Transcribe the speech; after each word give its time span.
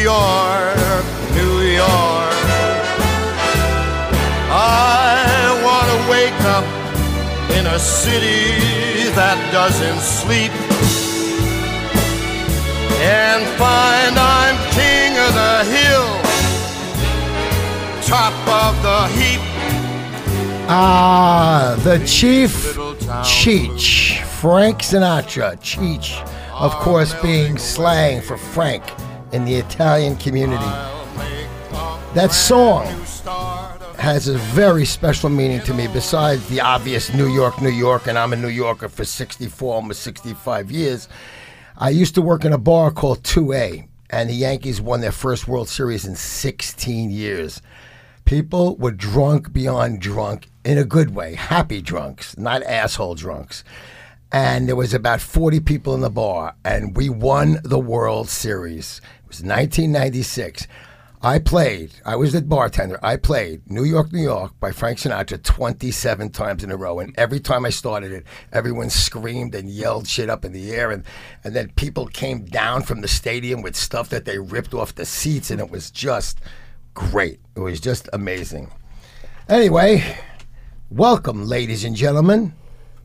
New 0.00 0.06
York, 0.06 1.04
New 1.34 1.60
York. 1.60 2.32
I 4.48 5.60
want 5.62 5.88
to 5.92 5.98
wake 6.10 6.40
up 6.56 6.64
in 7.50 7.66
a 7.66 7.78
city 7.78 9.10
that 9.12 9.36
doesn't 9.52 10.00
sleep 10.00 10.52
and 13.02 13.44
find 13.60 14.16
I'm 14.16 14.56
king 14.72 15.18
of 15.20 15.34
the 15.36 15.64
hill, 15.68 16.08
top 18.08 18.32
of 18.48 18.72
the 18.80 19.06
heap. 19.18 19.42
Ah, 20.70 21.78
the 21.84 21.98
Chief 22.06 22.52
Cheech, 23.20 24.22
Frank 24.40 24.78
Sinatra. 24.78 25.58
Cheech, 25.60 26.26
of 26.54 26.72
course, 26.76 27.12
being 27.20 27.58
slang 27.58 28.22
for 28.22 28.38
Frank 28.38 28.82
in 29.32 29.44
the 29.44 29.54
Italian 29.54 30.16
community. 30.16 30.64
That 32.14 32.32
song 32.32 32.86
has 33.98 34.28
a 34.28 34.38
very 34.38 34.84
special 34.84 35.28
meaning 35.28 35.60
to 35.60 35.74
me 35.74 35.86
besides 35.86 36.48
the 36.48 36.60
obvious 36.60 37.12
New 37.14 37.28
York, 37.28 37.60
New 37.60 37.68
York, 37.68 38.06
and 38.06 38.18
I'm 38.18 38.32
a 38.32 38.36
New 38.36 38.48
Yorker 38.48 38.88
for 38.88 39.04
64, 39.04 39.74
almost 39.74 40.02
65 40.02 40.70
years. 40.70 41.08
I 41.76 41.90
used 41.90 42.14
to 42.14 42.22
work 42.22 42.44
in 42.44 42.52
a 42.52 42.58
bar 42.58 42.90
called 42.90 43.22
2A, 43.22 43.86
and 44.10 44.28
the 44.28 44.34
Yankees 44.34 44.80
won 44.80 45.00
their 45.00 45.12
first 45.12 45.46
World 45.46 45.68
Series 45.68 46.04
in 46.04 46.16
16 46.16 47.10
years. 47.10 47.62
People 48.24 48.76
were 48.76 48.90
drunk 48.90 49.52
beyond 49.52 50.00
drunk 50.00 50.48
in 50.64 50.78
a 50.78 50.84
good 50.84 51.14
way, 51.14 51.34
happy 51.34 51.80
drunks, 51.80 52.36
not 52.36 52.62
asshole 52.62 53.14
drunks. 53.14 53.64
And 54.32 54.68
there 54.68 54.76
was 54.76 54.94
about 54.94 55.20
40 55.20 55.60
people 55.60 55.94
in 55.94 56.00
the 56.00 56.10
bar, 56.10 56.54
and 56.64 56.96
we 56.96 57.08
won 57.08 57.58
the 57.64 57.78
World 57.78 58.28
Series. 58.28 59.00
It 59.30 59.38
was 59.38 59.44
1996. 59.44 60.66
I 61.22 61.38
played, 61.38 61.92
I 62.04 62.16
was 62.16 62.32
the 62.32 62.42
bartender. 62.42 62.98
I 63.00 63.16
played 63.16 63.70
New 63.70 63.84
York, 63.84 64.12
New 64.12 64.24
York 64.24 64.58
by 64.58 64.72
Frank 64.72 64.98
Sinatra 64.98 65.40
27 65.40 66.30
times 66.30 66.64
in 66.64 66.72
a 66.72 66.76
row. 66.76 66.98
And 66.98 67.16
every 67.16 67.38
time 67.38 67.64
I 67.64 67.70
started 67.70 68.10
it, 68.10 68.26
everyone 68.52 68.90
screamed 68.90 69.54
and 69.54 69.70
yelled 69.70 70.08
shit 70.08 70.28
up 70.28 70.44
in 70.44 70.50
the 70.50 70.72
air. 70.72 70.90
And, 70.90 71.04
and 71.44 71.54
then 71.54 71.70
people 71.76 72.08
came 72.08 72.44
down 72.44 72.82
from 72.82 73.02
the 73.02 73.06
stadium 73.06 73.62
with 73.62 73.76
stuff 73.76 74.08
that 74.08 74.24
they 74.24 74.40
ripped 74.40 74.74
off 74.74 74.96
the 74.96 75.06
seats. 75.06 75.52
And 75.52 75.60
it 75.60 75.70
was 75.70 75.92
just 75.92 76.40
great. 76.92 77.38
It 77.54 77.60
was 77.60 77.78
just 77.78 78.08
amazing. 78.12 78.72
Anyway, 79.48 80.16
welcome, 80.90 81.44
ladies 81.44 81.84
and 81.84 81.94
gentlemen, 81.94 82.52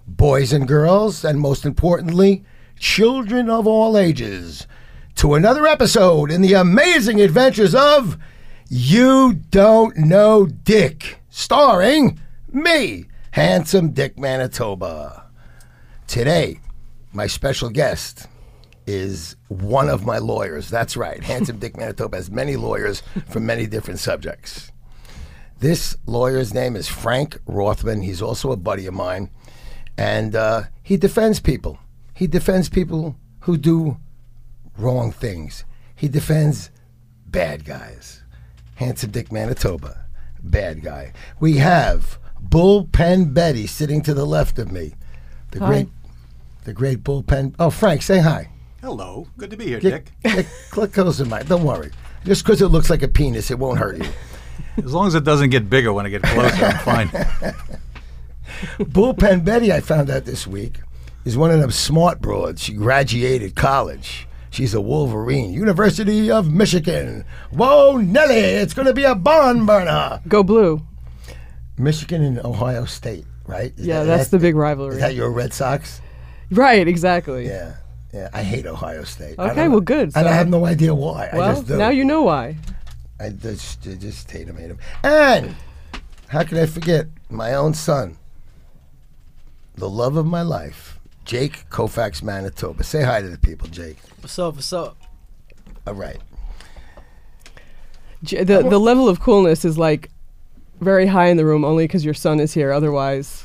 boys 0.08 0.54
and 0.54 0.68
girls, 0.68 1.24
and 1.24 1.40
most 1.40 1.68
importantly, 1.68 2.44
children 2.80 3.48
of 3.48 3.68
all 3.68 3.96
ages, 3.96 4.66
to 5.16 5.34
another 5.34 5.66
episode 5.66 6.30
in 6.30 6.42
the 6.42 6.54
amazing 6.54 7.22
adventures 7.22 7.74
of 7.74 8.18
You 8.70 9.34
Don't 9.34 9.96
Know 9.98 10.46
Dick, 10.46 11.20
starring 11.30 12.20
me, 12.52 13.06
Handsome 13.32 13.92
Dick 13.92 14.20
Manitoba. 14.20 15.30
Today, 16.08 16.60
my 17.14 17.28
special 17.28 17.70
guest 17.70 18.28
is 18.86 19.38
one 19.48 19.90
of 19.90 20.06
my 20.06 20.18
lawyers. 20.18 20.70
That's 20.70 20.98
right. 20.98 21.24
Handsome 21.24 21.60
Dick 21.60 21.78
Manitoba 21.78 22.18
has 22.18 22.30
many 22.30 22.58
lawyers 22.58 23.02
for 23.30 23.40
many 23.40 23.68
different 23.68 24.00
subjects. 24.00 24.72
This 25.60 25.96
lawyer's 26.06 26.54
name 26.54 26.76
is 26.76 26.90
Frank 26.90 27.40
Rothman. 27.46 28.02
He's 28.02 28.22
also 28.22 28.52
a 28.52 28.58
buddy 28.58 28.86
of 28.86 28.94
mine. 28.94 29.30
And 29.98 30.36
uh, 30.36 30.64
he 30.84 30.98
defends 30.98 31.40
people. 31.40 31.80
He 32.14 32.28
defends 32.28 32.68
people 32.68 33.16
who 33.42 33.58
do 33.58 33.98
wrong 34.78 35.12
things. 35.12 35.66
He 35.96 36.08
defends 36.08 36.70
bad 37.26 37.66
guys. 37.66 38.22
Handsome 38.76 39.12
Dick 39.12 39.32
Manitoba, 39.32 40.06
bad 40.44 40.82
guy. 40.84 41.14
We 41.40 41.58
have 41.58 42.20
Bullpen 42.44 43.34
Betty 43.34 43.68
sitting 43.68 44.02
to 44.04 44.14
the 44.14 44.26
left 44.26 44.60
of 44.60 44.72
me. 44.72 44.96
The 45.52 45.60
Hi. 45.60 45.66
great, 45.68 45.88
the 46.66 46.74
great 46.74 47.04
Bullpen. 47.04 47.56
Oh, 47.58 47.70
Frank, 47.70 48.02
say 48.02 48.20
hi. 48.20 48.50
Hello. 48.82 49.28
Good 49.38 49.50
to 49.52 49.58
be 49.58 49.66
here, 49.66 49.80
Get, 49.80 50.06
Dick. 50.06 50.12
get, 50.36 50.46
click 50.72 50.94
close 50.94 51.20
in 51.22 51.30
mine. 51.30 51.46
Don't 51.46 51.64
worry. 51.64 51.92
Just 52.26 52.44
because 52.44 52.62
it 52.62 52.68
looks 52.68 52.90
like 52.90 53.02
a 53.02 53.08
penis, 53.08 53.50
it 53.50 53.58
won't 53.58 53.80
hurt 53.80 53.98
you. 53.98 54.10
As 54.78 54.94
long 54.94 55.08
as 55.08 55.16
it 55.16 55.24
doesn't 55.24 55.52
get 55.52 55.70
bigger 55.70 55.94
when 55.94 56.06
I 56.06 56.10
get 56.10 56.22
closer, 56.24 56.66
I'm 56.66 56.78
fine. 56.80 57.08
Bullpen 58.80 59.44
Betty, 59.46 59.72
I 59.72 59.80
found 59.80 60.10
out 60.10 60.26
this 60.26 60.46
week, 60.46 60.80
is 61.24 61.38
one 61.38 61.52
of 61.52 61.60
them 61.60 61.72
smart 61.72 62.22
broads. 62.22 62.62
She 62.64 62.74
graduated 62.74 63.56
college. 63.56 64.28
She's 64.56 64.74
a 64.74 64.80
Wolverine, 64.80 65.52
University 65.52 66.32
of 66.32 66.50
Michigan. 66.50 67.26
Whoa, 67.52 67.98
Nelly, 67.98 68.38
it's 68.38 68.74
going 68.74 68.86
to 68.88 68.94
be 68.94 69.04
a 69.04 69.14
barn 69.14 69.66
burner. 69.66 70.22
Go 70.30 70.44
blue. 70.44 70.82
Michigan 71.78 72.22
and 72.24 72.40
Ohio 72.40 72.86
State, 72.86 73.26
right? 73.48 73.74
Is 73.76 73.86
Yeah, 73.86 74.04
that- 74.06 74.18
that's 74.18 74.30
the 74.30 74.40
big 74.40 74.56
rivalry. 74.56 74.94
Is 74.96 75.02
that 75.02 75.14
your 75.14 75.30
Red 75.30 75.54
Sox? 75.54 76.00
right, 76.52 76.88
exactly. 76.88 77.48
Yeah, 77.48 77.74
yeah. 78.14 78.30
I 78.32 78.44
hate 78.44 78.66
Ohio 78.66 79.04
State. 79.04 79.38
Okay, 79.38 79.68
well, 79.68 79.82
good. 79.82 80.14
And 80.16 80.26
I 80.26 80.32
have 80.32 80.48
no 80.48 80.66
idea 80.66 80.96
why. 80.96 81.28
I 81.34 81.38
Well, 81.38 81.62
now 81.64 81.90
you 81.90 82.06
know 82.06 82.22
why. 82.22 82.56
I 83.20 83.32
just, 83.32 83.86
I 83.86 83.96
just 83.96 84.32
hate 84.32 84.48
him, 84.48 84.56
hate 84.56 84.70
him. 84.70 84.80
And 85.04 85.54
how 86.30 86.44
can 86.44 86.58
I 86.60 86.66
forget 86.66 87.08
my 87.30 87.54
own 87.56 87.74
son, 87.74 88.16
the 89.76 89.90
love 89.90 90.16
of 90.16 90.26
my 90.26 90.44
life, 90.44 90.95
Jake 91.26 91.68
Koufax 91.70 92.22
Manitoba. 92.24 92.84
Say 92.84 93.02
hi 93.04 93.22
to 93.22 93.28
the 93.28 93.38
people, 93.38 93.68
Jake. 93.68 93.98
What's 94.22 94.38
up? 94.40 94.56
What's 94.56 94.72
up? 94.72 94.96
All 95.88 95.94
right. 95.94 96.18
J- 98.24 98.44
The 98.44 98.62
the 98.64 98.80
level 98.80 99.10
of 99.10 99.20
coolness 99.20 99.66
is 99.66 99.78
like 99.78 100.10
very 100.80 101.08
high 101.08 101.28
in 101.28 101.38
the 101.38 101.46
room 101.46 101.66
only 101.66 101.86
because 101.86 102.06
your 102.06 102.14
son 102.14 102.40
is 102.40 102.54
here. 102.54 102.72
Otherwise, 102.72 103.44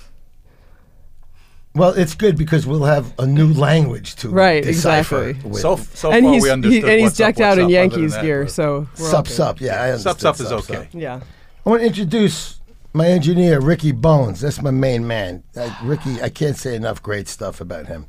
Well, 1.74 1.90
it's 1.92 2.14
good 2.14 2.36
because 2.36 2.66
we'll 2.66 2.84
have 2.84 3.14
a 3.18 3.26
new 3.26 3.52
language 3.54 4.16
to 4.16 4.28
Right, 4.28 4.62
decipher 4.64 5.28
exactly. 5.28 5.50
with. 5.50 5.60
So, 5.62 5.76
so 5.76 6.10
and 6.10 6.24
far 6.24 6.32
he's 6.34 6.42
we 6.42 6.48
he, 6.48 6.52
understood 6.52 6.84
and 6.84 6.92
he's 7.00 7.02
what's 7.04 7.20
up, 7.20 7.26
decked 7.28 7.40
out 7.40 7.44
in 7.44 7.46
up, 7.46 7.52
other 7.52 7.62
than 7.62 7.70
Yankees 7.70 8.12
that, 8.12 8.22
gear. 8.22 8.42
but- 8.44 8.52
So 8.52 8.88
we're 8.98 9.10
sup, 9.10 9.26
okay. 9.26 9.34
sup. 9.34 9.60
Yeah, 9.60 9.82
I 9.82 9.96
Sup, 9.96 10.18
sup 10.20 10.40
is 10.40 10.48
sup, 10.48 10.58
okay. 10.60 10.74
sup. 10.74 10.86
Yeah. 10.92 11.20
I 11.64 11.68
want 11.70 11.80
to 11.82 11.86
introduce 11.86 12.59
my 12.92 13.06
engineer, 13.06 13.60
Ricky 13.60 13.92
Bones. 13.92 14.40
That's 14.40 14.60
my 14.60 14.70
main 14.70 15.06
man. 15.06 15.44
Uh, 15.56 15.74
Ricky, 15.82 16.20
I 16.20 16.28
can't 16.28 16.56
say 16.56 16.74
enough 16.74 17.02
great 17.02 17.28
stuff 17.28 17.60
about 17.60 17.86
him. 17.86 18.06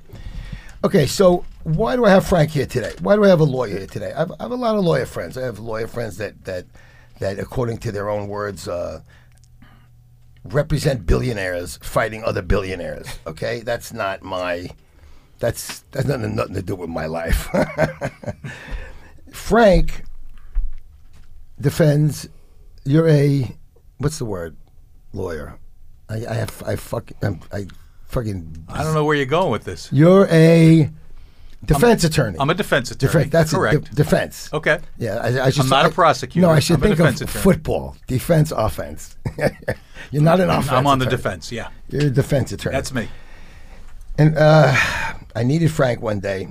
Okay, 0.84 1.06
so 1.06 1.46
why 1.64 1.96
do 1.96 2.06
I 2.06 2.10
have 2.10 2.26
Frank 2.26 2.52
here 2.52 2.66
today? 2.66 2.94
Why 3.02 3.16
do 3.16 3.24
I 3.24 3.28
have 3.28 3.40
a 3.40 3.46
lawyer 3.46 3.78
here 3.78 3.88
today? 3.88 4.12
I 4.14 4.20
have, 4.20 4.32
I 4.40 4.44
have 4.44 4.52
a 4.52 4.56
lot 4.56 4.76
of 4.76 4.84
lawyer 4.84 5.06
friends. 5.06 5.38
I 5.38 5.42
have 5.42 5.60
lawyer 5.60 5.88
friends 5.88 6.18
that 6.18 6.44
that 6.46 6.66
that, 7.20 7.38
according 7.38 7.78
to 7.80 7.92
their 7.92 8.10
own 8.10 8.28
words, 8.28 8.68
uh, 8.68 9.02
represent 10.44 11.06
billionaires 11.06 11.78
fighting 11.84 12.24
other 12.24 12.42
billionaires. 12.42 13.08
Okay, 13.28 13.60
that's 13.60 13.94
not 13.94 14.24
my. 14.24 14.70
That's 15.38 15.82
that's 15.92 16.08
nothing, 16.08 16.36
nothing 16.36 16.56
to 16.56 16.64
do 16.64 16.76
with 16.76 16.90
my 16.90 17.06
life. 17.06 17.48
Frank 19.32 20.04
defends. 21.60 22.28
You're 22.86 23.08
a 23.08 23.56
what's 24.00 24.18
the 24.18 24.26
word? 24.26 24.58
Lawyer. 25.14 25.58
I, 26.10 26.26
I 26.26 26.34
have 26.36 26.64
I 26.66 26.76
fuck 26.76 27.12
I'm, 27.22 27.40
I 27.52 27.68
fucking. 28.08 28.66
I 28.70 28.84
don't 28.84 28.94
know 28.94 29.06
where 29.06 29.16
you're 29.16 29.26
going 29.26 29.52
with 29.52 29.64
this. 29.64 29.90
You're 29.92 30.28
a 30.30 30.90
defense 31.66 32.04
attorney. 32.04 32.38
I'm 32.40 32.50
a 32.50 32.54
defense 32.54 32.92
attorney. 32.92 33.26
Defe- 33.26 33.32
that's 33.32 33.54
it, 33.54 33.56
correct. 33.56 33.90
de- 33.90 33.96
defense. 33.96 34.50
okay. 34.52 34.80
Yeah, 34.98 35.18
I, 35.18 35.46
I 35.46 35.50
should. 35.52 35.64
I'm 35.64 35.70
not 35.70 35.86
a 35.86 35.90
I- 35.90 35.92
prosecutor. 35.92 36.48
No, 36.48 36.54
I 36.54 36.60
should 36.60 36.78
I'm 36.78 36.84
a 36.84 36.88
think 36.96 37.00
of 37.00 37.06
attorney. 37.16 37.28
football, 37.32 37.96
defense, 38.08 38.52
offense. 38.52 39.16
You're 40.12 40.24
not 40.24 40.40
an 40.40 40.50
offense. 40.50 40.72
I'm 40.72 40.88
on 40.88 41.00
the 41.00 41.06
defense. 41.06 41.52
Yeah, 41.52 41.70
You're 41.90 42.08
a 42.08 42.10
defense 42.10 42.52
attorney. 42.52 42.76
that's 42.76 42.94
me. 42.94 43.08
And 44.18 44.38
uh, 44.38 44.76
I 45.36 45.44
needed 45.44 45.72
Frank 45.72 46.02
one 46.02 46.20
day 46.20 46.50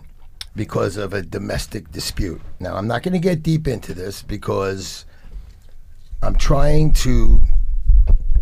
because 0.56 0.96
of 0.96 1.12
a 1.12 1.22
domestic 1.22 1.90
dispute. 1.92 2.40
Now, 2.58 2.74
I'm 2.76 2.86
not 2.86 3.02
going 3.02 3.12
to 3.12 3.18
get 3.20 3.42
deep 3.42 3.68
into 3.68 3.92
this 3.94 4.22
because 4.22 5.04
I'm 6.22 6.36
trying 6.36 6.92
to 6.94 7.40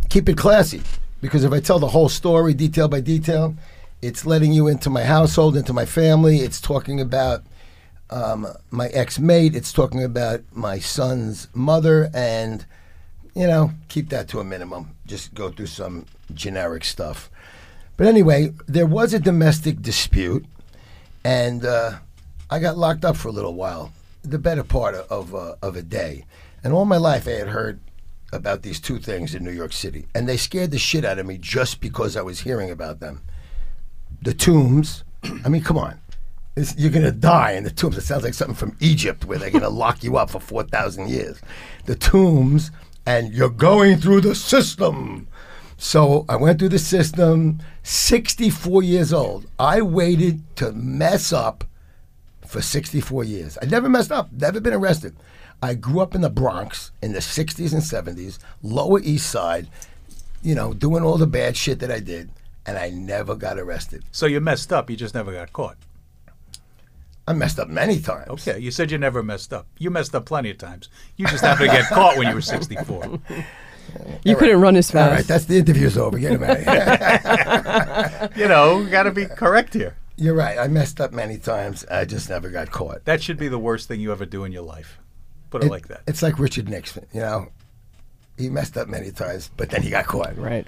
keep 0.08 0.28
it 0.28 0.36
classy. 0.36 0.82
Because 1.20 1.44
if 1.44 1.52
I 1.52 1.60
tell 1.60 1.78
the 1.78 1.88
whole 1.88 2.08
story, 2.08 2.54
detail 2.54 2.88
by 2.88 3.00
detail, 3.00 3.54
it's 4.00 4.24
letting 4.24 4.52
you 4.52 4.68
into 4.68 4.90
my 4.90 5.04
household, 5.04 5.56
into 5.56 5.72
my 5.72 5.84
family. 5.84 6.38
It's 6.38 6.60
talking 6.60 7.00
about 7.00 7.42
um, 8.10 8.46
my 8.70 8.88
ex 8.88 9.18
mate. 9.18 9.56
It's 9.56 9.72
talking 9.72 10.04
about 10.04 10.42
my 10.52 10.78
son's 10.78 11.48
mother, 11.52 12.10
and 12.14 12.64
you 13.34 13.46
know, 13.46 13.72
keep 13.88 14.10
that 14.10 14.28
to 14.28 14.40
a 14.40 14.44
minimum. 14.44 14.96
Just 15.06 15.34
go 15.34 15.50
through 15.50 15.66
some 15.66 16.06
generic 16.32 16.84
stuff. 16.84 17.30
But 17.96 18.06
anyway, 18.06 18.52
there 18.66 18.86
was 18.86 19.12
a 19.12 19.18
domestic 19.18 19.82
dispute, 19.82 20.46
and 21.24 21.64
uh, 21.64 21.98
I 22.48 22.60
got 22.60 22.78
locked 22.78 23.04
up 23.04 23.16
for 23.16 23.26
a 23.26 23.32
little 23.32 23.54
while, 23.54 23.92
the 24.22 24.38
better 24.38 24.62
part 24.62 24.94
of 24.94 25.34
uh, 25.34 25.56
of 25.60 25.74
a 25.74 25.82
day. 25.82 26.24
And 26.62 26.72
all 26.72 26.84
my 26.84 26.96
life, 26.96 27.26
I 27.26 27.32
had 27.32 27.48
heard 27.48 27.80
about 28.32 28.62
these 28.62 28.80
two 28.80 28.98
things 28.98 29.34
in 29.34 29.44
New 29.44 29.52
York 29.52 29.72
City, 29.72 30.06
and 30.14 30.28
they 30.28 30.36
scared 30.36 30.70
the 30.70 30.78
shit 30.78 31.04
out 31.04 31.18
of 31.18 31.26
me 31.26 31.38
just 31.38 31.80
because 31.80 32.16
I 32.16 32.22
was 32.22 32.40
hearing 32.40 32.70
about 32.70 33.00
them. 33.00 33.22
The 34.22 34.34
tombs. 34.34 35.04
I 35.44 35.48
mean, 35.48 35.62
come 35.62 35.78
on. 35.78 36.00
It's, 36.56 36.76
you're 36.76 36.90
going 36.90 37.04
to 37.04 37.12
die 37.12 37.52
in 37.52 37.64
the 37.64 37.70
tombs. 37.70 37.96
It 37.96 38.02
sounds 38.02 38.24
like 38.24 38.34
something 38.34 38.56
from 38.56 38.76
Egypt 38.80 39.24
where 39.24 39.38
they're 39.38 39.50
going 39.50 39.62
to 39.62 39.68
lock 39.68 40.02
you 40.02 40.16
up 40.16 40.30
for 40.30 40.40
4,000 40.40 41.08
years. 41.08 41.40
The 41.86 41.94
tombs, 41.94 42.70
and 43.06 43.32
you're 43.32 43.48
going 43.48 43.98
through 43.98 44.22
the 44.22 44.34
system. 44.34 45.28
So 45.76 46.24
I 46.28 46.34
went 46.36 46.58
through 46.58 46.70
the 46.70 46.78
system, 46.78 47.60
64 47.84 48.82
years 48.82 49.12
old. 49.12 49.46
I 49.58 49.80
waited 49.80 50.42
to 50.56 50.72
mess 50.72 51.32
up 51.32 51.64
for 52.44 52.60
64 52.60 53.24
years. 53.24 53.56
I 53.62 53.66
never 53.66 53.88
messed 53.88 54.10
up, 54.10 54.32
never 54.32 54.60
been 54.60 54.74
arrested. 54.74 55.16
I 55.62 55.74
grew 55.74 56.00
up 56.00 56.14
in 56.14 56.20
the 56.20 56.30
Bronx 56.30 56.92
in 57.02 57.12
the 57.12 57.18
60s 57.18 57.72
and 57.72 57.82
70s, 57.82 58.38
Lower 58.62 59.00
East 59.00 59.28
Side, 59.30 59.68
you 60.42 60.54
know, 60.54 60.72
doing 60.72 61.02
all 61.02 61.18
the 61.18 61.26
bad 61.26 61.56
shit 61.56 61.80
that 61.80 61.90
I 61.90 61.98
did, 62.00 62.30
and 62.64 62.78
I 62.78 62.90
never 62.90 63.34
got 63.34 63.58
arrested. 63.58 64.04
So 64.12 64.26
you 64.26 64.40
messed 64.40 64.72
up. 64.72 64.88
You 64.88 64.96
just 64.96 65.14
never 65.14 65.32
got 65.32 65.52
caught. 65.52 65.76
I 67.26 67.32
messed 67.34 67.58
up 67.58 67.68
many 67.68 68.00
times. 68.00 68.28
Okay, 68.28 68.58
you 68.58 68.70
said 68.70 68.90
you 68.90 68.96
never 68.98 69.22
messed 69.22 69.52
up. 69.52 69.66
You 69.78 69.90
messed 69.90 70.14
up 70.14 70.24
plenty 70.24 70.50
of 70.50 70.58
times. 70.58 70.88
You 71.16 71.26
just 71.26 71.44
happened 71.44 71.70
to 71.70 71.76
get 71.76 71.86
caught 71.88 72.16
when 72.16 72.28
you 72.28 72.34
were 72.34 72.40
64. 72.40 73.18
You 74.24 74.36
couldn't 74.36 74.60
run 74.60 74.76
as 74.76 74.90
fast. 74.90 75.10
right, 75.12 75.24
that's 75.26 75.44
the 75.46 75.58
interview's 75.58 75.98
over. 75.98 76.18
Get 76.18 76.32
him 76.32 76.44
out 76.44 76.56
of 76.58 76.62
here. 76.64 78.30
You 78.36 78.48
know, 78.48 78.84
got 78.86 79.02
to 79.04 79.10
be 79.10 79.26
correct 79.26 79.74
here. 79.74 79.96
You're 80.16 80.34
right. 80.34 80.58
I 80.58 80.68
messed 80.68 81.00
up 81.00 81.12
many 81.12 81.38
times. 81.38 81.84
I 81.90 82.04
just 82.04 82.28
never 82.28 82.48
got 82.50 82.70
caught. 82.70 83.04
That 83.04 83.22
should 83.22 83.36
be 83.38 83.48
the 83.48 83.58
worst 83.58 83.88
thing 83.88 84.00
you 84.00 84.10
ever 84.12 84.26
do 84.26 84.44
in 84.44 84.52
your 84.52 84.62
life. 84.62 84.98
Put 85.50 85.62
it, 85.62 85.66
It- 85.66 85.70
like 85.70 85.88
that. 85.88 86.02
It's 86.06 86.22
like 86.22 86.38
Richard 86.38 86.68
Nixon. 86.68 87.06
You 87.12 87.20
know, 87.20 87.48
he 88.36 88.48
messed 88.50 88.76
up 88.76 88.88
many 88.88 89.10
times, 89.10 89.50
but 89.56 89.70
then 89.70 89.82
he 89.82 89.90
got 89.90 90.06
caught. 90.06 90.36
right. 90.38 90.66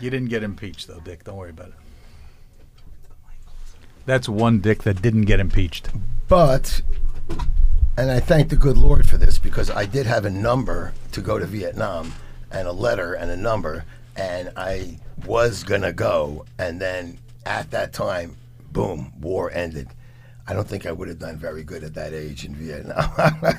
You 0.00 0.10
didn't 0.10 0.28
get 0.28 0.42
impeached, 0.42 0.88
though, 0.88 1.00
Dick. 1.00 1.24
Don't 1.24 1.36
worry 1.36 1.50
about 1.50 1.68
it. 1.68 1.74
That's 4.04 4.28
one 4.28 4.60
Dick 4.60 4.82
that 4.84 5.02
didn't 5.02 5.22
get 5.22 5.40
impeached. 5.40 5.88
But, 6.28 6.82
and 7.96 8.10
I 8.10 8.20
thank 8.20 8.50
the 8.50 8.56
good 8.56 8.76
Lord 8.76 9.08
for 9.08 9.16
this 9.16 9.38
because 9.38 9.70
I 9.70 9.86
did 9.86 10.06
have 10.06 10.24
a 10.24 10.30
number 10.30 10.92
to 11.12 11.20
go 11.20 11.38
to 11.38 11.46
Vietnam 11.46 12.12
and 12.50 12.68
a 12.68 12.72
letter 12.72 13.14
and 13.14 13.30
a 13.30 13.36
number, 13.36 13.84
and 14.16 14.52
I 14.56 14.98
was 15.24 15.64
going 15.64 15.82
to 15.82 15.92
go. 15.92 16.44
And 16.58 16.80
then 16.80 17.18
at 17.44 17.70
that 17.72 17.92
time, 17.92 18.36
boom, 18.72 19.12
war 19.20 19.50
ended. 19.50 19.88
I 20.48 20.54
don't 20.54 20.68
think 20.68 20.86
I 20.86 20.92
would 20.92 21.08
have 21.08 21.18
done 21.18 21.36
very 21.36 21.64
good 21.64 21.82
at 21.82 21.94
that 21.94 22.12
age 22.12 22.44
in 22.44 22.54
Vietnam. 22.54 23.10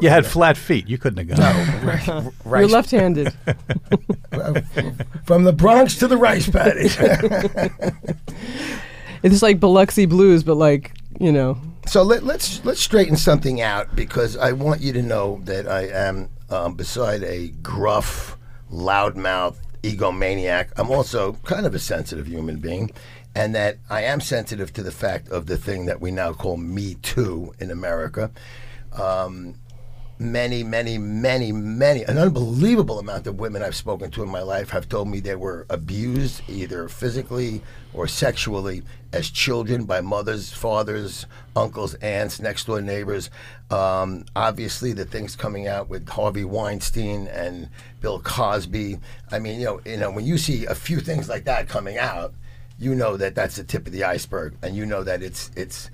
You 0.00 0.08
had 0.08 0.26
flat 0.26 0.56
feet. 0.56 0.88
You 0.88 0.98
couldn't 0.98 1.28
have 1.28 1.38
gone. 1.38 2.32
Right, 2.44 2.60
You're 2.60 2.68
left-handed. 2.68 3.32
from 5.24 5.44
the 5.44 5.52
Bronx 5.52 5.96
to 5.98 6.08
the 6.08 6.16
rice 6.16 6.48
paddy. 6.50 6.88
it's 9.22 9.42
like 9.42 9.60
Biloxi 9.60 10.06
Blues, 10.06 10.42
but 10.42 10.56
like 10.56 10.92
you 11.20 11.30
know, 11.30 11.58
So 11.86 12.02
let, 12.02 12.24
let's 12.24 12.64
let's 12.64 12.80
straighten 12.80 13.16
something 13.16 13.60
out 13.60 13.94
because 13.94 14.36
I 14.36 14.52
want 14.52 14.80
you 14.80 14.92
to 14.94 15.02
know 15.02 15.40
that 15.44 15.68
I 15.68 15.82
am, 15.88 16.30
um, 16.50 16.74
beside 16.74 17.22
a 17.22 17.48
gruff, 17.62 18.36
loudmouth 18.72 19.56
egomaniac, 19.82 20.68
I'm 20.76 20.90
also 20.90 21.34
kind 21.44 21.66
of 21.66 21.74
a 21.74 21.78
sensitive 21.78 22.26
human 22.26 22.58
being, 22.58 22.90
and 23.34 23.54
that 23.54 23.78
I 23.88 24.02
am 24.02 24.20
sensitive 24.20 24.72
to 24.74 24.82
the 24.82 24.90
fact 24.90 25.28
of 25.28 25.46
the 25.46 25.56
thing 25.56 25.86
that 25.86 26.00
we 26.00 26.10
now 26.10 26.32
call 26.32 26.56
Me 26.56 26.94
Too 26.96 27.54
in 27.60 27.70
America. 27.70 28.30
Um, 28.92 29.54
many, 30.18 30.64
many, 30.64 30.98
many, 30.98 31.52
many, 31.52 32.02
an 32.02 32.18
unbelievable 32.18 32.98
amount 32.98 33.26
of 33.26 33.38
women 33.38 33.62
I've 33.62 33.76
spoken 33.76 34.10
to 34.12 34.22
in 34.22 34.28
my 34.28 34.42
life 34.42 34.70
have 34.70 34.88
told 34.88 35.08
me 35.08 35.20
they 35.20 35.36
were 35.36 35.64
abused 35.70 36.42
either 36.48 36.88
physically 36.88 37.62
or 37.94 38.08
sexually 38.08 38.82
as 39.12 39.30
children 39.30 39.84
by 39.84 40.00
mothers, 40.00 40.52
fathers, 40.52 41.26
uncles, 41.54 41.94
aunts, 41.94 42.40
next 42.40 42.66
door 42.66 42.80
neighbors. 42.80 43.30
Um, 43.70 44.24
obviously, 44.34 44.92
the 44.92 45.04
things 45.04 45.36
coming 45.36 45.68
out 45.68 45.88
with 45.88 46.08
Harvey 46.08 46.44
Weinstein 46.44 47.28
and 47.28 47.68
Bill 48.00 48.20
Cosby. 48.20 48.98
I 49.30 49.38
mean, 49.38 49.60
you 49.60 49.66
know, 49.66 49.80
you 49.86 49.96
know, 49.96 50.10
when 50.10 50.26
you 50.26 50.36
see 50.36 50.66
a 50.66 50.74
few 50.74 51.00
things 51.00 51.28
like 51.28 51.44
that 51.44 51.68
coming 51.68 51.96
out, 51.96 52.34
you 52.78 52.94
know 52.94 53.16
that 53.16 53.34
that's 53.34 53.56
the 53.56 53.64
tip 53.64 53.86
of 53.86 53.92
the 53.92 54.04
iceberg, 54.04 54.54
and 54.62 54.76
you 54.76 54.86
know 54.86 55.02
that 55.02 55.22
it's 55.22 55.50
it's 55.56 55.90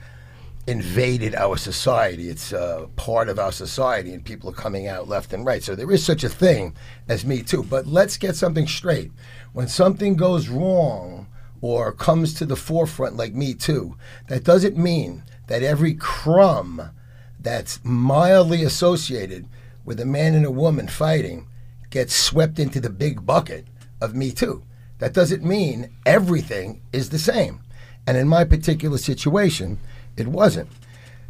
invaded 0.66 1.34
our 1.34 1.56
society. 1.56 2.28
It's 2.28 2.52
uh, 2.52 2.86
part 2.96 3.28
of 3.28 3.38
our 3.38 3.52
society, 3.52 4.12
and 4.12 4.25
people 4.25 4.50
are 4.50 4.54
coming 4.54 4.86
out 4.86 5.08
left 5.08 5.32
and 5.32 5.44
right. 5.44 5.62
So 5.62 5.75
there 5.75 5.90
is 5.90 6.04
such 6.04 6.25
a 6.25 6.28
thing 6.28 6.75
as 7.08 7.25
Me 7.25 7.42
Too. 7.42 7.62
But 7.62 7.86
let's 7.86 8.16
get 8.16 8.36
something 8.36 8.66
straight. 8.66 9.12
When 9.52 9.69
something 9.69 10.16
goes 10.16 10.48
wrong 10.48 11.26
or 11.60 11.92
comes 11.92 12.34
to 12.34 12.46
the 12.46 12.56
forefront, 12.56 13.16
like 13.16 13.34
Me 13.34 13.54
Too, 13.54 13.96
that 14.28 14.44
doesn't 14.44 14.76
mean 14.76 15.22
that 15.46 15.62
every 15.62 15.94
crumb 15.94 16.90
that's 17.38 17.81
mildly 17.84 18.62
associated 18.62 19.46
with 19.84 20.00
a 20.00 20.06
man 20.06 20.34
and 20.34 20.46
a 20.46 20.50
woman 20.50 20.88
fighting 20.88 21.46
gets 21.90 22.14
swept 22.14 22.58
into 22.58 22.81
the 22.81 22.90
big 22.90 23.26
bucket 23.26 23.66
of 24.00 24.14
Me 24.14 24.32
Too. 24.32 24.62
That 24.99 25.12
doesn't 25.12 25.44
mean 25.44 25.91
everything 26.06 26.81
is 26.93 27.11
the 27.11 27.19
same. 27.19 27.61
And 28.06 28.17
in 28.17 28.29
my 28.29 28.44
particular 28.44 28.99
situation, 28.99 29.79
it 30.17 30.29
wasn't. 30.29 30.69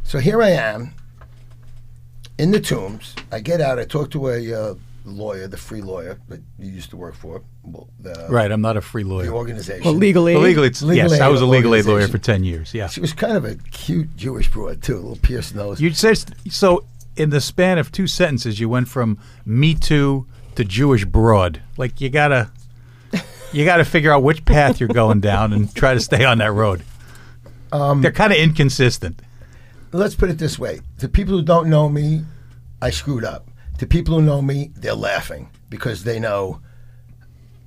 So 0.03 0.19
here 0.19 0.41
I 0.41 0.49
am 0.51 0.93
in 2.37 2.51
the 2.51 2.59
tombs. 2.59 3.15
I 3.31 3.39
get 3.39 3.61
out. 3.61 3.79
I 3.79 3.85
talk 3.85 4.11
to 4.11 4.27
a 4.29 4.53
uh, 4.53 4.75
lawyer, 5.05 5.47
the 5.47 5.57
free 5.57 5.81
lawyer 5.81 6.19
that 6.27 6.41
you 6.59 6.71
used 6.71 6.89
to 6.91 6.97
work 6.97 7.15
for, 7.15 7.41
well, 7.63 7.87
the, 7.99 8.27
Right, 8.29 8.51
I'm 8.51 8.61
not 8.61 8.77
a 8.77 8.81
free 8.81 9.03
lawyer. 9.03 9.25
the 9.25 9.31
organization. 9.31 9.83
well, 9.83 9.93
legally. 9.93 10.33
Well, 10.33 10.43
legally, 10.43 10.67
it's, 10.67 10.81
Legal 10.81 11.09
yes, 11.09 11.13
aid 11.13 11.21
I 11.21 11.29
was 11.29 11.41
a 11.41 11.45
legal 11.45 11.73
aid 11.75 11.85
lawyer 11.85 12.07
for 12.07 12.17
10 12.17 12.43
years, 12.43 12.73
yeah. 12.73 12.87
She 12.87 13.01
was 13.01 13.13
kind 13.13 13.37
of 13.37 13.45
a 13.45 13.55
cute 13.71 14.15
Jewish 14.15 14.51
broad 14.51 14.83
too, 14.83 14.95
a 14.95 14.97
little 14.97 15.15
pierced 15.17 15.55
nose. 15.55 15.79
You 15.79 15.91
said, 15.91 16.35
so 16.49 16.85
in 17.15 17.29
the 17.29 17.41
span 17.41 17.77
of 17.77 17.91
two 17.91 18.07
sentences, 18.07 18.59
you 18.59 18.67
went 18.69 18.87
from 18.87 19.17
Me 19.45 19.73
Too 19.75 20.27
to 20.55 20.63
Jewish 20.63 21.05
broad. 21.05 21.61
Like, 21.77 22.01
you 22.01 22.09
got 22.09 22.29
to. 22.29 22.51
You 23.55 23.63
got 23.63 23.77
to 23.77 23.85
figure 23.85 24.11
out 24.11 24.21
which 24.21 24.43
path 24.43 24.81
you're 24.81 24.89
going 24.89 25.21
down 25.21 25.53
and 25.53 25.73
try 25.73 25.93
to 25.93 25.99
stay 26.01 26.25
on 26.25 26.39
that 26.39 26.51
road. 26.51 26.83
Um, 27.71 28.01
They're 28.01 28.11
kind 28.11 28.33
of 28.33 28.37
inconsistent. 28.37 29.21
let's 29.93 30.13
put 30.13 30.29
it 30.29 30.37
this 30.37 30.59
way: 30.59 30.81
to 30.99 31.07
people 31.07 31.35
who 31.37 31.41
don't 31.41 31.69
know 31.69 31.87
me, 31.87 32.23
I 32.81 32.89
screwed 32.89 33.23
up. 33.23 33.49
To 33.79 33.87
people 33.87 34.15
who 34.15 34.21
know 34.21 34.41
me, 34.41 34.71
they're 34.75 34.93
laughing 34.93 35.49
because 35.69 36.03
they 36.03 36.19
know 36.19 36.59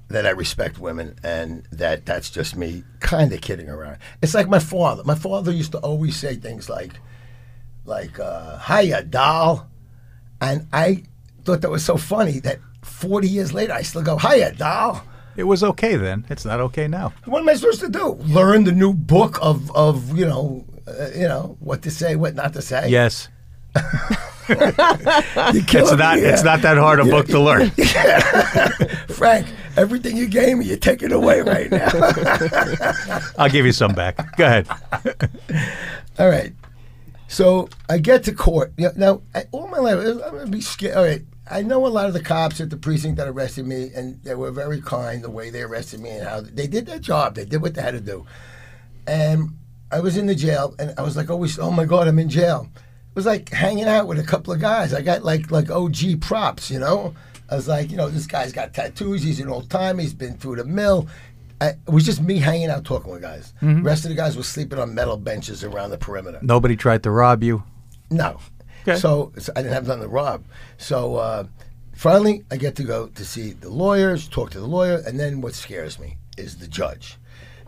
that 0.08 0.26
I 0.26 0.30
respect 0.30 0.78
women 0.78 1.18
and 1.22 1.66
that 1.70 2.06
that's 2.06 2.30
just 2.30 2.56
me 2.56 2.84
kind 3.00 3.32
of 3.32 3.40
kidding 3.40 3.68
around. 3.68 3.98
It's 4.22 4.34
like 4.34 4.48
my 4.48 4.58
father. 4.58 5.04
My 5.04 5.14
father 5.14 5.52
used 5.52 5.72
to 5.72 5.78
always 5.78 6.16
say 6.16 6.36
things 6.36 6.68
like, 6.68 6.92
like, 7.84 8.18
uh, 8.18 8.58
hiya, 8.58 9.04
doll. 9.04 9.68
And 10.40 10.66
I 10.72 11.04
thought 11.44 11.60
that 11.62 11.70
was 11.70 11.84
so 11.84 11.96
funny 11.96 12.40
that 12.40 12.58
40 12.82 13.28
years 13.28 13.52
later, 13.52 13.72
I 13.72 13.82
still 13.82 14.02
go, 14.02 14.16
hiya, 14.18 14.52
doll. 14.52 15.02
It 15.38 15.46
was 15.46 15.62
okay 15.62 15.94
then. 15.94 16.26
It's 16.28 16.44
not 16.44 16.58
okay 16.58 16.88
now. 16.88 17.12
What 17.24 17.42
am 17.42 17.48
I 17.48 17.54
supposed 17.54 17.78
to 17.82 17.88
do? 17.88 18.14
Learn 18.26 18.64
the 18.64 18.72
new 18.72 18.92
book 18.92 19.38
of, 19.40 19.70
of 19.70 20.18
you 20.18 20.26
know, 20.26 20.64
uh, 20.88 21.10
you 21.14 21.28
know, 21.28 21.56
what 21.60 21.82
to 21.82 21.92
say, 21.92 22.16
what 22.16 22.34
not 22.34 22.54
to 22.54 22.62
say. 22.62 22.88
Yes. 22.88 23.28
It's 24.50 25.92
not, 25.92 26.16
me 26.16 26.24
it's 26.24 26.42
not 26.42 26.62
that 26.62 26.78
hard 26.78 27.00
a 27.00 27.04
book 27.04 27.26
to 27.26 27.38
learn. 27.38 27.70
Frank, 29.14 29.46
everything 29.76 30.16
you 30.16 30.26
gave 30.26 30.56
me, 30.56 30.64
you're 30.64 30.78
taking 30.78 31.12
away 31.12 31.42
right 31.42 31.70
now. 31.70 31.90
I'll 33.38 33.50
give 33.50 33.66
you 33.66 33.72
some 33.72 33.92
back. 33.92 34.38
Go 34.38 34.46
ahead. 34.46 34.66
All 36.18 36.30
right. 36.30 36.54
So 37.28 37.68
I 37.90 37.98
get 37.98 38.24
to 38.24 38.32
court. 38.32 38.72
Now, 38.78 39.20
all 39.52 39.68
my 39.68 39.80
life, 39.80 39.98
I'm 39.98 40.30
to 40.46 40.50
be 40.50 40.62
scared. 40.62 40.96
All 40.96 41.04
right. 41.04 41.22
I 41.50 41.62
know 41.62 41.86
a 41.86 41.88
lot 41.88 42.06
of 42.06 42.12
the 42.12 42.22
cops 42.22 42.60
at 42.60 42.70
the 42.70 42.76
precinct 42.76 43.16
that 43.16 43.28
arrested 43.28 43.66
me, 43.66 43.90
and 43.94 44.22
they 44.22 44.34
were 44.34 44.50
very 44.50 44.80
kind 44.80 45.22
the 45.22 45.30
way 45.30 45.50
they 45.50 45.62
arrested 45.62 46.00
me 46.00 46.10
and 46.10 46.26
how 46.26 46.40
they 46.40 46.66
did 46.66 46.86
their 46.86 46.98
job. 46.98 47.34
They 47.34 47.44
did 47.44 47.62
what 47.62 47.74
they 47.74 47.82
had 47.82 47.94
to 47.94 48.00
do. 48.00 48.26
And 49.06 49.56
I 49.90 50.00
was 50.00 50.16
in 50.16 50.26
the 50.26 50.34
jail, 50.34 50.74
and 50.78 50.94
I 50.98 51.02
was 51.02 51.16
like, 51.16 51.30
always, 51.30 51.58
oh 51.58 51.70
my 51.70 51.84
God, 51.84 52.08
I'm 52.08 52.18
in 52.18 52.28
jail. 52.28 52.68
It 52.76 53.14
was 53.14 53.26
like 53.26 53.48
hanging 53.50 53.86
out 53.86 54.06
with 54.06 54.18
a 54.18 54.24
couple 54.24 54.52
of 54.52 54.60
guys. 54.60 54.92
I 54.94 55.02
got 55.02 55.24
like 55.24 55.50
like 55.50 55.70
OG 55.70 56.20
props, 56.20 56.70
you 56.70 56.78
know. 56.78 57.14
I 57.50 57.56
was 57.56 57.66
like, 57.66 57.90
you 57.90 57.96
know, 57.96 58.08
this 58.08 58.26
guy's 58.26 58.52
got 58.52 58.74
tattoos. 58.74 59.22
He's 59.22 59.40
an 59.40 59.48
old 59.48 59.70
timer. 59.70 60.02
He's 60.02 60.12
been 60.12 60.36
through 60.36 60.56
the 60.56 60.64
mill. 60.64 61.08
I, 61.60 61.68
it 61.68 61.90
was 61.90 62.04
just 62.04 62.20
me 62.20 62.38
hanging 62.38 62.68
out 62.68 62.84
talking 62.84 63.10
with 63.10 63.22
guys. 63.22 63.52
Mm-hmm. 63.62 63.82
rest 63.82 64.04
of 64.04 64.10
the 64.10 64.14
guys 64.14 64.36
were 64.36 64.42
sleeping 64.42 64.78
on 64.78 64.94
metal 64.94 65.16
benches 65.16 65.64
around 65.64 65.90
the 65.90 65.98
perimeter. 65.98 66.38
Nobody 66.42 66.76
tried 66.76 67.02
to 67.02 67.10
rob 67.10 67.42
you. 67.42 67.64
No. 68.10 68.38
Okay. 68.82 68.96
So, 68.96 69.32
so 69.38 69.52
I 69.56 69.62
didn't 69.62 69.74
have 69.74 69.86
nothing 69.86 70.02
to 70.02 70.08
rob. 70.08 70.44
So 70.76 71.16
uh, 71.16 71.44
finally, 71.94 72.44
I 72.50 72.56
get 72.56 72.76
to 72.76 72.84
go 72.84 73.08
to 73.08 73.24
see 73.24 73.52
the 73.52 73.70
lawyers, 73.70 74.28
talk 74.28 74.50
to 74.50 74.60
the 74.60 74.66
lawyer, 74.66 75.02
and 75.06 75.18
then 75.18 75.40
what 75.40 75.54
scares 75.54 75.98
me 75.98 76.18
is 76.36 76.58
the 76.58 76.68
judge. 76.68 77.18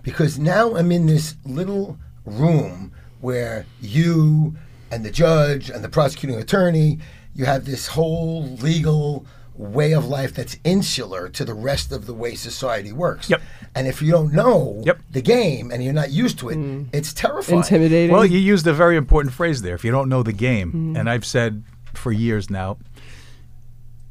Because 0.02 0.38
now 0.38 0.76
I'm 0.76 0.92
in 0.92 1.06
this 1.06 1.36
little 1.44 1.98
room 2.24 2.92
where 3.20 3.66
you 3.80 4.56
and 4.90 5.04
the 5.04 5.10
judge 5.10 5.70
and 5.70 5.84
the 5.84 5.88
prosecuting 5.88 6.38
attorney, 6.38 6.98
you 7.34 7.44
have 7.44 7.64
this 7.64 7.86
whole 7.86 8.44
legal 8.56 9.26
way 9.60 9.92
of 9.92 10.06
life 10.08 10.32
that's 10.34 10.56
insular 10.64 11.28
to 11.28 11.44
the 11.44 11.52
rest 11.54 11.92
of 11.92 12.06
the 12.06 12.14
way 12.14 12.34
society 12.34 12.92
works. 12.92 13.28
Yep. 13.28 13.42
And 13.74 13.86
if 13.86 14.00
you 14.00 14.10
don't 14.10 14.32
know 14.32 14.82
Yep. 14.86 15.00
the 15.10 15.20
game 15.22 15.70
and 15.70 15.84
you're 15.84 15.92
not 15.92 16.10
used 16.10 16.38
to 16.40 16.48
it, 16.48 16.86
it's 16.92 17.12
terrifying. 17.12 17.58
Intimidating. 17.58 18.10
Well, 18.14 18.24
you 18.24 18.38
used 18.38 18.66
a 18.66 18.72
very 18.72 18.96
important 18.96 19.34
phrase 19.34 19.62
there. 19.62 19.74
If 19.74 19.84
you 19.84 19.90
don't 19.90 20.08
know 20.08 20.22
the 20.22 20.32
game, 20.32 20.94
and 20.96 21.08
I've 21.10 21.26
said 21.26 21.62
for 21.94 22.10
years 22.10 22.48
now, 22.50 22.78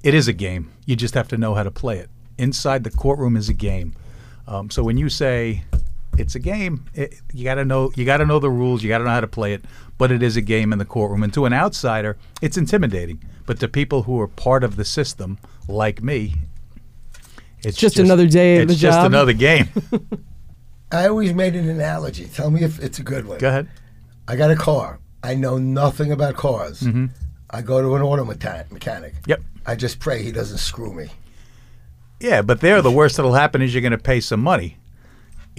it 0.03 0.13
is 0.13 0.27
a 0.27 0.33
game. 0.33 0.71
You 0.85 0.95
just 0.95 1.13
have 1.15 1.27
to 1.29 1.37
know 1.37 1.55
how 1.55 1.63
to 1.63 1.71
play 1.71 1.97
it. 1.97 2.09
Inside 2.37 2.83
the 2.83 2.91
courtroom 2.91 3.35
is 3.35 3.49
a 3.49 3.53
game. 3.53 3.93
Um, 4.47 4.69
so 4.69 4.83
when 4.83 4.97
you 4.97 5.09
say 5.09 5.63
it's 6.19 6.35
a 6.35 6.39
game, 6.39 6.85
it, 6.93 7.15
you 7.33 7.43
got 7.43 7.55
to 7.55 7.65
know 7.65 7.91
you 7.95 8.05
got 8.05 8.17
to 8.17 8.25
know 8.25 8.39
the 8.39 8.49
rules. 8.49 8.83
You 8.83 8.89
got 8.89 8.99
to 8.99 9.03
know 9.05 9.09
how 9.11 9.21
to 9.21 9.27
play 9.27 9.53
it. 9.53 9.63
But 9.97 10.11
it 10.11 10.23
is 10.23 10.37
a 10.37 10.41
game 10.41 10.71
in 10.71 10.79
the 10.79 10.85
courtroom, 10.85 11.23
and 11.23 11.33
to 11.33 11.45
an 11.45 11.53
outsider, 11.53 12.17
it's 12.41 12.57
intimidating. 12.57 13.21
But 13.45 13.59
to 13.59 13.67
people 13.67 14.03
who 14.03 14.19
are 14.21 14.27
part 14.27 14.63
of 14.63 14.75
the 14.77 14.85
system, 14.85 15.37
like 15.67 16.01
me, 16.01 16.35
it's 17.63 17.77
Just 17.77 17.99
another 17.99 18.27
day 18.27 18.57
It's 18.57 18.71
the 18.71 18.77
just 18.79 18.97
job. 18.97 19.05
another 19.07 19.33
game. 19.33 19.67
I 20.91 21.07
always 21.07 21.33
made 21.33 21.55
an 21.55 21.69
analogy. 21.69 22.25
Tell 22.25 22.49
me 22.49 22.63
if 22.63 22.79
it's 22.79 22.99
a 22.99 23.03
good 23.03 23.25
one. 23.25 23.37
Go 23.39 23.49
ahead. 23.49 23.67
I 24.27 24.35
got 24.35 24.51
a 24.51 24.55
car. 24.55 24.99
I 25.21 25.35
know 25.35 25.57
nothing 25.57 26.11
about 26.11 26.35
cars. 26.35 26.81
Mm-hmm. 26.81 27.07
I 27.49 27.61
go 27.61 27.81
to 27.81 27.95
an 27.95 28.01
auto 28.01 28.23
mechanic. 28.23 29.13
Yep. 29.27 29.41
I 29.65 29.75
just 29.75 29.99
pray 29.99 30.23
he 30.23 30.31
doesn't 30.31 30.59
screw 30.59 30.93
me. 30.93 31.09
Yeah, 32.19 32.41
but 32.41 32.61
there, 32.61 32.81
the 32.81 32.91
worst 32.91 33.17
that'll 33.17 33.33
happen 33.33 33.61
is 33.61 33.73
you're 33.73 33.81
going 33.81 33.91
to 33.91 33.97
pay 33.97 34.19
some 34.19 34.41
money. 34.41 34.77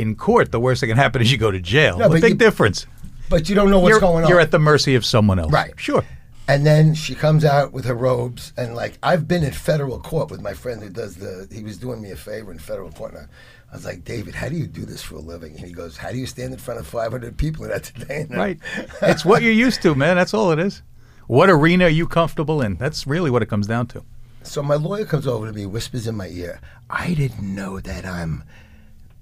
In 0.01 0.17
court, 0.17 0.51
the 0.51 0.61
worst 0.61 0.81
that 0.81 0.87
can 0.87 0.97
happen 0.97 1.21
is 1.21 1.31
you 1.31 1.39
go 1.39 1.51
to 1.51 1.61
jail. 1.61 1.99
No, 1.99 2.09
but 2.09 2.21
big 2.21 2.33
you- 2.33 2.39
difference. 2.39 2.87
But 3.29 3.49
you 3.49 3.55
don't 3.55 3.71
know 3.71 3.79
what's 3.79 3.91
you're, 3.91 4.01
going 4.01 4.25
on. 4.25 4.31
You're 4.31 4.41
at 4.41 4.51
the 4.51 4.59
mercy 4.59 4.97
of 4.97 5.07
someone 5.07 5.39
else. 5.39 5.53
Right. 5.53 5.73
Sure. 5.77 6.05
And 6.49 6.67
then 6.67 6.95
she 6.95 7.15
comes 7.15 7.45
out 7.45 7.73
with 7.73 7.85
her 7.85 7.95
robes, 7.95 8.53
and 8.57 8.75
like 8.75 8.99
I've 9.05 9.29
been 9.29 9.45
in 9.45 9.53
federal 9.53 10.01
court 10.01 10.33
with 10.33 10.41
my 10.41 10.53
friend 10.53 10.83
who 10.83 10.89
does 10.89 11.15
the. 11.15 11.47
He 11.53 11.63
was 11.63 11.79
doing 11.79 12.03
me 12.03 12.11
a 12.11 12.17
favor 12.17 12.51
in 12.51 12.59
federal 12.59 12.91
court. 12.91 13.13
And 13.13 13.21
I, 13.21 13.27
I 13.71 13.77
was 13.77 13.85
like, 13.85 14.05
David, 14.05 14.35
how 14.35 14.49
do 14.49 14.57
you 14.57 14.67
do 14.67 14.85
this 14.85 15.01
for 15.01 15.15
a 15.15 15.21
living? 15.21 15.55
And 15.55 15.65
he 15.65 15.73
goes, 15.73 15.97
How 15.97 16.11
do 16.11 16.19
you 16.19 16.27
stand 16.27 16.53
in 16.53 16.59
front 16.59 16.81
of 16.81 16.89
500 16.89 17.37
people 17.37 17.65
in 17.65 17.71
that 17.71 17.85
today? 17.85 18.27
Right. 18.29 18.59
it's 19.03 19.25
what 19.25 19.43
you're 19.43 19.53
used 19.53 19.81
to, 19.83 19.95
man. 19.95 20.17
That's 20.17 20.35
all 20.35 20.51
it 20.51 20.59
is. 20.59 20.83
What 21.29 21.51
arena 21.51 21.85
are 21.85 21.89
you 21.89 22.09
comfortable 22.09 22.61
in? 22.63 22.75
That's 22.75 23.07
really 23.07 23.31
what 23.31 23.43
it 23.43 23.47
comes 23.47 23.69
down 23.69 23.87
to. 23.89 24.05
So 24.43 24.61
my 24.61 24.75
lawyer 24.75 25.05
comes 25.05 25.29
over 25.29 25.47
to 25.47 25.53
me, 25.53 25.67
whispers 25.67 26.09
in 26.09 26.17
my 26.17 26.27
ear, 26.29 26.61
"I 26.89 27.15
didn't 27.15 27.55
know 27.55 27.79
that 27.79 28.05
I'm 28.05 28.43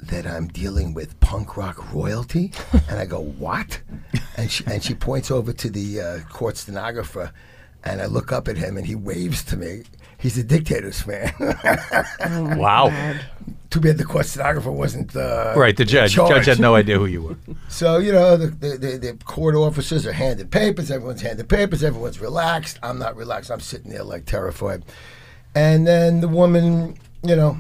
that 0.01 0.27
I'm 0.27 0.49
dealing 0.49 0.95
with 0.95 1.19
punk 1.21 1.57
rock 1.57 1.93
royalty." 1.93 2.53
and 2.89 2.99
I 2.99 3.07
go, 3.07 3.21
"What?" 3.21 3.81
And 4.37 4.51
she 4.51 4.65
and 4.67 4.83
she 4.83 4.95
points 4.95 5.31
over 5.31 5.53
to 5.53 5.71
the 5.71 6.01
uh, 6.01 6.19
court 6.31 6.57
stenographer, 6.57 7.33
and 7.85 8.01
I 8.01 8.07
look 8.07 8.33
up 8.33 8.49
at 8.49 8.57
him, 8.57 8.77
and 8.77 8.87
he 8.87 8.95
waves 8.95 9.43
to 9.45 9.57
me. 9.57 9.83
He's 10.21 10.37
a 10.37 10.43
Dictators 10.43 11.01
fan. 11.03 11.33
wow. 12.59 13.17
Too 13.71 13.81
bad 13.81 13.99
the 13.99 14.05
court 14.05 14.27
stenographer 14.27 14.73
wasn't 14.73 15.15
uh, 15.15 15.53
Right. 15.57 15.77
The 15.77 15.85
judge. 15.85 16.19
in 16.19 16.27
Judge 16.27 16.47
had 16.47 16.59
no 16.59 16.75
idea 16.75 16.99
who 16.99 17.07
you 17.07 17.23
were. 17.23 17.37
So 17.69 17.99
you 17.99 18.13
know 18.13 18.37
the, 18.37 18.47
the, 18.47 18.77
the, 18.79 18.97
the 18.99 19.19
court 19.25 19.55
officers 19.55 20.07
are 20.07 20.13
handing 20.13 20.49
papers. 20.49 20.91
Everyone's 20.91 21.21
handing 21.23 21.47
papers. 21.47 21.85
Everyone's 21.85 22.19
relaxed. 22.19 22.79
I'm 22.83 22.99
not 22.99 23.15
relaxed. 23.15 23.51
I'm 23.51 23.61
sitting 23.61 23.91
there 23.93 24.03
like 24.03 24.25
terrified. 24.25 24.85
And 25.55 25.87
then 25.87 26.21
the 26.21 26.29
woman, 26.29 26.99
you 27.23 27.37
know, 27.37 27.59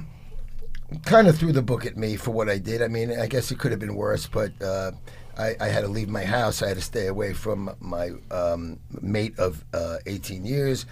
kind 1.04 1.28
of 1.28 1.38
threw 1.38 1.52
the 1.52 1.62
book 1.62 1.84
at 1.86 1.96
me 1.96 2.16
for 2.16 2.30
what 2.30 2.48
I 2.48 2.58
did. 2.58 2.82
I 2.82 2.88
mean, 2.88 3.18
I 3.18 3.26
guess 3.26 3.50
it 3.50 3.58
could 3.58 3.70
have 3.70 3.80
been 3.80 3.94
worse, 3.94 4.26
but 4.26 4.50
uh, 4.62 4.92
I, 5.36 5.54
I 5.60 5.68
had 5.68 5.82
to 5.82 5.88
leave 5.88 6.08
my 6.08 6.24
house. 6.24 6.62
I 6.62 6.68
had 6.68 6.76
to 6.76 6.82
stay 6.82 7.06
away 7.06 7.32
from 7.32 7.74
my 7.80 8.12
um, 8.30 8.78
mate 9.00 9.38
of 9.38 9.64
uh, 9.72 9.98
18 10.06 10.44
years. 10.44 10.86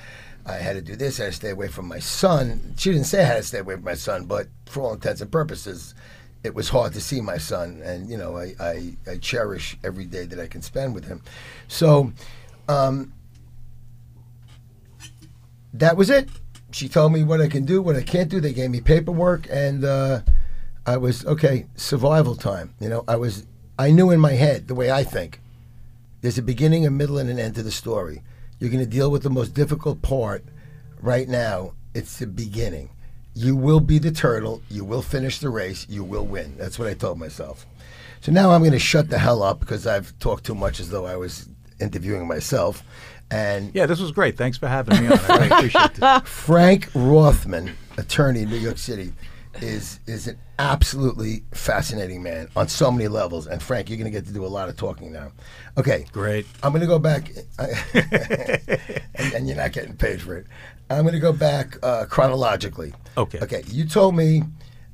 I 0.44 0.54
had 0.54 0.74
to 0.74 0.82
do 0.82 0.94
this. 0.94 1.18
I 1.18 1.24
had 1.24 1.32
to 1.32 1.36
stay 1.36 1.50
away 1.50 1.68
from 1.68 1.88
my 1.88 1.98
son. 1.98 2.74
She 2.76 2.92
didn't 2.92 3.06
say 3.06 3.22
I 3.22 3.24
had 3.26 3.36
to 3.36 3.42
stay 3.42 3.58
away 3.58 3.74
from 3.74 3.84
my 3.84 3.94
son, 3.94 4.26
but 4.26 4.46
for 4.66 4.82
all 4.82 4.92
intents 4.94 5.20
and 5.20 5.32
purposes, 5.32 5.94
it 6.44 6.54
was 6.54 6.68
hard 6.68 6.92
to 6.92 7.00
see 7.00 7.20
my 7.20 7.38
son. 7.38 7.80
And, 7.82 8.08
you 8.08 8.16
know, 8.16 8.36
I, 8.36 8.54
I, 8.60 8.96
I 9.10 9.16
cherish 9.16 9.76
every 9.82 10.04
day 10.04 10.26
that 10.26 10.38
I 10.38 10.46
can 10.46 10.62
spend 10.62 10.94
with 10.94 11.06
him. 11.06 11.22
So 11.66 12.12
um, 12.68 13.12
that 15.72 15.96
was 15.96 16.10
it. 16.10 16.28
She 16.76 16.90
told 16.90 17.14
me 17.14 17.22
what 17.22 17.40
I 17.40 17.48
can 17.48 17.64
do, 17.64 17.80
what 17.80 17.96
I 17.96 18.02
can't 18.02 18.28
do. 18.28 18.38
They 18.38 18.52
gave 18.52 18.68
me 18.68 18.82
paperwork, 18.82 19.46
and 19.50 19.82
uh, 19.82 20.20
I 20.84 20.98
was 20.98 21.24
okay. 21.24 21.64
Survival 21.74 22.36
time. 22.36 22.74
You 22.80 22.90
know, 22.90 23.02
I 23.08 23.16
was. 23.16 23.46
I 23.78 23.90
knew 23.90 24.10
in 24.10 24.20
my 24.20 24.32
head 24.32 24.68
the 24.68 24.74
way 24.74 24.90
I 24.90 25.02
think. 25.02 25.40
There's 26.20 26.36
a 26.36 26.42
beginning, 26.42 26.84
a 26.84 26.90
middle, 26.90 27.16
and 27.16 27.30
an 27.30 27.38
end 27.38 27.54
to 27.54 27.62
the 27.62 27.70
story. 27.70 28.22
You're 28.58 28.68
going 28.68 28.84
to 28.84 28.90
deal 28.90 29.10
with 29.10 29.22
the 29.22 29.30
most 29.30 29.54
difficult 29.54 30.02
part 30.02 30.44
right 31.00 31.26
now. 31.26 31.72
It's 31.94 32.18
the 32.18 32.26
beginning. 32.26 32.90
You 33.32 33.56
will 33.56 33.80
be 33.80 33.98
the 33.98 34.12
turtle. 34.12 34.60
You 34.68 34.84
will 34.84 35.00
finish 35.00 35.38
the 35.38 35.48
race. 35.48 35.86
You 35.88 36.04
will 36.04 36.26
win. 36.26 36.58
That's 36.58 36.78
what 36.78 36.88
I 36.88 36.92
told 36.92 37.18
myself. 37.18 37.64
So 38.20 38.32
now 38.32 38.50
I'm 38.50 38.60
going 38.60 38.72
to 38.72 38.78
shut 38.78 39.08
the 39.08 39.18
hell 39.18 39.42
up 39.42 39.60
because 39.60 39.86
I've 39.86 40.18
talked 40.18 40.44
too 40.44 40.54
much 40.54 40.78
as 40.78 40.90
though 40.90 41.06
I 41.06 41.16
was 41.16 41.48
interviewing 41.80 42.26
myself. 42.26 42.82
And 43.30 43.74
Yeah, 43.74 43.86
this 43.86 44.00
was 44.00 44.12
great. 44.12 44.36
Thanks 44.36 44.56
for 44.56 44.68
having 44.68 45.00
me 45.00 45.08
on. 45.08 45.18
I 45.18 45.36
really 45.36 45.46
appreciate 45.50 45.90
it. 46.00 46.26
Frank 46.26 46.90
Rothman, 46.94 47.76
attorney 47.98 48.42
in 48.42 48.50
New 48.50 48.56
York 48.56 48.78
City, 48.78 49.12
is 49.60 50.00
is 50.06 50.26
an 50.26 50.38
absolutely 50.58 51.42
fascinating 51.52 52.22
man 52.22 52.48
on 52.56 52.68
so 52.68 52.90
many 52.90 53.08
levels. 53.08 53.46
And 53.46 53.62
Frank, 53.62 53.88
you're 53.88 53.98
going 53.98 54.10
to 54.10 54.16
get 54.16 54.26
to 54.26 54.32
do 54.32 54.44
a 54.44 54.48
lot 54.48 54.68
of 54.68 54.76
talking 54.76 55.12
now. 55.12 55.32
Okay, 55.76 56.06
Great. 56.12 56.46
I'm 56.62 56.72
going 56.72 56.80
to 56.80 56.86
go 56.86 56.98
back, 56.98 57.30
and, 57.58 59.34
and 59.34 59.48
you're 59.48 59.56
not 59.56 59.72
getting 59.72 59.96
paid 59.96 60.20
for 60.22 60.36
it. 60.36 60.46
I'm 60.88 61.02
going 61.02 61.14
to 61.14 61.20
go 61.20 61.32
back 61.32 61.76
uh, 61.82 62.06
chronologically. 62.06 62.92
Okay. 63.16 63.40
Okay. 63.40 63.62
You 63.66 63.86
told 63.86 64.14
me 64.14 64.42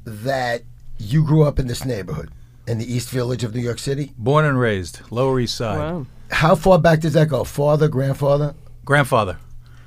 that 0.04 0.62
you 0.98 1.24
grew 1.24 1.42
up 1.42 1.58
in 1.58 1.66
this 1.66 1.84
neighborhood 1.84 2.30
in 2.66 2.78
the 2.78 2.92
East 2.92 3.10
Village 3.10 3.44
of 3.44 3.54
New 3.54 3.60
York 3.60 3.78
City. 3.78 4.12
Born 4.16 4.44
and 4.44 4.58
raised, 4.58 5.00
Lower 5.10 5.38
East 5.40 5.56
Side. 5.56 5.78
Wow. 5.78 6.06
How 6.32 6.54
far 6.54 6.78
back 6.78 7.00
does 7.00 7.12
that 7.12 7.28
go? 7.28 7.44
Father, 7.44 7.88
grandfather? 7.88 8.54
Grandfather. 8.84 9.38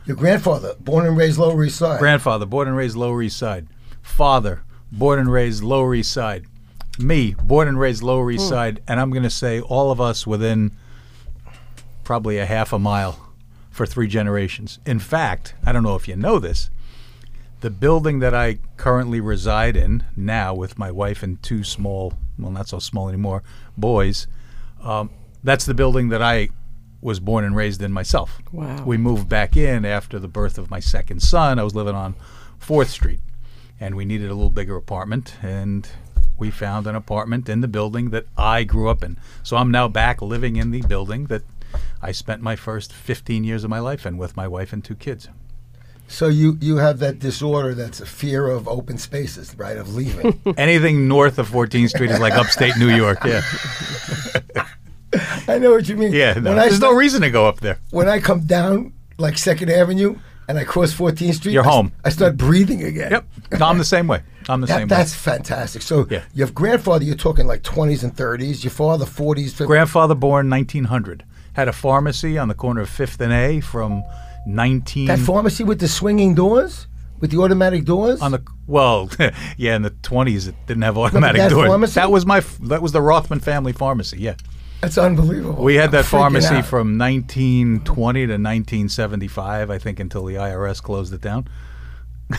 Your 0.05 0.15
grandfather, 0.15 0.75
born 0.79 1.05
and 1.05 1.17
raised 1.17 1.39
Lower 1.39 1.63
East 1.63 1.77
Side. 1.77 1.99
Grandfather, 1.99 2.45
born 2.45 2.67
and 2.67 2.77
raised 2.77 2.95
Lower 2.95 3.21
East 3.23 3.37
Side. 3.37 3.67
Father, 4.03 4.63
born 4.91 5.19
and 5.19 5.31
raised 5.31 5.63
Lower 5.63 5.95
East 5.95 6.11
Side. 6.11 6.45
Me, 6.99 7.35
born 7.41 7.67
and 7.67 7.79
raised 7.79 8.03
Lower 8.03 8.31
East 8.31 8.47
Side, 8.47 8.81
and 8.87 8.99
I'm 8.99 9.09
going 9.09 9.23
to 9.23 9.29
say 9.29 9.59
all 9.59 9.91
of 9.91 9.99
us 9.99 10.25
within 10.25 10.71
probably 12.03 12.37
a 12.37 12.45
half 12.45 12.71
a 12.71 12.79
mile 12.79 13.33
for 13.71 13.85
three 13.85 14.07
generations. 14.07 14.79
In 14.85 14.99
fact, 14.99 15.55
I 15.65 15.73
don't 15.73 15.83
know 15.83 15.95
if 15.95 16.07
you 16.07 16.15
know 16.15 16.39
this, 16.39 16.69
the 17.59 17.69
building 17.69 18.19
that 18.19 18.33
I 18.33 18.59
currently 18.77 19.19
reside 19.19 19.75
in 19.75 20.05
now 20.15 20.53
with 20.53 20.77
my 20.77 20.91
wife 20.91 21.23
and 21.23 21.41
two 21.41 21.63
small, 21.63 22.13
well, 22.37 22.51
not 22.51 22.69
so 22.69 22.79
small 22.79 23.09
anymore, 23.09 23.43
boys, 23.75 24.27
um, 24.81 25.09
that's 25.45 25.65
the 25.65 25.73
building 25.73 26.09
that 26.09 26.21
I 26.21 26.49
was 27.01 27.19
born 27.19 27.45
and 27.45 27.55
raised 27.55 27.81
in 27.81 27.93
myself. 27.93 28.41
Wow. 28.51 28.83
We 28.83 28.97
moved 28.97 29.29
back 29.29 29.55
in 29.55 29.85
after 29.85 30.17
the 30.17 30.27
birth 30.27 30.57
of 30.57 30.71
my 30.71 30.79
second 30.79 31.21
son. 31.21 31.59
I 31.59 31.63
was 31.63 31.75
living 31.75 31.95
on 31.95 32.15
4th 32.59 32.87
Street, 32.87 33.19
and 33.79 33.95
we 33.95 34.05
needed 34.05 34.31
a 34.31 34.33
little 34.33 34.49
bigger 34.49 34.75
apartment, 34.75 35.35
and 35.43 35.87
we 36.37 36.49
found 36.49 36.87
an 36.87 36.95
apartment 36.95 37.47
in 37.47 37.61
the 37.61 37.67
building 37.67 38.09
that 38.09 38.25
I 38.35 38.63
grew 38.63 38.89
up 38.89 39.03
in. 39.03 39.17
So 39.43 39.55
I'm 39.55 39.69
now 39.69 39.87
back 39.87 40.21
living 40.21 40.55
in 40.55 40.71
the 40.71 40.81
building 40.81 41.25
that 41.25 41.43
I 42.01 42.11
spent 42.11 42.41
my 42.41 42.55
first 42.55 42.91
15 42.91 43.43
years 43.43 43.63
of 43.63 43.69
my 43.69 43.79
life 43.79 44.05
in 44.05 44.17
with 44.17 44.35
my 44.35 44.47
wife 44.47 44.73
and 44.73 44.83
two 44.83 44.95
kids. 44.95 45.29
So 46.07 46.27
you 46.27 46.57
you 46.61 46.77
have 46.77 46.99
that 46.99 47.17
disorder 47.17 47.73
that's 47.73 47.99
a 47.99 48.05
fear 48.05 48.47
of 48.47 48.67
open 48.67 48.99
spaces, 48.99 49.57
right? 49.57 49.75
Of 49.75 49.95
leaving. 49.95 50.39
Anything 50.57 51.07
north 51.07 51.39
of 51.39 51.49
14th 51.49 51.89
Street 51.89 52.11
is 52.11 52.19
like 52.19 52.33
upstate 52.33 52.77
New 52.77 52.89
York. 52.89 53.23
Yeah. 53.25 53.41
I 55.47 55.57
know 55.59 55.71
what 55.71 55.87
you 55.87 55.95
mean. 55.97 56.11
Yeah. 56.13 56.33
No, 56.33 56.51
When 56.51 56.59
I 56.59 56.67
there's 56.67 56.79
no 56.81 56.93
reason 56.93 57.21
to 57.21 57.29
go 57.29 57.47
up 57.47 57.59
there. 57.61 57.77
when 57.91 58.07
I 58.09 58.19
come 58.19 58.41
down 58.41 58.93
like 59.17 59.37
Second 59.37 59.69
Avenue 59.71 60.17
and 60.47 60.57
I 60.59 60.63
cross 60.63 60.93
14th 60.93 61.35
Street, 61.35 61.53
You're 61.53 61.65
I 61.67 61.71
home. 61.71 61.91
I 62.03 62.09
start 62.09 62.37
breathing 62.37 62.83
again. 62.83 63.11
Yep. 63.11 63.25
No, 63.59 63.65
I'm 63.67 63.77
the 63.77 63.85
same 63.85 64.07
way. 64.07 64.21
I'm 64.49 64.61
the 64.61 64.67
That, 64.67 64.77
same 64.79 64.87
that's 64.87 65.13
way. 65.13 65.31
fantastic. 65.33 65.81
So 65.81 66.05
Yeah. 66.09 66.23
your 66.33 66.49
grandfather, 66.49 67.03
you're 67.05 67.15
talking 67.15 67.47
like 67.47 67.63
20s 67.63 68.03
and 68.03 68.15
30s. 68.15 68.63
Your 68.63 68.71
father, 68.71 69.05
40s. 69.05 69.53
50s. 69.53 69.65
Grandfather 69.67 70.15
born 70.15 70.49
1900. 70.49 71.23
Had 71.53 71.67
a 71.67 71.73
pharmacy 71.73 72.37
on 72.37 72.47
the 72.49 72.53
corner 72.53 72.81
of 72.81 72.89
5th 72.89 73.19
and 73.21 73.31
A 73.33 73.61
from 73.61 74.03
19. 74.45 75.07
that 75.07 75.19
pharmacy 75.19 75.63
with 75.63 75.79
the 75.79 75.87
swinging 75.87 76.35
doors. 76.35 76.87
with 77.21 77.31
the 77.31 77.37
automatic 77.39 77.85
doors. 77.85 78.21
On 78.21 78.31
the 78.31 78.41
well, 78.67 79.09
yeah, 79.57 79.75
in 79.77 79.83
the 79.83 79.89
twenties 79.91 80.47
it 80.47 80.55
didn't 80.67 80.83
have 80.83 80.97
automatic 80.97 81.49
doors. 81.49 81.67
pharmacy? 81.67 81.93
That 81.95 82.11
was 82.11 82.25
my 82.25 82.41
that 82.63 82.81
was 82.81 82.91
the 82.91 83.01
Rothman 83.01 83.39
family 83.39 83.71
pharmacy. 83.71 84.17
Yeah, 84.19 84.35
That's 84.81 84.97
unbelievable. 84.97 85.63
we 85.63 85.75
had 85.75 85.85
I'm 85.85 85.91
that 85.91 86.05
pharmacy 86.05 86.61
from 86.61 86.97
1920 86.97 88.19
to 88.27 88.33
1975, 88.33 89.71
I 89.71 89.77
think, 89.77 89.99
until 89.99 90.25
the 90.25 90.35
IRS 90.35 90.81
closed 90.81 91.13
it 91.13 91.21
down. 91.21 91.47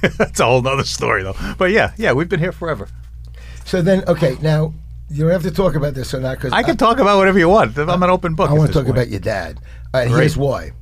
That's 0.00 0.40
a 0.40 0.44
whole 0.44 0.66
other 0.66 0.84
story, 0.84 1.22
though. 1.22 1.36
But 1.56 1.70
yeah, 1.70 1.92
yeah, 1.96 2.12
we've 2.12 2.28
been 2.28 2.40
here 2.40 2.52
forever. 2.52 2.88
So 3.64 3.80
then, 3.80 4.04
okay, 4.08 4.36
now 4.42 4.74
you 5.08 5.22
don't 5.24 5.32
have 5.32 5.42
to 5.42 5.50
talk 5.50 5.74
about 5.74 5.94
this 5.94 6.12
or 6.14 6.20
not 6.20 6.36
because 6.36 6.52
I 6.52 6.62
can 6.62 6.76
talk 6.76 6.98
about 6.98 7.18
whatever 7.18 7.38
you 7.38 7.48
want. 7.48 7.78
I'm 7.78 8.02
an 8.02 8.10
open 8.10 8.34
book. 8.34 8.50
I 8.50 8.54
want 8.54 8.68
to 8.68 8.72
talk 8.72 8.86
point. 8.86 8.96
about 8.96 9.08
your 9.08 9.20
dad. 9.20 9.60
Uh, 9.92 9.98
all 9.98 10.00
right, 10.00 10.08
Great. 10.08 10.20
here's 10.20 10.36
why. 10.36 10.72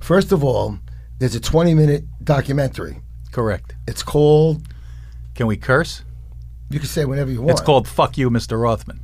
First 0.00 0.32
of 0.32 0.42
all, 0.42 0.78
there's 1.18 1.34
a 1.34 1.40
20 1.40 1.74
minute 1.74 2.04
documentary. 2.24 3.00
Correct. 3.30 3.74
It's 3.86 4.02
called. 4.02 4.62
Can 5.34 5.46
we 5.46 5.56
curse? 5.56 6.02
You 6.70 6.78
can 6.78 6.88
say 6.88 7.04
whatever 7.04 7.30
you 7.30 7.40
want. 7.40 7.50
It's 7.52 7.60
called 7.60 7.86
"Fuck 7.86 8.18
You, 8.18 8.30
Mr. 8.30 8.60
Rothman." 8.60 9.00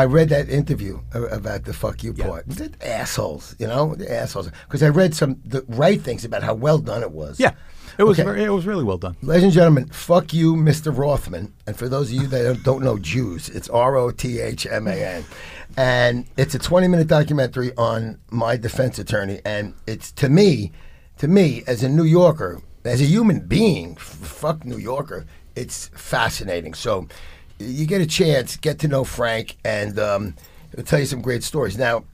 I 0.00 0.04
read 0.06 0.30
that 0.30 0.48
interview 0.48 1.00
about 1.12 1.64
the 1.64 1.74
fuck 1.74 2.02
you 2.02 2.14
Yeah. 2.16 2.26
part. 2.26 2.44
They're 2.48 2.70
assholes, 2.80 3.54
you 3.58 3.66
know, 3.66 3.94
the 3.94 4.10
assholes. 4.10 4.48
Because 4.66 4.82
I 4.82 4.88
read 4.88 5.14
some 5.14 5.36
the 5.44 5.62
right 5.68 6.00
things 6.00 6.24
about 6.24 6.42
how 6.42 6.54
well 6.54 6.78
done 6.78 7.02
it 7.02 7.12
was. 7.12 7.38
Yeah, 7.38 7.52
it 7.98 8.04
was 8.04 8.18
Okay. 8.18 8.24
very, 8.24 8.44
it 8.44 8.48
was 8.48 8.64
really 8.66 8.82
well 8.82 8.96
done. 8.96 9.16
Ladies 9.20 9.44
and 9.44 9.52
gentlemen, 9.52 9.88
fuck 9.92 10.32
you, 10.32 10.56
Mr. 10.56 10.96
Rothman. 10.96 11.52
And 11.66 11.76
for 11.76 11.86
those 11.86 12.08
of 12.08 12.14
you 12.14 12.26
that 12.28 12.42
don't- 12.44 12.62
don't 12.64 12.82
know 12.82 12.98
Jews, 12.98 13.50
it's 13.50 13.68
R 13.68 13.96
O 13.96 14.10
T 14.10 14.40
H 14.40 14.66
M 14.70 14.88
A 14.88 14.92
N. 14.94 15.24
And 15.76 16.24
it's 16.38 16.54
a 16.54 16.58
20 16.58 16.88
minute 16.88 17.06
documentary 17.06 17.72
on 17.76 18.18
my 18.30 18.56
defense 18.56 18.98
attorney. 18.98 19.40
And 19.44 19.74
it's 19.86 20.10
to 20.12 20.30
me, 20.30 20.72
to 21.18 21.28
me, 21.28 21.62
as 21.66 21.82
a 21.82 21.90
New 21.90 22.04
Yorker, 22.04 22.60
as 22.86 23.02
a 23.02 23.04
human 23.04 23.40
being, 23.40 23.96
fuck 23.96 24.64
New 24.64 24.78
Yorker, 24.78 25.26
it's 25.54 25.90
fascinating. 25.94 26.72
So 26.72 27.06
you 27.60 27.86
get 27.86 28.00
a 28.00 28.06
chance, 28.06 28.56
get 28.56 28.78
to 28.80 28.88
know 28.88 29.04
Frank, 29.04 29.56
and 29.64 29.98
um, 29.98 30.34
he'll 30.74 30.84
tell 30.84 30.98
you 30.98 31.06
some 31.06 31.22
great 31.22 31.44
stories. 31.44 31.78
Now, 31.78 32.04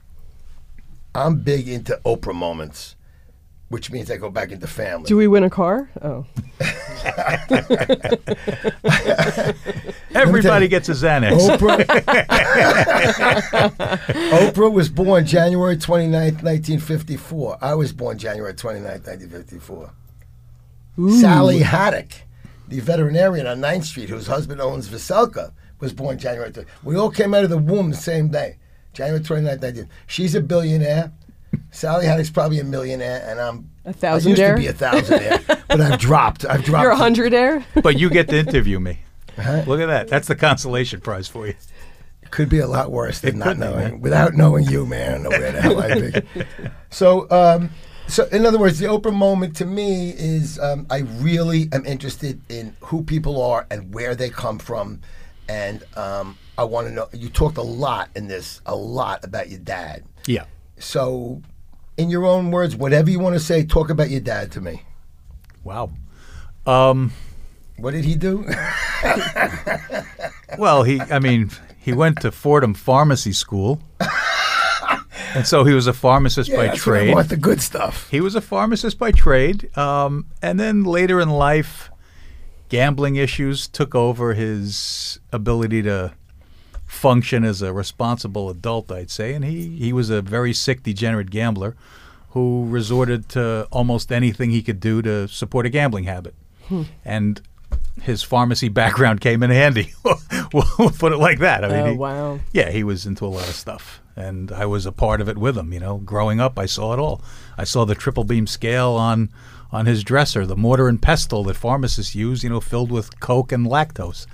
I'm 1.15 1.37
big 1.39 1.67
into 1.67 1.99
Oprah 2.05 2.35
moments, 2.35 2.95
which 3.69 3.91
means 3.91 4.11
I 4.11 4.17
go 4.17 4.29
back 4.29 4.51
into 4.51 4.67
family. 4.67 5.07
Do 5.07 5.17
we 5.17 5.27
win 5.27 5.43
a 5.43 5.49
car? 5.49 5.89
Oh, 6.01 6.25
Everybody 10.13 10.65
you- 10.65 10.69
gets 10.69 10.89
a 10.89 10.93
Xanax. 10.93 11.57
Oprah. 11.57 11.85
Oprah 14.31 14.71
was 14.71 14.89
born 14.89 15.25
January 15.25 15.77
29th, 15.77 16.43
1954. 16.43 17.57
I 17.61 17.73
was 17.75 17.93
born 17.93 18.17
January 18.17 18.53
29th, 18.53 19.07
1954. 19.07 19.91
Sally 21.19 21.59
Haddock, 21.59 22.11
the 22.67 22.79
veterinarian 22.79 23.47
on 23.47 23.59
9th 23.59 23.83
Street, 23.85 24.09
whose 24.09 24.27
husband 24.27 24.61
owns 24.61 24.87
Veselka, 24.89 25.51
was 25.79 25.93
born 25.93 26.17
January 26.17 26.51
20th. 26.51 26.65
We 26.83 26.95
all 26.95 27.11
came 27.11 27.33
out 27.33 27.43
of 27.43 27.49
the 27.49 27.57
womb 27.57 27.89
the 27.91 27.95
same 27.97 28.29
day, 28.29 28.57
January 28.93 29.23
29th, 29.23 29.61
19. 29.61 29.89
She's 30.07 30.35
a 30.35 30.41
billionaire. 30.41 31.11
Sally 31.71 32.05
Haddock's 32.05 32.29
probably 32.29 32.59
a 32.59 32.63
millionaire, 32.63 33.23
and 33.27 33.39
I'm 33.39 33.69
A 33.85 33.89
I 33.89 34.15
used 34.15 34.27
thousandaire? 34.27 34.55
to 34.55 34.61
be 34.61 34.67
a 34.67 34.73
thousandaire, 34.73 35.61
but 35.67 35.79
I've 35.81 35.99
dropped. 35.99 36.45
I've 36.45 36.63
dropped. 36.63 36.83
you're 36.83 36.91
a 36.91 36.95
hundredaire. 36.97 37.63
but 37.81 37.97
you 37.97 38.09
get 38.09 38.27
to 38.29 38.37
interview 38.37 38.79
me. 38.79 38.99
Uh-huh. 39.37 39.63
Look 39.67 39.79
at 39.79 39.85
that. 39.85 40.07
That's 40.07 40.27
the 40.27 40.35
consolation 40.35 40.99
prize 40.99 41.27
for 41.27 41.47
you. 41.47 41.53
Could 42.31 42.49
be 42.49 42.59
a 42.59 42.67
lot 42.67 42.91
worse 42.91 43.19
than 43.21 43.35
It 43.35 43.37
not 43.37 43.47
could 43.49 43.57
be, 43.59 43.63
knowing. 43.65 44.01
Without 44.01 44.33
knowing 44.33 44.65
you, 44.65 44.85
man, 44.85 45.09
I 45.09 45.13
don't 45.13 45.23
know 45.23 45.29
where 45.29 45.51
the 45.53 45.61
hell 45.61 45.81
I'd 45.81 46.23
be. 46.35 46.43
So, 46.89 47.29
um, 47.31 47.69
so 48.07 48.25
in 48.31 48.45
other 48.45 48.57
words, 48.57 48.79
the 48.79 48.87
Oprah 48.87 49.13
moment 49.13 49.55
to 49.57 49.65
me 49.65 50.11
is 50.11 50.59
um, 50.59 50.87
I 50.89 50.99
really 51.19 51.69
am 51.71 51.85
interested 51.85 52.41
in 52.49 52.75
who 52.81 53.03
people 53.03 53.41
are 53.41 53.67
and 53.69 53.93
where 53.93 54.15
they 54.15 54.29
come 54.29 54.59
from, 54.59 55.01
and 55.49 55.83
um, 55.95 56.37
I 56.57 56.63
want 56.63 56.87
to 56.87 56.93
know. 56.93 57.07
You 57.13 57.29
talked 57.29 57.57
a 57.57 57.61
lot 57.61 58.09
in 58.15 58.27
this, 58.27 58.61
a 58.65 58.75
lot 58.75 59.23
about 59.23 59.49
your 59.49 59.59
dad. 59.59 60.03
Yeah. 60.25 60.45
So, 60.79 61.41
in 61.97 62.09
your 62.09 62.25
own 62.25 62.51
words, 62.51 62.75
whatever 62.75 63.09
you 63.09 63.19
want 63.19 63.35
to 63.35 63.39
say, 63.39 63.65
talk 63.65 63.89
about 63.89 64.09
your 64.09 64.21
dad 64.21 64.51
to 64.53 64.61
me. 64.61 64.83
Wow. 65.63 65.91
Um, 66.65 67.11
What 67.77 67.91
did 67.91 68.05
he 68.05 68.15
do? 68.15 68.45
well, 70.57 70.83
he, 70.83 70.99
I 71.01 71.19
mean, 71.19 71.51
he 71.79 71.93
went 71.93 72.21
to 72.21 72.31
Fordham 72.31 72.73
Pharmacy 72.73 73.31
School. 73.33 73.81
And 75.35 75.45
so 75.47 75.63
he 75.63 75.73
was 75.73 75.87
a 75.87 75.93
pharmacist 75.93 76.49
by 76.51 76.67
that's 76.67 76.85
what 76.85 76.93
trade. 76.99 77.13
want 77.13 77.29
the 77.29 77.37
good 77.37 77.61
stuff. 77.61 78.09
He 78.09 78.21
was 78.21 78.35
a 78.35 78.41
pharmacist 78.41 78.97
by 78.99 79.11
trade. 79.11 79.75
Um, 79.77 80.25
and 80.41 80.59
then 80.59 80.83
later 80.83 81.19
in 81.19 81.29
life, 81.29 81.89
gambling 82.69 83.15
issues 83.15 83.67
took 83.67 83.95
over 83.95 84.33
his 84.33 85.19
ability 85.31 85.81
to 85.83 86.13
function 86.85 87.43
as 87.43 87.61
a 87.61 87.73
responsible 87.73 88.49
adult, 88.49 88.91
I'd 88.91 89.09
say. 89.11 89.33
And 89.33 89.43
he, 89.45 89.77
he 89.77 89.93
was 89.93 90.09
a 90.09 90.21
very 90.21 90.53
sick, 90.53 90.83
degenerate 90.83 91.29
gambler 91.29 91.75
who 92.31 92.65
resorted 92.69 93.29
to 93.29 93.67
almost 93.71 94.11
anything 94.11 94.51
he 94.51 94.61
could 94.61 94.79
do 94.79 95.01
to 95.01 95.27
support 95.27 95.65
a 95.65 95.69
gambling 95.69 96.03
habit. 96.05 96.35
And 97.05 97.41
his 98.01 98.23
pharmacy 98.23 98.67
background 98.81 99.21
came 99.21 99.41
in 99.43 99.49
handy. 99.49 99.93
we'll 100.53 100.91
put 100.91 101.13
it 101.13 101.17
like 101.17 101.39
that. 101.39 101.63
I 101.63 101.67
mean, 101.69 101.77
Oh, 101.79 101.91
he- 101.91 101.97
wow. 101.97 102.39
yeah, 102.53 102.69
he 102.71 102.83
was 102.83 103.05
into 103.05 103.25
a 103.25 103.27
lot 103.27 103.47
of 103.47 103.55
stuff, 103.55 104.01
and 104.17 104.51
I 104.51 104.65
was 104.65 104.85
a 104.85 104.91
part 104.91 105.21
of 105.21 105.29
it 105.29 105.37
with 105.37 105.57
him. 105.57 105.71
You 105.71 105.79
know, 105.79 105.97
growing 105.97 106.39
up, 106.39 106.57
I 106.57 106.65
saw 106.65 106.93
it 106.93 106.99
all. 106.99 107.21
I 107.57 107.63
saw 107.63 107.85
the 107.85 107.95
triple 107.95 108.23
beam 108.23 108.47
scale 108.47 108.91
on 108.91 109.29
on 109.71 109.85
his 109.85 110.03
dresser, 110.03 110.45
the 110.45 110.55
mortar 110.55 110.87
and 110.87 111.01
pestle 111.01 111.43
that 111.45 111.55
pharmacists 111.55 112.15
use. 112.15 112.43
You 112.43 112.49
know, 112.49 112.59
filled 112.59 112.91
with 112.91 113.19
coke 113.19 113.51
and 113.51 113.67
lactose. 113.67 114.25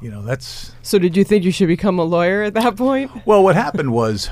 You 0.00 0.10
know, 0.10 0.22
that's 0.22 0.72
So 0.82 0.98
did 0.98 1.16
you 1.16 1.22
think 1.24 1.44
you 1.44 1.52
should 1.52 1.68
become 1.68 1.98
a 1.98 2.04
lawyer 2.04 2.42
at 2.42 2.54
that 2.54 2.76
point? 2.76 3.10
well. 3.26 3.42
What 3.42 3.54
happened 3.54 3.92
was, 3.92 4.30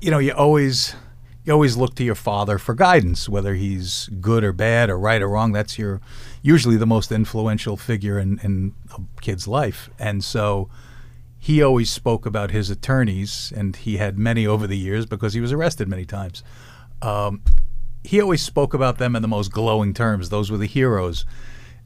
you 0.00 0.10
know, 0.10 0.18
you 0.18 0.32
always 0.32 0.94
you 1.44 1.52
always 1.52 1.76
look 1.76 1.94
to 1.96 2.04
your 2.04 2.14
father 2.14 2.56
for 2.56 2.74
guidance, 2.74 3.28
whether 3.28 3.54
he's 3.54 4.08
good 4.20 4.42
or 4.42 4.52
bad 4.52 4.88
or 4.88 4.98
right 4.98 5.20
or 5.20 5.28
wrong. 5.28 5.52
That's 5.52 5.78
your 5.78 6.00
usually 6.40 6.76
the 6.76 6.86
most 6.86 7.12
influential 7.12 7.76
figure 7.76 8.18
in, 8.18 8.38
in 8.38 8.74
a 8.96 9.02
kid's 9.20 9.46
life, 9.46 9.90
and 9.98 10.24
so 10.24 10.70
he 11.44 11.62
always 11.62 11.90
spoke 11.90 12.24
about 12.24 12.52
his 12.52 12.70
attorneys, 12.70 13.52
and 13.54 13.76
he 13.76 13.98
had 13.98 14.18
many 14.18 14.46
over 14.46 14.66
the 14.66 14.78
years 14.78 15.04
because 15.04 15.34
he 15.34 15.42
was 15.42 15.52
arrested 15.52 15.86
many 15.86 16.06
times. 16.06 16.42
Um, 17.02 17.42
he 18.02 18.18
always 18.18 18.40
spoke 18.40 18.72
about 18.72 18.96
them 18.96 19.14
in 19.14 19.20
the 19.20 19.28
most 19.28 19.52
glowing 19.52 19.92
terms. 19.92 20.30
Those 20.30 20.50
were 20.50 20.56
the 20.56 20.66
heroes. 20.66 21.26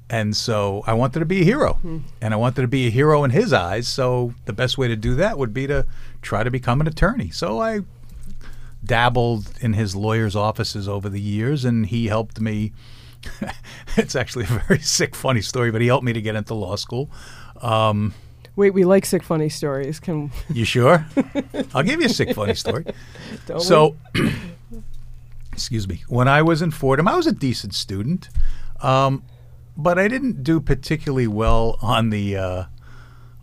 And 0.09 0.37
so 0.37 0.85
I 0.87 0.93
wanted 0.93 1.19
to 1.19 1.25
be 1.25 1.41
a 1.41 1.45
hero. 1.45 1.77
And 2.21 2.33
I 2.33 2.37
wanted 2.37 2.63
to 2.63 2.69
be 2.69 2.87
a 2.87 2.91
hero 2.91 3.25
in 3.25 3.33
his 3.33 3.53
eyes. 3.53 3.89
So 3.89 4.33
the 4.45 4.53
best 4.53 4.79
way 4.79 4.87
to 4.87 4.95
do 4.95 5.17
that 5.17 5.39
would 5.39 5.53
be 5.53 5.67
to 5.67 5.89
try 6.23 6.45
to 6.45 6.53
become 6.53 6.81
an 6.81 6.87
attorney. 6.87 7.31
So 7.31 7.61
I 7.61 7.81
dabbled 8.85 9.51
in 9.61 9.73
his 9.73 9.97
lawyer's 9.97 10.37
offices 10.37 10.89
over 10.89 11.09
the 11.09 11.21
years, 11.21 11.65
and 11.65 11.87
he 11.87 12.07
helped 12.07 12.41
me. 12.41 12.75
it's 13.97 14.15
actually 14.15 14.45
a 14.45 14.63
very 14.69 14.79
sick, 14.83 15.17
funny 15.17 15.41
story, 15.43 15.73
but 15.73 15.81
he 15.81 15.89
helped 15.89 16.05
me 16.05 16.13
to 16.13 16.23
get 16.23 16.37
into 16.37 16.55
law 16.55 16.77
school. 16.77 17.11
Um, 17.61 18.15
Wait, 18.59 18.75
we 18.75 18.85
like 18.85 19.07
sick 19.07 19.23
funny 19.23 19.49
stories. 19.49 20.01
Can 20.01 20.33
you 20.53 20.65
sure? 20.65 21.07
I'll 21.75 21.85
give 21.85 22.01
you 22.01 22.07
a 22.07 22.09
sick, 22.09 22.35
funny 22.35 22.55
story. 22.55 22.85
don't 23.47 23.61
So, 23.61 23.95
excuse 25.53 25.87
me. 25.87 26.03
When 26.09 26.27
I 26.27 26.43
was 26.43 26.61
in 26.61 26.73
Fordham, 26.73 27.07
I 27.07 27.15
was 27.15 27.29
a 27.29 27.33
decent 27.33 27.73
student, 27.73 28.29
um, 28.83 29.23
but 29.77 29.97
I 29.97 30.09
didn't 30.09 30.43
do 30.43 30.59
particularly 30.59 31.29
well 31.29 31.79
on 31.81 32.11
the 32.11 32.37
uh, 32.37 32.65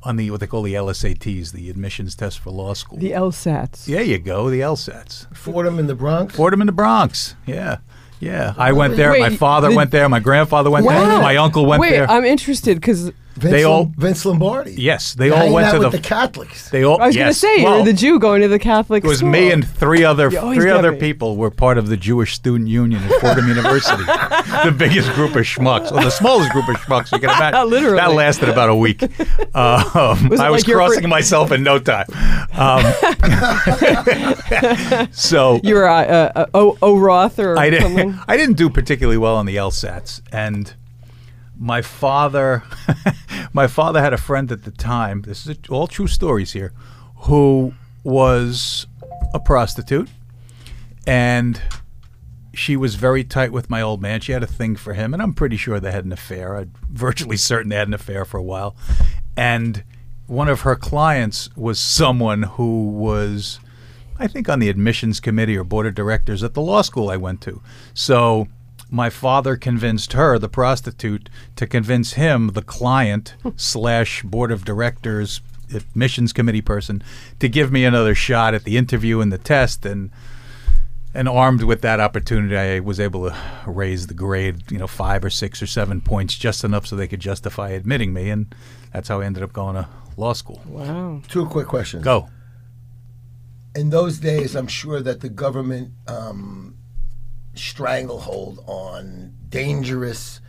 on 0.04 0.18
the 0.18 0.32
what 0.32 0.42
they 0.42 0.48
call 0.48 0.64
the 0.64 0.74
LSATs, 0.74 1.54
the 1.54 1.70
admissions 1.70 2.14
test 2.16 2.40
for 2.40 2.50
law 2.50 2.74
school. 2.74 2.98
the 2.98 3.12
LSATs. 3.12 3.86
there 3.86 4.04
you 4.04 4.18
go, 4.18 4.50
the 4.50 4.60
LSATs. 4.60 5.34
Fordham 5.34 5.80
in 5.80 5.88
the 5.88 5.96
Bronx. 5.96 6.36
Fordham 6.36 6.60
in 6.60 6.68
the 6.68 6.74
Bronx. 6.74 7.36
Yeah, 7.46 7.78
yeah. 8.20 8.54
I 8.58 8.74
went 8.74 8.98
there. 8.98 9.18
my 9.18 9.30
father 9.30 9.70
did- 9.70 9.78
went 9.78 9.92
there. 9.92 10.10
My 10.10 10.20
grandfather 10.20 10.70
went 10.70 10.86
there. 10.86 11.22
My 11.22 11.38
uncle 11.38 11.66
went 11.66 11.80
Wait, 11.80 11.92
there. 11.92 12.12
I'm 12.12 12.26
interested 12.26 12.82
because 12.82 13.14
Vince, 13.36 13.52
They 13.52 13.64
all- 13.66 13.80
Lom- 13.84 13.94
Vince 13.98 14.26
Lombardi. 14.26 14.76
yes, 14.78 15.14
they 15.14 15.28
You're 15.28 15.36
all 15.38 15.52
went 15.54 15.68
out 15.68 15.74
to 15.74 15.80
with 15.80 15.92
the. 15.92 15.98
the 15.98 16.04
Catholics. 16.04 16.70
they 16.70 16.84
all. 16.84 17.02
I 17.02 17.08
was 17.08 17.16
going 17.18 17.28
to 17.28 17.34
say 17.34 17.64
well, 17.64 17.78
you're 17.78 17.86
the 17.86 17.94
Jew 17.94 18.18
going 18.18 18.42
to 18.42 18.48
the 18.48 18.60
Catholic 18.60 19.04
It 19.04 19.08
was 19.08 19.18
school. 19.20 19.30
me 19.30 19.52
and 19.52 19.68
three 19.68 20.04
other 20.06 20.32
three 20.32 20.70
other 20.72 20.94
me. 20.94 21.00
people 21.00 21.36
were 21.36 21.52
part 21.52 21.78
of 21.78 21.88
the 21.90 21.98
Jewish 21.98 22.34
Student 22.34 22.70
Union 22.70 23.04
at 23.04 23.12
Fordham 23.20 23.48
University, 23.56 24.04
the 24.06 24.74
biggest 24.78 25.12
group 25.14 25.32
of 25.36 25.44
schmucks, 25.44 25.92
or 25.92 26.02
the 26.02 26.10
smallest 26.10 26.52
group 26.52 26.68
of 26.70 26.76
schmucks 26.78 27.12
you 27.12 27.20
can 27.20 27.30
imagine. 27.36 27.70
Literally. 27.70 27.98
that 27.98 28.14
lasted 28.14 28.48
about 28.50 28.70
a 28.70 28.76
week. 28.76 29.04
Um, 29.56 30.28
Was 30.30 30.40
I 30.42 30.50
was 30.50 30.64
like 30.64 30.68
your 30.68 30.80
fir- 30.80 30.88
crossing 30.88 31.08
myself 31.10 31.52
in 31.54 31.64
no 31.64 31.80
time. 31.80 32.06
Um, 32.54 32.84
so 35.12 35.60
you 35.64 35.76
were 35.76 35.88
uh, 35.88 36.04
uh, 36.36 36.46
o, 36.54 36.78
o 36.82 36.98
Roth 36.98 37.40
or 37.40 37.58
I 37.58 37.70
didn't. 37.70 38.20
I 38.28 38.38
didn't 38.38 38.56
do 38.58 38.70
particularly 38.70 39.18
well 39.18 39.36
on 39.36 39.46
the 39.46 39.56
LSATs, 39.56 40.22
and 40.32 40.74
my 41.66 41.82
father, 41.82 42.62
my 43.54 43.66
father 43.66 44.00
had 44.00 44.14
a 44.14 44.18
friend 44.18 44.52
at 44.52 44.66
the 44.66 44.72
time. 44.72 45.24
This 45.24 45.48
is 45.48 45.58
all 45.68 45.88
true 45.88 46.06
stories 46.06 46.54
here, 46.54 46.72
who 47.22 47.74
was 48.04 48.86
a 49.34 49.40
prostitute, 49.40 50.08
and 51.08 51.60
she 52.54 52.78
was 52.78 52.94
very 52.94 53.24
tight 53.24 53.52
with 53.52 53.68
my 53.68 53.82
old 53.82 54.00
man. 54.00 54.22
She 54.22 54.32
had 54.32 54.44
a 54.44 54.48
thing 54.48 54.76
for 54.76 54.94
him, 54.94 55.12
and 55.12 55.24
I'm 55.24 55.34
pretty 55.34 55.58
sure 55.58 55.80
they 55.80 55.92
had 55.92 56.06
an 56.06 56.12
affair. 56.12 56.56
I'm 56.56 56.72
virtually 56.88 57.38
certain 57.52 57.70
they 57.70 57.78
had 57.78 57.88
an 57.88 57.96
affair 57.96 58.26
for 58.26 58.38
a 58.38 58.44
while. 58.44 58.76
And 59.36 59.84
one 60.28 60.48
of 60.48 60.62
her 60.62 60.76
clients 60.76 61.50
was 61.56 61.80
someone 61.80 62.44
who 62.44 62.90
was, 62.90 63.60
I 64.20 64.28
think, 64.28 64.50
on 64.50 64.60
the 64.60 64.70
admissions 64.70 65.20
committee 65.20 65.58
or 65.58 65.64
board 65.64 65.88
of 65.88 65.96
directors 65.96 66.44
at 66.44 66.54
the 66.54 66.62
law 66.62 66.84
school 66.84 67.10
I 67.10 67.18
went 67.18 67.42
to. 67.42 67.64
So 67.96 68.50
my 68.90 69.10
father 69.10 69.56
convinced 69.56 70.14
her, 70.14 70.38
the 70.38 70.50
prostitute, 70.50 71.30
to 71.56 71.68
convince 71.68 72.14
him, 72.14 72.50
the 72.50 72.62
client 72.62 73.36
slash 73.56 74.24
board 74.24 74.52
of 74.52 74.66
directors 74.66 75.42
admissions 75.74 76.32
committee 76.32 76.62
person, 76.62 77.04
to 77.40 77.50
give 77.50 77.72
me 77.72 77.86
another 77.86 78.14
shot 78.14 78.54
at 78.54 78.64
the 78.64 78.78
interview 78.78 79.20
and 79.20 79.32
the 79.32 79.38
test. 79.38 79.86
And 79.86 80.12
and 81.16 81.30
armed 81.30 81.64
with 81.64 81.82
that 81.82 82.02
opportunity, 82.02 82.58
I 82.58 82.82
was 82.82 83.00
able 83.00 83.30
to 83.30 83.36
raise 83.66 84.08
the 84.08 84.14
grade, 84.14 84.70
you 84.70 84.78
know, 84.78 84.86
five 84.86 85.24
or 85.24 85.30
six 85.30 85.62
or 85.62 85.66
seven 85.66 86.02
points, 86.02 86.36
just 86.36 86.66
enough 86.66 86.86
so 86.86 86.98
they 86.98 87.08
could 87.08 87.22
justify 87.22 87.70
admitting 87.70 88.14
me, 88.14 88.30
and 88.30 88.54
that's 88.92 89.08
how 89.08 89.22
I 89.22 89.26
ended 89.26 89.42
up 89.42 89.54
going 89.54 89.76
to 89.76 89.88
law 90.18 90.34
school. 90.34 90.62
Wow. 90.66 91.22
Two 91.30 91.46
quick 91.46 91.68
questions. 91.68 92.04
Go. 92.04 92.28
In 93.76 93.92
those 93.92 94.20
days, 94.20 94.56
I'm 94.56 94.68
sure 94.68 95.02
that 95.02 95.22
the 95.22 95.30
government 95.30 95.92
um, 96.08 96.75
stranglehold 97.56 98.64
on 98.68 99.34
dangerous 99.50 100.42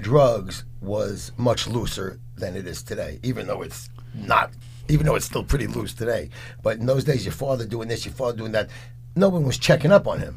drugs 0.00 0.64
was 0.80 1.32
much 1.36 1.66
looser 1.66 2.20
than 2.36 2.56
it 2.56 2.66
is 2.66 2.82
today, 2.82 3.18
even 3.22 3.46
though 3.46 3.62
it's 3.62 3.90
not, 4.14 4.50
even 4.88 5.06
though 5.06 5.16
it's 5.16 5.26
still 5.26 5.44
pretty 5.44 5.66
loose 5.66 5.92
today. 5.92 6.30
But 6.62 6.78
in 6.78 6.86
those 6.86 7.04
days, 7.04 7.24
your 7.24 7.32
father 7.32 7.66
doing 7.66 7.88
this, 7.88 8.04
your 8.04 8.14
father 8.14 8.36
doing 8.36 8.52
that, 8.52 8.70
no 9.16 9.28
one 9.28 9.44
was 9.44 9.58
checking 9.58 9.92
up 9.92 10.06
on 10.06 10.20
him. 10.20 10.36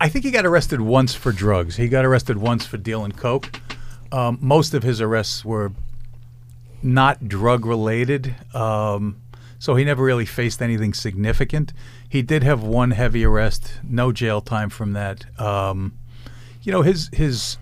I 0.00 0.08
think 0.08 0.24
he 0.24 0.30
got 0.30 0.44
arrested 0.44 0.80
once 0.80 1.14
for 1.14 1.32
drugs. 1.32 1.76
He 1.76 1.88
got 1.88 2.04
arrested 2.04 2.38
once 2.38 2.66
for 2.66 2.76
dealing 2.76 3.12
coke. 3.12 3.60
Um, 4.12 4.38
most 4.40 4.74
of 4.74 4.82
his 4.82 5.00
arrests 5.00 5.44
were 5.44 5.72
not 6.82 7.28
drug 7.28 7.64
related, 7.64 8.34
um, 8.54 9.16
so 9.58 9.74
he 9.76 9.84
never 9.84 10.04
really 10.04 10.26
faced 10.26 10.60
anything 10.60 10.92
significant. 10.92 11.72
He 12.14 12.22
did 12.22 12.44
have 12.44 12.62
one 12.62 12.92
heavy 12.92 13.24
arrest, 13.24 13.80
no 13.82 14.12
jail 14.12 14.40
time 14.40 14.70
from 14.70 14.92
that. 14.92 15.24
Um, 15.36 15.98
you 16.62 16.70
know, 16.70 16.82
his 16.82 17.10
his 17.12 17.58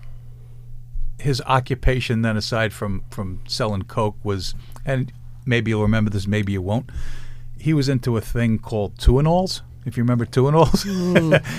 his 1.19 1.41
occupation 1.47 2.21
then, 2.21 2.37
aside 2.37 2.71
from 2.71 3.03
from 3.09 3.39
selling 3.47 3.81
coke, 3.81 4.15
was 4.23 4.53
and 4.85 5.11
maybe 5.43 5.71
you'll 5.71 5.81
remember 5.81 6.11
this, 6.11 6.27
maybe 6.27 6.51
you 6.51 6.61
won't. 6.61 6.91
He 7.57 7.73
was 7.73 7.89
into 7.89 8.15
a 8.15 8.21
thing 8.21 8.59
called 8.59 8.95
Tuinals. 8.97 9.61
If 9.87 9.97
you 9.97 10.03
remember 10.03 10.27
Tuinals, 10.27 10.83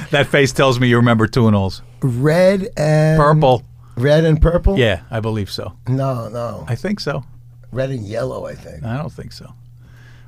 that 0.10 0.28
face 0.28 0.52
tells 0.52 0.78
me 0.78 0.86
you 0.86 0.94
remember 0.94 1.26
Tuinals. 1.26 1.80
Red 2.00 2.68
and 2.76 3.18
Purple. 3.18 3.64
Red 3.96 4.24
and 4.24 4.40
purple. 4.40 4.78
Yeah, 4.78 5.02
I 5.10 5.18
believe 5.18 5.50
so. 5.50 5.76
No, 5.88 6.28
no. 6.28 6.64
I 6.68 6.76
think 6.76 7.00
so. 7.00 7.24
Red 7.72 7.90
and 7.90 8.06
yellow, 8.06 8.46
I 8.46 8.54
think. 8.54 8.84
I 8.84 8.96
don't 8.96 9.12
think 9.12 9.32
so. 9.32 9.52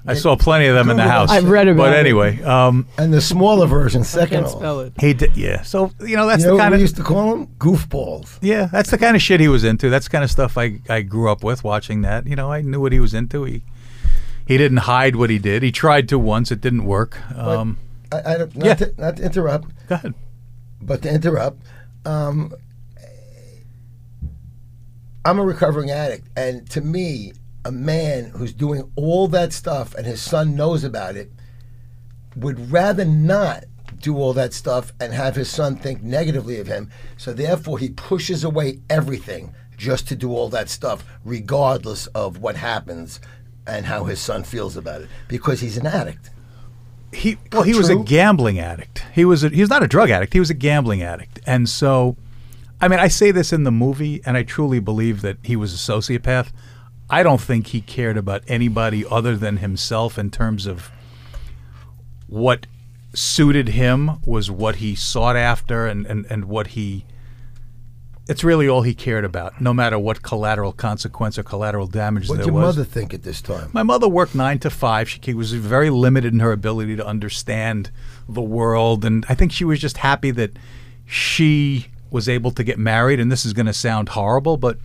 I 0.08 0.14
saw 0.14 0.36
plenty 0.36 0.66
of 0.66 0.74
them 0.74 0.88
in 0.90 0.96
the 0.96 1.02
house. 1.02 1.30
I've 1.30 1.48
read 1.48 1.68
about 1.68 1.84
But 1.84 1.92
it. 1.94 1.98
anyway, 1.98 2.40
um, 2.42 2.86
And 2.98 3.12
the 3.12 3.20
smaller 3.20 3.66
version, 3.66 4.04
second. 4.04 4.44
Can't 4.44 4.48
spell 4.50 4.80
it. 4.80 4.92
he 5.00 5.14
did. 5.14 5.36
Yeah. 5.36 5.62
So 5.62 5.90
you 6.00 6.16
know 6.16 6.26
that's 6.26 6.42
You 6.42 6.48
know 6.48 6.52
the 6.52 6.56
what 6.56 6.62
kind 6.62 6.72
we 6.72 6.76
of 6.76 6.80
used 6.82 6.96
to 6.96 7.02
call 7.02 7.30
them? 7.36 7.46
Goofballs. 7.58 8.38
yeah 8.40 8.66
that's 8.72 8.90
the 8.90 8.98
kind 8.98 9.16
of 9.16 9.22
shit 9.22 9.40
he 9.40 9.48
was 9.48 9.64
into. 9.64 9.90
That's 9.90 10.06
the 10.06 10.10
kind 10.12 10.24
of 10.24 10.30
stuff 10.30 10.56
I 10.56 10.80
I 10.88 11.02
grew 11.02 11.30
up 11.30 11.42
with 11.42 11.64
watching 11.64 12.02
that. 12.02 12.26
You 12.26 12.36
know 12.36 12.50
I 12.52 12.60
knew 12.62 12.80
what 12.80 12.92
he 12.92 13.00
was 13.00 13.14
into. 13.14 13.44
He 13.44 13.62
he 14.46 14.56
didn't 14.58 14.78
hide 14.78 15.16
what 15.16 15.28
he 15.30 15.38
did. 15.38 15.62
He 15.64 15.72
tried 15.72 16.08
to 16.10 16.18
once. 16.18 16.52
It 16.52 16.60
didn't 16.60 16.84
work. 16.84 17.18
Um, 17.36 17.78
I, 18.12 18.34
I 18.34 18.38
don't, 18.38 18.54
not, 18.56 18.64
Yeah. 18.66 18.74
to, 18.74 18.94
not 18.96 19.16
to 19.16 19.24
interrupt, 19.24 19.68
go 19.88 19.96
ahead. 19.96 20.14
but 20.80 21.02
to 21.02 21.10
interrupt, 21.12 21.60
um, 22.04 22.52
I'm 25.24 25.40
a 25.40 25.44
recovering 25.44 25.90
addict, 25.90 26.28
and 26.36 26.68
to 26.70 26.80
me, 26.80 27.32
a 27.66 27.72
man 27.72 28.26
who's 28.26 28.52
doing 28.52 28.90
all 28.94 29.26
that 29.28 29.52
stuff 29.52 29.94
and 29.94 30.06
his 30.06 30.22
son 30.22 30.54
knows 30.54 30.84
about 30.84 31.16
it 31.16 31.30
would 32.36 32.70
rather 32.70 33.04
not 33.04 33.64
do 34.00 34.16
all 34.16 34.32
that 34.34 34.52
stuff 34.52 34.92
and 35.00 35.12
have 35.12 35.34
his 35.34 35.50
son 35.50 35.74
think 35.76 36.02
negatively 36.02 36.60
of 36.60 36.66
him. 36.66 36.90
So 37.16 37.32
therefore, 37.32 37.78
he 37.78 37.88
pushes 37.88 38.44
away 38.44 38.78
everything 38.88 39.54
just 39.76 40.06
to 40.08 40.16
do 40.16 40.32
all 40.32 40.48
that 40.50 40.68
stuff, 40.68 41.04
regardless 41.24 42.06
of 42.08 42.38
what 42.38 42.56
happens 42.56 43.20
and 43.66 43.86
how 43.86 44.04
his 44.04 44.20
son 44.20 44.44
feels 44.44 44.76
about 44.76 45.02
it, 45.02 45.08
because 45.28 45.60
he's 45.60 45.76
an 45.76 45.86
addict. 45.86 46.30
he 47.12 47.36
well 47.52 47.62
he 47.62 47.74
was 47.74 47.88
a 47.88 47.96
gambling 47.96 48.58
addict. 48.58 49.04
He 49.12 49.24
was 49.24 49.42
a, 49.42 49.48
he 49.48 49.60
was 49.60 49.70
not 49.70 49.82
a 49.82 49.88
drug 49.88 50.10
addict. 50.10 50.32
He 50.32 50.40
was 50.40 50.50
a 50.50 50.54
gambling 50.54 51.02
addict. 51.02 51.40
And 51.46 51.68
so 51.68 52.16
I 52.80 52.88
mean 52.88 53.00
I 53.00 53.08
say 53.08 53.30
this 53.32 53.52
in 53.52 53.64
the 53.64 53.72
movie 53.72 54.20
and 54.24 54.36
I 54.36 54.42
truly 54.44 54.78
believe 54.78 55.22
that 55.22 55.38
he 55.42 55.56
was 55.56 55.74
a 55.74 55.92
sociopath. 55.92 56.48
I 57.08 57.22
don't 57.22 57.40
think 57.40 57.68
he 57.68 57.80
cared 57.80 58.16
about 58.16 58.42
anybody 58.48 59.04
other 59.08 59.36
than 59.36 59.58
himself 59.58 60.18
in 60.18 60.30
terms 60.30 60.66
of 60.66 60.90
what 62.26 62.66
suited 63.14 63.68
him 63.68 64.20
was 64.24 64.50
what 64.50 64.76
he 64.76 64.94
sought 64.94 65.36
after 65.36 65.86
and, 65.86 66.04
and, 66.06 66.26
and 66.28 66.46
what 66.46 66.68
he 66.68 67.04
it's 68.28 68.42
really 68.42 68.68
all 68.68 68.82
he 68.82 68.92
cared 68.94 69.24
about, 69.24 69.60
no 69.60 69.72
matter 69.72 69.98
what 69.98 70.22
collateral 70.22 70.72
consequence 70.72 71.38
or 71.38 71.44
collateral 71.44 71.86
damage 71.86 72.28
What 72.28 72.38
there 72.38 72.46
was. 72.46 72.52
What 72.52 72.72
did 72.72 72.76
your 72.76 72.82
mother 72.82 72.84
think 72.84 73.14
at 73.14 73.22
this 73.22 73.40
time? 73.40 73.70
My 73.72 73.84
mother 73.84 74.08
worked 74.08 74.34
nine 74.34 74.58
to 74.60 74.70
five. 74.70 75.08
She 75.08 75.32
was 75.32 75.52
very 75.52 75.90
limited 75.90 76.32
in 76.32 76.40
her 76.40 76.50
ability 76.50 76.96
to 76.96 77.06
understand 77.06 77.90
the 78.28 78.42
world, 78.42 79.04
and 79.04 79.24
I 79.28 79.34
think 79.34 79.52
she 79.52 79.64
was 79.64 79.78
just 79.78 79.98
happy 79.98 80.32
that 80.32 80.58
she 81.04 81.86
was 82.10 82.28
able 82.28 82.50
to 82.50 82.64
get 82.64 82.78
married. 82.78 83.20
And 83.20 83.30
this 83.30 83.46
is 83.46 83.52
going 83.52 83.66
to 83.66 83.72
sound 83.72 84.08
horrible, 84.10 84.56
but 84.56 84.78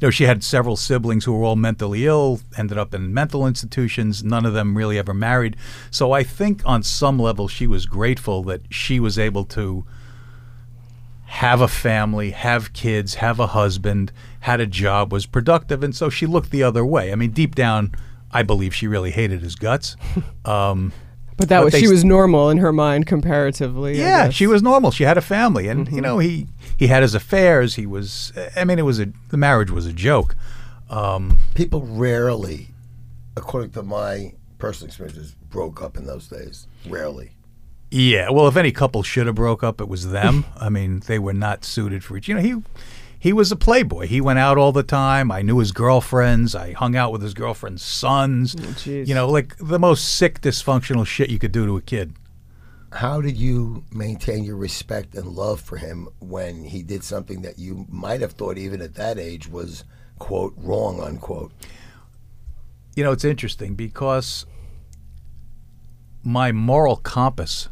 you 0.00 0.06
know, 0.06 0.10
she 0.10 0.24
had 0.24 0.44
several 0.44 0.76
siblings 0.76 1.24
who 1.24 1.32
were 1.32 1.44
all 1.44 1.56
mentally 1.56 2.06
ill, 2.06 2.40
ended 2.56 2.78
up 2.78 2.94
in 2.94 3.12
mental 3.12 3.46
institutions. 3.46 4.22
None 4.22 4.44
of 4.46 4.52
them 4.52 4.76
really 4.76 4.98
ever 4.98 5.14
married. 5.14 5.56
So 5.90 6.12
I 6.12 6.22
think 6.22 6.62
on 6.64 6.82
some 6.82 7.18
level 7.18 7.48
she 7.48 7.66
was 7.66 7.86
grateful 7.86 8.42
that 8.44 8.62
she 8.70 9.00
was 9.00 9.18
able 9.18 9.44
to 9.46 9.84
have 11.26 11.60
a 11.60 11.68
family, 11.68 12.30
have 12.30 12.72
kids, 12.72 13.14
have 13.16 13.40
a 13.40 13.48
husband, 13.48 14.12
had 14.40 14.60
a 14.60 14.66
job, 14.66 15.12
was 15.12 15.26
productive, 15.26 15.82
and 15.82 15.94
so 15.94 16.08
she 16.08 16.24
looked 16.24 16.50
the 16.50 16.62
other 16.62 16.84
way. 16.84 17.10
I 17.10 17.16
mean, 17.16 17.32
deep 17.32 17.54
down, 17.54 17.92
I 18.30 18.42
believe 18.42 18.74
she 18.74 18.86
really 18.86 19.10
hated 19.10 19.42
his 19.42 19.56
guts. 19.56 19.96
Um, 20.44 20.92
But 21.36 21.48
that 21.48 21.58
But 21.58 21.72
was 21.72 21.74
she 21.80 21.88
was 21.88 22.04
normal 22.04 22.48
in 22.50 22.58
her 22.58 22.72
mind 22.72 23.06
comparatively. 23.06 23.98
Yeah, 23.98 24.30
she 24.30 24.46
was 24.46 24.62
normal. 24.62 24.92
She 24.92 25.02
had 25.02 25.18
a 25.18 25.20
family, 25.20 25.66
and 25.66 25.90
you 25.90 26.00
know, 26.00 26.18
he 26.18 26.46
he 26.76 26.88
had 26.88 27.02
his 27.02 27.14
affairs. 27.14 27.74
He 27.74 27.86
was. 27.86 28.32
I 28.56 28.64
mean, 28.64 28.78
it 28.78 28.82
was 28.82 29.00
a 29.00 29.08
the 29.30 29.36
marriage 29.36 29.70
was 29.70 29.86
a 29.86 29.92
joke. 29.92 30.36
Um, 30.88 31.38
People 31.54 31.82
rarely, 31.82 32.68
according 33.36 33.70
to 33.70 33.82
my 33.82 34.34
personal 34.58 34.88
experiences, 34.88 35.34
broke 35.50 35.82
up 35.82 35.96
in 35.96 36.06
those 36.06 36.28
days. 36.28 36.66
Rarely. 36.88 37.32
Yeah, 37.90 38.30
well, 38.30 38.48
if 38.48 38.56
any 38.56 38.72
couple 38.72 39.02
should 39.02 39.26
have 39.26 39.36
broke 39.36 39.62
up, 39.62 39.80
it 39.80 39.88
was 39.88 40.10
them. 40.10 40.44
I 40.60 40.68
mean, 40.68 41.00
they 41.06 41.18
were 41.18 41.32
not 41.32 41.64
suited 41.64 42.04
for 42.04 42.16
each. 42.16 42.28
You 42.28 42.34
know, 42.34 42.40
he 42.40 42.62
he 43.18 43.32
was 43.32 43.50
a 43.50 43.56
playboy. 43.56 44.06
He 44.06 44.20
went 44.20 44.38
out 44.38 44.58
all 44.58 44.72
the 44.72 44.82
time. 44.82 45.30
I 45.32 45.42
knew 45.42 45.58
his 45.58 45.72
girlfriends. 45.72 46.54
I 46.54 46.72
hung 46.72 46.94
out 46.94 47.12
with 47.12 47.22
his 47.22 47.34
girlfriend's 47.34 47.82
sons. 47.82 48.54
jeez. 48.54 49.06
you 49.06 49.14
know, 49.14 49.28
like 49.28 49.56
the 49.58 49.78
most 49.78 50.16
sick, 50.16 50.40
dysfunctional 50.40 51.06
shit 51.06 51.30
you 51.30 51.38
could 51.38 51.52
do 51.52 51.66
to 51.66 51.76
a 51.76 51.82
kid. 51.82 52.12
How 52.92 53.20
did 53.20 53.36
you 53.36 53.84
maintain 53.92 54.44
your 54.44 54.56
respect 54.56 55.14
and 55.14 55.28
love 55.28 55.60
for 55.60 55.76
him 55.76 56.08
when 56.20 56.64
he 56.64 56.82
did 56.82 57.02
something 57.04 57.42
that 57.42 57.58
you 57.58 57.84
might 57.88 58.20
have 58.20 58.32
thought, 58.32 58.58
even 58.58 58.80
at 58.80 58.94
that 58.94 59.18
age, 59.18 59.48
was 59.48 59.84
quote 60.18 60.54
wrong 60.56 61.00
unquote? 61.00 61.52
You 62.94 63.04
know, 63.04 63.12
it's 63.12 63.24
interesting 63.24 63.74
because 63.74 64.46
my 66.22 66.52
moral 66.52 66.96
compass 66.96 67.68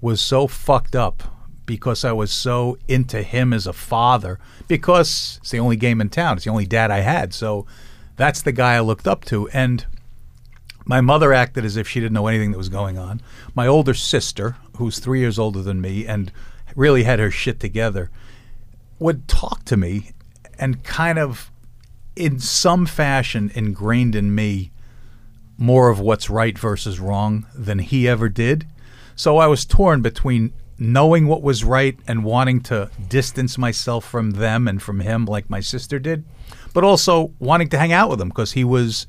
was 0.00 0.20
so 0.20 0.46
fucked 0.46 0.96
up 0.96 1.22
because 1.66 2.04
I 2.04 2.12
was 2.12 2.30
so 2.30 2.78
into 2.88 3.22
him 3.22 3.52
as 3.52 3.66
a 3.66 3.72
father 3.72 4.38
because 4.68 5.38
it's 5.42 5.50
the 5.50 5.58
only 5.58 5.76
game 5.76 6.00
in 6.00 6.08
town. 6.08 6.36
It's 6.36 6.44
the 6.44 6.50
only 6.50 6.66
dad 6.66 6.90
I 6.90 7.00
had. 7.00 7.34
So 7.34 7.66
that's 8.16 8.42
the 8.42 8.52
guy 8.52 8.74
I 8.74 8.80
looked 8.80 9.06
up 9.06 9.24
to. 9.26 9.48
And 9.48 9.84
my 10.86 11.00
mother 11.00 11.32
acted 11.32 11.64
as 11.64 11.76
if 11.76 11.88
she 11.88 12.00
didn't 12.00 12.14
know 12.14 12.28
anything 12.28 12.52
that 12.52 12.58
was 12.58 12.68
going 12.68 12.96
on. 12.96 13.20
My 13.54 13.66
older 13.66 13.92
sister, 13.92 14.56
who's 14.76 15.00
three 15.00 15.18
years 15.18 15.38
older 15.38 15.60
than 15.60 15.80
me 15.80 16.06
and 16.06 16.32
really 16.76 17.02
had 17.02 17.18
her 17.18 17.30
shit 17.30 17.58
together, 17.58 18.08
would 19.00 19.26
talk 19.26 19.64
to 19.64 19.76
me 19.76 20.12
and 20.58 20.84
kind 20.84 21.18
of, 21.18 21.50
in 22.14 22.38
some 22.38 22.86
fashion, 22.86 23.50
ingrained 23.54 24.14
in 24.14 24.34
me 24.34 24.70
more 25.58 25.88
of 25.88 25.98
what's 25.98 26.30
right 26.30 26.56
versus 26.56 27.00
wrong 27.00 27.46
than 27.52 27.80
he 27.80 28.08
ever 28.08 28.28
did. 28.28 28.66
So 29.16 29.38
I 29.38 29.48
was 29.48 29.64
torn 29.64 30.02
between 30.02 30.52
knowing 30.78 31.26
what 31.26 31.42
was 31.42 31.64
right 31.64 31.98
and 32.06 32.22
wanting 32.22 32.60
to 32.60 32.90
distance 33.08 33.58
myself 33.58 34.04
from 34.04 34.32
them 34.32 34.68
and 34.68 34.80
from 34.80 35.00
him 35.00 35.24
like 35.24 35.50
my 35.50 35.60
sister 35.60 35.98
did, 35.98 36.24
but 36.72 36.84
also 36.84 37.32
wanting 37.40 37.70
to 37.70 37.78
hang 37.78 37.92
out 37.92 38.10
with 38.10 38.20
him 38.20 38.28
because 38.28 38.52
he 38.52 38.62
was 38.62 39.06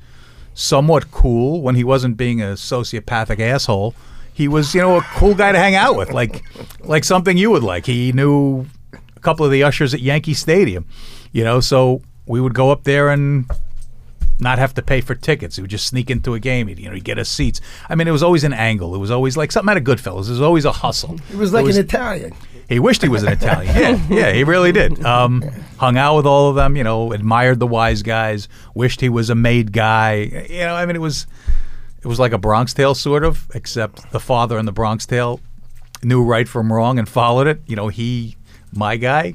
somewhat 0.54 1.10
cool 1.10 1.62
when 1.62 1.74
he 1.74 1.84
wasn't 1.84 2.16
being 2.16 2.40
a 2.40 2.54
sociopathic 2.56 3.40
asshole. 3.40 3.94
he 4.32 4.48
was 4.48 4.74
you 4.74 4.80
know 4.80 4.96
a 4.98 5.02
cool 5.14 5.34
guy 5.34 5.52
to 5.52 5.58
hang 5.58 5.74
out 5.74 5.96
with, 5.96 6.12
like 6.12 6.42
like 6.80 7.04
something 7.04 7.36
you 7.36 7.50
would 7.50 7.62
like. 7.62 7.86
He 7.86 8.12
knew 8.12 8.66
a 8.92 9.20
couple 9.20 9.44
of 9.44 9.52
the 9.52 9.62
ushers 9.62 9.94
at 9.94 10.00
Yankee 10.00 10.34
Stadium, 10.34 10.86
you 11.32 11.44
know, 11.44 11.60
so 11.60 12.02
we 12.26 12.40
would 12.40 12.54
go 12.54 12.70
up 12.70 12.84
there 12.84 13.08
and 13.08 13.50
not 14.40 14.58
have 14.58 14.74
to 14.74 14.82
pay 14.82 15.00
for 15.00 15.14
tickets. 15.14 15.56
He 15.56 15.62
would 15.62 15.70
just 15.70 15.86
sneak 15.86 16.10
into 16.10 16.34
a 16.34 16.40
game. 16.40 16.68
He'd, 16.68 16.78
you 16.78 16.88
know, 16.88 16.94
he'd 16.94 17.04
get 17.04 17.18
us 17.18 17.28
seats. 17.28 17.60
I 17.88 17.94
mean, 17.94 18.08
it 18.08 18.12
was 18.12 18.22
always 18.22 18.44
an 18.44 18.52
angle. 18.52 18.94
It 18.94 18.98
was 18.98 19.10
always 19.10 19.36
like 19.36 19.52
something 19.52 19.70
out 19.70 19.76
of 19.76 19.84
Goodfellas. 19.84 20.26
It 20.26 20.30
was 20.30 20.40
always 20.40 20.64
a 20.64 20.72
hustle. 20.72 21.18
It 21.30 21.36
was 21.36 21.52
like 21.52 21.66
an 21.66 21.76
Italian. 21.76 22.34
He 22.68 22.78
wished 22.78 23.02
he 23.02 23.08
was 23.08 23.22
an 23.22 23.32
Italian. 23.32 23.74
Yeah, 23.74 24.06
yeah, 24.10 24.32
he 24.32 24.44
really 24.44 24.72
did. 24.72 25.02
Um, 25.04 25.42
hung 25.78 25.96
out 25.96 26.16
with 26.16 26.26
all 26.26 26.50
of 26.50 26.56
them. 26.56 26.76
You 26.76 26.84
know, 26.84 27.12
admired 27.12 27.58
the 27.60 27.66
wise 27.66 28.02
guys. 28.02 28.48
Wished 28.74 29.00
he 29.00 29.08
was 29.08 29.30
a 29.30 29.34
made 29.34 29.72
guy. 29.72 30.46
You 30.50 30.60
know, 30.60 30.74
I 30.74 30.84
mean, 30.84 30.94
it 30.94 31.00
was 31.00 31.26
it 32.02 32.06
was 32.06 32.20
like 32.20 32.32
a 32.32 32.38
Bronx 32.38 32.74
Tale 32.74 32.94
sort 32.94 33.24
of, 33.24 33.48
except 33.54 34.10
the 34.12 34.20
father 34.20 34.58
in 34.58 34.66
the 34.66 34.72
Bronx 34.72 35.06
Tale 35.06 35.40
knew 36.02 36.22
right 36.22 36.46
from 36.46 36.72
wrong 36.72 36.98
and 36.98 37.08
followed 37.08 37.46
it. 37.46 37.60
You 37.66 37.74
know, 37.76 37.88
he, 37.88 38.36
my 38.72 38.96
guy, 38.96 39.34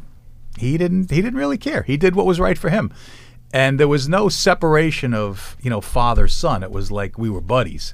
he 0.57 0.77
didn't 0.77 1.11
he 1.11 1.21
didn't 1.21 1.39
really 1.39 1.57
care. 1.57 1.83
He 1.83 1.97
did 1.97 2.15
what 2.15 2.25
was 2.25 2.39
right 2.39 2.57
for 2.57 2.69
him. 2.69 2.93
And 3.53 3.79
there 3.79 3.87
was 3.87 4.09
no 4.09 4.29
separation 4.29 5.13
of, 5.13 5.55
you 5.61 5.69
know, 5.69 5.79
father 5.79 6.27
son. 6.27 6.63
It 6.63 6.71
was 6.71 6.89
like 6.91 7.17
we 7.17 7.29
were 7.29 7.39
buddies. 7.41 7.93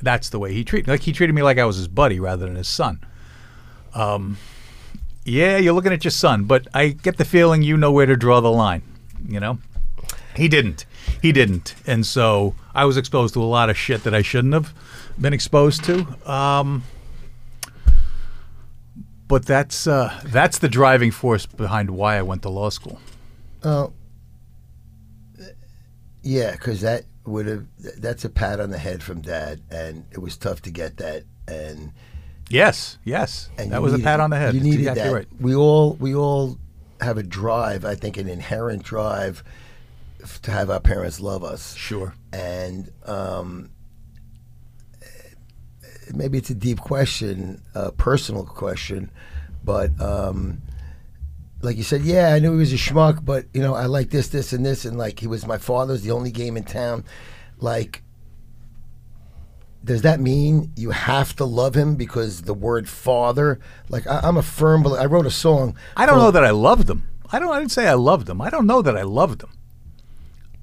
That's 0.00 0.28
the 0.28 0.38
way 0.38 0.52
he 0.52 0.64
treated 0.64 0.88
like 0.88 1.00
he 1.00 1.12
treated 1.12 1.34
me 1.34 1.42
like 1.42 1.58
I 1.58 1.64
was 1.64 1.76
his 1.76 1.88
buddy 1.88 2.20
rather 2.20 2.46
than 2.46 2.56
his 2.56 2.68
son. 2.68 3.00
Um 3.94 4.36
yeah, 5.24 5.56
you're 5.56 5.72
looking 5.74 5.92
at 5.92 6.04
your 6.04 6.10
son, 6.10 6.44
but 6.44 6.66
I 6.74 6.88
get 6.88 7.16
the 7.16 7.24
feeling 7.24 7.62
you 7.62 7.76
know 7.76 7.92
where 7.92 8.06
to 8.06 8.16
draw 8.16 8.40
the 8.40 8.50
line, 8.50 8.82
you 9.28 9.38
know? 9.38 9.58
He 10.34 10.48
didn't. 10.48 10.84
He 11.20 11.32
didn't. 11.32 11.74
And 11.86 12.04
so 12.06 12.54
I 12.74 12.84
was 12.86 12.96
exposed 12.96 13.34
to 13.34 13.42
a 13.42 13.44
lot 13.44 13.70
of 13.70 13.76
shit 13.76 14.02
that 14.04 14.14
I 14.14 14.22
shouldn't 14.22 14.54
have 14.54 14.74
been 15.20 15.32
exposed 15.32 15.84
to. 15.84 16.06
Um, 16.30 16.84
but 19.28 19.46
that's 19.46 19.86
uh, 19.86 20.18
that's 20.24 20.58
the 20.58 20.68
driving 20.68 21.10
force 21.10 21.46
behind 21.46 21.90
why 21.90 22.16
I 22.16 22.22
went 22.22 22.42
to 22.42 22.48
law 22.48 22.70
school. 22.70 22.98
Oh, 23.62 23.92
yeah, 26.22 26.52
because 26.52 26.80
that 26.82 27.04
would 27.24 27.46
have. 27.46 27.66
That's 27.98 28.24
a 28.24 28.28
pat 28.30 28.60
on 28.60 28.70
the 28.70 28.78
head 28.78 29.02
from 29.02 29.20
dad, 29.20 29.60
and 29.70 30.04
it 30.10 30.18
was 30.18 30.36
tough 30.36 30.62
to 30.62 30.70
get 30.70 30.96
that. 30.98 31.24
And 31.48 31.92
Yes, 32.48 32.98
yes. 33.04 33.48
and 33.56 33.72
that 33.72 33.80
was 33.82 33.94
a 33.94 33.98
pat 33.98 34.20
on 34.20 34.30
the 34.30 34.36
head. 34.36 34.54
You 34.54 34.60
needed 34.60 34.80
exactly 34.80 35.02
that. 35.04 35.12
right. 35.14 35.28
We 35.40 35.54
all 35.54 35.94
we 35.94 36.14
all 36.14 36.58
have 37.00 37.16
a 37.18 37.22
drive. 37.22 37.84
I 37.84 37.94
think 37.94 38.16
an 38.16 38.28
inherent 38.28 38.82
drive 38.82 39.42
to 40.42 40.50
have 40.50 40.70
our 40.70 40.80
parents 40.80 41.18
love 41.20 41.42
us. 41.44 41.74
Sure. 41.74 42.14
and 42.32 42.90
um, 43.06 43.70
maybe 46.14 46.38
it's 46.38 46.50
a 46.50 46.54
deep 46.54 46.80
question, 46.80 47.62
a 47.74 47.90
personal 47.92 48.44
question, 48.44 49.10
but 49.64 49.98
um, 50.00 50.60
like 51.62 51.76
you 51.76 51.82
said, 51.82 52.02
yeah, 52.02 52.34
I 52.34 52.38
knew 52.40 52.52
he 52.52 52.58
was 52.58 52.72
a 52.72 52.76
schmuck, 52.76 53.24
but 53.24 53.46
you 53.54 53.62
know, 53.62 53.74
I 53.74 53.86
like 53.86 54.10
this, 54.10 54.28
this, 54.28 54.52
and 54.52 54.66
this, 54.66 54.84
and 54.84 54.98
like 54.98 55.20
he 55.20 55.26
was 55.26 55.46
my 55.46 55.58
father's, 55.58 56.02
the 56.02 56.10
only 56.10 56.30
game 56.30 56.56
in 56.56 56.64
town. 56.64 57.04
Like, 57.58 58.02
does 59.84 60.02
that 60.02 60.20
mean 60.20 60.72
you 60.76 60.90
have 60.90 61.34
to 61.36 61.44
love 61.44 61.74
him 61.76 61.96
because 61.96 62.42
the 62.42 62.54
word 62.54 62.88
father? 62.88 63.58
Like, 63.88 64.06
I, 64.06 64.20
I'm 64.24 64.36
a 64.36 64.42
firm. 64.42 64.86
I 64.86 65.06
wrote 65.06 65.26
a 65.26 65.30
song. 65.30 65.76
I 65.96 66.06
don't 66.06 66.18
know 66.18 66.30
that 66.30 66.44
I 66.44 66.50
loved 66.50 66.88
him. 66.90 67.08
I 67.30 67.38
don't. 67.38 67.50
I 67.50 67.58
didn't 67.58 67.72
say 67.72 67.88
I 67.88 67.94
loved 67.94 68.28
him. 68.28 68.40
I 68.40 68.50
don't 68.50 68.66
know 68.66 68.82
that 68.82 68.96
I 68.96 69.02
loved 69.02 69.42
him. 69.42 69.50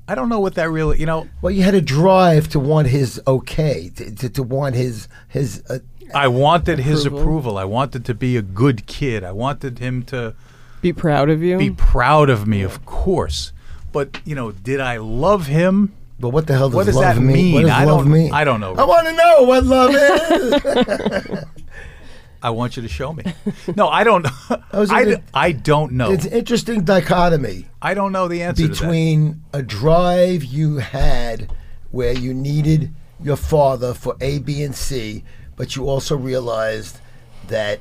I 0.08 0.16
don't 0.16 0.30
know 0.30 0.40
what 0.40 0.56
that 0.56 0.70
really. 0.70 1.00
You 1.00 1.06
know, 1.06 1.28
Well, 1.42 1.52
you 1.52 1.64
had 1.64 1.76
a 1.76 1.82
drive 1.82 2.48
to 2.50 2.60
want 2.60 2.88
his 2.88 3.22
okay, 3.28 3.90
to, 3.96 4.16
to, 4.16 4.30
to 4.30 4.44
want 4.44 4.76
his 4.76 5.08
his. 5.28 5.64
Uh, 5.70 5.80
I 6.14 6.28
wanted 6.28 6.80
his 6.80 7.06
Approval. 7.06 7.22
approval. 7.22 7.58
I 7.58 7.66
wanted 7.66 8.06
to 8.06 8.14
be 8.16 8.36
a 8.36 8.42
good 8.42 8.88
kid. 8.88 9.24
I 9.24 9.32
wanted 9.32 9.80
him 9.80 10.04
to 10.06 10.34
Be 10.82 10.94
proud 10.94 11.30
of 11.30 11.42
you. 11.44 11.58
be 11.58 11.72
proud 11.72 12.30
of 12.30 12.48
me, 12.48 12.62
of 12.62 12.86
course. 12.86 13.52
But 13.92 14.20
you 14.26 14.36
know, 14.36 14.52
did 14.52 14.80
I 14.80 14.98
love 14.98 15.48
him? 15.48 15.94
But 16.20 16.30
what 16.30 16.48
the 16.48 16.54
hell 16.58 16.70
does, 16.70 16.76
What 16.76 16.86
does 16.86 16.96
love 16.96 17.16
that 17.16 17.22
mean? 17.22 17.54
What 17.54 17.62
does 17.62 17.70
I 17.72 17.86
love 17.86 18.04
don't- 18.04 18.12
mean? 18.12 18.34
I 18.34 18.44
don't 18.44 18.60
know, 18.60 18.76
I 18.76 18.84
want 18.84 19.08
to 19.08 19.14
know 19.14 19.44
what 19.44 19.64
love 19.64 19.92
is. 19.96 21.44
I 22.42 22.52
want 22.52 22.78
you 22.78 22.84
to 22.84 22.88
show 22.88 23.12
me. 23.12 23.24
No, 23.76 23.90
I 23.90 24.04
don't. 24.06 24.26
was 24.74 24.90
I, 24.92 25.02
a 25.02 25.06
d- 25.18 25.24
I 25.34 25.52
don't 25.52 25.94
know. 25.94 26.12
it's 26.12 26.24
an 26.26 26.32
interesting 26.32 26.86
dichotomy 26.86 27.66
I 27.82 27.94
don't 27.94 28.14
know 28.14 28.28
the 28.30 28.44
answer 28.44 28.64
to 28.64 28.70
between 28.70 29.44
a 29.54 29.62
drive 29.62 30.44
you 30.46 30.78
had 30.78 31.52
where 31.92 32.14
you 32.14 32.34
needed 32.34 32.94
your 33.22 33.36
father 33.36 33.94
for 33.94 34.16
A, 34.22 34.40
B, 34.40 34.64
and 34.64 34.74
C, 34.76 35.24
but 35.58 35.76
you 35.76 35.90
also 35.90 36.16
realized 36.16 37.00
that 37.48 37.80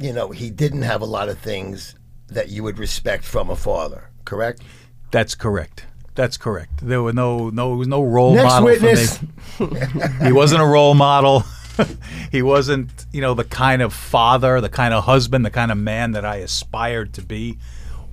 you 0.00 0.12
know 0.12 0.30
he 0.30 0.50
didn't 0.50 0.82
have 0.82 1.00
a 1.00 1.04
lot 1.06 1.28
of 1.28 1.38
things 1.38 1.94
that 2.28 2.48
you 2.48 2.62
would 2.62 2.78
respect 2.78 3.24
from 3.24 3.50
a 3.50 3.56
father. 3.56 4.10
Correct. 4.24 4.62
That's 5.10 5.34
correct. 5.34 5.86
That's 6.14 6.36
correct. 6.36 6.86
There 6.86 7.02
were 7.02 7.12
no 7.12 7.50
no 7.50 7.76
was 7.76 7.88
no 7.88 8.02
role 8.02 8.34
Next 8.34 8.46
model 8.46 8.64
witness. 8.64 9.18
for 9.56 9.66
me. 9.66 9.80
he 10.22 10.32
wasn't 10.32 10.62
a 10.62 10.66
role 10.66 10.94
model. 10.94 11.44
he 12.32 12.42
wasn't, 12.42 13.04
you 13.12 13.20
know, 13.20 13.34
the 13.34 13.44
kind 13.44 13.82
of 13.82 13.92
father, 13.92 14.60
the 14.60 14.70
kind 14.70 14.94
of 14.94 15.04
husband, 15.04 15.44
the 15.44 15.50
kind 15.50 15.70
of 15.70 15.76
man 15.76 16.12
that 16.12 16.24
I 16.24 16.36
aspired 16.36 17.12
to 17.14 17.22
be 17.22 17.58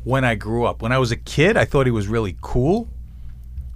when 0.03 0.25
I 0.25 0.35
grew 0.35 0.65
up. 0.65 0.81
When 0.81 0.91
I 0.91 0.97
was 0.97 1.11
a 1.11 1.15
kid, 1.15 1.55
I 1.55 1.63
thought 1.63 1.85
he 1.85 1.91
was 1.91 2.07
really 2.07 2.37
cool. 2.41 2.89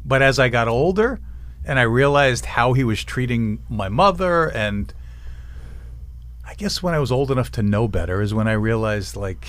But 0.04 0.22
as 0.22 0.40
I 0.40 0.50
got 0.50 0.68
older 0.68 1.22
and 1.66 1.80
I 1.80 1.84
realized 1.84 2.46
how 2.46 2.74
he 2.74 2.84
was 2.84 3.04
treating 3.04 3.64
my 3.70 3.90
mother 3.90 4.50
and 4.50 4.94
I 6.46 6.54
guess 6.54 6.82
when 6.82 6.94
I 6.94 7.00
was 7.00 7.12
old 7.12 7.30
enough 7.30 7.52
to 7.54 7.64
know 7.64 7.88
better 7.90 8.22
is 8.22 8.34
when 8.34 8.48
I 8.48 8.54
realized 8.54 9.18
like 9.18 9.48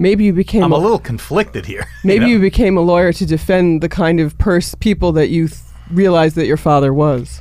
maybe 0.00 0.24
you 0.24 0.32
became 0.32 0.64
I'm 0.64 0.72
a, 0.72 0.76
a 0.76 0.78
little 0.78 0.98
conflicted 0.98 1.66
here. 1.66 1.86
maybe 2.04 2.24
know? 2.24 2.32
you 2.32 2.40
became 2.40 2.76
a 2.76 2.80
lawyer 2.80 3.12
to 3.12 3.26
defend 3.26 3.82
the 3.82 3.88
kind 3.88 4.18
of 4.18 4.36
pers- 4.38 4.74
people 4.76 5.12
that 5.12 5.28
you 5.28 5.48
th- 5.48 5.60
realized 5.90 6.34
that 6.36 6.46
your 6.46 6.56
father 6.56 6.92
was. 6.92 7.40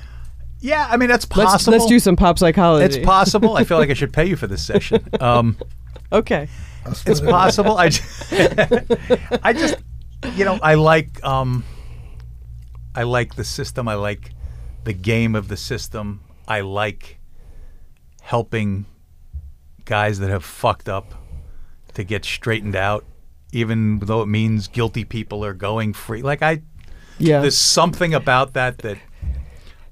Yeah, 0.60 0.88
I 0.90 0.98
mean 0.98 1.08
that's 1.08 1.26
Let's 1.36 1.52
possible. 1.52 1.78
let's 1.78 1.86
do 1.86 2.00
some 2.00 2.18
pop 2.18 2.38
psychology. 2.38 2.86
It's 2.86 3.06
possible. 3.06 3.56
I 3.56 3.64
feel 3.64 3.78
like 3.78 3.90
I 3.90 3.94
should 4.02 4.12
pay 4.12 4.26
you 4.26 4.36
for 4.36 4.46
this 4.46 4.64
session. 4.64 5.08
Um, 5.22 5.58
okay. 6.12 6.50
it's 6.86 7.22
possible. 7.22 7.78
I. 7.78 7.86
I 9.42 9.54
just, 9.54 9.78
you 10.36 10.44
know, 10.44 10.60
I 10.62 10.74
like, 10.74 11.24
um, 11.24 11.64
I 12.94 13.04
like 13.04 13.36
the 13.36 13.46
system. 13.46 13.88
I 13.88 13.94
like 13.94 14.32
the 14.84 14.94
game 14.94 15.34
of 15.34 15.48
the 15.48 15.56
system. 15.56 16.22
I 16.46 16.60
like 16.62 17.20
helping 18.22 18.86
guys 19.86 20.20
that 20.20 20.30
have 20.30 20.44
fucked 20.44 20.90
up 20.90 21.14
to 22.00 22.04
get 22.06 22.26
straightened 22.26 22.76
out, 22.76 23.06
even 23.52 24.00
though 24.00 24.22
it 24.22 24.28
means 24.28 24.68
guilty 24.68 25.04
people 25.06 25.44
are 25.46 25.54
going 25.54 25.94
free. 25.94 26.22
Like 26.22 26.42
I, 26.42 26.62
Yeah. 27.18 27.42
there's 27.42 27.58
something 27.58 28.14
about 28.14 28.54
that 28.54 28.80
that 28.80 28.98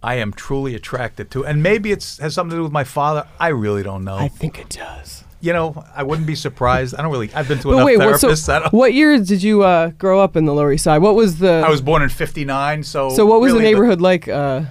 I 0.02 0.16
am 0.16 0.32
truly 0.32 0.74
attracted 0.74 1.30
to, 1.32 1.46
and 1.46 1.62
maybe 1.62 1.92
it's 1.92 2.18
has 2.20 2.34
something 2.34 2.52
to 2.52 2.58
do 2.58 2.64
with 2.64 2.72
my 2.72 2.84
father. 2.84 3.28
I 3.40 3.50
really 3.50 3.84
don't 3.84 4.04
know. 4.04 4.16
I 4.16 4.28
think 4.30 4.58
it 4.60 4.70
does. 4.70 5.24
you 5.42 5.54
know, 5.54 5.84
I 5.96 6.02
wouldn't 6.04 6.26
be 6.28 6.36
surprised. 6.36 6.96
I 6.96 7.02
don't 7.02 7.12
really. 7.12 7.30
I've 7.34 7.48
been 7.48 7.60
to 7.60 7.74
enough 7.74 7.86
wait, 7.86 7.98
what, 7.98 8.20
so. 8.20 8.68
What 8.72 8.94
year 8.94 9.20
did 9.20 9.44
you 9.44 9.64
uh, 9.64 9.90
grow 9.90 10.20
up 10.20 10.36
in 10.36 10.46
the 10.46 10.54
Lower 10.54 10.72
East 10.72 10.84
Side? 10.86 11.00
What 11.02 11.16
was 11.16 11.40
the 11.40 11.64
I 11.66 11.70
was 11.70 11.82
born 11.82 12.02
in 12.02 12.10
'59, 12.10 12.84
so 12.84 13.10
so 13.10 13.26
what 13.26 13.42
was 13.42 13.52
really 13.52 13.66
the 13.66 13.72
neighborhood 13.72 14.02
like 14.02 14.28
uh, 14.28 14.62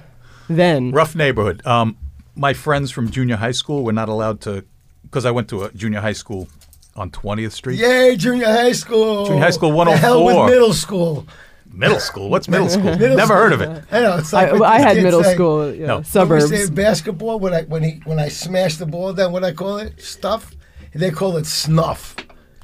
then? 0.48 0.92
rough 0.92 1.14
neighborhood. 1.14 1.64
Um, 1.66 1.96
my 2.34 2.52
friends 2.54 2.90
from 2.90 3.10
junior 3.10 3.36
high 3.36 3.52
school 3.52 3.84
were 3.84 3.92
not 3.92 4.08
allowed 4.08 4.40
to, 4.42 4.64
because 5.02 5.24
I 5.24 5.30
went 5.32 5.48
to 5.50 5.64
a 5.64 5.72
junior 5.72 6.00
high 6.00 6.14
school 6.14 6.48
on 6.96 7.10
20th 7.10 7.52
Street. 7.52 7.78
Yay, 7.78 8.16
junior 8.16 8.46
high 8.46 8.72
school. 8.72 9.26
Junior 9.26 9.42
high 9.42 9.50
school 9.50 9.70
The 9.84 9.96
hell 9.96 10.24
104. 10.24 10.44
with 10.44 10.52
middle 10.52 10.72
school. 10.72 11.26
Middle 11.70 12.00
school. 12.00 12.30
What's 12.30 12.48
middle 12.48 12.68
school? 12.70 12.84
Middle 12.98 13.16
Never 13.18 13.26
school. 13.26 13.36
heard 13.36 13.52
of 13.52 13.60
it. 13.60 13.84
I 13.92 14.00
know. 14.00 14.16
It's 14.16 14.32
like 14.32 14.50
what 14.52 14.62
I 14.62 14.78
had 14.78 14.96
middle 15.02 15.22
say. 15.22 15.34
school, 15.34 15.74
yeah, 15.74 15.86
No. 15.86 15.94
When 15.96 15.98
we 16.02 16.04
suburbs. 16.04 16.48
say 16.48 16.70
basketball, 16.70 17.38
when 17.38 17.52
I 17.52 17.62
when 17.64 17.82
he 17.82 18.00
when 18.06 18.18
I 18.18 18.28
smash 18.28 18.76
the 18.76 18.86
ball 18.86 19.12
down, 19.12 19.30
what 19.32 19.44
I 19.44 19.52
call 19.52 19.76
it 19.78 20.00
stuff. 20.00 20.52
They 20.94 21.10
call 21.10 21.36
it 21.36 21.44
snuff. 21.44 22.16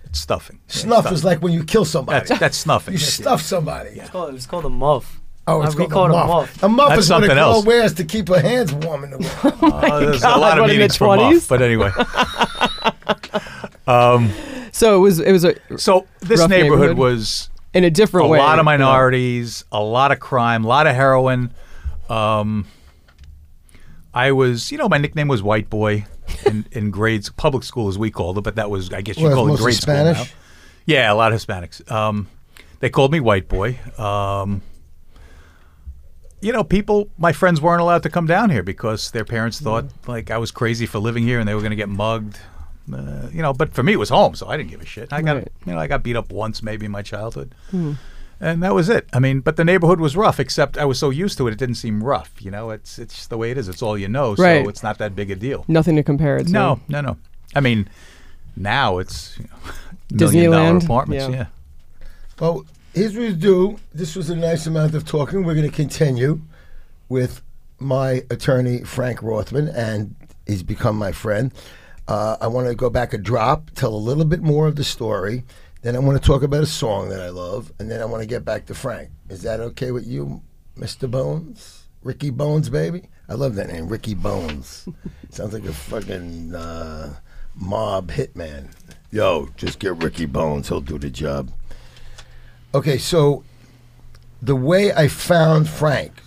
It's 0.04 0.18
stuffing. 0.20 0.60
Snuff 0.68 1.12
is 1.12 1.24
like 1.24 1.42
when 1.42 1.52
you 1.52 1.62
kill 1.64 1.84
somebody. 1.84 2.26
That's 2.26 2.40
that's 2.40 2.56
snuffing. 2.56 2.92
you 2.94 2.98
stuff 2.98 3.42
somebody. 3.42 3.90
It's 4.00 4.08
called, 4.08 4.34
it's 4.34 4.46
called 4.46 4.64
a 4.64 4.70
muff. 4.70 5.20
Oh, 5.46 5.60
it's 5.62 5.74
we 5.74 5.86
called 5.88 5.92
call 5.92 6.04
a 6.06 6.08
muff. 6.26 6.28
muff. 6.28 6.62
A 6.62 6.68
muff 6.70 6.88
That's 6.90 7.02
is 7.02 7.10
what 7.10 7.16
a 7.24 7.26
something 7.26 7.36
girl 7.36 7.52
else. 7.56 7.66
wears 7.66 7.92
to 7.94 8.04
keep 8.04 8.28
her 8.28 8.40
hands 8.40 8.72
warm 8.72 9.04
in 9.04 9.10
the 9.10 9.18
winter. 9.18 9.66
Uh, 9.66 10.00
there's 10.00 10.18
a 10.18 10.22
God, 10.22 10.40
lot 10.40 10.56
of 10.58 10.62
what, 10.62 10.70
in 10.70 10.76
the 10.76 10.78
meanings 10.78 10.96
for 10.96 11.08
20s? 11.08 11.32
muff, 11.34 11.48
but 11.48 11.60
anyway. 11.60 11.90
so 13.86 14.96
it 14.96 14.98
was 15.00 15.18
it 15.20 15.32
was 15.32 15.44
a, 15.44 15.54
So 15.78 16.06
this 16.20 16.40
Rough 16.40 16.50
neighborhood, 16.50 16.90
neighborhood. 16.90 16.98
was 16.98 17.50
in 17.74 17.84
a 17.84 17.90
different 17.90 18.26
a 18.26 18.30
way. 18.30 18.38
lot 18.38 18.50
of 18.50 18.52
you 18.52 18.56
know. 18.58 18.62
minorities, 18.64 19.64
a 19.72 19.82
lot 19.82 20.12
of 20.12 20.20
crime, 20.20 20.64
a 20.64 20.68
lot 20.68 20.86
of 20.86 20.94
heroin. 20.94 21.52
Um, 22.08 22.66
I 24.14 24.32
was, 24.32 24.70
you 24.70 24.76
know, 24.78 24.88
my 24.88 24.98
nickname 24.98 25.28
was 25.28 25.42
White 25.42 25.70
Boy 25.70 26.04
in, 26.44 26.66
in 26.72 26.90
grades, 26.90 27.30
public 27.30 27.64
school 27.64 27.88
as 27.88 27.96
we 27.98 28.10
called 28.10 28.36
it, 28.36 28.42
but 28.42 28.56
that 28.56 28.68
was, 28.70 28.92
I 28.92 29.00
guess 29.00 29.16
you 29.16 29.26
Well, 29.26 29.34
call 29.34 29.46
it 29.46 29.50
mostly 29.50 29.64
grade 29.64 29.76
Spanish? 29.76 30.16
school 30.18 30.26
now. 30.26 30.32
Yeah, 30.84 31.12
a 31.12 31.14
lot 31.14 31.32
of 31.32 31.40
Hispanics. 31.40 31.90
Um, 31.90 32.28
they 32.80 32.90
called 32.90 33.10
me 33.12 33.20
White 33.20 33.48
Boy. 33.48 33.78
Um, 33.96 34.60
you 36.42 36.52
know, 36.52 36.62
people, 36.64 37.08
my 37.16 37.32
friends 37.32 37.60
weren't 37.60 37.80
allowed 37.80 38.02
to 38.02 38.10
come 38.10 38.26
down 38.26 38.50
here 38.50 38.62
because 38.62 39.12
their 39.12 39.24
parents 39.24 39.60
Mm. 39.60 39.64
thought 39.64 39.84
like 40.06 40.30
I 40.30 40.36
was 40.38 40.50
crazy 40.50 40.84
for 40.86 40.98
living 40.98 41.22
here 41.24 41.38
and 41.38 41.48
they 41.48 41.54
were 41.54 41.60
going 41.60 41.70
to 41.70 41.76
get 41.76 41.88
mugged. 41.88 42.38
Uh, 42.92 43.28
you 43.32 43.42
know, 43.42 43.52
but 43.52 43.72
for 43.74 43.82
me 43.82 43.92
it 43.92 43.98
was 43.98 44.08
home, 44.08 44.34
so 44.34 44.48
I 44.48 44.56
didn't 44.56 44.70
give 44.70 44.80
a 44.80 44.86
shit. 44.86 45.12
I 45.12 45.22
got, 45.22 45.36
Right. 45.36 45.48
you 45.66 45.72
know, 45.72 45.78
I 45.78 45.86
got 45.86 46.02
beat 46.02 46.16
up 46.16 46.32
once 46.32 46.62
maybe 46.62 46.86
in 46.86 46.92
my 46.92 47.02
childhood, 47.02 47.54
and 48.40 48.60
that 48.62 48.74
was 48.74 48.88
it. 48.88 49.08
I 49.12 49.20
mean, 49.20 49.40
but 49.40 49.56
the 49.56 49.64
neighborhood 49.64 50.00
was 50.00 50.16
rough. 50.16 50.40
Except 50.40 50.76
I 50.76 50.84
was 50.84 50.98
so 50.98 51.10
used 51.10 51.38
to 51.38 51.46
it, 51.46 51.52
it 51.52 51.58
didn't 51.58 51.76
seem 51.76 52.02
rough. 52.02 52.32
You 52.40 52.50
know, 52.50 52.70
it's 52.70 52.98
it's 52.98 53.26
the 53.28 53.36
way 53.38 53.50
it 53.52 53.58
is. 53.58 53.68
It's 53.68 53.82
all 53.82 53.96
you 53.96 54.08
know, 54.08 54.34
Right. 54.34 54.64
so 54.64 54.68
it's 54.68 54.82
not 54.82 54.98
that 54.98 55.14
big 55.14 55.30
a 55.30 55.36
deal. 55.36 55.64
Nothing 55.68 55.96
to 55.96 56.02
compare 56.02 56.36
it 56.38 56.46
to. 56.46 56.52
No, 56.52 56.80
no, 56.88 57.00
no. 57.00 57.16
I 57.54 57.60
mean, 57.60 57.88
now 58.56 58.98
it's 58.98 59.38
you 59.38 59.44
know, 59.44 59.72
million 60.32 60.50
dollar 60.50 60.72
Disneyland? 60.72 60.84
apartments. 60.84 61.24
Yeah. 61.28 61.34
Yeah. 61.36 61.46
Well, 62.40 62.64
here's 62.94 63.12
what 63.14 63.20
we 63.22 63.32
do. 63.34 63.78
This 63.94 64.16
was 64.16 64.28
a 64.30 64.34
nice 64.36 64.66
amount 64.66 64.94
of 64.96 65.04
talking. 65.06 65.44
We're 65.44 65.54
going 65.54 65.70
to 65.70 65.74
continue 65.76 66.40
with 67.08 67.42
my 67.78 68.24
attorney, 68.30 68.78
Frank 68.82 69.22
Rothman, 69.22 69.68
and 69.68 70.14
he's 70.46 70.62
become 70.64 70.96
my 70.96 71.12
friend. 71.12 71.52
Uh, 72.08 72.36
I 72.40 72.46
want 72.48 72.68
to 72.68 72.74
go 72.74 72.90
back 72.90 73.12
a 73.12 73.18
drop, 73.18 73.70
tell 73.74 73.94
a 73.94 73.96
little 73.96 74.24
bit 74.24 74.42
more 74.42 74.66
of 74.66 74.76
the 74.76 74.84
story. 74.84 75.44
Then 75.82 75.96
I 75.96 75.98
want 75.98 76.20
to 76.20 76.26
talk 76.26 76.42
about 76.42 76.62
a 76.62 76.66
song 76.66 77.08
that 77.08 77.20
I 77.20 77.28
love, 77.28 77.72
and 77.78 77.90
then 77.90 78.00
I 78.00 78.04
want 78.04 78.22
to 78.22 78.28
get 78.28 78.44
back 78.44 78.66
to 78.66 78.74
Frank. 78.74 79.10
Is 79.28 79.42
that 79.42 79.60
okay 79.60 79.90
with 79.90 80.06
you, 80.06 80.42
Mr. 80.76 81.10
Bones? 81.10 81.86
Ricky 82.02 82.30
Bones, 82.30 82.68
baby? 82.68 83.08
I 83.28 83.34
love 83.34 83.54
that 83.54 83.68
name, 83.68 83.88
Ricky 83.88 84.14
Bones. 84.14 84.88
Sounds 85.30 85.52
like 85.52 85.64
a 85.64 85.72
fucking 85.72 86.54
uh, 86.54 87.14
mob 87.54 88.10
hitman. 88.10 88.68
Yo, 89.10 89.48
just 89.56 89.78
get 89.78 89.96
Ricky 90.02 90.26
Bones. 90.26 90.68
He'll 90.68 90.80
do 90.80 90.98
the 90.98 91.10
job. 91.10 91.50
Okay, 92.74 92.98
so 92.98 93.44
the 94.40 94.56
way 94.56 94.92
I 94.92 95.08
found 95.08 95.68
Frank, 95.68 96.22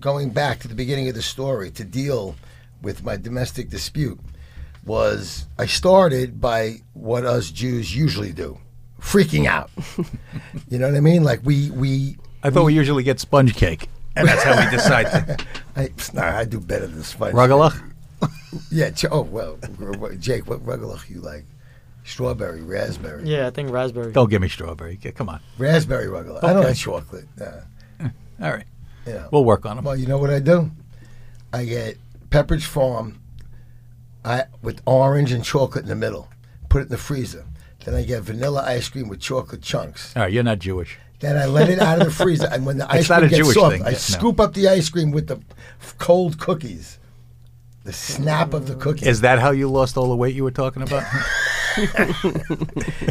going 0.00 0.30
back 0.30 0.60
to 0.60 0.68
the 0.68 0.74
beginning 0.74 1.08
of 1.08 1.14
the 1.14 1.22
story 1.22 1.70
to 1.72 1.84
deal 1.84 2.36
with 2.82 3.04
my 3.04 3.16
domestic 3.16 3.68
dispute, 3.68 4.18
was 4.88 5.46
I 5.58 5.66
started 5.66 6.40
by 6.40 6.78
what 6.94 7.24
us 7.24 7.50
Jews 7.52 7.94
usually 7.94 8.32
do, 8.32 8.58
freaking 9.00 9.46
out. 9.46 9.70
you 10.68 10.78
know 10.78 10.88
what 10.88 10.96
I 10.96 11.00
mean? 11.00 11.22
Like 11.22 11.40
we 11.44 11.70
we 11.70 12.16
I 12.42 12.50
thought 12.50 12.64
we 12.64 12.74
usually 12.74 13.04
get 13.04 13.20
sponge 13.20 13.54
cake, 13.54 13.88
and 14.16 14.26
that's 14.26 14.42
how 14.42 14.58
we 14.58 14.68
decide 14.70 15.04
to. 15.12 15.46
I, 15.76 15.90
nah, 16.12 16.36
I 16.38 16.44
do 16.44 16.58
better 16.58 16.86
than 16.88 17.04
sponge. 17.04 17.34
Rugelach? 17.34 17.80
Yeah. 18.72 18.90
Ch- 18.90 19.04
oh 19.10 19.22
well, 19.22 19.58
r- 19.80 19.94
r- 20.02 20.14
Jake, 20.14 20.48
what 20.48 20.64
rugelach 20.66 21.08
you 21.10 21.20
like? 21.20 21.44
Strawberry, 22.04 22.62
raspberry, 22.62 23.28
Yeah, 23.28 23.46
I 23.46 23.50
think 23.50 23.70
raspberry. 23.70 24.12
Don't 24.12 24.30
give 24.30 24.40
me 24.40 24.48
strawberry. 24.48 24.96
Get- 24.96 25.14
Come 25.14 25.28
on. 25.28 25.40
raspberry 25.58 26.06
rugelach. 26.06 26.42
I 26.42 26.54
don't 26.54 26.64
like 26.64 26.76
chocolate. 26.76 27.26
Nah, 27.36 28.08
All 28.42 28.50
right. 28.52 28.64
you 29.06 29.12
know. 29.12 29.28
We'll 29.30 29.44
work 29.44 29.66
on 29.66 29.76
them. 29.76 29.84
Well, 29.84 29.96
you 29.96 30.06
know 30.06 30.16
what 30.16 30.30
I 30.30 30.38
do? 30.40 30.70
I 31.52 31.66
get 31.66 31.98
Pepperidge 32.30 32.64
Farm, 32.64 33.20
I 34.28 34.44
with 34.62 34.82
orange 34.86 35.32
and 35.32 35.42
chocolate 35.42 35.84
in 35.84 35.88
the 35.88 35.94
middle. 35.96 36.28
Put 36.68 36.80
it 36.82 36.84
in 36.84 36.88
the 36.90 36.98
freezer. 36.98 37.44
Then 37.84 37.94
I 37.94 38.02
get 38.04 38.22
vanilla 38.22 38.62
ice 38.66 38.88
cream 38.88 39.08
with 39.08 39.20
chocolate 39.20 39.62
chunks. 39.62 40.14
All 40.14 40.22
right, 40.22 40.32
you're 40.32 40.42
not 40.42 40.58
Jewish. 40.58 40.98
Then 41.20 41.36
I 41.36 41.46
let 41.46 41.68
it 41.70 41.78
out 41.80 41.98
of 42.00 42.04
the 42.04 42.12
freezer, 42.12 42.46
and 42.52 42.66
when 42.66 42.78
the 42.78 42.86
ice 42.92 43.00
It's 43.00 43.08
not 43.08 43.18
cream 43.20 43.26
a 43.26 43.30
gets 43.30 43.42
Jewish 43.44 43.54
soft, 43.54 43.72
thing, 43.72 43.82
I 43.82 43.86
yeah, 43.86 43.92
no. 43.92 43.98
scoop 43.98 44.38
up 44.40 44.52
the 44.54 44.68
ice 44.68 44.88
cream 44.88 45.10
with 45.10 45.26
the 45.28 45.40
f- 45.80 45.96
cold 45.98 46.38
cookies. 46.38 46.98
The 47.84 47.92
snap 47.94 48.52
of 48.52 48.66
the 48.66 48.74
cookies. 48.74 49.08
Is 49.08 49.20
that 49.22 49.38
how 49.38 49.50
you 49.50 49.68
lost 49.70 49.96
all 49.96 50.08
the 50.10 50.16
weight 50.16 50.34
you 50.34 50.44
were 50.44 50.50
talking 50.50 50.82
about? 50.82 51.04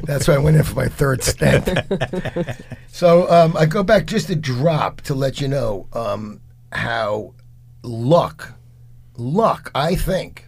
That's 0.04 0.28
why 0.28 0.36
I 0.36 0.38
went 0.38 0.58
in 0.58 0.64
for 0.64 0.76
my 0.76 0.88
third 0.88 1.24
stent. 1.24 1.70
so 2.88 3.30
um, 3.32 3.56
I 3.58 3.66
go 3.66 3.82
back 3.82 4.06
just 4.06 4.30
a 4.30 4.36
drop 4.36 5.02
to 5.02 5.16
let 5.16 5.42
you 5.42 5.48
know 5.48 5.88
um, 5.94 6.42
how 6.72 7.34
luck, 7.82 8.54
luck, 9.18 9.72
I 9.74 9.96
think, 9.96 10.47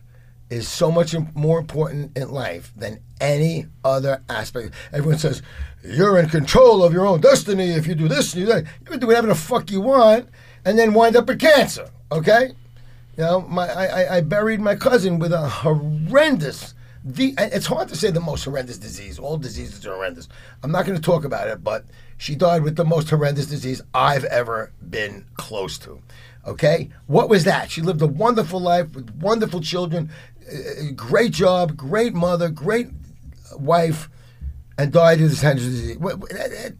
is 0.49 0.67
so 0.67 0.91
much 0.91 1.15
more 1.35 1.59
important 1.59 2.17
in 2.17 2.29
life 2.31 2.73
than 2.75 2.99
any 3.21 3.65
other 3.83 4.21
aspect. 4.29 4.73
Everyone 4.91 5.19
says 5.19 5.41
you're 5.83 6.17
in 6.17 6.29
control 6.29 6.83
of 6.83 6.91
your 6.93 7.05
own 7.05 7.21
destiny 7.21 7.71
if 7.71 7.85
you 7.87 7.95
do 7.95 8.07
this 8.07 8.33
and 8.33 8.41
you 8.41 8.47
do 8.47 8.53
that. 8.53 8.65
You 8.81 8.85
can 8.85 8.99
do 8.99 9.07
whatever 9.07 9.27
the 9.27 9.35
fuck 9.35 9.69
you 9.71 9.81
want 9.81 10.29
and 10.65 10.77
then 10.77 10.93
wind 10.93 11.15
up 11.15 11.27
with 11.27 11.39
cancer. 11.39 11.89
Okay. 12.11 12.53
You 13.17 13.23
know, 13.23 13.41
my 13.41 13.67
I, 13.67 14.17
I- 14.17 14.21
buried 14.21 14.59
my 14.61 14.75
cousin 14.75 15.19
with 15.19 15.33
a 15.33 15.47
horrendous. 15.47 16.73
The 17.03 17.33
it's 17.37 17.65
hard 17.65 17.87
to 17.89 17.95
say 17.95 18.11
the 18.11 18.19
most 18.19 18.43
horrendous 18.43 18.77
disease. 18.77 19.19
All 19.19 19.37
diseases 19.37 19.85
are 19.85 19.93
horrendous. 19.93 20.27
I'm 20.63 20.71
not 20.71 20.85
going 20.85 20.97
to 20.97 21.01
talk 21.01 21.23
about 21.23 21.47
it, 21.47 21.63
but 21.63 21.85
she 22.17 22.35
died 22.35 22.63
with 22.63 22.75
the 22.75 22.83
most 22.85 23.09
horrendous 23.09 23.45
disease 23.45 23.81
I've 23.93 24.25
ever 24.25 24.71
been 24.89 25.25
close 25.35 25.77
to. 25.79 26.01
Okay, 26.45 26.89
what 27.07 27.29
was 27.29 27.43
that? 27.45 27.69
She 27.71 27.81
lived 27.81 28.01
a 28.01 28.07
wonderful 28.07 28.59
life 28.59 28.93
with 28.95 29.09
wonderful 29.15 29.61
children, 29.61 30.09
great 30.95 31.31
job, 31.31 31.75
great 31.75 32.13
mother, 32.13 32.49
great 32.49 32.89
wife, 33.57 34.09
and 34.77 34.91
died 34.91 35.19
of 35.21 35.29
this 35.29 35.41
horrendous 35.41 35.65
disease. 35.65 35.97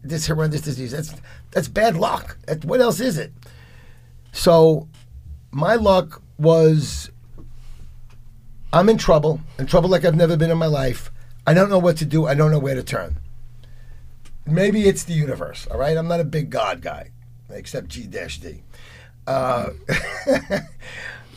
This 0.02 0.26
horrendous 0.26 0.60
disease. 0.62 0.92
That's 0.92 1.14
that's 1.50 1.68
bad 1.68 1.96
luck. 1.96 2.38
That, 2.46 2.64
what 2.64 2.80
else 2.80 3.00
is 3.00 3.18
it? 3.18 3.32
So 4.32 4.88
my 5.50 5.74
luck 5.74 6.22
was 6.38 7.10
I'm 8.72 8.88
in 8.88 8.98
trouble, 8.98 9.40
in 9.58 9.66
trouble 9.66 9.90
like 9.90 10.04
I've 10.04 10.14
never 10.14 10.36
been 10.36 10.50
in 10.50 10.58
my 10.58 10.66
life. 10.66 11.10
I 11.46 11.54
don't 11.54 11.70
know 11.70 11.78
what 11.78 11.96
to 11.98 12.04
do. 12.04 12.26
I 12.26 12.34
don't 12.34 12.50
know 12.50 12.58
where 12.58 12.74
to 12.74 12.82
turn. 12.82 13.16
Maybe 14.46 14.86
it's 14.86 15.04
the 15.04 15.12
universe, 15.12 15.66
all 15.70 15.78
right? 15.78 15.96
I'm 15.96 16.08
not 16.08 16.20
a 16.20 16.24
big 16.24 16.50
God 16.50 16.80
guy, 16.80 17.10
except 17.50 17.88
G 17.88 18.06
D. 18.06 18.62
Uh, 19.26 19.70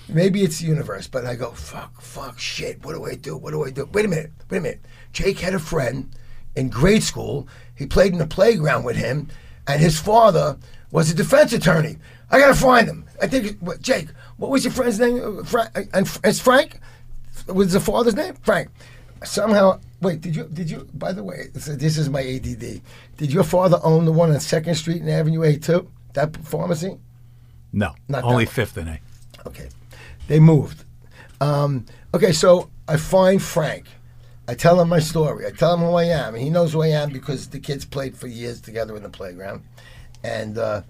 maybe 0.08 0.44
it's 0.44 0.60
the 0.60 0.68
universe, 0.68 1.08
but 1.08 1.26
I 1.26 1.36
go, 1.36 1.52
fuck, 1.52 2.02
fuck, 2.02 2.40
shit, 2.40 2.84
what 2.84 2.94
do 2.94 3.06
I 3.06 3.16
do? 3.16 3.36
What 3.38 3.52
do 3.52 3.66
I 3.66 3.70
do? 3.70 3.86
Wait 3.92 4.06
a 4.06 4.08
minute, 4.08 4.32
wait 4.50 4.58
a 4.58 4.62
minute. 4.62 4.82
Jake 5.12 5.40
had 5.40 5.54
a 5.54 5.60
friend 5.60 6.10
in 6.56 6.70
grade 6.70 7.04
school. 7.04 7.48
He 7.76 7.86
played 7.86 8.14
in 8.14 8.20
the 8.20 8.28
playground 8.28 8.84
with 8.84 8.96
him, 8.96 9.30
and 9.68 9.82
his 9.82 10.00
father 10.00 10.58
was 10.92 11.10
a 11.12 11.16
defense 11.16 11.54
attorney. 11.54 11.98
I 12.30 12.40
gotta 12.40 12.56
find 12.56 12.88
him. 12.88 13.06
I 13.22 13.28
think, 13.28 13.60
what, 13.60 13.82
Jake, 13.82 14.10
what 14.38 14.50
was 14.52 14.64
your 14.64 14.74
friend's 14.74 15.00
name? 15.00 15.40
Uh, 15.40 15.44
Fra- 15.44 15.72
and 15.94 16.10
it's 16.24 16.40
Frank? 16.40 16.80
Was 17.48 17.74
the 17.74 17.80
father's 17.80 18.16
name? 18.16 18.36
Frank. 18.44 18.70
Somehow, 19.24 19.80
wait, 20.02 20.22
did 20.22 20.36
you, 20.36 20.44
did 20.52 20.70
you, 20.70 20.88
by 20.94 21.14
the 21.14 21.24
way, 21.24 21.48
this 21.54 21.98
is- 21.98 22.10
my 22.10 22.22
ADD. 22.22 22.82
Did 23.18 23.32
your 23.32 23.44
father 23.44 23.80
own 23.84 24.06
the 24.06 24.12
one 24.12 24.32
on 24.32 24.38
2nd 24.38 24.76
Street 24.76 25.02
and 25.02 25.10
Avenue 25.10 25.44
A 25.44 25.58
too? 25.58 25.90
That 26.14 26.36
pharmacy? 26.46 26.98
No, 27.72 27.96
Not 28.08 28.24
only 28.24 28.46
that 28.46 28.52
fifth 28.52 28.78
and 28.78 28.90
A. 28.90 29.00
Okay. 29.48 29.70
They 30.28 30.40
moved. 30.40 30.86
Um, 31.42 31.86
okay, 32.14 32.32
so 32.32 32.70
I 32.88 32.98
find 32.98 33.42
Frank. 33.42 33.88
I 34.48 34.56
tell 34.56 34.80
him 34.80 34.90
my 34.90 35.00
story. 35.00 35.46
I 35.46 35.52
tell 35.52 35.74
him 35.74 35.82
who 35.82 35.94
I 35.94 36.06
am. 36.06 36.36
He 36.36 36.50
knows 36.50 36.74
who 36.74 36.82
I 36.82 36.88
am 36.88 37.12
because 37.12 37.50
the 37.50 37.60
kids 37.60 37.86
played 37.86 38.18
for 38.18 38.28
years 38.28 38.60
together 38.62 38.96
in 38.98 39.04
the 39.04 39.10
playground. 39.10 39.64
And 40.24 40.58
uh, 40.58 40.82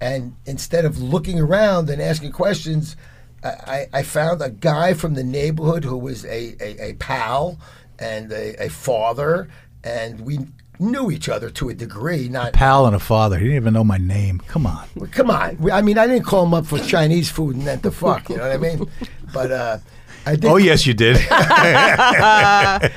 and 0.00 0.36
instead 0.46 0.84
of 0.84 1.00
looking 1.00 1.38
around 1.38 1.90
and 1.90 2.00
asking 2.00 2.32
questions, 2.32 2.96
I, 3.42 3.86
I 3.92 4.02
found 4.02 4.42
a 4.42 4.50
guy 4.50 4.94
from 4.94 5.14
the 5.14 5.24
neighborhood 5.24 5.84
who 5.84 5.96
was 5.96 6.24
a, 6.24 6.56
a, 6.60 6.90
a 6.90 6.94
pal 6.94 7.58
and 7.98 8.32
a, 8.32 8.64
a 8.64 8.68
father, 8.68 9.48
and 9.82 10.20
we 10.20 10.40
knew 10.80 11.10
each 11.10 11.28
other 11.28 11.50
to 11.50 11.68
a 11.68 11.74
degree. 11.74 12.28
Not 12.28 12.52
Pal 12.52 12.86
and 12.86 12.96
a 12.96 12.98
father. 12.98 13.38
He 13.38 13.44
didn't 13.44 13.56
even 13.56 13.74
know 13.74 13.84
my 13.84 13.98
name. 13.98 14.40
Come 14.46 14.66
on. 14.66 14.88
well, 14.96 15.08
come 15.12 15.30
on. 15.30 15.70
I 15.70 15.82
mean, 15.82 15.98
I 15.98 16.06
didn't 16.06 16.24
call 16.24 16.44
him 16.44 16.54
up 16.54 16.66
for 16.66 16.78
Chinese 16.78 17.30
food 17.30 17.56
and 17.56 17.66
then 17.66 17.80
the 17.80 17.92
fuck. 17.92 18.28
You 18.28 18.36
know 18.38 18.42
what 18.42 18.52
I 18.52 18.56
mean? 18.56 18.90
But 19.32 19.52
uh, 19.52 19.78
I 20.26 20.36
did. 20.36 20.46
Oh 20.46 20.56
yes, 20.56 20.86
you 20.86 20.94
did. 20.94 21.18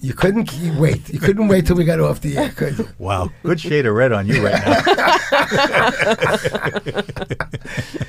You 0.00 0.12
couldn't 0.12 0.52
you 0.58 0.78
wait. 0.78 1.08
You 1.08 1.18
couldn't 1.18 1.48
wait 1.48 1.66
till 1.66 1.76
we 1.76 1.84
got 1.86 1.98
off 1.98 2.20
the 2.20 2.36
air, 2.36 2.50
could 2.50 2.76
you? 2.78 2.86
wow, 2.98 3.30
good 3.42 3.58
shade 3.58 3.86
of 3.86 3.94
red 3.94 4.12
on 4.12 4.26
you 4.26 4.44
right 4.44 4.62
now. 4.62 4.82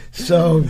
So 0.11 0.65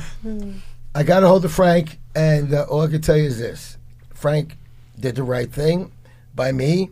I 0.94 1.02
got 1.02 1.24
a 1.24 1.28
hold 1.28 1.46
of 1.46 1.52
Frank, 1.52 1.98
and 2.14 2.54
uh, 2.54 2.68
all 2.70 2.82
I 2.82 2.88
can 2.88 3.02
tell 3.02 3.18
you 3.18 3.24
is 3.24 3.40
this: 3.40 3.78
Frank 4.14 4.56
did 5.00 5.16
the 5.16 5.24
right 5.24 5.52
thing 5.52 5.92
by 6.36 6.52
me. 6.52 6.92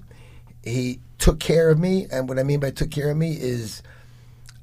He 0.63 0.99
took 1.23 1.39
care 1.39 1.69
of 1.69 1.79
me, 1.79 2.05
and 2.11 2.27
what 2.27 2.37
I 2.37 2.43
mean 2.43 2.59
by 2.59 2.69
took 2.69 2.91
care 2.91 3.09
of 3.09 3.15
me 3.15 3.37
is 3.39 3.81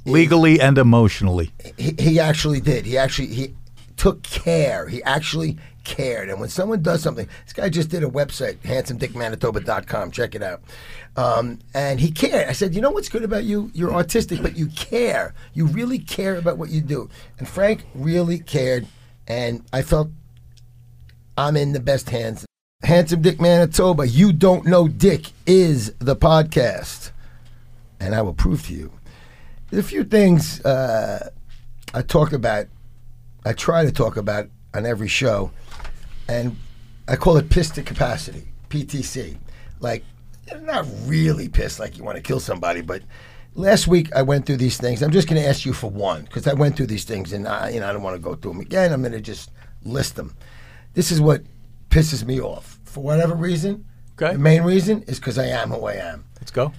Legally 0.04 0.60
and 0.60 0.76
emotionally. 0.76 1.52
he, 1.78 1.94
he 1.98 2.20
actually 2.20 2.60
did. 2.60 2.84
He 2.84 2.98
actually 2.98 3.28
he 3.28 3.54
took 3.96 4.22
care. 4.22 4.86
He 4.86 5.02
actually 5.04 5.56
cared. 5.84 6.28
And 6.28 6.38
when 6.38 6.50
someone 6.50 6.82
does 6.82 7.02
something, 7.02 7.26
this 7.44 7.54
guy 7.54 7.70
just 7.70 7.88
did 7.88 8.04
a 8.04 8.08
website, 8.08 8.58
handsomedickmanitoba.com. 8.58 10.10
Check 10.10 10.34
it 10.34 10.42
out. 10.42 10.60
Um, 11.16 11.60
and 11.72 11.98
he 11.98 12.10
cared. 12.10 12.46
I 12.46 12.52
said, 12.52 12.74
you 12.74 12.82
know 12.82 12.90
what's 12.90 13.08
good 13.08 13.24
about 13.24 13.44
you? 13.44 13.70
You're 13.72 13.92
autistic, 13.92 14.42
but 14.42 14.54
you 14.54 14.66
care. 14.66 15.32
You 15.54 15.64
really 15.64 15.98
care 15.98 16.36
about 16.36 16.58
what 16.58 16.68
you 16.68 16.82
do. 16.82 17.08
And 17.38 17.48
Frank 17.48 17.86
really 17.94 18.38
cared. 18.38 18.86
And 19.26 19.64
I 19.72 19.80
felt 19.80 20.10
I'm 21.38 21.56
in 21.56 21.72
the 21.72 21.80
best 21.80 22.10
hands. 22.10 22.44
Handsome 22.82 23.20
Dick 23.20 23.40
Manitoba, 23.40 24.08
You 24.08 24.32
Don't 24.32 24.64
Know 24.66 24.88
Dick 24.88 25.32
is 25.46 25.92
the 25.98 26.16
podcast. 26.16 27.10
And 28.00 28.14
I 28.14 28.22
will 28.22 28.32
prove 28.32 28.66
to 28.66 28.72
you 28.74 28.90
There's 29.68 29.84
a 29.84 29.88
few 29.88 30.02
things 30.02 30.64
uh, 30.64 31.30
I 31.92 32.02
talk 32.02 32.32
about. 32.32 32.66
I 33.44 33.52
try 33.52 33.84
to 33.84 33.92
talk 33.92 34.16
about 34.16 34.48
on 34.74 34.86
every 34.86 35.08
show, 35.08 35.50
and 36.28 36.56
I 37.06 37.16
call 37.16 37.36
it 37.36 37.50
pissed 37.50 37.74
to 37.74 37.82
capacity 37.82 38.48
(PTC). 38.70 39.36
Like, 39.80 40.04
not 40.62 40.86
really 41.04 41.48
pissed 41.48 41.80
like 41.80 41.96
you 41.98 42.04
want 42.04 42.16
to 42.16 42.22
kill 42.22 42.40
somebody, 42.40 42.80
but 42.80 43.02
last 43.54 43.86
week 43.86 44.10
I 44.14 44.22
went 44.22 44.46
through 44.46 44.56
these 44.56 44.78
things. 44.78 45.02
I'm 45.02 45.10
just 45.10 45.28
going 45.28 45.40
to 45.40 45.46
ask 45.48 45.66
you 45.66 45.72
for 45.72 45.90
one 45.90 46.22
because 46.22 46.46
I 46.46 46.54
went 46.54 46.76
through 46.76 46.86
these 46.86 47.04
things, 47.04 47.32
and 47.32 47.46
I, 47.46 47.70
you 47.70 47.80
know 47.80 47.88
I 47.88 47.92
don't 47.92 48.02
want 48.02 48.16
to 48.16 48.22
go 48.22 48.34
through 48.34 48.52
them 48.52 48.60
again. 48.60 48.92
I'm 48.92 49.02
going 49.02 49.12
to 49.12 49.20
just 49.20 49.50
list 49.84 50.16
them. 50.16 50.34
This 50.94 51.12
is 51.12 51.20
what 51.20 51.42
pisses 51.90 52.24
me 52.24 52.40
off 52.40 52.78
for 52.84 53.02
whatever 53.04 53.34
reason. 53.34 53.84
Okay. 54.20 54.32
The 54.32 54.38
main 54.38 54.62
reason 54.62 55.02
is 55.02 55.18
because 55.18 55.38
I 55.38 55.46
am 55.46 55.70
who 55.70 55.84
I 55.86 55.94
am. 55.94 56.24
Let's 56.40 56.50
go. 56.50 56.72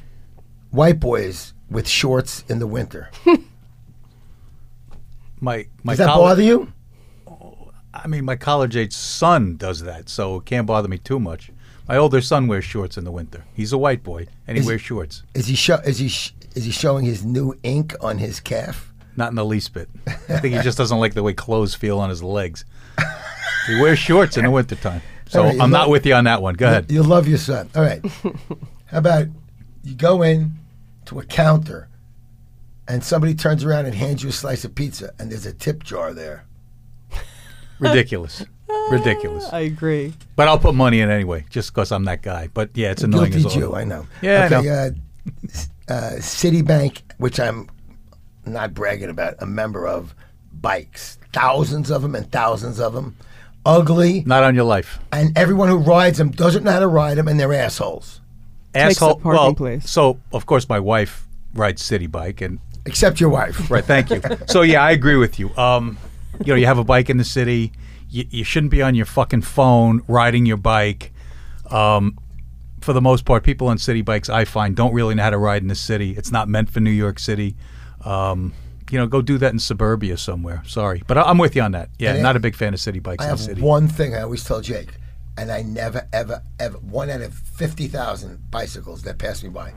White 0.71 0.99
boys 0.99 1.53
with 1.69 1.87
shorts 1.87 2.43
in 2.49 2.59
the 2.59 2.67
winter. 2.67 3.09
My 5.39 5.65
my 5.83 5.93
Does 5.93 5.99
that 5.99 6.09
coll- 6.13 6.21
bother 6.23 6.43
you? 6.43 6.71
I 7.93 8.07
mean, 8.07 8.23
my 8.25 8.35
college 8.35 8.75
age 8.77 8.93
son 8.93 9.57
does 9.57 9.81
that, 9.81 10.07
so 10.07 10.37
it 10.37 10.45
can't 10.45 10.65
bother 10.67 10.87
me 10.87 10.97
too 10.97 11.19
much. 11.19 11.51
My 11.89 11.97
older 11.97 12.21
son 12.21 12.47
wears 12.47 12.63
shorts 12.63 12.95
in 12.97 13.03
the 13.03 13.11
winter. 13.11 13.43
He's 13.53 13.73
a 13.73 13.77
white 13.77 14.01
boy, 14.03 14.27
and 14.47 14.55
he 14.55 14.61
Is- 14.61 14.67
wears 14.67 14.81
shorts. 14.81 15.23
Is 15.33 15.47
he 15.47 15.55
show, 15.55 15.75
is 15.77 15.97
he 15.97 16.07
sh- 16.07 16.33
is 16.55 16.63
he 16.65 16.71
showing 16.71 17.05
his 17.05 17.25
new 17.25 17.53
ink 17.63 17.95
on 18.01 18.17
his 18.19 18.39
calf? 18.39 18.93
Not 19.17 19.29
in 19.29 19.35
the 19.35 19.43
least 19.43 19.73
bit. 19.73 19.89
I 20.07 20.39
think 20.39 20.55
he 20.55 20.61
just 20.61 20.77
doesn't 20.77 20.99
like 20.99 21.15
the 21.15 21.23
way 21.23 21.33
clothes 21.33 21.75
feel 21.75 21.99
on 21.99 22.09
his 22.09 22.23
legs. 22.23 22.63
He 23.67 23.79
wears 23.79 23.99
shorts 23.99 24.37
in 24.37 24.45
the 24.45 24.51
wintertime. 24.51 25.01
So 25.27 25.39
All 25.39 25.45
right, 25.45 25.55
you 25.55 25.61
I'm 25.61 25.71
not 25.71 25.89
with 25.89 26.05
you 26.05 26.13
on 26.13 26.25
that 26.25 26.41
one. 26.41 26.55
Go 26.55 26.67
ahead. 26.67 26.91
You 26.91 27.03
love 27.03 27.27
your 27.27 27.37
son. 27.37 27.69
All 27.75 27.83
right. 27.83 28.05
How 28.87 28.97
about 28.97 29.27
you 29.83 29.95
go 29.95 30.21
in 30.23 30.51
to 31.05 31.19
a 31.19 31.25
counter 31.25 31.87
and 32.87 33.03
somebody 33.03 33.33
turns 33.33 33.63
around 33.63 33.85
and 33.85 33.95
hands 33.95 34.23
you 34.23 34.29
a 34.29 34.33
slice 34.33 34.65
of 34.65 34.75
pizza 34.75 35.13
and 35.19 35.31
there's 35.31 35.45
a 35.45 35.53
tip 35.53 35.83
jar 35.83 36.13
there. 36.13 36.45
Ridiculous. 37.79 38.43
Ridiculous. 38.91 39.47
I 39.51 39.61
agree. 39.61 40.13
But 40.35 40.47
I'll 40.47 40.59
put 40.59 40.75
money 40.75 40.99
in 40.99 41.09
anyway, 41.09 41.45
just 41.49 41.73
because 41.73 41.91
I'm 41.91 42.05
that 42.05 42.21
guy. 42.21 42.47
But 42.53 42.71
yeah, 42.73 42.91
it's 42.91 43.03
annoying 43.03 43.31
Guilty 43.31 43.47
as 43.47 43.55
all. 43.55 43.61
Jew, 43.71 43.75
I 43.75 43.83
know. 43.83 44.07
Yeah, 44.21 44.49
I 44.51 44.55
okay, 44.55 44.69
Uh, 44.69 45.91
uh, 45.91 46.11
Citibank, 46.17 47.01
which 47.17 47.39
I'm 47.39 47.69
not 48.45 48.73
bragging 48.73 49.09
about, 49.09 49.35
a 49.39 49.45
member 49.45 49.87
of, 49.87 50.15
bikes. 50.53 51.17
Thousands 51.33 51.89
of 51.91 52.01
them 52.01 52.15
and 52.15 52.31
thousands 52.31 52.79
of 52.79 52.93
them. 52.93 53.15
Ugly. 53.65 54.23
Not 54.25 54.43
on 54.43 54.55
your 54.55 54.63
life. 54.63 54.99
And 55.11 55.37
everyone 55.37 55.69
who 55.69 55.77
rides 55.77 56.17
them 56.17 56.31
doesn't 56.31 56.63
know 56.63 56.71
how 56.71 56.79
to 56.79 56.87
ride 56.87 57.17
them 57.17 57.27
and 57.27 57.39
they're 57.39 57.53
assholes. 57.53 58.21
Takes 58.73 58.99
the 58.99 59.05
Asshole. 59.05 59.15
parking 59.19 59.31
well, 59.31 59.53
place. 59.53 59.89
so 59.89 60.19
of 60.31 60.45
course 60.45 60.67
my 60.69 60.79
wife 60.79 61.27
rides 61.53 61.83
Citi 61.83 62.09
Bike, 62.09 62.41
and 62.41 62.59
Except 62.85 63.19
your 63.19 63.29
wife. 63.29 63.69
right. 63.69 63.83
Thank 63.83 64.09
you. 64.09 64.21
so 64.47 64.61
yeah, 64.61 64.81
I 64.81 64.91
agree 64.91 65.17
with 65.17 65.39
you. 65.39 65.55
Um, 65.57 65.97
you 66.39 66.53
know, 66.53 66.55
you 66.55 66.65
have 66.65 66.77
a 66.77 66.83
bike 66.83 67.09
in 67.09 67.17
the 67.17 67.23
city. 67.23 67.71
You, 68.09 68.25
you 68.29 68.43
shouldn't 68.43 68.71
be 68.71 68.81
on 68.81 68.95
your 68.95 69.05
fucking 69.05 69.41
phone 69.41 70.01
riding 70.07 70.45
your 70.45 70.57
bike. 70.57 71.13
Um, 71.69 72.17
for 72.79 72.93
the 72.93 73.01
most 73.01 73.25
part, 73.25 73.43
people 73.43 73.67
on 73.67 73.77
city 73.77 74.01
bikes, 74.01 74.29
I 74.29 74.45
find, 74.45 74.75
don't 74.75 74.93
really 74.93 75.13
know 75.15 75.23
how 75.23 75.29
to 75.29 75.37
ride 75.37 75.61
in 75.61 75.67
the 75.67 75.75
city. 75.75 76.15
It's 76.17 76.31
not 76.31 76.49
meant 76.49 76.69
for 76.69 76.79
New 76.79 76.89
York 76.89 77.19
City. 77.19 77.55
Um, 78.03 78.53
you 78.91 78.97
know, 78.99 79.07
go 79.07 79.21
do 79.21 79.37
that 79.37 79.53
in 79.53 79.59
suburbia 79.59 80.17
somewhere. 80.17 80.61
Sorry, 80.67 81.03
but 81.07 81.17
I, 81.17 81.21
I'm 81.23 81.37
with 81.37 81.55
you 81.55 81.61
on 81.61 81.71
that. 81.71 81.89
Yeah, 81.99 82.11
And 82.11 82.19
I- 82.19 82.23
not 82.23 82.35
a 82.35 82.39
big 82.39 82.55
fan 82.55 82.73
of 82.73 82.79
city 82.79 82.99
bikes 82.99 83.23
I 83.23 83.27
in 83.27 83.31
the 83.35 83.37
have 83.37 83.45
city. 83.45 83.61
one 83.61 83.87
thing 83.87 84.13
I 84.15 84.21
always 84.21 84.43
tell 84.43 84.61
Jake, 84.61 84.93
and 85.37 85.51
I 85.51 85.61
never, 85.61 86.07
ever, 86.13 86.43
ever, 86.59 86.77
one 86.77 87.09
out 87.09 87.21
of 87.21 87.33
50,000 87.33 88.51
bicycles 88.51 89.03
that 89.03 89.17
pass 89.17 89.43
me 89.43 89.49
by. 89.49 89.73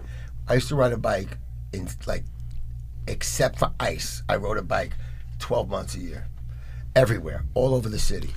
I 0.48 0.54
used 0.54 0.68
to 0.68 0.74
ride 0.76 0.92
a 0.92 0.96
bike 0.98 1.38
in, 1.72 1.88
like, 2.06 2.24
except 3.06 3.58
for 3.58 3.72
ice, 3.80 4.22
I 4.28 4.36
rode 4.36 4.58
a 4.58 4.62
bike 4.62 4.92
12 5.38 5.68
months 5.68 5.94
a 5.94 5.98
year, 6.00 6.26
everywhere, 6.96 7.44
all 7.54 7.74
over 7.74 7.88
the 7.88 7.98
city. 7.98 8.30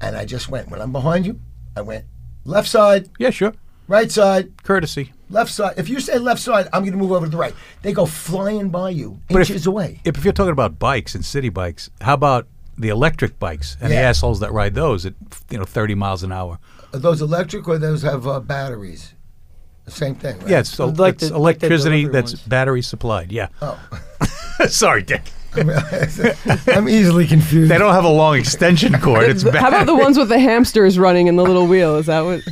And 0.00 0.16
I 0.16 0.24
just 0.24 0.48
went, 0.48 0.70
when 0.70 0.80
I'm 0.80 0.92
behind 0.92 1.26
you, 1.26 1.40
I 1.76 1.80
went 1.82 2.04
left 2.44 2.68
side, 2.68 3.08
Yeah, 3.18 3.30
sure. 3.30 3.52
Right 3.88 4.10
side, 4.10 4.52
Courtesy. 4.62 5.12
left 5.30 5.50
side. 5.50 5.74
If 5.76 5.88
you 5.88 5.98
say 6.00 6.18
left 6.18 6.40
side, 6.40 6.68
I'm 6.72 6.82
going 6.82 6.92
to 6.92 6.98
move 6.98 7.12
over 7.12 7.26
to 7.26 7.30
the 7.30 7.36
right. 7.36 7.54
They 7.82 7.92
go 7.92 8.06
flying 8.06 8.68
by 8.68 8.90
you 8.90 9.18
But 9.28 9.42
if- 9.42 9.50
inches 9.50 9.66
away. 9.66 10.00
If, 10.04 10.18
if 10.18 10.24
you're 10.24 10.32
talking 10.32 10.52
about 10.52 10.78
bikes 10.78 11.14
and 11.14 11.24
city 11.24 11.48
bikes, 11.48 11.90
how 12.00 12.14
about 12.14 12.46
the 12.76 12.90
electric 12.90 13.38
bikes 13.40 13.76
and 13.80 13.90
the 13.90 13.96
assholes 13.96 14.38
that 14.40 14.52
ride 14.52 14.74
those 14.74 15.04
at 15.04 15.14
you 15.50 15.58
know 15.58 15.64
30 15.64 15.94
miles 15.96 16.22
an 16.22 16.30
hour? 16.32 16.58
Are 16.92 16.98
those 17.00 17.20
electric 17.20 17.66
or 17.68 17.76
those 17.78 18.02
have 18.02 18.26
uh, 18.26 18.40
batteries? 18.40 19.14
The 19.84 19.90
same 19.90 20.14
thing, 20.14 20.38
right? 20.40 20.48
Yeah, 20.48 20.60
it's, 20.60 20.78
el- 20.78 20.92
Like 20.94 21.14
it's 21.14 21.28
the- 21.30 21.34
electricity 21.34 22.02
delivery 22.02 22.12
that's 22.12 22.32
ones. 22.34 22.42
battery 22.42 22.82
supplied. 22.82 23.32
Yeah. 23.32 23.48
Oh. 23.62 23.78
Sorry, 24.68 25.02
Dick. 25.02 25.22
I'm 25.56 26.88
easily 26.88 27.26
confused. 27.26 27.70
They 27.70 27.78
don't 27.78 27.94
have 27.94 28.04
a 28.04 28.08
long 28.10 28.36
extension 28.36 28.92
cord. 29.00 29.24
It's 29.30 29.42
bad. 29.42 29.56
How 29.56 29.68
about 29.68 29.86
the 29.86 29.94
ones 29.94 30.18
with 30.18 30.28
the 30.28 30.38
hamsters 30.38 30.98
running 30.98 31.26
in 31.26 31.36
the 31.36 31.42
little 31.42 31.66
wheel? 31.66 31.96
Is 31.96 32.06
that 32.06 32.20
what? 32.20 32.42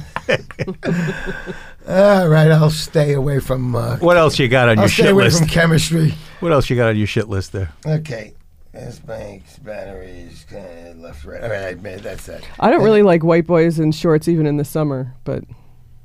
All 1.88 2.28
right, 2.28 2.50
I'll 2.50 2.70
stay 2.70 3.12
away 3.12 3.38
from. 3.40 3.74
Uh, 3.76 3.96
What 3.98 4.16
else 4.16 4.38
you 4.38 4.48
got 4.48 4.68
on 4.68 4.78
I'll 4.78 4.84
your 4.84 4.88
stay 4.88 5.02
shit 5.04 5.12
away 5.12 5.24
list? 5.24 5.38
from 5.38 5.48
chemistry. 5.48 6.14
What 6.40 6.52
else 6.52 6.68
you 6.68 6.76
got 6.76 6.88
on 6.88 6.96
your 6.96 7.06
shit 7.06 7.28
list 7.28 7.52
there? 7.52 7.70
Okay. 7.86 8.34
S 8.74 8.98
banks, 8.98 9.58
batteries, 9.60 10.44
uh, 10.52 10.92
left, 10.98 11.24
right. 11.24 11.42
All 11.42 11.48
right, 11.48 11.80
man, 11.80 12.00
that's 12.02 12.26
that. 12.26 12.42
I 12.60 12.70
don't 12.70 12.82
really 12.84 13.02
like 13.02 13.24
white 13.24 13.46
boys 13.46 13.78
in 13.78 13.90
shorts 13.92 14.28
even 14.28 14.46
in 14.46 14.58
the 14.58 14.64
summer, 14.66 15.14
but 15.24 15.44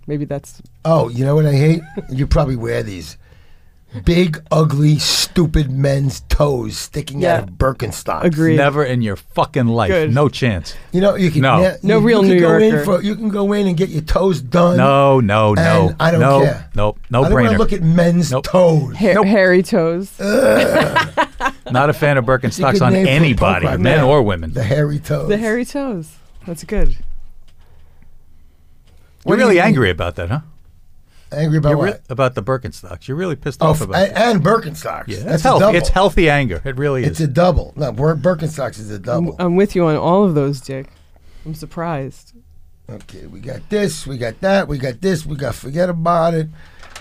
maybe 0.07 0.23
that's 0.23 0.61
Oh, 0.85 1.09
you 1.09 1.25
know 1.25 1.35
what 1.35 1.45
I 1.45 1.51
hate? 1.53 1.81
you 2.09 2.25
probably 2.27 2.55
wear 2.55 2.81
these 2.81 3.17
big, 4.05 4.41
ugly, 4.51 4.97
stupid 4.99 5.69
men's 5.69 6.21
toes 6.29 6.77
sticking 6.77 7.21
Yeah. 7.21 7.35
out 7.37 7.43
of 7.43 7.49
Birkenstocks. 7.51 8.23
agreed. 8.23 8.55
Never 8.57 8.83
in 8.85 9.01
your 9.01 9.15
fucking 9.17 9.67
life. 9.67 9.89
Good. 9.89 10.13
No 10.13 10.29
chance. 10.29 10.75
You 10.91 11.01
know, 11.01 11.15
you 11.15 11.29
can 11.31 11.41
No. 11.41 11.61
yeah, 11.61 11.75
No 11.83 11.99
you, 11.99 12.05
real 12.05 12.23
you 12.25 12.29
can 12.29 12.35
New 12.37 12.41
go 12.41 12.55
in 12.57 12.69
Yorker. 12.73 12.85
for 12.85 13.01
you 13.03 13.15
can 13.15 13.29
go 13.29 13.51
in 13.53 13.67
and 13.67 13.75
get 13.75 13.89
your 13.89 14.01
toes 14.01 14.41
done. 14.41 14.77
No, 14.77 15.19
no, 15.19 15.53
no. 15.53 15.87
And 15.89 15.95
I 15.99 16.11
don't 16.11 16.19
no, 16.21 16.41
care. 16.41 16.69
Nope. 16.75 16.99
No 17.09 17.19
I 17.19 17.23
don't 17.29 17.33
want 17.33 17.45
brainer. 17.47 17.51
to 17.53 17.57
look 17.57 17.73
at 17.73 17.81
men's 17.81 18.31
Nope. 18.31 18.45
toes. 18.45 18.95
Ha- 18.97 19.13
Nope. 19.13 19.25
hairy 19.25 19.61
toes. 19.63 20.11
Not 21.71 21.89
a 21.89 21.93
fan 21.93 22.17
of 22.17 22.27
It's 22.29 22.59
a 22.59 22.61
Birkenstocks 22.63 22.73
good 22.73 22.81
on 22.81 22.93
name 22.93 23.05
for 23.05 23.11
a 23.11 23.15
anybody, 23.15 23.65
punk 23.65 23.71
rock 23.71 23.79
men 23.79 23.97
band. 23.99 24.07
or 24.07 24.21
women. 24.23 24.53
The 24.53 24.63
hairy 24.63 24.99
toes. 24.99 25.27
the 25.29 25.37
hairy 25.37 25.65
toes. 25.65 26.15
That's 26.45 26.63
good. 26.63 26.89
You're 26.89 26.97
What 29.23 29.35
do 29.35 29.41
really 29.41 29.55
you 29.55 29.61
mean? 29.61 29.67
angry 29.67 29.89
about 29.89 30.15
that, 30.15 30.29
huh? 30.29 30.39
Angry 31.31 31.57
about 31.59 31.69
You're 31.69 31.77
what? 31.77 31.93
re- 31.93 31.99
about 32.09 32.35
the 32.35 32.43
Birkenstocks. 32.43 33.07
You're 33.07 33.17
really 33.17 33.35
pissed 33.35 33.61
oh, 33.63 33.67
off 33.67 33.81
f- 33.81 33.87
about 33.87 34.07
and, 34.07 34.15
that. 34.15 34.35
and 34.35 34.43
Birkenstocks. 34.43 35.05
Yeah, 35.07 35.17
That's 35.17 35.25
that's 35.25 35.45
a 35.45 35.47
healthy. 35.47 35.61
double. 35.61 35.77
It's 35.77 35.89
healthy 35.89 36.29
anger. 36.29 36.61
It 36.65 36.77
really 36.77 37.03
is. 37.03 37.09
It's 37.11 37.19
is. 37.21 37.27
a 37.27 37.31
double. 37.31 37.73
No, 37.75 37.91
Bir- 37.91 38.15
Birkenstocks 38.15 38.79
is 38.79 38.91
a 38.91 38.95
I'm, 38.95 39.01
double. 39.01 39.35
I'm 39.39 39.55
with 39.55 39.75
you 39.75 39.85
on 39.85 39.95
all 39.95 40.25
of 40.25 40.35
those, 40.35 40.59
Dick. 40.59 40.87
I'm 41.45 41.53
surprised. 41.53 42.33
Okay, 42.89 43.25
we 43.25 43.39
got 43.39 43.69
this, 43.69 44.05
we 44.05 44.17
got 44.17 44.41
that, 44.41 44.67
we 44.67 44.77
got 44.77 44.99
this, 44.99 45.25
we 45.25 45.37
got 45.37 45.55
forget 45.55 45.89
about 45.89 46.33
it. 46.33 46.49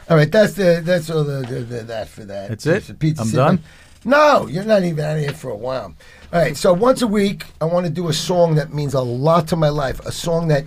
All 0.08 0.16
right, 0.16 0.30
that's 0.30 0.52
the 0.54 0.80
that's 0.84 1.10
all 1.10 1.24
the, 1.24 1.40
the, 1.40 1.60
the 1.60 1.82
that 1.82 2.08
for 2.08 2.24
that. 2.24 2.48
That's 2.48 2.66
it? 2.66 2.88
a 2.88 2.94
pizza 2.94 3.22
I'm 3.22 3.28
sip. 3.28 3.36
done? 3.36 3.62
No, 4.04 4.46
you're 4.46 4.64
not 4.64 4.82
even 4.84 5.04
out 5.04 5.16
of 5.16 5.22
here 5.22 5.32
for 5.32 5.50
a 5.50 5.56
while. 5.56 5.94
All 6.32 6.40
right, 6.40 6.56
so 6.56 6.72
once 6.72 7.02
a 7.02 7.06
week, 7.06 7.44
I 7.60 7.64
want 7.64 7.86
to 7.86 7.92
do 7.92 8.08
a 8.08 8.12
song 8.12 8.54
that 8.54 8.72
means 8.72 8.94
a 8.94 9.00
lot 9.00 9.48
to 9.48 9.56
my 9.56 9.68
life. 9.68 10.00
A 10.06 10.12
song 10.12 10.48
that 10.48 10.64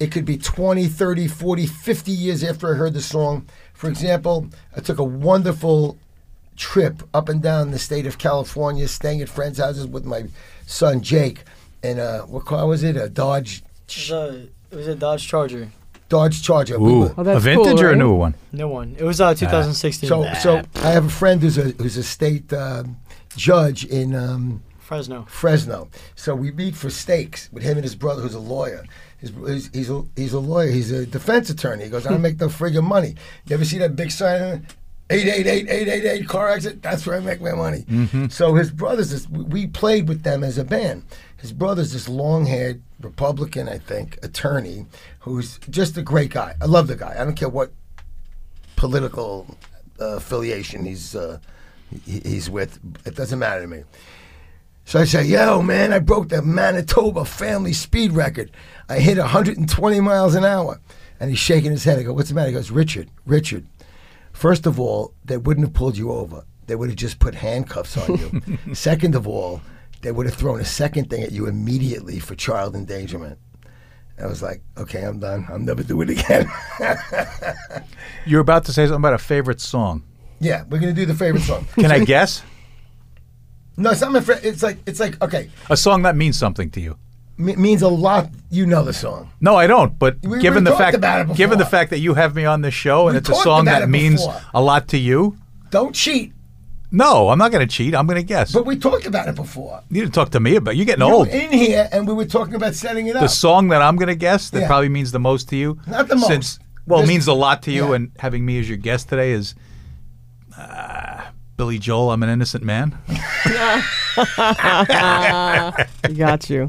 it 0.00 0.12
could 0.12 0.24
be 0.24 0.36
20, 0.36 0.86
30, 0.88 1.28
40, 1.28 1.66
50 1.66 2.12
years 2.12 2.44
after 2.44 2.72
I 2.72 2.76
heard 2.76 2.94
the 2.94 3.00
song. 3.02 3.46
For 3.74 3.88
example, 3.88 4.48
I 4.76 4.80
took 4.80 4.98
a 4.98 5.04
wonderful 5.04 5.98
trip 6.56 7.02
up 7.14 7.28
and 7.28 7.42
down 7.42 7.70
the 7.70 7.78
state 7.78 8.06
of 8.06 8.18
California, 8.18 8.88
staying 8.88 9.20
at 9.20 9.28
friends' 9.28 9.58
houses 9.58 9.86
with 9.86 10.04
my 10.04 10.24
son 10.66 11.00
Jake. 11.00 11.44
And 11.82 11.98
uh, 11.98 12.22
what 12.22 12.44
car 12.44 12.66
was 12.66 12.82
it? 12.82 12.96
A 12.96 13.08
Dodge 13.08 13.62
It 13.88 13.96
was 13.96 14.10
a, 14.10 14.48
it 14.70 14.76
was 14.76 14.88
a 14.88 14.94
Dodge 14.94 15.26
Charger, 15.26 15.70
Dodge 16.08 16.42
Charger. 16.42 16.78
We 16.78 16.90
Ooh, 16.92 16.98
were- 17.00 17.14
Oh, 17.16 17.22
a 17.30 17.40
vintage 17.40 17.64
cool, 17.76 17.80
or 17.80 17.86
a 17.86 17.88
right? 17.90 17.98
new 17.98 18.14
one? 18.14 18.34
new 18.52 18.68
one. 18.68 18.96
It 18.98 19.04
was 19.04 19.20
uh 19.20 19.34
2016. 19.34 20.08
So, 20.08 20.32
so 20.40 20.62
I 20.76 20.90
have 20.90 21.06
a 21.06 21.10
friend 21.10 21.40
who's 21.42 21.58
a 21.58 21.70
who's 21.72 21.96
a 21.96 22.02
state 22.02 22.52
um 22.52 22.96
judge 23.36 23.84
in 23.84 24.14
um, 24.14 24.62
Fresno. 24.78 25.26
Fresno. 25.28 25.88
So 26.14 26.34
we 26.34 26.50
meet 26.52 26.74
for 26.74 26.88
steaks 26.90 27.50
with 27.52 27.62
him 27.62 27.76
and 27.76 27.84
his 27.84 27.94
brother, 27.94 28.22
who's 28.22 28.34
a 28.34 28.38
lawyer. 28.40 28.84
His, 29.18 29.32
he's, 29.46 29.70
he's, 29.72 29.90
a, 29.90 30.04
he's 30.14 30.32
a 30.34 30.38
lawyer. 30.38 30.70
He's 30.70 30.90
a 30.90 31.06
defense 31.06 31.48
attorney. 31.50 31.84
He 31.84 31.90
goes, 31.90 32.06
I 32.06 32.10
don't 32.10 32.22
make 32.22 32.38
no 32.40 32.48
friggin' 32.48 32.84
money. 32.84 33.14
You 33.46 33.54
ever 33.54 33.64
see 33.64 33.78
that 33.78 33.96
big 33.96 34.10
sign? 34.10 34.66
888-888 35.08 36.26
car 36.28 36.50
exit. 36.50 36.82
That's 36.82 37.06
where 37.06 37.16
I 37.16 37.20
make 37.20 37.40
my 37.40 37.52
money. 37.52 37.84
So 38.28 38.54
his 38.54 38.70
brother's 38.70 39.10
this. 39.10 39.28
we- 39.28 39.66
played 39.68 40.08
with 40.08 40.22
them 40.22 40.42
as 40.44 40.58
a 40.58 40.64
band. 40.64 41.04
His 41.38 41.52
brother's 41.52 41.92
this 41.92 42.08
long-haired 42.08 42.82
Republican, 43.00 43.68
I 43.68 43.78
think, 43.78 44.18
attorney 44.22 44.86
who's 45.20 45.58
just 45.70 45.96
a 45.96 46.02
great 46.02 46.30
guy. 46.30 46.54
I 46.60 46.64
love 46.66 46.88
the 46.88 46.96
guy. 46.96 47.14
I 47.18 47.24
don't 47.24 47.36
care 47.36 47.48
what 47.48 47.70
political 48.76 49.46
uh, 50.00 50.16
affiliation 50.16 50.84
he's 50.84 51.14
uh, 51.14 51.38
he, 52.04 52.20
he's 52.20 52.50
with. 52.50 52.78
It 53.06 53.14
doesn't 53.14 53.38
matter 53.38 53.62
to 53.62 53.66
me. 53.66 53.84
So 54.84 55.00
I 55.00 55.04
say, 55.04 55.24
yo, 55.24 55.62
man, 55.62 55.92
I 55.92 55.98
broke 55.98 56.28
the 56.28 56.42
Manitoba 56.42 57.24
family 57.24 57.72
speed 57.72 58.12
record. 58.12 58.50
I 58.88 58.98
hit 59.00 59.18
120 59.18 60.00
miles 60.00 60.34
an 60.34 60.44
hour. 60.44 60.80
And 61.18 61.30
he's 61.30 61.38
shaking 61.38 61.70
his 61.70 61.84
head. 61.84 61.98
I 61.98 62.02
go, 62.02 62.12
what's 62.12 62.28
the 62.28 62.34
matter? 62.34 62.48
He 62.48 62.54
goes, 62.54 62.70
Richard, 62.70 63.08
Richard, 63.24 63.66
first 64.32 64.66
of 64.66 64.78
all, 64.78 65.14
they 65.24 65.38
wouldn't 65.38 65.66
have 65.66 65.74
pulled 65.74 65.96
you 65.96 66.12
over. 66.12 66.44
they 66.66 66.76
would 66.76 66.90
have 66.90 66.98
just 66.98 67.18
put 67.18 67.34
handcuffs 67.34 67.96
on 67.96 68.18
you. 68.18 68.74
second 68.74 69.14
of 69.14 69.26
all, 69.26 69.62
they 70.02 70.12
would 70.12 70.26
have 70.26 70.34
thrown 70.34 70.60
a 70.60 70.64
second 70.64 71.08
thing 71.08 71.22
at 71.22 71.32
you 71.32 71.46
immediately 71.46 72.18
for 72.18 72.34
child 72.34 72.74
endangerment. 72.76 73.38
I 74.22 74.26
was 74.26 74.42
like, 74.42 74.60
okay, 74.76 75.02
I'm 75.02 75.18
done. 75.20 75.46
I'll 75.48 75.58
never 75.58 75.82
do 75.82 76.00
it 76.02 76.10
again. 76.10 76.50
You're 78.26 78.40
about 78.40 78.64
to 78.66 78.72
say 78.72 78.84
something 78.84 78.96
about 79.00 79.14
a 79.14 79.18
favorite 79.18 79.60
song. 79.60 80.02
yeah, 80.40 80.64
we're 80.68 80.78
gonna 80.78 80.92
do 80.92 81.06
the 81.06 81.14
favorite 81.14 81.42
song. 81.42 81.66
Can 81.74 81.90
I 81.92 82.04
guess? 82.04 82.42
No, 83.76 83.90
it's 83.90 84.00
not 84.00 84.12
my 84.12 84.20
favorite. 84.20 84.44
It's 84.44 84.62
like 84.62 84.78
it's 84.86 85.00
like 85.00 85.20
okay, 85.22 85.50
A 85.70 85.76
song 85.76 86.02
that 86.02 86.16
means 86.16 86.38
something 86.38 86.70
to 86.70 86.80
you. 86.80 86.98
M- 87.38 87.60
means 87.60 87.82
a 87.82 87.88
lot. 87.88 88.30
You 88.50 88.66
know 88.66 88.82
the 88.84 88.92
song. 88.92 89.30
No, 89.40 89.56
I 89.56 89.66
don't. 89.66 89.98
But 89.98 90.16
We- 90.22 90.40
given 90.40 90.64
we 90.64 90.70
the 90.70 90.70
talked 90.70 90.82
fact, 90.82 90.96
about 90.96 91.30
it 91.30 91.36
given 91.36 91.58
the 91.58 91.66
fact 91.66 91.90
that 91.90 91.98
you 91.98 92.14
have 92.14 92.34
me 92.34 92.44
on 92.46 92.62
this 92.62 92.72
show 92.74 93.08
and 93.08 93.14
We 93.14 93.18
it's 93.18 93.28
a 93.28 93.32
talked 93.32 93.44
song 93.44 93.60
about 93.62 93.80
that 93.80 93.82
it 93.84 93.88
means 93.88 94.24
before. 94.24 94.40
a 94.54 94.60
lot 94.62 94.88
to 94.88 94.98
you, 94.98 95.36
Don't 95.70 95.94
cheat. 95.94 96.32
no, 96.90 97.28
I'm 97.28 97.38
not 97.38 97.52
going 97.52 97.66
to 97.66 97.72
cheat. 97.72 97.94
I'm 97.94 98.06
going 98.06 98.16
to 98.16 98.22
guess. 98.26 98.52
But 98.52 98.64
we 98.64 98.76
talked 98.78 99.04
about 99.06 99.28
it 99.28 99.34
before. 99.34 99.82
you 99.90 100.00
didn't 100.00 100.14
talk 100.14 100.30
to 100.30 100.40
me 100.40 100.56
about. 100.56 100.76
You're 100.76 100.86
getting 100.86 101.06
You 101.06 101.12
old. 101.12 101.28
were 101.28 101.34
in 101.34 101.52
here 101.52 101.88
and 101.92 102.08
we 102.08 102.14
were 102.14 102.24
talking 102.24 102.54
about 102.54 102.74
setting 102.74 103.08
it 103.08 103.16
up. 103.16 103.22
the 103.22 103.28
song 103.28 103.68
that 103.68 103.82
I'm 103.82 103.96
going 103.96 104.08
to 104.08 104.14
guess 104.14 104.48
that 104.50 104.60
Yeah. 104.60 104.66
probably 104.68 104.88
means 104.88 105.12
the 105.12 105.20
most 105.20 105.48
to 105.50 105.56
you. 105.56 105.78
Not 105.86 106.08
the 106.08 106.16
most. 106.16 106.28
Since 106.28 106.58
well, 106.86 107.00
Just- 107.00 107.10
it 107.10 107.12
means 107.12 107.26
a 107.26 107.34
lot 107.34 107.62
to 107.64 107.72
you, 107.72 107.88
yeah. 107.88 107.94
and 107.96 108.12
having 108.18 108.46
me 108.46 108.58
as 108.60 108.68
your 108.68 108.78
guest 108.78 109.08
today 109.10 109.32
is 109.32 109.54
uh, 110.56 111.20
Billy 111.56 111.78
Joel. 111.78 112.12
I'm 112.12 112.22
an 112.22 112.30
innocent 112.30 112.64
man. 112.64 112.96
Got 116.16 116.48
you. 116.48 116.68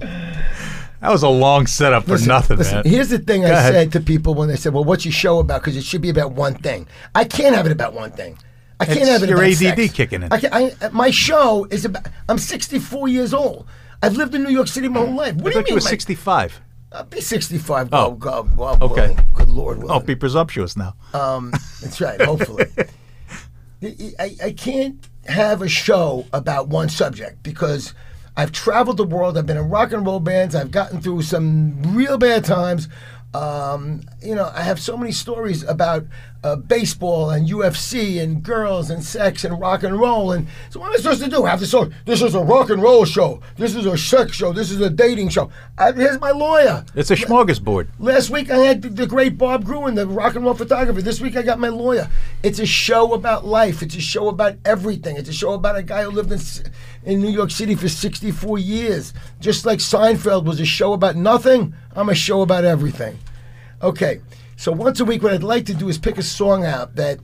That 1.02 1.12
was 1.12 1.22
a 1.24 1.30
long 1.30 1.68
setup 1.68 2.06
for 2.06 2.12
Listen, 2.14 2.28
nothing, 2.30 2.58
listen, 2.58 2.76
man. 2.78 2.86
Here's 2.86 3.10
the 3.10 3.20
thing 3.20 3.46
I 3.46 3.50
ahead. 3.50 3.74
said 3.74 3.92
to 3.94 4.00
people 4.00 4.34
when 4.34 4.48
they 4.48 4.56
said, 4.56 4.74
"Well, 4.74 4.84
what's 4.84 5.06
your 5.06 5.12
show 5.12 5.40
about?" 5.40 5.62
Because 5.62 5.78
it 5.78 5.84
should 5.84 6.02
be 6.02 6.10
about 6.10 6.32
one 6.32 6.56
thing. 6.56 6.88
I 7.14 7.24
can't 7.24 7.56
have 7.56 7.66
it 7.68 7.72
about 7.72 7.94
one 7.94 8.12
thing. 8.12 8.38
I 8.80 8.86
can't 8.86 9.00
It's 9.00 9.10
have 9.10 9.24
it 9.24 9.30
your 9.30 9.38
about 9.38 9.50
ADD 9.52 9.58
sex. 9.78 9.94
kicking 9.94 10.24
in. 10.24 10.34
I 10.34 10.40
I, 10.82 10.90
my 10.92 11.10
show 11.12 11.66
is 11.70 11.86
about. 11.86 12.08
I'm 12.28 12.38
64 12.40 13.08
years 13.10 13.34
old. 13.34 13.68
I've 14.02 14.16
lived 14.16 14.34
in 14.36 14.44
New 14.44 14.50
York 14.52 14.68
City 14.68 14.88
my 14.88 15.00
whole 15.02 15.14
life. 15.16 15.36
What 15.36 15.48
I 15.48 15.54
do 15.54 15.58
you 15.60 15.64
mean? 15.64 15.66
you 15.70 15.74
were 15.76 15.82
my- 15.82 15.90
65. 15.90 16.62
I'll 16.94 17.04
be 17.04 17.20
65. 17.22 17.90
Oh. 17.92 18.06
Oh, 18.06 18.12
God, 18.12 18.56
God, 18.56 18.82
Okay. 18.82 19.02
willing. 19.10 19.20
Good 19.34 19.50
Lord, 19.50 19.78
willing. 19.78 19.90
Don't 19.90 20.06
be 20.08 20.16
presumptuous 20.16 20.78
now. 20.78 20.96
Um, 21.14 21.52
that's 21.82 22.00
right. 22.00 22.20
Hopefully, 22.22 22.66
I, 24.20 24.36
I 24.44 24.52
can't 24.54 24.98
have 25.28 25.62
a 25.62 25.68
show 25.68 26.26
about 26.34 26.70
one 26.70 26.90
subject 26.90 27.44
because 27.44 27.94
I've 28.38 28.52
traveled 28.52 28.98
the 28.98 29.04
world. 29.04 29.38
I've 29.38 29.48
been 29.48 29.58
in 29.58 29.70
rock 29.70 29.92
and 29.92 30.06
roll 30.06 30.20
bands. 30.20 30.56
I've 30.56 30.70
gotten 30.70 31.02
through 31.02 31.24
some 31.24 31.82
real 31.96 32.20
bad 32.20 32.46
times. 32.46 32.88
Um, 33.34 34.04
you 34.22 34.34
know, 34.36 34.52
I 34.54 34.62
have 34.62 34.80
so 34.80 34.98
many 34.98 35.12
stories 35.12 35.64
about 35.64 36.06
uh, 36.44 36.56
baseball 36.56 37.30
and 37.32 37.48
UFC 37.48 38.22
and 38.22 38.42
girls 38.42 38.90
and 38.90 39.04
sex 39.04 39.44
and 39.44 39.60
rock 39.60 39.84
and 39.84 40.00
roll. 40.00 40.32
And 40.32 40.48
so, 40.70 40.80
what 40.80 40.88
am 40.88 40.94
I 40.94 40.98
supposed 40.98 41.24
to 41.24 41.30
do? 41.30 41.46
Have 41.46 41.60
this? 41.60 41.72
song? 41.72 41.94
This 42.06 42.22
is 42.22 42.34
a 42.36 42.40
rock 42.40 42.70
and 42.70 42.82
roll 42.82 43.06
show. 43.06 43.42
This 43.58 43.76
is 43.76 43.86
a 43.86 43.98
sex 43.98 44.36
show. 44.36 44.54
This 44.54 44.72
is 44.72 44.80
a 44.82 44.90
dating 44.90 45.30
show. 45.30 45.52
I, 45.78 45.92
here's 45.92 46.20
my 46.20 46.32
lawyer. 46.32 46.84
It's 46.96 47.12
a 47.12 47.16
smorgasbord. 47.16 47.88
Last 48.00 48.30
week 48.30 48.50
I 48.50 48.58
had 48.58 48.82
the- 48.82 48.90
the 48.90 49.08
great 49.08 49.38
Bob 49.38 49.66
Gruen, 49.66 49.96
the 49.96 50.08
rock 50.08 50.36
and 50.36 50.46
roll 50.46 50.54
photographer. 50.54 51.02
This 51.02 51.22
week 51.22 51.36
I 51.36 51.42
got 51.44 51.60
my 51.60 51.70
lawyer. 51.70 52.10
It's 52.44 52.60
a 52.60 52.66
show 52.66 53.14
about 53.14 53.46
life. 53.46 53.82
It's 53.84 53.96
a 53.96 54.02
show 54.02 54.30
about 54.30 54.56
everything. 54.66 55.18
It's 55.18 55.30
a 55.30 55.34
show 55.34 55.54
about 55.54 55.76
a 55.76 55.84
guy 55.84 56.04
who 56.04 56.12
lived 56.12 56.32
in 56.32 56.40
in 57.04 57.22
New 57.22 57.30
York 57.30 57.52
City 57.52 57.76
for 57.76 57.88
64 57.88 58.58
years. 58.60 59.14
Just 59.40 59.66
like 59.66 59.80
Seinfeld 59.80 60.46
was 60.46 60.60
a 60.60 60.66
show 60.66 60.94
about 60.94 61.16
nothing, 61.16 61.74
I'm 61.96 62.10
a 62.10 62.16
show 62.16 62.42
about 62.42 62.66
everything. 62.66 63.18
Okay, 63.82 64.22
so 64.56 64.72
once 64.72 65.00
a 65.00 65.06
week, 65.06 65.22
what 65.22 65.34
I'd 65.34 65.44
like 65.44 65.66
to 65.68 65.74
do 65.74 65.88
is 65.88 65.98
pick 65.98 66.18
a 66.18 66.24
song 66.24 66.66
out 66.66 66.96
that, 66.96 67.20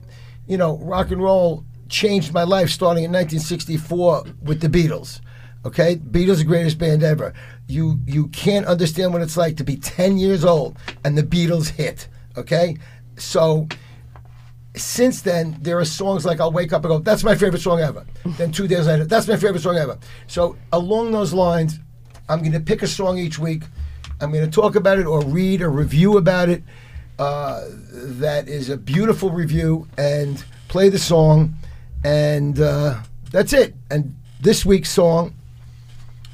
you 0.46 0.56
know, 0.56 0.78
rock 0.78 1.10
and 1.10 1.22
roll 1.22 1.64
changed 1.88 2.32
my 2.32 2.44
life 2.44 2.70
starting 2.70 3.04
in 3.04 3.12
1964 3.12 4.24
with 4.42 4.60
the 4.60 4.68
Beatles. 4.68 5.20
Okay, 5.66 5.96
Beatles 5.96 6.38
the 6.38 6.44
greatest 6.44 6.78
band 6.78 7.02
ever. 7.02 7.32
You 7.66 7.98
you 8.06 8.28
can't 8.28 8.66
understand 8.66 9.12
what 9.12 9.22
it's 9.22 9.36
like 9.36 9.56
to 9.56 9.64
be 9.64 9.76
10 9.76 10.18
years 10.18 10.44
old 10.44 10.76
and 11.04 11.16
the 11.16 11.22
Beatles 11.22 11.68
hit. 11.70 12.08
Okay, 12.36 12.76
so 13.16 13.66
since 14.76 15.22
then 15.22 15.56
there 15.60 15.78
are 15.78 15.84
songs 15.84 16.24
like 16.24 16.40
I'll 16.40 16.52
wake 16.52 16.72
up 16.72 16.84
and 16.84 16.90
go, 16.90 16.98
that's 16.98 17.24
my 17.24 17.34
favorite 17.34 17.62
song 17.62 17.80
ever. 17.80 18.04
then 18.36 18.52
two 18.52 18.68
days 18.68 18.86
later, 18.86 19.06
that's 19.06 19.26
my 19.26 19.36
favorite 19.36 19.62
song 19.62 19.76
ever. 19.76 19.98
So 20.26 20.56
along 20.72 21.12
those 21.12 21.32
lines, 21.32 21.78
I'm 22.28 22.40
going 22.40 22.52
to 22.52 22.60
pick 22.60 22.82
a 22.82 22.86
song 22.86 23.18
each 23.18 23.38
week. 23.38 23.62
I'm 24.24 24.32
going 24.32 24.50
to 24.50 24.50
talk 24.50 24.74
about 24.74 24.98
it 24.98 25.04
or 25.04 25.22
read 25.22 25.60
a 25.60 25.68
review 25.68 26.16
about 26.16 26.48
it. 26.48 26.62
Uh, 27.18 27.62
that 27.92 28.48
is 28.48 28.70
a 28.70 28.76
beautiful 28.78 29.30
review 29.30 29.86
and 29.98 30.42
play 30.68 30.88
the 30.88 30.98
song, 30.98 31.54
and 32.02 32.58
uh, 32.58 33.00
that's 33.30 33.52
it. 33.52 33.74
And 33.90 34.16
this 34.40 34.64
week's 34.64 34.90
song 34.90 35.34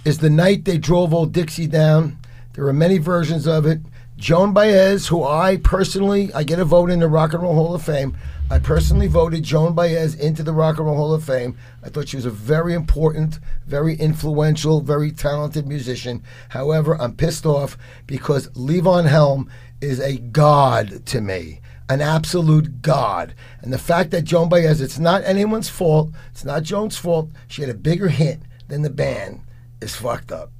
is 0.04 0.18
the 0.18 0.30
night 0.30 0.64
they 0.64 0.78
drove 0.78 1.12
old 1.12 1.32
Dixie 1.32 1.66
down. 1.66 2.16
There 2.52 2.64
are 2.68 2.72
many 2.72 2.98
versions 2.98 3.48
of 3.48 3.66
it. 3.66 3.80
Joan 4.16 4.52
Baez, 4.52 5.08
who 5.08 5.24
I 5.24 5.56
personally, 5.56 6.32
I 6.32 6.44
get 6.44 6.60
a 6.60 6.64
vote 6.64 6.90
in 6.90 7.00
the 7.00 7.08
Rock 7.08 7.32
and 7.32 7.42
Roll 7.42 7.54
Hall 7.54 7.74
of 7.74 7.82
Fame. 7.82 8.16
I 8.52 8.58
personally 8.58 9.06
voted 9.06 9.44
Joan 9.44 9.74
Baez 9.74 10.16
into 10.16 10.42
the 10.42 10.52
Rock 10.52 10.78
and 10.78 10.86
Roll 10.86 10.96
Hall 10.96 11.14
of 11.14 11.22
Fame. 11.22 11.56
I 11.84 11.88
thought 11.88 12.08
she 12.08 12.16
was 12.16 12.26
a 12.26 12.30
very 12.30 12.74
important, 12.74 13.38
very 13.64 13.94
influential, 13.94 14.80
very 14.80 15.12
talented 15.12 15.68
musician. 15.68 16.24
However, 16.48 17.00
I'm 17.00 17.14
pissed 17.14 17.46
off 17.46 17.78
because 18.08 18.48
Levon 18.48 19.08
Helm 19.08 19.48
is 19.80 20.00
a 20.00 20.18
god 20.18 21.06
to 21.06 21.20
me 21.20 21.60
an 21.90 22.00
absolute 22.00 22.82
god. 22.82 23.34
And 23.62 23.72
the 23.72 23.78
fact 23.78 24.12
that 24.12 24.22
Joan 24.22 24.48
Baez, 24.48 24.80
it's 24.80 25.00
not 25.00 25.24
anyone's 25.24 25.68
fault, 25.68 26.12
it's 26.30 26.44
not 26.44 26.62
Joan's 26.62 26.96
fault, 26.96 27.30
she 27.48 27.62
had 27.62 27.70
a 27.70 27.74
bigger 27.74 28.08
hit 28.08 28.40
than 28.68 28.82
the 28.82 28.90
band, 28.90 29.42
is 29.80 29.96
fucked 29.96 30.30
up. 30.30 30.52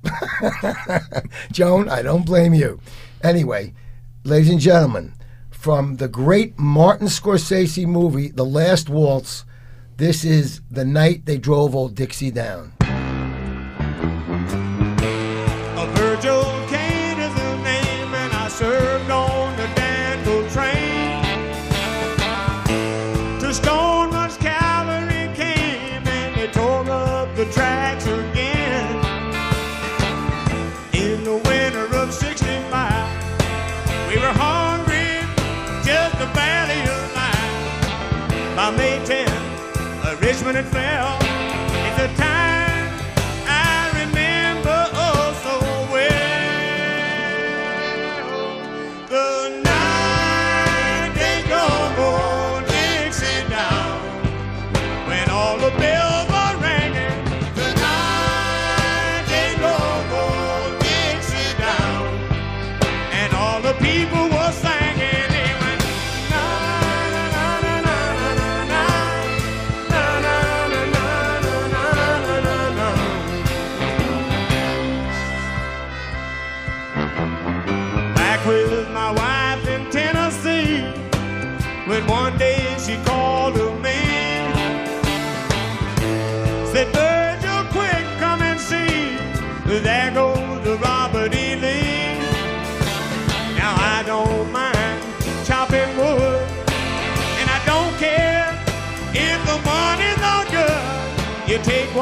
Joan, 1.53 1.89
I 1.89 2.03
don't 2.03 2.27
blame 2.27 2.53
you. 2.53 2.81
Anyway, 3.23 3.75
ladies 4.25 4.51
and 4.51 4.59
gentlemen, 4.59 5.15
from 5.61 5.97
the 5.97 6.09
great 6.09 6.59
Martin 6.59 7.07
Scorsese 7.07 7.87
movie, 7.87 8.29
The 8.29 8.47
Last 8.47 8.89
Waltz, 8.89 9.45
this 9.99 10.25
is 10.25 10.63
the 10.71 10.87
night 10.87 11.27
they 11.27 11.37
drove 11.37 11.75
old 11.75 11.95
Dixie 11.95 12.31
down. 12.31 12.73
itself. 40.57 41.21
It's 41.23 41.99
a 41.99 42.17
time. 42.17 42.60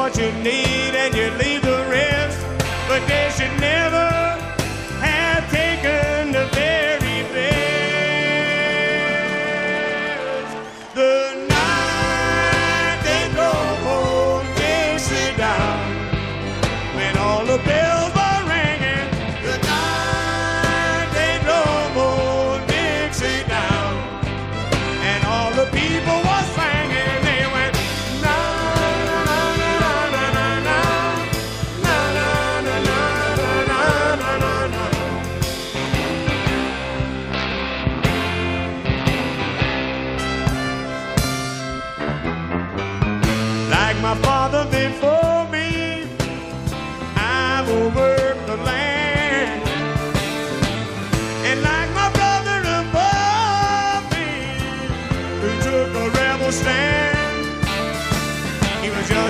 What 0.09 0.17
you 0.17 0.31
need 0.41 0.95
and 0.95 1.13
you 1.13 1.29
leave 1.37 1.61
the 1.61 1.85
rest, 1.87 2.39
but 2.87 3.07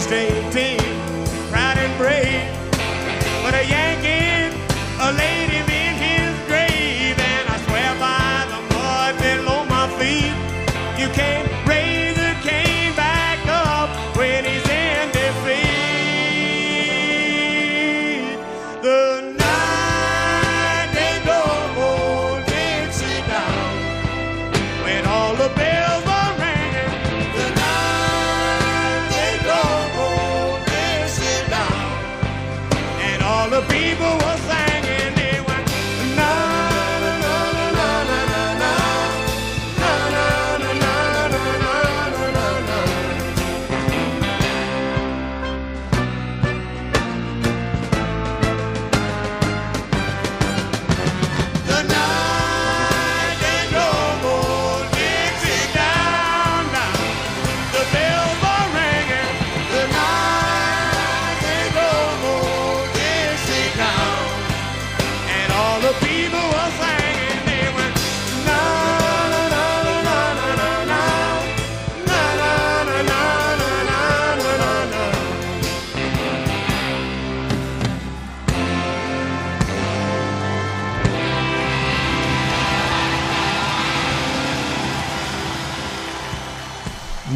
straight 0.09 0.55
in. 0.55 0.78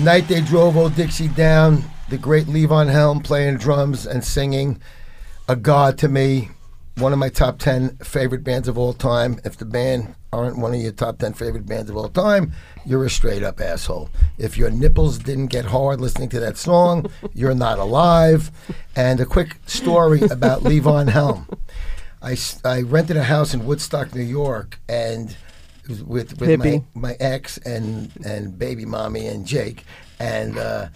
Night 0.04 0.28
they 0.28 0.42
drove 0.42 0.76
old 0.76 0.96
Dixie 0.96 1.30
down. 1.30 1.82
The 2.10 2.18
great 2.18 2.48
Levon 2.48 2.92
Helm 2.92 3.22
playing 3.22 3.56
drums 3.56 4.06
and 4.06 4.22
singing. 4.22 4.82
A 5.48 5.56
god 5.56 5.98
to 6.00 6.10
me. 6.10 6.50
One 6.98 7.14
of 7.14 7.20
my 7.20 7.30
top 7.30 7.58
10 7.58 8.00
favorite 8.00 8.44
bands 8.44 8.68
of 8.68 8.78
all 8.78 8.92
time. 8.92 9.40
If 9.46 9.56
the 9.56 9.64
band 9.64 10.16
aren't 10.34 10.58
one 10.58 10.74
of 10.74 10.82
your 10.82 10.92
top 10.92 11.20
10 11.20 11.36
favorite 11.36 11.66
bands 11.66 11.90
of 11.90 11.96
all 11.96 12.10
time, 12.10 12.52
you're 12.86 13.06
a 13.06 13.10
straight 13.10 13.44
up 13.44 13.62
asshole. 13.62 14.10
If 14.38 14.58
your 14.58 14.70
nipples 14.70 15.20
didn't 15.20 15.48
get 15.48 15.66
hard 15.66 16.02
listening 16.02 16.28
to 16.30 16.40
that 16.42 16.58
song, 16.58 17.06
you're 17.34 17.56
not 17.56 17.80
alive. 17.80 18.52
And 18.98 19.22
a 19.22 19.26
quick 19.26 19.56
story 19.68 20.24
about 20.24 20.64
Levon 20.64 21.08
Helm. 21.08 21.48
I, 22.22 22.36
I 22.66 22.82
rented 22.82 23.16
a 23.16 23.24
house 23.24 23.54
in 23.54 23.66
Woodstock, 23.66 24.14
New 24.14 24.22
York, 24.22 24.80
and 24.90 25.38
with 25.88 26.40
with 26.40 26.42
my, 26.42 26.48
Hippie. 26.48 26.86
my 26.94 27.16
ex 27.20 27.58
and 27.60 28.12
and 28.26 28.58
baby 28.58 28.86
mommy 28.86 29.28
and 29.28 29.46
Jake, 29.46 29.84
and 30.20 30.58
uh, 30.58 30.88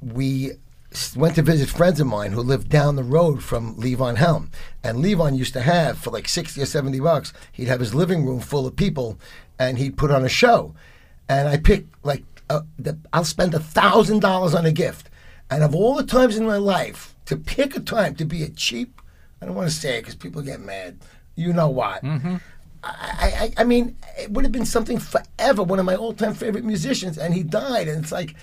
we 0.00 0.52
went 1.14 1.36
to 1.36 1.42
visit 1.42 1.68
friends 1.68 2.00
of 2.00 2.06
mine 2.06 2.32
who 2.32 2.40
lived 2.40 2.68
down 2.68 2.96
the 2.96 3.04
road 3.04 3.42
from 3.42 3.76
Levon 3.76 4.16
Helm. 4.16 4.50
And 4.82 4.98
Levon 4.98 5.36
used 5.36 5.52
to 5.52 5.60
have 5.60 5.98
for 5.98 6.10
like 6.10 6.28
sixty 6.28 6.62
or 6.62 6.66
seventy 6.66 7.00
bucks, 7.00 7.32
he'd 7.52 7.68
have 7.68 7.80
his 7.80 7.94
living 7.94 8.26
room 8.26 8.40
full 8.40 8.66
of 8.66 8.76
people, 8.76 9.18
and 9.58 9.78
he'd 9.78 9.96
put 9.96 10.10
on 10.10 10.24
a 10.24 10.28
show. 10.28 10.74
And 11.28 11.48
I 11.48 11.58
picked 11.58 11.94
like 12.04 12.24
uh, 12.48 12.62
the, 12.78 12.98
I'll 13.12 13.24
spend 13.24 13.54
a 13.54 13.60
thousand 13.60 14.20
dollars 14.20 14.54
on 14.54 14.66
a 14.66 14.72
gift, 14.72 15.10
and 15.48 15.62
of 15.62 15.74
all 15.74 15.94
the 15.94 16.04
times 16.04 16.36
in 16.36 16.44
my 16.46 16.56
life 16.56 17.14
to 17.26 17.36
pick 17.36 17.76
a 17.76 17.80
time 17.80 18.16
to 18.16 18.24
be 18.24 18.42
a 18.42 18.48
cheap, 18.48 19.00
I 19.40 19.46
don't 19.46 19.54
want 19.54 19.68
to 19.68 19.74
say 19.74 19.98
it 19.98 20.00
because 20.02 20.16
people 20.16 20.42
get 20.42 20.60
mad. 20.60 20.98
You 21.36 21.52
know 21.52 21.68
what? 21.70 22.02
I, 22.82 23.52
I, 23.56 23.62
I 23.62 23.64
mean, 23.64 23.96
it 24.18 24.30
would 24.30 24.44
have 24.44 24.52
been 24.52 24.64
something 24.64 24.98
forever. 24.98 25.62
One 25.62 25.78
of 25.78 25.84
my 25.84 25.96
all-time 25.96 26.34
favorite 26.34 26.64
musicians, 26.64 27.18
and 27.18 27.34
he 27.34 27.42
died. 27.42 27.88
And 27.88 28.02
it's 28.02 28.12
like, 28.12 28.34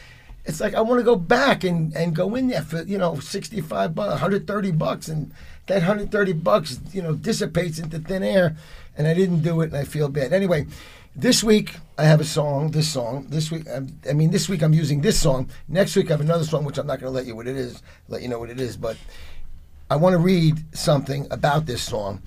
it's 0.45 0.59
like 0.59 0.75
I 0.75 0.81
want 0.81 0.99
to 0.99 1.03
go 1.03 1.15
back 1.15 1.63
and, 1.63 1.95
and 1.95 2.15
go 2.15 2.35
in 2.35 2.47
there 2.47 2.61
for 2.61 2.83
you 2.83 2.97
know 2.97 3.19
sixty-five 3.19 3.95
bucks, 3.95 4.09
one 4.11 4.19
hundred 4.19 4.47
thirty 4.47 4.71
bucks, 4.71 5.07
and 5.07 5.31
that 5.67 5.83
hundred 5.83 6.11
thirty 6.11 6.33
bucks 6.33 6.79
you 6.93 7.01
know 7.01 7.13
dissipates 7.13 7.79
into 7.79 7.99
thin 7.99 8.23
air. 8.23 8.55
And 8.97 9.07
I 9.07 9.13
didn't 9.13 9.41
do 9.41 9.61
it, 9.61 9.67
and 9.67 9.77
I 9.77 9.83
feel 9.83 10.09
bad. 10.09 10.33
Anyway, 10.33 10.67
this 11.15 11.43
week 11.43 11.75
I 11.97 12.05
have 12.05 12.21
a 12.21 12.25
song. 12.25 12.71
This 12.71 12.87
song. 12.87 13.27
This 13.29 13.51
week, 13.51 13.67
I'm, 13.69 13.99
I 14.09 14.13
mean, 14.13 14.31
this 14.31 14.47
week 14.47 14.61
I'm 14.61 14.73
using 14.73 15.01
this 15.01 15.19
song. 15.19 15.49
Next 15.67 15.95
week 15.95 16.07
I 16.07 16.13
have 16.13 16.21
another 16.21 16.45
song, 16.45 16.65
which 16.65 16.77
I'm 16.77 16.87
not 16.87 16.99
going 16.99 17.11
to 17.11 17.15
let 17.15 17.25
you 17.25 17.35
what 17.35 17.47
it 17.47 17.55
is, 17.55 17.81
let 18.07 18.21
you 18.21 18.27
know 18.27 18.39
what 18.39 18.49
it 18.49 18.59
is, 18.59 18.77
but. 18.77 18.97
I 19.89 19.95
want 19.95 20.15
to 20.15 20.17
read 20.17 20.75
something 20.75 21.27
about 21.31 21.65
this 21.65 21.81
song, 21.81 22.21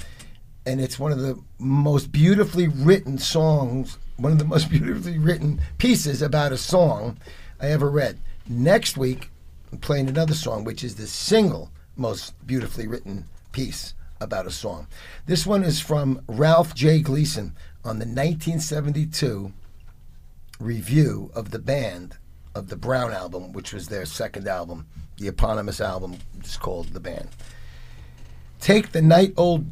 and 0.67 0.81
it's 0.81 0.99
one 0.99 1.13
of 1.13 1.21
the 1.21 1.39
most 1.59 2.13
beautifully 2.13 2.69
written 2.69 3.19
songs, 3.19 3.99
one 4.17 4.33
of 4.33 4.39
the 4.39 4.45
most 4.45 4.71
beautifully 4.71 5.19
written 5.19 5.61
pieces 5.79 6.23
about 6.23 6.53
a 6.53 6.59
song 6.59 7.19
I 7.61 7.69
ever 7.69 7.91
read. 7.91 8.19
Next 8.49 8.97
week, 8.97 9.31
I'm 9.73 9.79
playing 9.79 10.09
another 10.09 10.35
song, 10.35 10.65
which 10.65 10.85
is 10.85 10.97
the 10.97 11.07
single 11.07 11.71
most 11.97 12.35
beautifully 12.47 12.87
written 12.87 13.27
piece 13.53 13.95
about 14.21 14.47
a 14.47 14.51
song. 14.51 14.87
This 15.27 15.47
one 15.47 15.65
is 15.65 15.81
from 15.81 16.23
Ralph 16.27 16.75
J. 16.75 17.01
Gleason 17.01 17.57
on 17.85 17.99
the 17.99 18.05
1972 18.05 19.53
review 20.59 21.31
of 21.35 21.51
the 21.51 21.59
band 21.59 22.19
of 22.55 22.69
the 22.69 22.77
Brown 22.77 23.13
album, 23.13 23.53
which 23.53 23.73
was 23.73 23.89
their 23.89 24.05
second 24.05 24.47
album, 24.47 24.87
the 25.17 25.29
eponymous 25.29 25.81
album 25.81 26.17
is 26.43 26.57
called 26.57 26.89
The 26.89 27.01
Band. 27.01 27.29
Take 28.61 28.93
the 28.93 29.03
night 29.03 29.33
old 29.37 29.67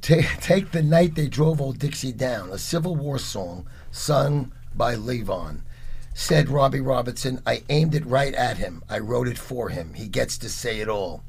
take, 0.00 0.40
take 0.40 0.70
the 0.70 0.82
night 0.82 1.14
they 1.14 1.28
drove 1.28 1.60
old 1.60 1.78
Dixie 1.78 2.12
down, 2.12 2.50
a 2.50 2.58
Civil 2.58 2.96
War 2.96 3.18
song 3.18 3.68
sung 3.90 4.52
by 4.74 4.94
Levon. 4.94 5.62
Said 6.14 6.48
Robbie 6.48 6.80
Robertson, 6.80 7.40
I 7.46 7.62
aimed 7.68 7.94
it 7.94 8.04
right 8.04 8.34
at 8.34 8.58
him. 8.58 8.82
I 8.88 8.98
wrote 8.98 9.28
it 9.28 9.38
for 9.38 9.68
him. 9.68 9.94
He 9.94 10.08
gets 10.08 10.36
to 10.38 10.48
say 10.48 10.80
it 10.80 10.88
all. 10.88 11.22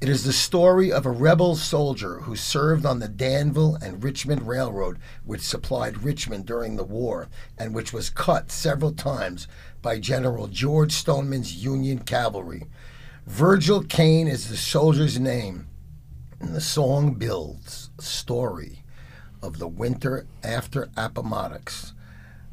It 0.00 0.08
is 0.08 0.24
the 0.24 0.32
story 0.32 0.90
of 0.90 1.06
a 1.06 1.10
rebel 1.10 1.54
soldier 1.54 2.20
who 2.20 2.34
served 2.34 2.84
on 2.84 2.98
the 2.98 3.08
Danville 3.08 3.76
and 3.76 4.02
Richmond 4.02 4.48
Railroad, 4.48 4.98
which 5.24 5.42
supplied 5.42 6.02
Richmond 6.02 6.44
during 6.44 6.76
the 6.76 6.84
war 6.84 7.28
and 7.56 7.72
which 7.72 7.92
was 7.92 8.10
cut 8.10 8.50
several 8.50 8.92
times 8.92 9.46
by 9.80 10.00
General 10.00 10.48
George 10.48 10.92
Stoneman's 10.92 11.64
Union 11.64 12.00
cavalry. 12.00 12.66
Virgil 13.26 13.84
Caine 13.84 14.26
is 14.26 14.48
the 14.48 14.56
soldier's 14.56 15.20
name, 15.20 15.68
and 16.40 16.52
the 16.52 16.60
song 16.60 17.14
builds 17.14 17.81
story 18.02 18.82
of 19.42 19.58
the 19.58 19.68
winter 19.68 20.26
after 20.44 20.88
Appomattox, 20.96 21.94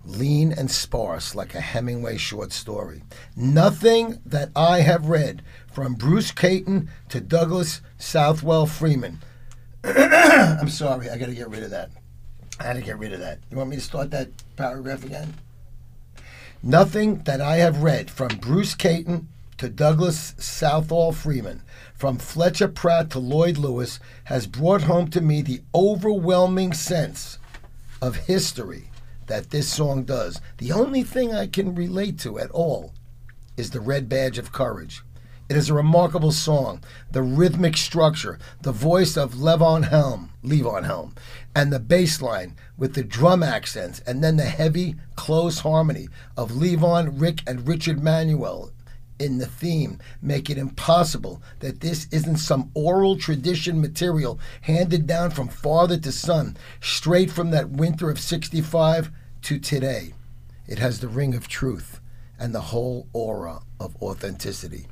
lean 0.06 0.52
and 0.52 0.72
sparse 0.72 1.36
like 1.36 1.54
a 1.54 1.62
Hemingway 1.62 2.18
short 2.18 2.52
story. 2.52 3.04
Nothing 3.36 4.20
that 4.26 4.50
I 4.56 4.80
have 4.82 5.08
read, 5.08 5.44
from 5.72 5.94
Bruce 5.94 6.32
Catton 6.32 6.90
to 7.10 7.22
Douglas 7.22 7.82
Southall 7.98 8.66
Freeman. 8.66 9.20
I'm 9.84 10.70
sorry, 10.70 11.10
I 11.10 11.18
got 11.18 11.28
to 11.28 11.36
get 11.36 11.50
rid 11.50 11.64
of 11.64 11.70
that. 11.72 11.92
I 12.60 12.64
had 12.64 12.76
to 12.76 12.82
get 12.82 13.00
rid 13.00 13.14
of 13.14 13.20
that. 13.20 13.40
You 13.50 13.58
want 13.58 13.70
me 13.70 13.78
to 13.78 13.82
start 13.82 14.12
that 14.12 14.30
paragraph 14.58 15.06
again? 15.06 15.36
Nothing 16.62 17.20
that 17.20 17.40
I 17.40 17.58
have 17.58 17.84
read, 17.84 18.12
from 18.12 18.30
Bruce 18.40 18.76
Catton 18.76 19.30
to 19.60 19.68
Douglas 19.68 20.36
Southall 20.38 21.12
Freeman, 21.12 21.62
from 21.94 22.18
Fletcher 22.18 22.70
Pratt 22.70 23.10
to 23.10 23.20
Lloyd 23.20 23.58
Lewis, 23.58 24.00
has 24.24 24.48
brought 24.48 24.84
home 24.84 25.10
to 25.10 25.20
me 25.20 25.42
the 25.42 25.62
overwhelming 25.76 26.72
sense 26.72 27.38
of 28.02 28.16
history 28.16 28.90
that 29.28 29.50
this 29.50 29.68
song 29.68 30.06
does. 30.06 30.40
The 30.60 30.72
only 30.72 31.04
thing 31.04 31.34
I 31.34 31.46
can 31.46 31.76
relate 31.76 32.18
to 32.20 32.40
at 32.40 32.50
all 32.52 32.94
is 33.58 33.72
the 33.72 33.82
Red 33.82 34.08
Badge 34.08 34.38
of 34.38 34.54
Courage. 34.54 35.04
It 35.50 35.58
is 35.58 35.70
a 35.70 35.74
remarkable 35.74 36.32
song. 36.32 36.82
The 37.12 37.22
rhythmic 37.22 37.76
structure, 37.76 38.40
the 38.62 38.72
voice 38.72 39.18
of 39.18 39.34
Levon 39.34 39.90
Helm, 39.90 40.30
Levon 40.42 40.86
Helm, 40.86 41.16
and 41.54 41.74
the 41.74 41.80
bass 41.80 42.22
line 42.22 42.56
with 42.78 42.94
the 42.94 43.04
drum 43.04 43.44
accents, 43.44 44.00
and 44.08 44.24
then 44.24 44.38
the 44.38 44.46
heavy, 44.46 44.96
close 45.18 45.60
harmony 45.60 46.08
of 46.38 46.52
Levon, 46.52 47.20
Rick, 47.20 47.42
and 47.46 47.68
Richard 47.68 48.02
Manuel 48.02 48.72
in 49.20 49.38
the 49.38 49.46
theme 49.46 50.00
make 50.22 50.50
it 50.50 50.58
impossible 50.58 51.42
that 51.60 51.82
this 51.82 52.08
isn't 52.12 52.38
some 52.38 52.72
oral 52.74 53.18
tradition 53.18 53.80
material 53.82 54.40
handed 54.62 55.06
down 55.06 55.32
from 55.32 55.48
father 55.48 55.98
to 55.98 56.12
son, 56.12 56.58
straight 56.82 57.30
from 57.30 57.52
that 57.52 57.70
winter 57.70 58.10
of 58.10 58.20
65 58.20 59.12
to 59.44 59.60
today. 59.60 60.14
It 60.68 60.80
has 60.80 61.00
the 61.00 61.08
ring 61.08 61.36
of 61.36 61.48
truth 61.48 62.00
and 62.40 62.56
the 62.56 62.62
whole 62.62 63.08
aura 63.14 63.62
of 63.80 63.96
authenticity. 64.02 64.88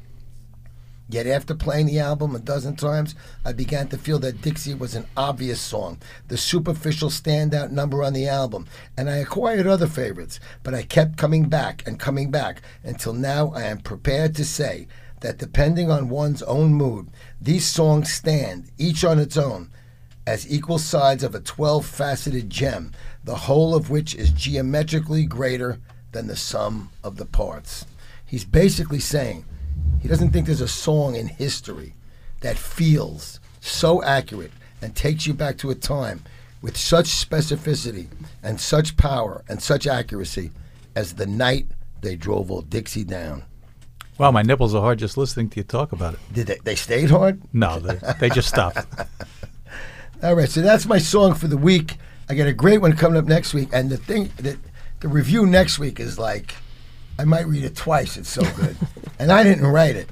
Yet 1.10 1.26
after 1.26 1.56
playing 1.56 1.86
the 1.86 2.00
album 2.00 2.36
a 2.36 2.40
dozen 2.40 2.76
times, 2.76 3.16
I 3.46 3.54
began 3.54 3.88
to 3.90 3.98
feel 3.98 4.20
that 4.20 4.42
Dixie 4.42 4.74
was 4.74 4.94
an 4.94 5.06
obvious 5.16 5.62
song, 5.62 6.00
the 6.28 6.36
superficial 6.38 7.10
standout 7.10 7.72
number 7.72 8.04
on 8.04 8.12
the 8.12 8.28
album, 8.28 8.68
and 8.98 9.10
I 9.10 9.18
acquired 9.18 9.68
other 9.68 9.88
favorites, 9.88 10.42
but 10.64 10.74
I 10.74 10.84
kept 10.84 11.18
coming 11.18 11.48
back 11.48 11.88
and 11.88 11.98
coming 11.98 12.30
back 12.30 12.62
until 12.84 13.14
now 13.14 13.54
I 13.56 13.64
am 13.64 13.80
prepared 13.80 14.36
to 14.36 14.44
say 14.44 14.88
that 15.22 15.38
depending 15.38 15.90
on 15.90 16.10
one's 16.10 16.44
own 16.44 16.74
mood, 16.74 17.08
these 17.40 17.66
songs 17.66 18.12
stand, 18.12 18.70
each 18.78 19.06
on 19.06 19.18
its 19.18 19.38
own, 19.38 19.72
as 20.26 20.52
equal 20.52 20.78
sides 20.78 21.24
of 21.24 21.34
a 21.34 21.40
12 21.40 21.86
faceted 21.86 22.50
gem, 22.50 22.92
the 23.24 23.36
whole 23.36 23.74
of 23.74 23.90
which 23.90 24.14
is 24.14 24.30
geometrically 24.32 25.26
greater 25.26 25.80
than 26.12 26.28
the 26.28 26.36
sum 26.36 26.90
of 27.02 27.16
the 27.16 27.26
parts. 27.26 27.86
He's 28.26 28.44
basically 28.44 29.00
saying, 29.00 29.46
he 30.02 30.08
doesn't 30.08 30.32
think 30.32 30.46
there's 30.46 30.62
a 30.62 30.68
song 30.68 31.16
in 31.16 31.28
history 31.28 31.94
that 32.42 32.58
feels 32.58 33.40
so 33.62 34.04
accurate 34.04 34.52
and 34.82 34.96
takes 34.96 35.26
you 35.26 35.34
back 35.34 35.58
to 35.58 35.70
a 35.70 35.76
time 35.76 36.22
with 36.62 36.78
such 36.78 37.06
specificity 37.06 38.08
and 38.44 38.60
such 38.60 38.98
power 38.98 39.44
and 39.48 39.62
such 39.62 39.88
accuracy 39.88 40.52
as 40.96 41.14
the 41.14 41.26
night 41.26 41.68
they 42.02 42.16
drove 42.16 42.52
old 42.52 42.70
Dixie 42.70 43.04
down. 43.04 43.44
Wow, 44.18 44.32
my 44.32 44.42
nipples 44.42 44.74
are 44.74 44.82
hard 44.82 44.98
just 44.98 45.18
listening 45.18 45.50
to 45.52 45.58
you 45.58 45.64
talk 45.64 45.92
about 45.92 46.16
it. 46.16 46.20
Did 46.34 46.48
they, 46.48 46.58
they 46.64 46.76
stayed 46.76 47.12
hard? 47.12 47.42
No, 47.54 47.80
they, 47.80 48.00
they 48.20 48.30
just 48.30 48.48
stopped. 48.48 48.80
All 50.24 50.36
right, 50.36 50.50
so 50.50 50.62
that's 50.62 50.88
my 50.88 50.98
song 50.98 51.36
for 51.36 51.48
the 51.48 51.58
week. 51.58 51.98
I 52.28 52.34
got 52.34 52.48
a 52.48 52.54
great 52.54 52.80
one 52.80 52.94
coming 52.94 53.18
up 53.18 53.26
next 53.26 53.54
week, 53.54 53.70
and 53.72 53.90
the 53.90 53.98
thing 53.98 54.32
that 54.38 54.58
the 55.00 55.08
review 55.08 55.46
next 55.46 55.78
week 55.78 56.00
is 56.00 56.18
like, 56.18 56.56
I 57.20 57.26
might 57.26 57.48
read 57.48 57.64
it 57.64 57.76
twice. 57.76 58.18
It's 58.18 58.30
so 58.30 58.44
good, 58.56 58.76
and 59.20 59.32
I 59.32 59.44
didn't 59.44 59.66
write 59.66 59.96
it. 59.96 60.10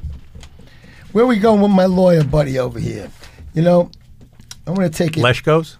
Where 1.11 1.25
we 1.25 1.37
going 1.37 1.61
with 1.61 1.71
my 1.71 1.85
lawyer 1.85 2.23
buddy 2.23 2.59
over 2.59 2.79
here? 2.79 3.09
You 3.53 3.61
know, 3.61 3.89
I'm 4.67 4.73
going 4.73 4.89
to 4.89 4.97
take 4.97 5.15
it. 5.15 5.21
Leshko's? 5.21 5.77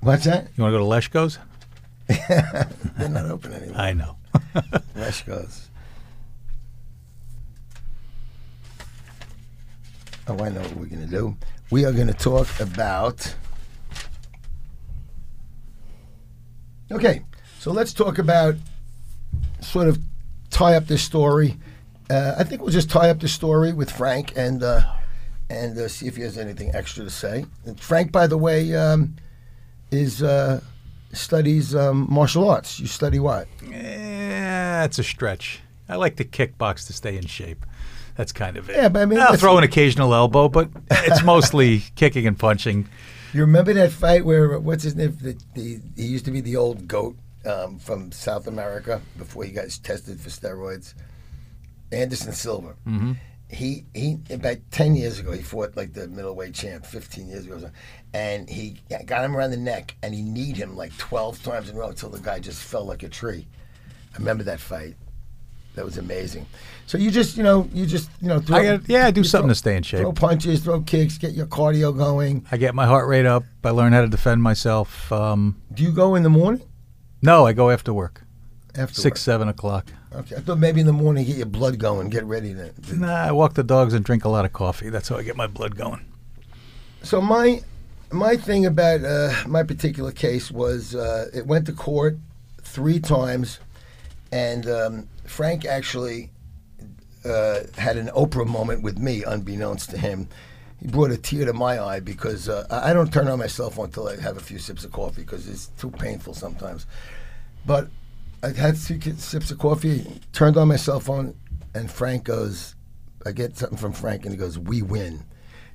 What's 0.00 0.24
that? 0.24 0.48
You 0.56 0.62
want 0.62 0.72
to 0.72 0.78
go 0.78 0.84
to 0.84 0.88
Leshko's? 0.88 1.38
They're 2.98 3.08
not 3.08 3.26
open 3.26 3.52
anymore. 3.52 3.76
I 3.76 3.92
know. 3.92 4.16
Rush 4.94 5.22
goes. 5.24 5.68
Oh, 10.28 10.38
I 10.38 10.50
know 10.50 10.60
what 10.60 10.76
we're 10.76 10.86
going 10.86 11.04
to 11.04 11.10
do. 11.10 11.36
We 11.70 11.84
are 11.84 11.92
going 11.92 12.06
to 12.06 12.14
talk 12.14 12.48
about. 12.60 13.34
Okay, 16.92 17.22
so 17.58 17.72
let's 17.72 17.92
talk 17.92 18.18
about 18.18 18.54
sort 19.60 19.88
of 19.88 19.98
tie 20.50 20.74
up 20.74 20.86
this 20.86 21.02
story. 21.02 21.56
Uh, 22.08 22.34
I 22.38 22.44
think 22.44 22.60
we'll 22.60 22.70
just 22.70 22.90
tie 22.90 23.08
up 23.10 23.20
the 23.20 23.28
story 23.28 23.72
with 23.72 23.90
Frank 23.90 24.32
and 24.36 24.62
uh, 24.62 24.82
and 25.48 25.78
uh, 25.78 25.88
see 25.88 26.06
if 26.06 26.16
he 26.16 26.22
has 26.22 26.36
anything 26.36 26.74
extra 26.74 27.04
to 27.04 27.10
say. 27.10 27.46
And 27.64 27.78
Frank, 27.78 28.12
by 28.12 28.26
the 28.26 28.38
way, 28.38 28.74
um, 28.74 29.16
is 29.90 30.22
uh, 30.22 30.60
studies 31.12 31.74
um, 31.74 32.06
martial 32.10 32.48
arts. 32.48 32.80
You 32.80 32.86
study 32.86 33.18
what? 33.18 33.48
Eh, 33.72 34.84
it's 34.84 34.98
a 34.98 35.04
stretch. 35.04 35.60
I 35.88 35.96
like 35.96 36.16
to 36.16 36.24
kickbox 36.24 36.86
to 36.86 36.92
stay 36.92 37.16
in 37.16 37.26
shape. 37.26 37.66
That's 38.16 38.32
kind 38.32 38.56
of 38.56 38.68
it. 38.68 38.76
Yeah, 38.76 38.88
but 38.88 39.02
I 39.02 39.06
mean, 39.06 39.18
I'll 39.18 39.36
throw 39.36 39.56
an 39.58 39.64
occasional 39.64 40.14
elbow, 40.14 40.48
but 40.48 40.68
it's 40.90 41.22
mostly 41.22 41.80
kicking 41.96 42.26
and 42.26 42.38
punching. 42.38 42.88
You 43.32 43.42
remember 43.42 43.72
that 43.74 43.92
fight 43.92 44.24
where 44.24 44.58
what's 44.58 44.82
his 44.82 44.96
name? 44.96 45.16
The, 45.20 45.36
the, 45.54 45.80
he 45.96 46.06
used 46.06 46.24
to 46.24 46.30
be 46.30 46.40
the 46.40 46.56
old 46.56 46.88
goat 46.88 47.16
um, 47.46 47.78
from 47.78 48.12
South 48.12 48.46
America 48.46 49.00
before 49.18 49.44
he 49.44 49.50
got 49.52 49.68
tested 49.82 50.20
for 50.20 50.28
steroids. 50.30 50.94
Anderson 51.92 52.32
Silva. 52.32 52.74
Mm-hmm. 52.86 53.12
He 53.48 53.84
he 53.94 54.18
about 54.30 54.58
ten 54.70 54.94
years 54.94 55.18
ago 55.18 55.32
he 55.32 55.42
fought 55.42 55.76
like 55.76 55.92
the 55.92 56.06
middleweight 56.06 56.54
champ. 56.54 56.86
Fifteen 56.86 57.26
years 57.26 57.46
ago, 57.46 57.68
and 58.14 58.48
he 58.48 58.78
got 59.06 59.24
him 59.24 59.36
around 59.36 59.50
the 59.50 59.56
neck 59.56 59.96
and 60.04 60.14
he 60.14 60.22
kneed 60.22 60.56
him 60.56 60.76
like 60.76 60.96
twelve 60.98 61.42
times 61.42 61.68
in 61.68 61.74
a 61.74 61.78
row 61.80 61.88
until 61.88 62.10
the 62.10 62.20
guy 62.20 62.38
just 62.38 62.62
fell 62.62 62.84
like 62.84 63.02
a 63.02 63.08
tree. 63.08 63.48
I 64.14 64.18
remember 64.18 64.44
that 64.44 64.60
fight. 64.60 64.94
That 65.74 65.84
was 65.84 65.98
amazing. 65.98 66.46
So 66.86 66.96
you 66.96 67.10
just 67.10 67.36
you 67.36 67.42
know 67.42 67.68
you 67.72 67.86
just 67.86 68.08
you 68.20 68.28
know 68.28 68.38
throw, 68.38 68.56
I 68.58 68.64
gotta- 68.64 68.82
yeah, 68.86 69.06
I 69.06 69.10
do 69.10 69.24
something 69.24 69.46
throw- 69.48 69.52
to 69.52 69.58
stay 69.58 69.76
in 69.76 69.82
shape. 69.82 70.00
Throw 70.00 70.12
punches, 70.12 70.60
throw 70.62 70.80
kicks, 70.82 71.18
get 71.18 71.32
your 71.32 71.46
cardio 71.46 71.96
going. 71.96 72.46
I 72.52 72.56
get 72.56 72.76
my 72.76 72.86
heart 72.86 73.08
rate 73.08 73.26
up. 73.26 73.42
I 73.64 73.70
learn 73.70 73.92
how 73.92 74.02
to 74.02 74.08
defend 74.08 74.42
myself. 74.44 75.10
Um, 75.10 75.60
Do 75.74 75.82
you 75.82 75.90
go 75.90 76.14
in 76.14 76.22
the 76.22 76.30
morning? 76.30 76.62
No, 77.22 77.46
I 77.46 77.52
go 77.52 77.70
after 77.70 77.92
work, 77.92 78.22
After 78.74 79.00
six, 79.00 79.20
seven 79.20 79.48
o'clock. 79.48 79.86
Okay, 80.14 80.36
I 80.36 80.40
thought 80.40 80.58
maybe 80.58 80.80
in 80.80 80.86
the 80.86 80.92
morning 80.92 81.24
get 81.24 81.36
your 81.36 81.46
blood 81.46 81.78
going, 81.78 82.08
get 82.08 82.24
ready 82.24 82.52
to. 82.54 82.72
to- 82.72 82.96
Nah, 82.98 83.14
I 83.14 83.32
walk 83.32 83.54
the 83.54 83.62
dogs 83.62 83.94
and 83.94 84.04
drink 84.04 84.24
a 84.24 84.28
lot 84.28 84.44
of 84.44 84.52
coffee. 84.52 84.90
That's 84.90 85.08
how 85.08 85.16
I 85.16 85.22
get 85.22 85.36
my 85.36 85.46
blood 85.46 85.76
going. 85.76 86.04
So 87.02 87.20
my 87.20 87.62
my 88.12 88.36
thing 88.36 88.66
about 88.66 89.04
uh, 89.04 89.32
my 89.46 89.62
particular 89.62 90.12
case 90.12 90.50
was 90.50 90.94
uh, 90.94 91.30
it 91.32 91.46
went 91.46 91.66
to 91.66 91.72
court 91.72 92.18
three 92.62 92.98
times, 93.00 93.60
and 94.32 94.68
um, 94.68 95.08
Frank 95.24 95.64
actually 95.64 96.30
uh, 97.24 97.60
had 97.78 97.96
an 97.96 98.08
Oprah 98.08 98.46
moment 98.46 98.82
with 98.82 98.98
me, 98.98 99.22
unbeknownst 99.24 99.90
to 99.90 99.98
him. 99.98 100.28
He 100.80 100.88
brought 100.88 101.10
a 101.10 101.18
tear 101.18 101.44
to 101.44 101.52
my 101.52 101.78
eye 101.78 102.00
because 102.00 102.48
uh, 102.48 102.66
I 102.70 102.92
don't 102.92 103.12
turn 103.12 103.28
on 103.28 103.38
my 103.38 103.46
cell 103.46 103.70
phone 103.70 103.86
until 103.86 104.08
I 104.08 104.20
have 104.20 104.36
a 104.36 104.40
few 104.40 104.58
sips 104.58 104.84
of 104.84 104.92
coffee 104.92 105.22
because 105.22 105.48
it's 105.48 105.66
too 105.78 105.90
painful 105.90 106.34
sometimes. 106.34 106.86
But 107.66 107.88
I 108.42 108.52
had 108.52 108.76
two 108.76 108.98
sips 109.16 109.50
of 109.50 109.58
coffee, 109.58 110.06
turned 110.32 110.56
on 110.56 110.68
my 110.68 110.76
cell 110.76 111.00
phone, 111.00 111.36
and 111.74 111.90
Frank 111.90 112.24
goes, 112.24 112.74
I 113.26 113.32
get 113.32 113.58
something 113.58 113.76
from 113.76 113.92
Frank, 113.92 114.24
and 114.24 114.32
he 114.32 114.38
goes, 114.38 114.58
We 114.58 114.80
win. 114.80 115.22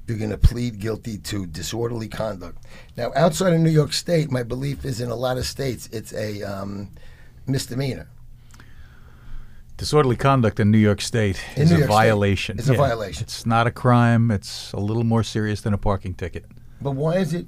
You're 0.07 0.17
going 0.17 0.31
to 0.31 0.37
plead 0.37 0.79
guilty 0.79 1.17
to 1.17 1.47
disorderly 1.47 2.07
conduct. 2.07 2.63
Now, 2.95 3.11
outside 3.15 3.53
of 3.53 3.59
New 3.59 3.71
York 3.71 3.91
State, 3.91 4.31
my 4.31 4.43
belief 4.43 4.85
is 4.85 5.01
in 5.01 5.09
a 5.09 5.15
lot 5.15 5.37
of 5.37 5.45
states 5.47 5.89
it's 5.91 6.13
a 6.13 6.43
um, 6.43 6.91
misdemeanor. 7.47 8.07
Disorderly 9.77 10.15
conduct 10.15 10.59
in 10.59 10.71
New 10.71 10.77
York 10.77 11.01
State 11.01 11.37
In 11.57 11.63
is 11.63 11.69
New 11.71 11.75
a 11.75 11.79
York 11.79 11.89
State, 11.91 11.95
violation. 11.95 12.59
it's 12.59 12.69
a 12.69 12.73
violation. 12.75 13.23
It's 13.23 13.45
not 13.45 13.67
a 13.67 13.71
crime. 13.71 14.31
It's 14.31 14.71
a 14.71 14.79
little 14.79 15.03
more 15.03 15.21
serious 15.23 15.61
than 15.61 15.73
a 15.73 15.77
parking 15.77 16.13
ticket. 16.13 16.45
But 16.81 16.91
why 16.91 17.15
is 17.17 17.33
it 17.33 17.45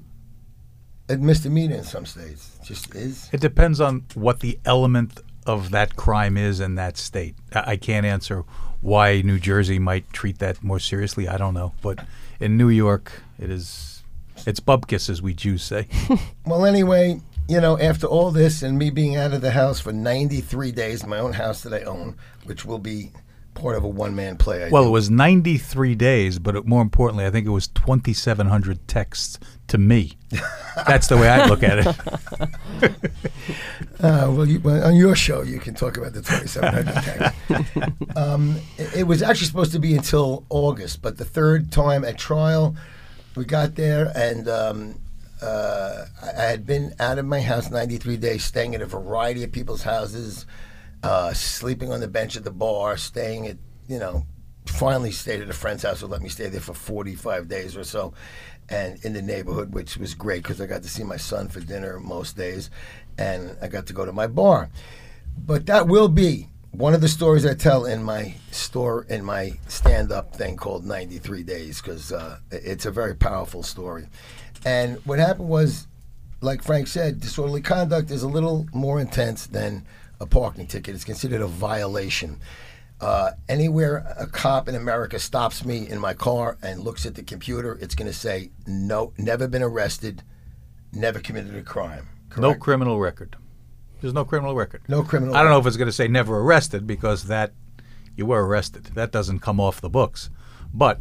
a 1.07 1.15
misdemeanor 1.17 1.77
in 1.77 1.83
some 1.85 2.05
states? 2.05 2.57
It 2.61 2.65
just 2.65 2.93
is. 2.95 3.29
It 3.31 3.39
depends 3.39 3.79
on 3.79 4.03
what 4.13 4.41
the 4.41 4.59
element 4.65 5.21
of 5.45 5.71
that 5.71 5.95
crime 5.95 6.35
is 6.35 6.59
in 6.59 6.75
that 6.75 6.97
state. 6.97 7.35
I, 7.53 7.71
I 7.71 7.77
can't 7.77 8.05
answer 8.05 8.43
why 8.81 9.21
New 9.21 9.39
Jersey 9.39 9.79
might 9.79 10.11
treat 10.11 10.39
that 10.39 10.61
more 10.61 10.79
seriously. 10.79 11.29
I 11.29 11.37
don't 11.37 11.53
know, 11.53 11.71
but 11.81 12.05
in 12.41 12.57
New 12.57 12.69
York, 12.69 13.11
it 13.39 13.49
is. 13.49 14.03
It's 14.45 14.59
bubkiss, 14.59 15.09
as 15.09 15.21
we 15.21 15.33
Jews 15.33 15.63
say. 15.63 15.87
Well, 16.45 16.65
anyway, 16.65 17.19
you 17.47 17.61
know, 17.61 17.79
after 17.79 18.07
all 18.07 18.31
this 18.31 18.61
and 18.61 18.77
me 18.77 18.89
being 18.89 19.15
out 19.15 19.33
of 19.33 19.41
the 19.41 19.51
house 19.51 19.79
for 19.79 19.93
93 19.93 20.71
days, 20.71 21.05
my 21.05 21.19
own 21.19 21.33
house 21.33 21.63
that 21.63 21.73
I 21.73 21.81
own, 21.83 22.15
which 22.45 22.65
will 22.65 22.79
be 22.79 23.11
part 23.57 23.75
of 23.75 23.83
a 23.83 23.87
one 23.87 24.15
man 24.15 24.37
play. 24.37 24.65
I 24.65 24.69
well, 24.69 24.85
it 24.85 24.91
was 24.91 25.09
93 25.09 25.95
days, 25.95 26.39
but 26.39 26.55
it, 26.55 26.65
more 26.65 26.81
importantly, 26.81 27.25
I 27.25 27.31
think 27.31 27.47
it 27.47 27.51
was 27.51 27.67
2,700 27.67 28.87
texts 28.87 29.39
to 29.67 29.77
me. 29.77 30.17
That's 30.87 31.07
the 31.07 31.17
way 31.17 31.29
I 31.29 31.47
look 31.47 31.63
at 31.63 31.79
it. 31.79 32.93
Uh, 33.99 34.31
well, 34.31 34.45
you, 34.45 34.59
well, 34.59 34.85
on 34.85 34.95
your 34.95 35.15
show, 35.15 35.41
you 35.41 35.59
can 35.59 35.73
talk 35.73 35.97
about 35.97 36.13
the 36.13 36.21
2700 36.21 36.93
texts. 37.03 38.15
um, 38.15 38.55
it, 38.77 38.97
it 38.97 39.03
was 39.07 39.23
actually 39.23 39.47
supposed 39.47 39.71
to 39.71 39.79
be 39.79 39.95
until 39.95 40.45
August, 40.49 41.01
but 41.01 41.17
the 41.17 41.25
third 41.25 41.71
time 41.71 42.05
at 42.05 42.15
trial, 42.15 42.75
we 43.35 43.43
got 43.43 43.73
there, 43.73 44.11
and 44.15 44.47
um, 44.47 44.99
uh, 45.41 46.05
I 46.21 46.41
had 46.41 46.65
been 46.65 46.93
out 46.99 47.19
of 47.19 47.25
my 47.25 47.41
house 47.41 47.69
93 47.69 48.17
days, 48.17 48.43
staying 48.43 48.75
at 48.75 48.81
a 48.81 48.85
variety 48.85 49.43
of 49.43 49.51
people's 49.51 49.83
houses, 49.83 50.45
uh, 51.03 51.33
sleeping 51.33 51.91
on 51.91 51.99
the 51.99 52.07
bench 52.07 52.35
at 52.35 52.43
the 52.43 52.51
bar, 52.51 52.97
staying 52.97 53.47
at, 53.47 53.57
you 53.87 53.99
know, 53.99 54.25
finally 54.65 55.11
stayed 55.11 55.41
at 55.41 55.49
a 55.49 55.53
friend's 55.53 55.83
house 55.83 56.01
who 56.01 56.07
let 56.07 56.21
me 56.21 56.29
stay 56.29 56.47
there 56.47 56.61
for 56.61 56.73
45 56.73 57.47
days 57.47 57.77
or 57.77 57.83
so 57.83 58.13
and 58.69 59.03
in 59.05 59.13
the 59.13 59.21
neighborhood 59.21 59.73
which 59.73 59.97
was 59.97 60.13
great 60.13 60.43
because 60.43 60.59
i 60.59 60.65
got 60.65 60.83
to 60.83 60.89
see 60.89 61.03
my 61.03 61.17
son 61.17 61.47
for 61.47 61.61
dinner 61.61 61.99
most 61.99 62.35
days 62.35 62.69
and 63.17 63.55
i 63.61 63.67
got 63.67 63.85
to 63.87 63.93
go 63.93 64.05
to 64.05 64.13
my 64.13 64.27
bar. 64.27 64.69
But 65.37 65.67
that 65.67 65.87
will 65.87 66.09
be 66.09 66.47
one 66.71 66.93
of 66.93 67.01
the 67.01 67.07
stories 67.07 67.45
i 67.45 67.53
tell 67.53 67.85
in 67.85 68.03
my 68.03 68.35
store 68.51 69.05
in 69.09 69.23
my 69.23 69.53
stand-up 69.67 70.35
thing 70.35 70.57
called 70.57 70.85
93 70.85 71.43
days 71.43 71.81
because 71.81 72.11
uh, 72.11 72.37
it's 72.51 72.85
a 72.85 72.91
very 72.91 73.15
powerful 73.15 73.63
story 73.63 74.07
and 74.65 74.97
what 75.05 75.19
happened 75.19 75.49
was 75.49 75.87
like 76.41 76.61
frank 76.63 76.87
said 76.87 77.19
disorderly 77.19 77.61
conduct 77.61 78.11
is 78.11 78.23
a 78.23 78.27
little 78.27 78.65
more 78.73 78.99
intense 78.99 79.47
than 79.47 79.85
a 80.19 80.25
parking 80.25 80.67
ticket 80.67 80.93
it's 80.95 81.03
considered 81.05 81.41
a 81.41 81.47
violation 81.47 82.39
Uh, 82.99 83.29
anywhere 83.47 83.97
a 84.17 84.25
cop 84.25 84.67
in 84.67 84.73
America 84.73 85.19
stops 85.19 85.63
me 85.63 85.87
in 85.87 85.99
my 85.99 86.15
car 86.15 86.57
and 86.63 86.79
looks 86.81 87.05
at 87.05 87.13
the 87.13 87.21
computer, 87.21 87.77
it's 87.79 87.93
going 87.93 88.11
to 88.11 88.17
say 88.17 88.49
no, 88.65 89.13
never 89.19 89.47
been 89.47 89.61
arrested, 89.61 90.23
never 90.91 91.19
committed 91.19 91.53
a 91.55 91.61
crime. 91.61 92.07
No 92.37 92.55
criminal 92.55 92.99
record. 92.99 93.35
There's 94.01 94.15
no 94.15 94.25
criminal 94.25 94.55
record. 94.55 94.81
No 94.87 95.03
criminal. 95.03 95.35
I 95.35 95.41
don't 95.43 95.51
know 95.51 95.57
record. 95.57 95.67
if 95.67 95.67
it's 95.67 95.77
going 95.77 95.89
to 95.89 95.91
say 96.01 96.07
never 96.07 96.39
arrested 96.39 96.87
because 96.87 97.25
that 97.25 97.51
you 98.15 98.25
were 98.25 98.43
arrested. 98.47 98.85
That 98.95 99.11
doesn't 99.11 99.41
come 99.41 99.59
off 99.59 99.79
the 99.79 99.89
books. 99.91 100.31
But 100.73 100.99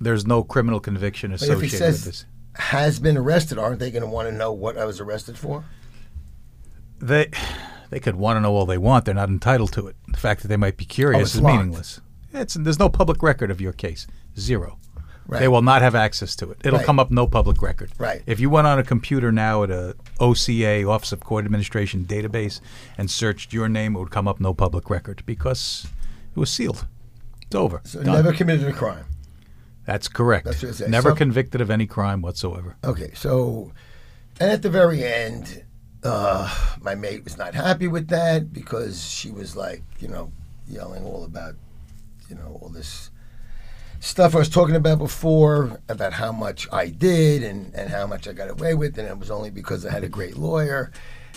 there's 0.00 0.24
no 0.24 0.44
criminal 0.44 0.78
conviction 0.78 1.32
But 1.32 1.42
if 1.42 1.48
it 1.48 1.66
associated 1.66 1.86
with 1.86 2.04
this. 2.04 2.26
Has 2.54 2.98
been 3.00 3.16
arrested, 3.16 3.58
aren't 3.58 3.78
they 3.78 3.90
going 3.90 4.02
to 4.02 4.08
want 4.08 4.28
to 4.28 4.34
know 4.34 4.52
what 4.52 4.76
I 4.78 4.84
was 4.84 5.00
arrested 5.00 5.38
for? 5.38 5.64
They 7.00 7.30
they 7.90 8.00
could 8.00 8.16
want 8.16 8.36
to 8.36 8.40
know 8.40 8.54
all 8.54 8.66
they 8.66 8.78
want. 8.78 9.04
They're 9.04 9.14
not 9.14 9.28
entitled 9.28 9.72
to 9.74 9.86
it. 9.88 9.96
The 10.08 10.18
fact 10.18 10.42
that 10.42 10.48
they 10.48 10.56
might 10.56 10.76
be 10.76 10.84
curious 10.84 11.34
Oh, 11.34 11.38
is 11.38 11.40
locked. 11.42 11.56
meaningless. 11.56 12.00
It's 12.32 12.54
there's 12.54 12.78
no 12.78 12.88
public 12.88 13.22
record 13.22 13.50
of 13.50 13.60
your 13.60 13.72
case. 13.72 14.06
Zero. 14.38 14.78
Right. 15.26 15.38
They 15.40 15.48
will 15.48 15.62
not 15.62 15.82
have 15.82 15.94
access 15.94 16.34
to 16.36 16.50
it. 16.50 16.58
It'll 16.64 16.78
Right. 16.78 16.86
come 16.86 16.98
up 16.98 17.10
no 17.10 17.26
public 17.26 17.62
record. 17.62 17.90
Right. 17.98 18.22
If 18.26 18.40
you 18.40 18.50
went 18.50 18.66
on 18.66 18.78
a 18.78 18.82
computer 18.82 19.30
now 19.30 19.62
at 19.62 19.70
a 19.70 19.94
OCA 20.20 20.84
Office 20.84 21.12
of 21.12 21.20
Court 21.20 21.44
Administration 21.44 22.04
database 22.04 22.60
and 22.98 23.10
searched 23.10 23.52
your 23.52 23.68
name, 23.68 23.94
it 23.94 24.00
would 24.00 24.10
come 24.10 24.26
up 24.26 24.40
no 24.40 24.52
public 24.52 24.90
record 24.90 25.22
because 25.24 25.86
it 26.34 26.38
was 26.40 26.50
sealed. 26.50 26.86
It's 27.42 27.54
over. 27.54 27.80
So 27.84 28.02
Done. 28.02 28.14
never 28.16 28.32
committed 28.32 28.66
a 28.66 28.72
crime. 28.72 29.04
That's 29.86 30.08
correct. 30.08 30.44
That's 30.46 30.62
what 30.62 30.70
it 30.70 30.74
says. 30.74 30.88
Never 30.88 31.10
So- 31.10 31.16
convicted 31.16 31.60
of 31.60 31.70
any 31.70 31.86
crime 31.86 32.22
whatsoever. 32.22 32.76
Okay, 32.84 33.12
so, 33.14 33.72
and 34.40 34.50
at 34.50 34.62
the 34.62 34.70
very 34.70 35.04
end, 35.04 35.64
uh, 36.04 36.52
my 36.80 36.94
mate 36.94 37.24
was 37.24 37.36
not 37.36 37.54
happy 37.54 37.88
with 37.88 38.08
that 38.08 38.52
because 38.52 39.08
she 39.08 39.30
was 39.30 39.56
like, 39.56 39.82
you 39.98 40.08
know, 40.08 40.30
yelling 40.68 41.04
all 41.04 41.24
about, 41.24 41.54
you 42.28 42.36
know, 42.36 42.58
all 42.60 42.68
this 42.68 43.10
stuff 44.00 44.34
I 44.34 44.38
was 44.38 44.48
talking 44.48 44.74
about 44.74 44.98
before 44.98 45.80
about 45.88 46.12
how 46.14 46.32
much 46.32 46.66
I 46.72 46.88
did 46.88 47.42
and, 47.44 47.72
and 47.74 47.88
how 47.90 48.06
much 48.06 48.26
I 48.26 48.32
got 48.32 48.50
away 48.50 48.74
with, 48.74 48.98
and 48.98 49.06
it 49.06 49.18
was 49.18 49.30
only 49.30 49.50
because 49.50 49.86
I 49.86 49.92
had 49.92 50.02
a 50.04 50.08
great 50.08 50.36
lawyer. 50.36 50.90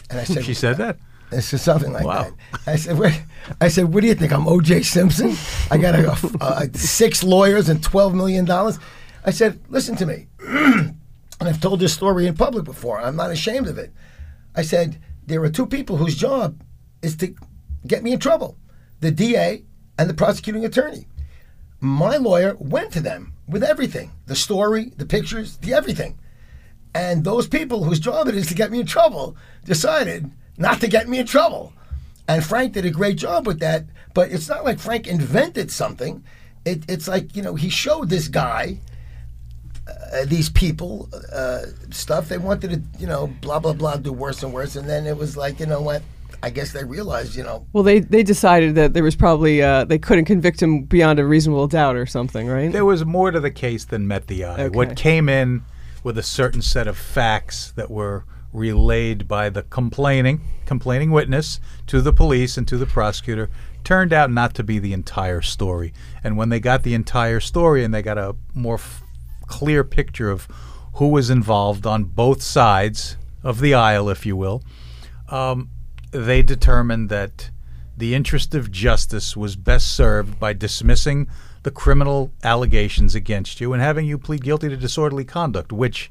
And 0.09 0.19
I 0.19 0.23
said, 0.23 0.45
She 0.45 0.53
said 0.53 0.77
that. 0.77 0.97
I 1.35 1.39
said 1.39 1.59
something 1.59 1.91
like 1.93 2.05
Wow. 2.05 2.23
that. 2.23 2.61
I 2.67 2.75
said, 2.77 2.97
what, 2.97 3.21
I 3.61 3.67
said, 3.67 3.93
what 3.93 4.01
do 4.01 4.07
you 4.07 4.15
think? 4.15 4.31
I'm 4.31 4.47
O.J. 4.47 4.83
Simpson. 4.83 5.35
I 5.69 5.77
got 5.77 5.95
a, 5.95 6.11
uh, 6.41 6.65
six 6.73 7.23
lawyers 7.23 7.69
and 7.69 7.83
twelve 7.83 8.13
million 8.15 8.45
dollars. 8.45 8.79
I 9.25 9.31
said, 9.31 9.59
listen 9.69 9.95
to 9.97 10.05
me, 10.05 10.27
and 10.39 10.95
I've 11.41 11.59
told 11.61 11.79
this 11.79 11.93
story 11.93 12.27
in 12.27 12.35
public 12.35 12.63
before. 12.63 12.99
I'm 13.01 13.15
not 13.15 13.31
ashamed 13.31 13.67
of 13.67 13.77
it. 13.77 13.91
I 14.55 14.61
said 14.61 14.99
there 15.25 15.43
are 15.43 15.49
two 15.49 15.65
people 15.65 15.97
whose 15.97 16.15
job 16.15 16.61
is 17.01 17.15
to 17.17 17.35
get 17.87 18.03
me 18.03 18.13
in 18.13 18.19
trouble: 18.19 18.57
the 19.01 19.11
DA 19.11 19.63
and 19.97 20.09
the 20.09 20.13
prosecuting 20.13 20.63
attorney. 20.65 21.07
My 21.81 22.17
lawyer 22.17 22.55
went 22.59 22.91
to 22.93 23.01
them 23.01 23.33
with 23.47 23.63
everything: 23.63 24.11
the 24.27 24.35
story, 24.35 24.91
the 24.97 25.05
pictures, 25.05 25.57
the 25.57 25.73
everything. 25.73 26.17
And 26.93 27.25
those 27.25 27.45
people 27.47 27.83
whose 27.83 27.99
job 27.99 28.29
it 28.29 28.35
is 28.35 28.47
to 28.47 28.53
get 28.55 28.71
me 28.71 28.79
in 28.79 28.85
trouble 28.85 29.35
decided 29.65 30.31
not 30.57 30.81
to 30.81 30.87
get 30.87 31.07
me 31.07 31.19
in 31.19 31.25
trouble. 31.25 31.73
And 32.27 32.43
Frank 32.43 32.73
did 32.73 32.85
a 32.85 32.91
great 32.91 33.17
job 33.17 33.45
with 33.45 33.59
that. 33.59 33.85
But 34.13 34.31
it's 34.31 34.47
not 34.47 34.63
like 34.63 34.79
Frank 34.79 35.07
invented 35.07 35.69
something. 35.69 36.23
It, 36.63 36.89
it's 36.89 37.07
like, 37.07 37.35
you 37.35 37.43
know, 37.43 37.55
he 37.55 37.69
showed 37.69 38.09
this 38.09 38.29
guy, 38.29 38.79
uh, 39.87 40.25
these 40.25 40.49
people, 40.49 41.09
uh, 41.33 41.63
stuff. 41.91 42.29
They 42.29 42.37
wanted 42.37 42.69
to, 42.71 42.99
you 42.99 43.07
know, 43.07 43.27
blah, 43.41 43.59
blah, 43.59 43.73
blah, 43.73 43.97
do 43.97 44.13
worse 44.13 44.41
and 44.41 44.53
worse. 44.53 44.77
And 44.77 44.89
then 44.89 45.05
it 45.05 45.17
was 45.17 45.35
like, 45.35 45.59
you 45.59 45.65
know 45.65 45.81
what? 45.81 46.01
I 46.41 46.49
guess 46.49 46.71
they 46.71 46.83
realized, 46.83 47.35
you 47.35 47.43
know, 47.43 47.65
Well, 47.73 47.83
they 47.83 47.99
they 47.99 48.23
decided 48.23 48.75
that 48.75 48.93
there 48.93 49.03
was 49.03 49.15
probably 49.15 49.61
uh, 49.61 49.83
they 49.83 49.97
couldn't 49.97 50.25
convict 50.25 50.61
him 50.61 50.83
beyond 50.83 51.19
a 51.19 51.25
reasonable 51.25 51.67
doubt 51.67 51.95
or 51.95 52.05
something, 52.05 52.47
right? 52.47 52.71
There 52.71 52.85
was 52.85 53.03
more 53.05 53.31
to 53.31 53.39
the 53.39 53.51
case 53.51 53.85
than 53.85 54.07
met 54.07 54.27
the 54.27 54.45
eye. 54.45 54.63
Okay. 54.65 54.77
What 54.77 54.95
came 54.95 55.27
in 55.27 55.63
with 56.03 56.17
a 56.17 56.23
certain 56.23 56.61
set 56.61 56.87
of 56.87 56.97
facts 56.97 57.71
that 57.71 57.89
were 57.89 58.25
relayed 58.55 59.27
by 59.27 59.49
the 59.49 59.63
complaining 59.63 60.41
complaining 60.65 61.11
witness 61.11 61.59
to 61.87 62.01
the 62.01 62.13
police 62.13 62.57
and 62.57 62.67
to 62.67 62.77
the 62.77 62.85
prosecutor 62.85 63.49
turned 63.83 64.11
out 64.11 64.31
not 64.31 64.55
to 64.55 64.63
be 64.63 64.79
the 64.79 64.93
entire 64.93 65.41
story. 65.41 65.93
And 66.23 66.37
when 66.37 66.49
they 66.49 66.59
got 66.59 66.83
the 66.83 66.95
entire 66.95 67.39
story 67.39 67.83
and 67.83 67.93
they 67.93 68.01
got 68.01 68.17
a 68.17 68.35
more 68.53 68.75
f- 68.75 69.03
clear 69.45 69.83
picture 69.83 70.31
of 70.31 70.47
who 70.95 71.09
was 71.09 71.29
involved 71.29 71.85
on 71.85 72.05
both 72.05 72.41
sides 72.41 73.15
of 73.43 73.59
the 73.59 73.75
aisle, 73.75 74.09
if 74.09 74.25
you 74.25 74.35
will, 74.35 74.63
um, 75.29 75.69
they 76.11 76.41
determined 76.41 77.09
that 77.09 77.51
the 77.95 78.15
interest 78.15 78.55
of 78.55 78.71
justice 78.71 79.37
was 79.37 79.55
best 79.55 79.95
served 79.95 80.39
by 80.39 80.53
dismissing 80.53 81.27
the 81.63 81.71
criminal 81.71 82.31
allegations 82.43 83.15
against 83.15 83.61
you 83.61 83.73
and 83.73 83.81
having 83.81 84.05
you 84.05 84.17
plead 84.17 84.43
guilty 84.43 84.69
to 84.69 84.77
disorderly 84.77 85.23
conduct, 85.23 85.71
which 85.71 86.09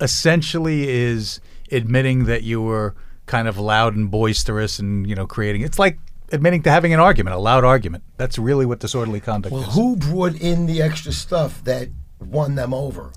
essentially 0.00 0.88
is 0.88 1.40
admitting 1.72 2.24
that 2.24 2.42
you 2.42 2.60
were 2.62 2.94
kind 3.26 3.46
of 3.46 3.58
loud 3.58 3.94
and 3.94 4.10
boisterous 4.10 4.78
and 4.78 5.08
you 5.08 5.14
know 5.14 5.26
creating 5.26 5.60
it's 5.62 5.78
like 5.78 5.98
admitting 6.32 6.62
to 6.62 6.70
having 6.70 6.92
an 6.92 6.98
argument 7.00 7.34
a 7.34 7.38
loud 7.38 7.62
argument 7.64 8.02
that's 8.16 8.38
really 8.38 8.66
what 8.66 8.80
disorderly 8.80 9.20
conduct 9.20 9.52
well, 9.52 9.62
is 9.68 9.74
who 9.74 9.96
brought 9.96 10.34
in 10.40 10.66
the 10.66 10.80
extra 10.82 11.12
stuff 11.12 11.62
that 11.64 11.88
won 12.20 12.54
them 12.54 12.72
over? 12.74 13.12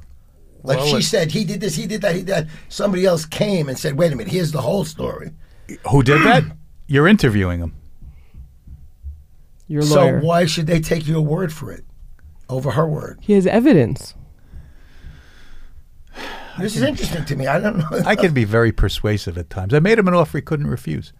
Like 0.65 0.77
Well, 0.77 0.87
she 0.87 0.97
it- 0.97 1.03
said, 1.03 1.31
he 1.31 1.43
did 1.43 1.59
this, 1.61 1.75
he 1.75 1.85
did 1.87 2.01
that, 2.03 2.13
he 2.15 2.19
did 2.19 2.27
that. 2.27 2.47
Somebody 2.69 3.05
else 3.05 3.25
came 3.25 3.67
and 3.67 3.77
said, 3.77 3.97
wait 3.97 4.13
a 4.13 4.15
minute, 4.15 4.31
here's 4.31 4.51
the 4.53 4.61
whole 4.61 4.85
story. 4.85 5.31
who 5.89 6.01
did 6.03 6.21
that 6.23 6.43
you're 6.87 7.07
interviewing 7.07 7.59
them 7.59 7.75
Your 9.67 9.81
So 9.81 10.19
why 10.19 10.45
should 10.45 10.67
they 10.67 10.79
take 10.79 11.07
your 11.07 11.21
word 11.21 11.51
for 11.53 11.71
it 11.71 11.83
over 12.49 12.71
her 12.71 12.87
word? 12.87 13.17
he 13.21 13.33
has 13.33 13.45
evidence. 13.47 14.13
This 16.59 16.75
is 16.75 16.83
interesting 16.83 17.25
to 17.25 17.35
me. 17.35 17.47
I 17.47 17.59
don't 17.59 17.77
know. 17.77 17.87
i 18.05 18.15
can 18.15 18.33
be 18.33 18.43
very 18.43 18.71
persuasive 18.71 19.37
at 19.37 19.49
times 19.49 19.73
i 19.73 19.79
made 19.79 19.97
him 19.97 20.07
an 20.07 20.13
offer 20.13 20.37
he 20.37 20.41
couldn't 20.41 20.67
refuse 20.67 21.11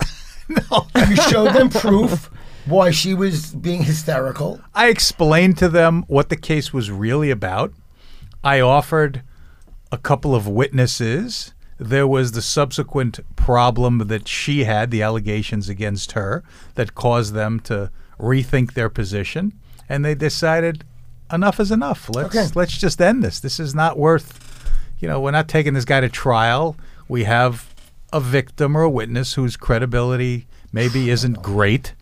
no. 0.48 0.86
you 1.08 1.16
showed 1.16 1.52
them 1.54 1.68
proof 1.70 2.30
why 2.66 2.90
she 2.90 3.14
was 3.14 3.54
being 3.54 3.84
hysterical. 3.84 4.60
I 4.74 4.88
explained 4.88 5.56
to 5.58 5.68
them 5.68 6.04
what 6.08 6.28
the 6.30 6.36
case 6.36 6.72
was 6.72 6.90
really 6.90 7.30
about. 7.30 7.72
I 8.42 8.60
offered 8.60 9.22
a 9.92 9.98
couple 9.98 10.34
of 10.34 10.48
witnesses. 10.48 11.54
There 11.78 12.06
was 12.08 12.32
the 12.32 12.42
subsequent 12.42 13.20
problem 13.36 13.98
that 14.08 14.26
she 14.26 14.64
had, 14.64 14.90
the 14.90 15.02
allegations 15.02 15.68
against 15.68 16.12
her, 16.12 16.42
that 16.74 16.94
caused 16.94 17.34
them 17.34 17.60
to 17.60 17.90
rethink 18.18 18.72
their 18.74 18.88
position. 18.88 19.52
And 19.88 20.04
they 20.04 20.14
decided 20.16 20.84
enough 21.32 21.60
is 21.60 21.70
enough. 21.70 22.08
Let's 22.12 22.34
Okay. 22.36 22.48
let's 22.54 22.76
just 22.78 23.00
end 23.00 23.22
this. 23.22 23.38
This 23.40 23.60
is 23.60 23.74
not 23.74 23.96
worth 23.98 24.26
you 24.98 25.08
know, 25.08 25.20
we're 25.20 25.30
not 25.30 25.48
taking 25.48 25.74
this 25.74 25.84
guy 25.84 26.00
to 26.00 26.08
trial. 26.08 26.76
We 27.08 27.24
have 27.24 27.74
a 28.12 28.20
victim 28.20 28.76
or 28.76 28.82
a 28.82 28.90
witness 28.90 29.34
whose 29.34 29.56
credibility 29.56 30.46
maybe 30.72 31.10
isn't 31.16 31.42
great 31.42 31.94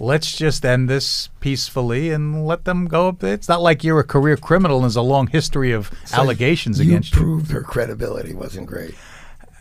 let's 0.00 0.32
just 0.32 0.64
end 0.64 0.88
this 0.88 1.28
peacefully 1.40 2.10
and 2.10 2.46
let 2.46 2.64
them 2.64 2.86
go. 2.88 3.16
It's 3.20 3.48
not 3.48 3.60
like 3.60 3.84
you're 3.84 4.00
a 4.00 4.04
career 4.04 4.36
criminal 4.36 4.78
and 4.78 4.84
there's 4.84 4.96
a 4.96 5.02
long 5.02 5.26
history 5.28 5.72
of 5.72 5.90
allegations 6.12 6.80
you 6.80 6.86
against 6.86 7.12
you. 7.12 7.20
proved 7.20 7.50
her 7.52 7.62
credibility 7.62 8.34
wasn't 8.34 8.66
great. 8.66 8.94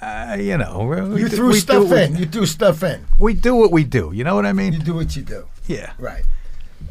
Uh, 0.01 0.37
you 0.39 0.57
know, 0.57 1.09
we 1.13 1.21
You 1.21 1.27
threw 1.27 1.49
we 1.49 1.59
stuff 1.59 1.91
in. 1.91 2.15
You 2.15 2.25
threw 2.25 2.45
stuff 2.45 2.83
in. 2.83 3.05
We 3.19 3.33
do 3.33 3.53
what 3.55 3.71
we 3.71 3.83
do. 3.83 4.11
You 4.13 4.23
know 4.23 4.33
what 4.33 4.45
I 4.45 4.53
mean? 4.53 4.71
You 4.71 4.79
do 4.79 4.93
what 4.93 5.15
you 5.15 5.23
do. 5.23 5.45
Yeah. 5.67 5.91
Right. 5.99 6.23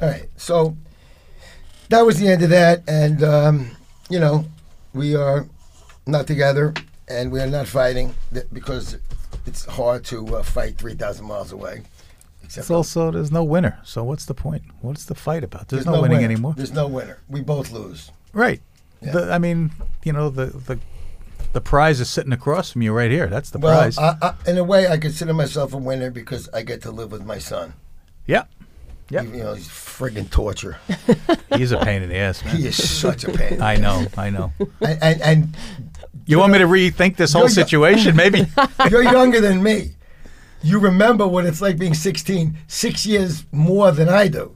All 0.03 0.09
right. 0.09 0.29
So 0.37 0.77
that 1.89 2.03
was 2.03 2.21
the 2.21 2.29
end 2.29 2.43
of 2.43 2.51
that, 2.51 2.83
and 2.87 3.25
um, 3.25 3.71
you 4.11 4.21
know, 4.21 4.45
we 4.93 5.17
are 5.17 5.47
not 6.09 6.27
together, 6.27 6.75
and 7.09 7.31
we 7.31 7.41
are 7.41 7.47
not 7.47 7.67
fighting 7.67 8.15
because 8.53 8.97
it's 9.47 9.65
hard 9.67 10.05
to 10.07 10.37
uh, 10.37 10.43
fight 10.43 10.77
three 10.79 10.95
thousand 10.95 11.27
miles 11.27 11.53
away. 11.53 11.83
It's 12.43 12.71
also 12.71 13.11
there's 13.11 13.31
no 13.31 13.45
winner. 13.45 13.79
So 13.85 14.03
what's 14.03 14.25
the 14.25 14.35
point? 14.35 14.63
What's 14.81 15.05
the 15.05 15.15
fight 15.15 15.45
about? 15.45 15.69
There's, 15.69 15.85
there's 15.85 15.95
no, 15.95 16.01
winning 16.01 16.19
winner. 16.19 16.33
anymore. 16.33 16.55
There's 16.57 16.73
no 16.73 16.87
winner. 16.89 17.19
We 17.29 17.43
both 17.43 17.71
lose. 17.71 18.11
Right. 18.33 18.63
Yeah. 19.03 19.13
The, 19.13 19.33
I 19.33 19.39
mean, 19.39 19.71
you 20.03 20.13
know, 20.15 20.31
the 20.31 20.47
the 20.47 20.79
the 21.53 21.61
prize 21.61 22.01
is 22.01 22.09
sitting 22.09 22.33
across 22.33 22.73
from 22.73 22.83
you 22.83 22.93
right 22.93 23.11
here. 23.11 23.27
That's 23.27 23.51
the 23.51 23.59
Well, 23.59 23.79
prize. 23.79 23.99
I, 23.99 24.17
I, 24.23 24.35
in 24.47 24.57
a 24.59 24.65
way, 24.65 24.89
I 24.89 24.97
consider 24.97 25.35
myself 25.35 25.73
a 25.75 25.79
winner 25.79 26.11
because 26.11 26.49
I 26.55 26.63
get 26.63 26.83
to 26.83 26.91
live 26.91 27.13
with 27.13 27.25
my 27.25 27.39
son. 27.39 27.75
yeah. 28.27 28.45
Yeah. 29.11 29.23
You 29.23 29.43
know, 29.43 29.55
he's 29.55 29.69
friggin' 29.69 30.29
torture. 30.29 30.77
He's 31.57 31.73
a 31.73 31.79
pain 31.79 32.03
in 32.03 32.11
the 32.11 32.17
ass, 32.17 32.45
man. 32.45 32.55
He 32.59 32.67
is 32.67 32.77
such 32.77 33.25
a 33.25 33.33
pain. 33.33 33.63
I 33.63 33.77
know. 33.77 34.07
I 34.19 34.29
know. 34.29 34.53
and, 34.83 35.03
and, 35.03 35.23
and 35.23 35.57
You 36.29 36.39
want 36.39 36.53
me 36.53 36.59
to 36.59 36.67
rethink 36.67 37.17
this 37.17 37.33
whole 37.33 37.49
situation? 37.49 38.15
Maybe. 38.15 38.47
You're 38.91 39.03
younger 39.03 39.41
than 39.41 39.63
me. 39.63 39.93
You 40.63 40.79
remember 40.79 41.27
what 41.27 41.47
it's 41.47 41.63
like 41.63 41.79
being 41.79 41.95
16, 41.95 42.57
six 42.67 43.07
years 43.07 43.47
more 43.51 43.91
than 43.93 44.11
I 44.11 44.29
do. 44.29 44.55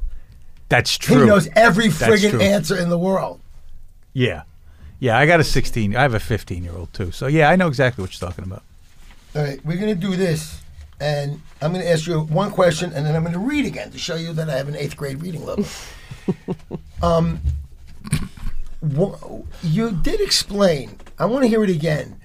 That's 0.68 0.98
true. 0.98 1.22
He 1.22 1.26
knows 1.26 1.48
every 1.56 1.86
friggin' 1.86 2.40
answer 2.40 2.76
in 2.76 2.90
the 2.90 2.98
world. 2.98 3.40
Yeah. 4.12 4.42
Yeah, 5.00 5.18
I 5.18 5.24
got 5.24 5.40
a 5.40 5.44
16. 5.44 5.96
I 5.96 6.02
have 6.02 6.12
a 6.12 6.20
15 6.20 6.62
year 6.62 6.74
old 6.76 6.92
too. 6.92 7.10
So 7.10 7.26
yeah, 7.26 7.48
I 7.48 7.56
know 7.56 7.68
exactly 7.68 8.02
what 8.02 8.12
you're 8.12 8.28
talking 8.28 8.44
about. 8.44 8.62
All 9.34 9.42
right, 9.42 9.64
we're 9.64 9.78
gonna 9.78 9.94
do 9.94 10.14
this, 10.14 10.60
and 11.00 11.40
I'm 11.62 11.72
going 11.72 11.84
to 11.84 11.90
ask 11.90 12.06
you 12.06 12.20
one 12.20 12.50
question, 12.50 12.92
and 12.92 13.06
then 13.06 13.16
I'm 13.16 13.22
going 13.22 13.32
to 13.32 13.38
read 13.38 13.64
again 13.64 13.90
to 13.90 13.98
show 13.98 14.14
you 14.14 14.32
that 14.34 14.50
I 14.50 14.56
have 14.56 14.68
an 14.68 14.76
eighth 14.76 14.96
grade 14.96 15.22
reading 15.22 15.44
level. 15.44 15.64
um, 17.02 17.40
you 19.62 19.92
did 19.92 20.20
explain. 20.20 20.98
I 21.18 21.26
want 21.26 21.44
to 21.44 21.48
hear 21.48 21.62
it 21.62 21.70
again. 21.70 22.20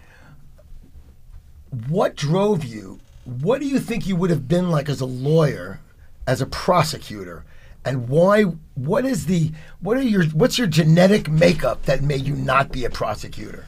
What 1.87 2.15
drove 2.15 2.63
you? 2.63 2.99
What 3.25 3.59
do 3.59 3.67
you 3.67 3.79
think 3.79 4.07
you 4.07 4.15
would 4.15 4.29
have 4.29 4.47
been 4.47 4.71
like 4.71 4.89
as 4.89 5.01
a 5.01 5.05
lawyer, 5.05 5.79
as 6.25 6.41
a 6.41 6.45
prosecutor, 6.45 7.43
and 7.85 8.09
why? 8.09 8.43
What 8.75 9.05
is 9.05 9.25
the? 9.27 9.51
What 9.81 9.97
are 9.97 10.01
your? 10.01 10.25
What's 10.25 10.57
your 10.57 10.67
genetic 10.67 11.29
makeup 11.29 11.83
that 11.83 12.01
made 12.01 12.21
you 12.21 12.35
not 12.35 12.71
be 12.71 12.85
a 12.85 12.89
prosecutor? 12.89 13.65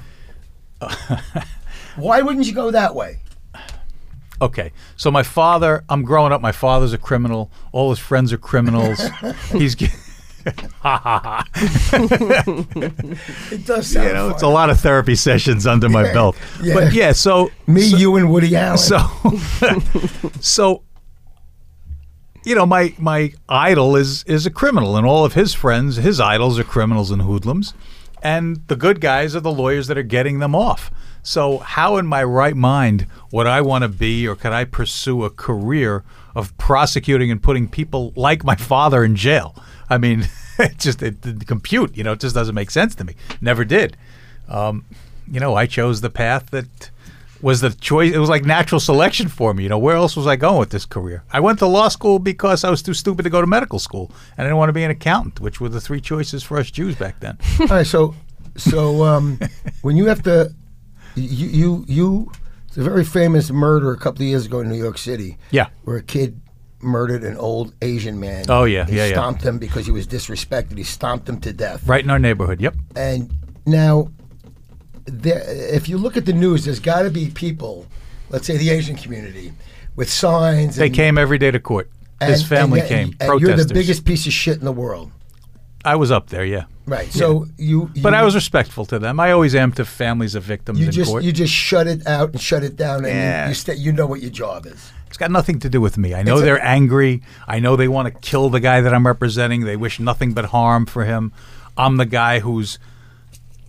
why 1.95 2.21
wouldn't 2.21 2.47
you 2.47 2.53
go 2.53 2.71
that 2.71 2.95
way? 2.95 3.19
Okay, 4.41 4.71
so 4.95 5.11
my 5.11 5.23
father, 5.23 5.83
I'm 5.89 6.03
growing 6.03 6.31
up. 6.31 6.41
My 6.41 6.53
father's 6.53 6.93
a 6.93 6.97
criminal. 6.97 7.51
All 7.73 7.89
his 7.89 7.99
friends 7.99 8.31
are 8.31 8.37
criminals. 8.37 9.01
He's, 9.51 9.75
ge- 10.51 10.65
It 13.51 13.65
does 13.65 13.87
sound. 13.87 14.07
you 14.07 14.13
know, 14.13 14.29
it's 14.29 14.41
a 14.41 14.45
fun. 14.45 14.53
lot 14.53 14.69
of 14.69 14.79
therapy 14.79 15.15
sessions 15.15 15.67
under 15.67 15.89
my 15.89 16.03
belt. 16.13 16.35
Yeah. 16.61 16.73
But 16.73 16.93
yeah, 16.93 17.11
so 17.11 17.51
Me, 17.67 17.83
you, 17.85 18.15
and 18.15 18.31
Woody 18.31 18.55
Allen. 18.55 18.77
so 18.77 18.99
so 20.39 20.83
you 22.45 22.55
know 22.55 22.65
my 22.65 22.93
my 22.97 23.33
idol 23.49 23.95
is 23.95 24.23
is 24.23 24.45
a 24.45 24.51
criminal 24.51 24.95
and 24.97 25.05
all 25.05 25.25
of 25.25 25.33
his 25.33 25.53
friends 25.53 25.97
his 25.97 26.19
idols 26.21 26.57
are 26.57 26.63
criminals 26.63 27.11
and 27.11 27.21
hoodlums 27.23 27.73
and 28.23 28.65
the 28.67 28.75
good 28.77 29.01
guys 29.01 29.35
are 29.35 29.41
the 29.41 29.51
lawyers 29.51 29.87
that 29.87 29.97
are 29.97 30.03
getting 30.03 30.39
them 30.39 30.55
off 30.55 30.89
so 31.21 31.57
how 31.59 31.97
in 31.97 32.07
my 32.07 32.23
right 32.23 32.55
mind 32.55 33.05
would 33.31 33.45
i 33.45 33.59
want 33.59 33.81
to 33.83 33.89
be 33.89 34.25
or 34.25 34.35
could 34.37 34.53
i 34.53 34.63
pursue 34.63 35.25
a 35.25 35.29
career 35.29 36.03
of 36.33 36.57
prosecuting 36.57 37.29
and 37.29 37.43
putting 37.43 37.67
people 37.67 38.13
like 38.15 38.43
my 38.45 38.55
father 38.55 39.03
in 39.03 39.17
jail 39.17 39.53
i 39.89 39.97
mean 39.97 40.25
it 40.71 40.77
just 40.77 41.01
it 41.01 41.21
didn't 41.21 41.45
compute 41.47 41.95
you 41.95 42.03
know 42.03 42.13
it 42.13 42.19
just 42.19 42.35
doesn't 42.35 42.55
make 42.55 42.71
sense 42.71 42.95
to 42.95 43.03
me 43.03 43.15
never 43.41 43.65
did 43.65 43.95
um, 44.47 44.85
you 45.31 45.39
know 45.39 45.55
i 45.55 45.65
chose 45.65 46.01
the 46.01 46.09
path 46.09 46.49
that 46.51 46.91
was 47.41 47.61
the 47.61 47.69
choice. 47.69 48.13
It 48.13 48.17
was 48.17 48.29
like 48.29 48.45
natural 48.45 48.79
selection 48.79 49.27
for 49.27 49.53
me. 49.53 49.63
You 49.63 49.69
know, 49.69 49.77
where 49.77 49.95
else 49.95 50.15
was 50.15 50.27
I 50.27 50.35
going 50.35 50.59
with 50.59 50.71
this 50.71 50.85
career? 50.85 51.23
I 51.31 51.39
went 51.39 51.59
to 51.59 51.67
law 51.67 51.87
school 51.87 52.19
because 52.19 52.63
I 52.63 52.69
was 52.69 52.81
too 52.81 52.93
stupid 52.93 53.23
to 53.23 53.29
go 53.29 53.41
to 53.41 53.47
medical 53.47 53.79
school, 53.79 54.11
and 54.37 54.41
I 54.41 54.43
didn't 54.43 54.57
want 54.57 54.69
to 54.69 54.73
be 54.73 54.83
an 54.83 54.91
accountant, 54.91 55.39
which 55.39 55.61
were 55.61 55.69
the 55.69 55.81
three 55.81 56.01
choices 56.01 56.43
for 56.43 56.57
us 56.57 56.69
Jews 56.71 56.95
back 56.95 57.19
then. 57.19 57.37
All 57.61 57.67
right, 57.67 57.87
so 57.87 58.15
so 58.57 59.03
um, 59.03 59.39
when 59.81 59.95
you 59.95 60.05
have 60.07 60.23
to, 60.23 60.53
you 61.15 61.47
you 61.47 61.85
you, 61.87 62.31
it's 62.67 62.77
a 62.77 62.83
very 62.83 63.05
famous 63.05 63.51
murder 63.51 63.91
a 63.91 63.97
couple 63.97 64.21
of 64.21 64.27
years 64.27 64.45
ago 64.45 64.59
in 64.59 64.69
New 64.69 64.77
York 64.77 64.97
City. 64.97 65.37
Yeah. 65.51 65.69
where 65.83 65.97
a 65.97 66.03
kid 66.03 66.39
murdered 66.81 67.23
an 67.23 67.37
old 67.37 67.73
Asian 67.81 68.19
man. 68.19 68.45
Oh, 68.49 68.63
yeah, 68.63 68.85
he 68.85 68.97
yeah, 68.97 69.05
yeah. 69.05 69.13
stomped 69.13 69.43
him 69.43 69.57
because 69.57 69.85
he 69.85 69.91
was 69.91 70.07
disrespected. 70.07 70.77
He 70.77 70.83
stomped 70.83 71.27
him 71.27 71.39
to 71.41 71.53
death. 71.53 71.85
right 71.87 72.03
in 72.03 72.09
our 72.09 72.19
neighborhood. 72.19 72.61
Yep. 72.61 72.75
And 72.95 73.33
now, 73.65 74.09
there, 75.05 75.43
if 75.47 75.89
you 75.89 75.97
look 75.97 76.17
at 76.17 76.25
the 76.25 76.33
news, 76.33 76.65
there's 76.65 76.79
got 76.79 77.03
to 77.03 77.09
be 77.09 77.29
people, 77.29 77.87
let's 78.29 78.47
say 78.47 78.57
the 78.57 78.69
Asian 78.69 78.95
community, 78.95 79.53
with 79.95 80.09
signs. 80.09 80.75
They 80.75 80.87
and, 80.87 80.95
came 80.95 81.17
every 81.17 81.37
day 81.37 81.51
to 81.51 81.59
court. 81.59 81.89
His 82.21 82.45
family 82.45 82.81
and- 82.81 82.89
came. 82.89 83.15
And, 83.19 83.41
you're 83.41 83.55
the 83.55 83.73
biggest 83.73 84.05
piece 84.05 84.25
of 84.25 84.33
shit 84.33 84.57
in 84.57 84.65
the 84.65 84.71
world. 84.71 85.11
I 85.85 85.95
was 85.95 86.11
up 86.11 86.27
there, 86.27 86.43
yeah. 86.43 86.65
Right. 86.85 87.11
So 87.11 87.45
you, 87.57 87.89
you 87.93 88.01
But 88.01 88.13
I 88.13 88.23
was 88.23 88.35
respectful 88.35 88.85
to 88.87 88.99
them. 88.99 89.19
I 89.19 89.31
always 89.31 89.55
am 89.55 89.71
to 89.73 89.85
families 89.85 90.35
of 90.35 90.43
victims 90.43 90.79
you 90.79 90.87
in 90.87 90.91
just 90.91 91.09
court. 91.09 91.23
you 91.23 91.31
just 91.31 91.53
shut 91.53 91.87
it 91.87 92.05
out 92.05 92.31
and 92.31 92.41
shut 92.41 92.63
it 92.63 92.75
down, 92.75 93.05
and 93.05 93.07
Yeah. 93.07 93.49
you 93.49 93.55
you, 93.67 93.73
you 93.85 93.91
know 93.93 94.05
what 94.05 94.21
your 94.21 94.31
job 94.31 94.65
is. 94.65 94.91
It's 95.09 95.17
got 95.17 95.31
nothing 95.31 95.59
to 95.59 95.69
do 95.69 95.81
with 95.81 95.97
me. 95.97 96.13
I 96.13 96.23
know 96.23 96.35
It's 96.35 96.43
a- 96.43 96.45
they're 96.45 96.65
angry. 96.65 97.21
I 97.47 97.59
know 97.59 97.75
they 97.75 97.87
want 97.87 98.07
to 98.13 98.19
kill 98.21 98.49
the 98.49 98.59
guy 98.61 98.79
that 98.79 98.93
I'm 98.93 99.05
representing. 99.05 99.65
They 99.65 99.75
wish 99.75 99.99
nothing 99.99 100.33
but 100.33 100.45
harm 100.45 100.85
for 100.85 101.03
him. 101.03 101.33
I'm 101.77 101.97
the 101.97 102.05
guy 102.05 102.39
who's 102.39 102.77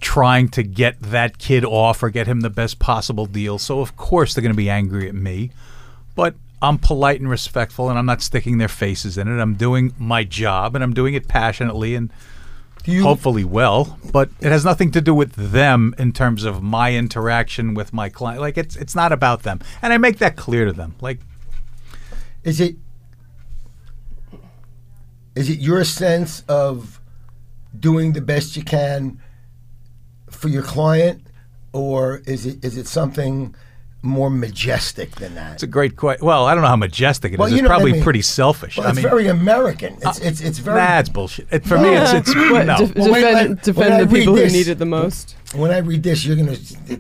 trying 0.01 0.49
to 0.49 0.63
get 0.63 1.01
that 1.01 1.39
kid 1.39 1.65
off 1.65 2.03
or 2.03 2.11
get 2.11 2.27
him 2.27 2.41
the 2.41 2.51
best 2.51 2.79
possible 2.79 3.27
deal. 3.27 3.59
So 3.59 3.81
of 3.81 3.97
course 3.97 4.35
they're 4.35 4.43
going 4.43 4.53
to 4.53 4.57
be 4.57 4.71
angry 4.71 5.09
at 5.09 5.15
me. 5.15 5.51
But 6.15 6.35
I'm 6.63 6.79
polite 6.79 7.21
and 7.21 7.29
respectful 7.29 7.89
and 7.89 7.99
I'm 7.99 8.07
not 8.07 8.23
sticking 8.23 8.59
their 8.59 8.69
faces 8.69 9.17
in 9.17 9.29
it. 9.29 9.41
I'm 9.41 9.55
doing 9.55 9.95
my 9.99 10.25
job 10.25 10.75
and 10.75 10.85
I'm 10.85 10.93
doing 10.95 11.15
it 11.15 11.27
passionately 11.29 11.95
and 11.95 12.11
you 12.87 13.03
hopefully 13.03 13.45
well, 13.45 13.99
but 14.11 14.31
it 14.41 14.51
has 14.51 14.65
nothing 14.65 14.91
to 14.93 15.03
do 15.03 15.15
with 15.15 15.33
them 15.35 15.95
in 15.99 16.13
terms 16.13 16.45
of 16.45 16.63
my 16.63 16.95
interaction 16.95 17.75
with 17.75 17.93
my 17.93 18.09
client. 18.09 18.41
Like 18.41 18.57
it's 18.57 18.75
it's 18.77 18.95
not 18.95 19.13
about 19.13 19.43
them. 19.43 19.61
And 19.83 19.93
I 19.93 19.99
make 19.99 20.19
that 20.19 20.37
clear 20.37 20.65
to 20.65 20.73
them. 20.73 20.95
Like 21.01 21.19
is 22.45 22.61
it 22.61 22.77
is 25.35 25.49
it 25.49 25.59
your 25.61 25.85
sense 25.85 26.43
of 26.49 27.01
doing 27.79 28.13
the 28.13 28.21
best 28.21 28.57
you 28.57 28.63
can 28.65 29.21
for 30.29 30.49
your 30.49 30.63
client, 30.63 31.27
or 31.73 32.23
is 32.27 32.47
it 32.47 32.65
is 32.65 32.77
it 32.77 32.87
something 32.87 33.55
more 34.03 34.31
majestic 34.31 35.11
than 35.17 35.35
that? 35.35 35.55
It's 35.55 35.63
a 35.63 35.67
great 35.67 35.95
question. 35.97 36.27
Well, 36.27 36.47
I 36.47 36.55
don't 36.55 36.63
know 36.63 36.69
how 36.69 36.77
majestic 36.77 37.33
it 37.33 37.35
is. 37.35 37.39
Well, 37.39 37.49
you 37.51 37.57
It's 37.57 37.63
know 37.63 37.69
what 37.69 37.75
I 37.75 37.79
probably 37.79 37.93
mean. 37.93 38.03
pretty 38.03 38.23
selfish. 38.23 38.77
Well, 38.79 38.87
I 38.87 38.91
it's 38.91 38.97
mean, 38.97 39.07
uh, 39.07 39.11
very 39.11 39.27
American. 39.29 39.99
It's 40.03 40.19
it's 40.21 40.41
it's 40.41 40.59
very. 40.59 40.79
nah, 40.81 41.03
bullshit. 41.13 41.47
It, 41.53 41.65
for 41.65 41.79
me, 41.79 41.91
it's 41.91 42.13
it's 42.13 42.35
no. 42.35 42.77
def- 42.79 42.95
Well, 42.97 43.07
defend 43.07 43.13
wait, 43.13 43.35
when 43.35 43.55
defend 43.63 44.01
the 44.01 44.07
read 44.13 44.21
people 44.21 44.37
who 44.37 44.47
need 44.49 44.69
it 44.69 44.79
the 44.79 44.87
most. 44.87 45.37
when 45.55 45.71
I 45.71 45.79
read 45.79 46.03
this, 46.03 46.25
you're 46.25 46.37
gonna 46.37 46.57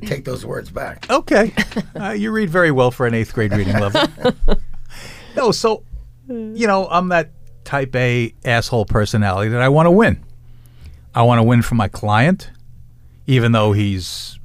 take 0.07 0.25
those 0.25 0.45
words 0.47 0.71
back. 0.71 1.11
Okay, 1.11 1.53
uh, 2.01 2.11
you 2.11 2.31
read 2.31 2.51
very 2.51 2.71
well 2.71 2.91
for 2.91 3.07
an 3.07 3.15
eighth 3.15 3.33
grade 3.35 3.53
reading 3.53 3.75
level. 3.79 4.03
no, 5.37 5.53
so 5.53 5.85
you 6.29 6.67
know, 6.67 6.87
I'm 6.91 7.09
that 7.09 7.31
type 7.65 7.95
A 7.97 8.35
asshole 8.45 8.85
personality 8.85 9.51
that 9.51 9.63
I 9.63 9.69
want 9.69 9.87
to 9.87 9.91
win. 9.91 10.25
I 11.15 11.23
want 11.23 11.41
to 11.41 11.43
win 11.43 11.63
for 11.63 11.75
my 11.75 11.89
client, 11.89 12.51
even 13.27 13.53
though 13.53 13.73
he's, 13.73 14.39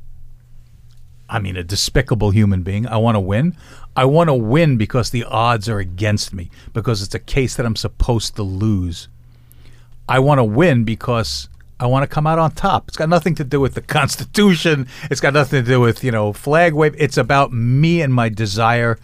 I 1.29 1.39
mean, 1.39 1.55
a 1.57 1.63
despicable 1.63 2.31
human 2.31 2.63
being. 2.63 2.87
I 2.87 2.97
want 2.97 3.15
to 3.15 3.19
win. 3.19 3.55
I 3.95 4.05
want 4.05 4.29
to 4.29 4.33
win 4.33 4.77
because 4.77 5.11
the 5.11 5.23
odds 5.25 5.69
are 5.69 5.79
against 5.79 6.33
me, 6.33 6.49
because 6.73 7.01
it's 7.01 7.15
a 7.15 7.19
case 7.19 7.55
that 7.55 7.65
I'm 7.65 7.75
supposed 7.75 8.35
to 8.37 8.43
lose. 8.43 9.07
I 10.09 10.19
want 10.19 10.39
to 10.39 10.43
win 10.43 10.83
because 10.83 11.47
I 11.79 11.85
want 11.85 12.03
to 12.03 12.13
come 12.13 12.25
out 12.25 12.39
on 12.39 12.51
top. 12.51 12.87
It's 12.87 12.97
got 12.97 13.09
nothing 13.09 13.35
to 13.35 13.43
do 13.43 13.59
with 13.59 13.75
the 13.75 13.81
Constitution. 13.99 14.87
It's 15.11 15.21
got 15.21 15.33
nothing 15.33 15.63
to 15.63 15.69
do 15.69 15.79
with, 15.79 16.03
you 16.03 16.11
know, 16.11 16.33
flag 16.33 16.73
wave. 16.73 16.95
It's 16.97 17.17
about 17.17 17.53
me 17.53 18.01
and 18.01 18.13
my 18.13 18.29
desire 18.29 18.97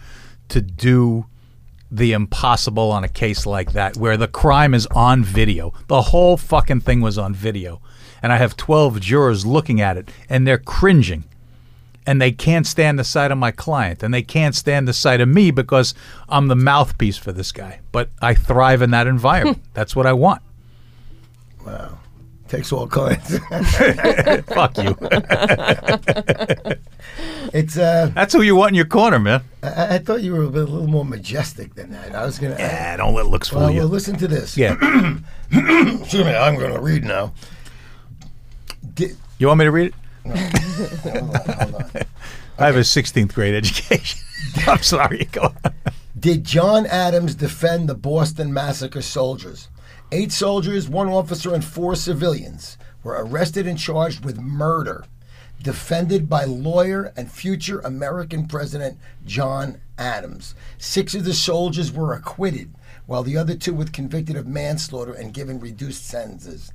to 0.48 0.60
do 0.60 1.26
the 1.92 2.12
impossible 2.12 2.90
on 2.90 3.04
a 3.04 3.08
case 3.08 3.44
like 3.44 3.72
that 3.72 3.98
where 3.98 4.16
the 4.16 4.26
crime 4.26 4.72
is 4.72 4.86
on 4.86 5.22
video. 5.22 5.74
The 5.88 6.00
whole 6.00 6.38
fucking 6.38 6.80
thing 6.80 7.02
was 7.02 7.18
on 7.18 7.34
video. 7.34 7.82
And 8.22 8.32
I 8.32 8.38
have 8.38 8.56
12 8.56 9.00
jurors 9.00 9.44
looking 9.44 9.80
at 9.80 9.98
it 9.98 10.08
and 10.28 10.46
they're 10.46 10.58
cringing. 10.58 11.24
And 12.06 12.20
they 12.20 12.32
can't 12.32 12.66
stand 12.66 12.98
the 12.98 13.04
sight 13.04 13.30
of 13.30 13.38
my 13.38 13.50
client 13.52 14.02
and 14.02 14.12
they 14.12 14.22
can't 14.22 14.54
stand 14.54 14.88
the 14.88 14.92
sight 14.92 15.20
of 15.20 15.28
me 15.28 15.50
because 15.50 15.94
I'm 16.28 16.48
the 16.48 16.56
mouthpiece 16.56 17.18
for 17.18 17.30
this 17.30 17.52
guy. 17.52 17.80
But 17.92 18.08
I 18.20 18.34
thrive 18.34 18.80
in 18.80 18.90
that 18.92 19.06
environment. 19.06 19.58
Hmm. 19.58 19.70
That's 19.74 19.94
what 19.94 20.06
I 20.06 20.14
want. 20.14 20.42
Wow, 21.64 22.00
takes 22.52 22.70
all 22.70 22.86
kinds. 22.86 23.38
Fuck 24.46 24.76
you. 24.76 24.94
it's 27.52 27.78
uh, 27.78 28.10
That's 28.14 28.34
who 28.34 28.42
you 28.42 28.54
want 28.54 28.72
in 28.72 28.74
your 28.74 28.84
corner, 28.84 29.18
man. 29.18 29.42
I, 29.62 29.94
I 29.94 29.98
thought 29.98 30.20
you 30.20 30.34
were 30.34 30.42
a, 30.42 30.50
bit, 30.50 30.68
a 30.68 30.70
little 30.70 30.86
more 30.86 31.04
majestic 31.04 31.74
than 31.74 31.90
that. 31.92 32.14
I 32.14 32.26
was 32.26 32.38
gonna. 32.38 32.58
Ah, 32.60 32.96
don't 32.98 33.14
let 33.14 33.26
looks 33.26 33.48
fool 33.48 33.70
you. 33.70 33.78
well, 33.78 33.88
listen 33.88 34.16
to 34.18 34.28
this. 34.28 34.56
yeah. 34.56 34.74
Excuse 35.50 36.24
me, 36.24 36.34
I'm 36.34 36.56
going 36.56 36.74
to 36.74 36.80
read 36.80 37.04
now. 37.04 37.32
Did, 38.94 39.16
You 39.38 39.46
want 39.46 39.58
me 39.58 39.64
to 39.64 39.70
read 39.70 39.86
it? 39.86 39.94
hold 41.02 41.16
on, 41.16 41.70
hold 41.70 41.74
on. 41.74 41.90
I 42.58 42.66
have 42.66 42.76
a 42.76 42.80
16th 42.80 43.32
grade 43.34 43.54
education. 43.54 44.20
I'm 44.66 44.82
sorry. 44.82 45.26
Go 45.32 45.42
on. 45.42 45.74
Did 46.18 46.44
John 46.44 46.84
Adams 46.86 47.34
defend 47.34 47.88
the 47.88 47.94
Boston 47.94 48.52
Massacre 48.52 49.02
soldiers? 49.02 49.68
Eight 50.14 50.30
soldiers, 50.30 50.90
one 50.90 51.08
officer, 51.08 51.54
and 51.54 51.64
four 51.64 51.96
civilians 51.96 52.76
were 53.02 53.14
arrested 53.14 53.66
and 53.66 53.78
charged 53.78 54.26
with 54.26 54.38
murder, 54.38 55.06
defended 55.62 56.28
by 56.28 56.44
lawyer 56.44 57.14
and 57.16 57.32
future 57.32 57.80
American 57.80 58.46
President 58.46 58.98
John 59.24 59.80
Adams. 59.96 60.54
Six 60.76 61.14
of 61.14 61.24
the 61.24 61.32
soldiers 61.32 61.90
were 61.90 62.12
acquitted, 62.12 62.74
while 63.06 63.22
the 63.22 63.38
other 63.38 63.54
two 63.54 63.72
were 63.72 63.86
convicted 63.86 64.36
of 64.36 64.46
manslaughter 64.46 65.14
and 65.14 65.32
given 65.32 65.58
reduced 65.58 66.04
sentences. 66.04 66.74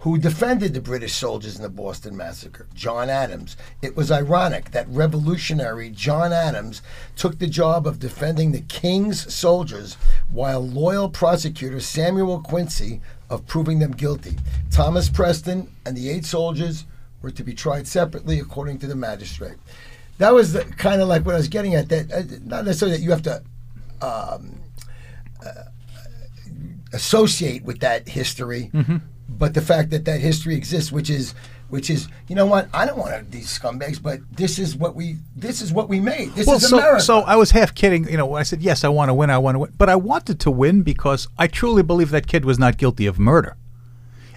Who 0.00 0.18
defended 0.18 0.72
the 0.74 0.80
British 0.80 1.14
soldiers 1.14 1.56
in 1.56 1.62
the 1.62 1.68
Boston 1.68 2.16
Massacre, 2.16 2.66
John 2.74 3.08
Adams. 3.10 3.56
It 3.82 3.96
was 3.96 4.10
ironic 4.12 4.70
that 4.70 4.88
revolutionary 4.88 5.90
John 5.90 6.32
Adams 6.32 6.82
took 7.16 7.38
the 7.38 7.46
job 7.46 7.86
of 7.86 7.98
defending 7.98 8.52
the 8.52 8.60
King's 8.62 9.32
soldiers 9.34 9.96
while 10.30 10.60
loyal 10.60 11.08
prosecutor 11.08 11.80
Samuel 11.80 12.40
Quincy 12.40 13.00
of 13.30 13.46
proving 13.46 13.78
them 13.80 13.92
guilty. 13.92 14.36
Thomas 14.70 15.08
Preston 15.08 15.68
and 15.84 15.96
the 15.96 16.08
eight 16.10 16.24
soldiers 16.24 16.84
were 17.22 17.30
to 17.32 17.42
be 17.42 17.54
tried 17.54 17.88
separately 17.88 18.38
according 18.38 18.78
to 18.80 18.86
the 18.86 18.94
magistrate. 18.94 19.56
that 20.18 20.32
was 20.32 20.52
the, 20.52 20.64
kind 20.64 21.02
of 21.02 21.08
like 21.08 21.24
what 21.26 21.34
I 21.34 21.38
was 21.38 21.48
getting 21.48 21.74
at. 21.74 21.88
That 21.88 22.12
uh, 22.12 22.22
not 22.44 22.64
necessarily 22.64 22.96
that 22.98 23.02
you 23.02 23.10
have 23.10 23.22
to 23.22 23.42
um, 24.00 24.60
uh, 25.44 25.64
associate 26.92 27.64
with 27.64 27.80
that 27.80 28.08
history, 28.08 28.70
Mm-hmm. 28.72 28.96
But 29.38 29.54
the 29.54 29.60
fact 29.60 29.90
that 29.90 30.04
that 30.04 30.20
history 30.20 30.54
exists, 30.54 30.90
which 30.92 31.10
is 31.10 31.34
which 31.68 31.90
is 31.90 32.08
you 32.28 32.36
know 32.36 32.46
what 32.46 32.68
I 32.72 32.86
don't 32.86 32.98
want 32.98 33.30
these 33.30 33.46
scumbags, 33.58 34.00
but 34.00 34.20
this 34.30 34.58
is 34.58 34.76
what 34.76 34.94
we 34.94 35.16
this 35.34 35.60
is 35.60 35.72
what 35.72 35.88
we 35.88 36.00
made. 36.00 36.32
This 36.34 36.46
Well, 36.46 36.56
is 36.56 36.68
so, 36.68 36.78
America. 36.78 37.00
so 37.02 37.20
I 37.20 37.36
was 37.36 37.50
half 37.50 37.74
kidding. 37.74 38.08
You 38.08 38.16
know, 38.16 38.34
I 38.34 38.42
said 38.44 38.62
yes, 38.62 38.84
I 38.84 38.88
want 38.88 39.08
to 39.08 39.14
win. 39.14 39.30
I 39.30 39.38
want 39.38 39.56
to 39.56 39.58
win, 39.60 39.72
but 39.76 39.88
I 39.88 39.96
wanted 39.96 40.38
to 40.40 40.50
win 40.50 40.82
because 40.82 41.28
I 41.38 41.46
truly 41.46 41.82
believe 41.82 42.10
that 42.10 42.26
kid 42.26 42.44
was 42.44 42.58
not 42.58 42.76
guilty 42.76 43.06
of 43.06 43.18
murder, 43.18 43.56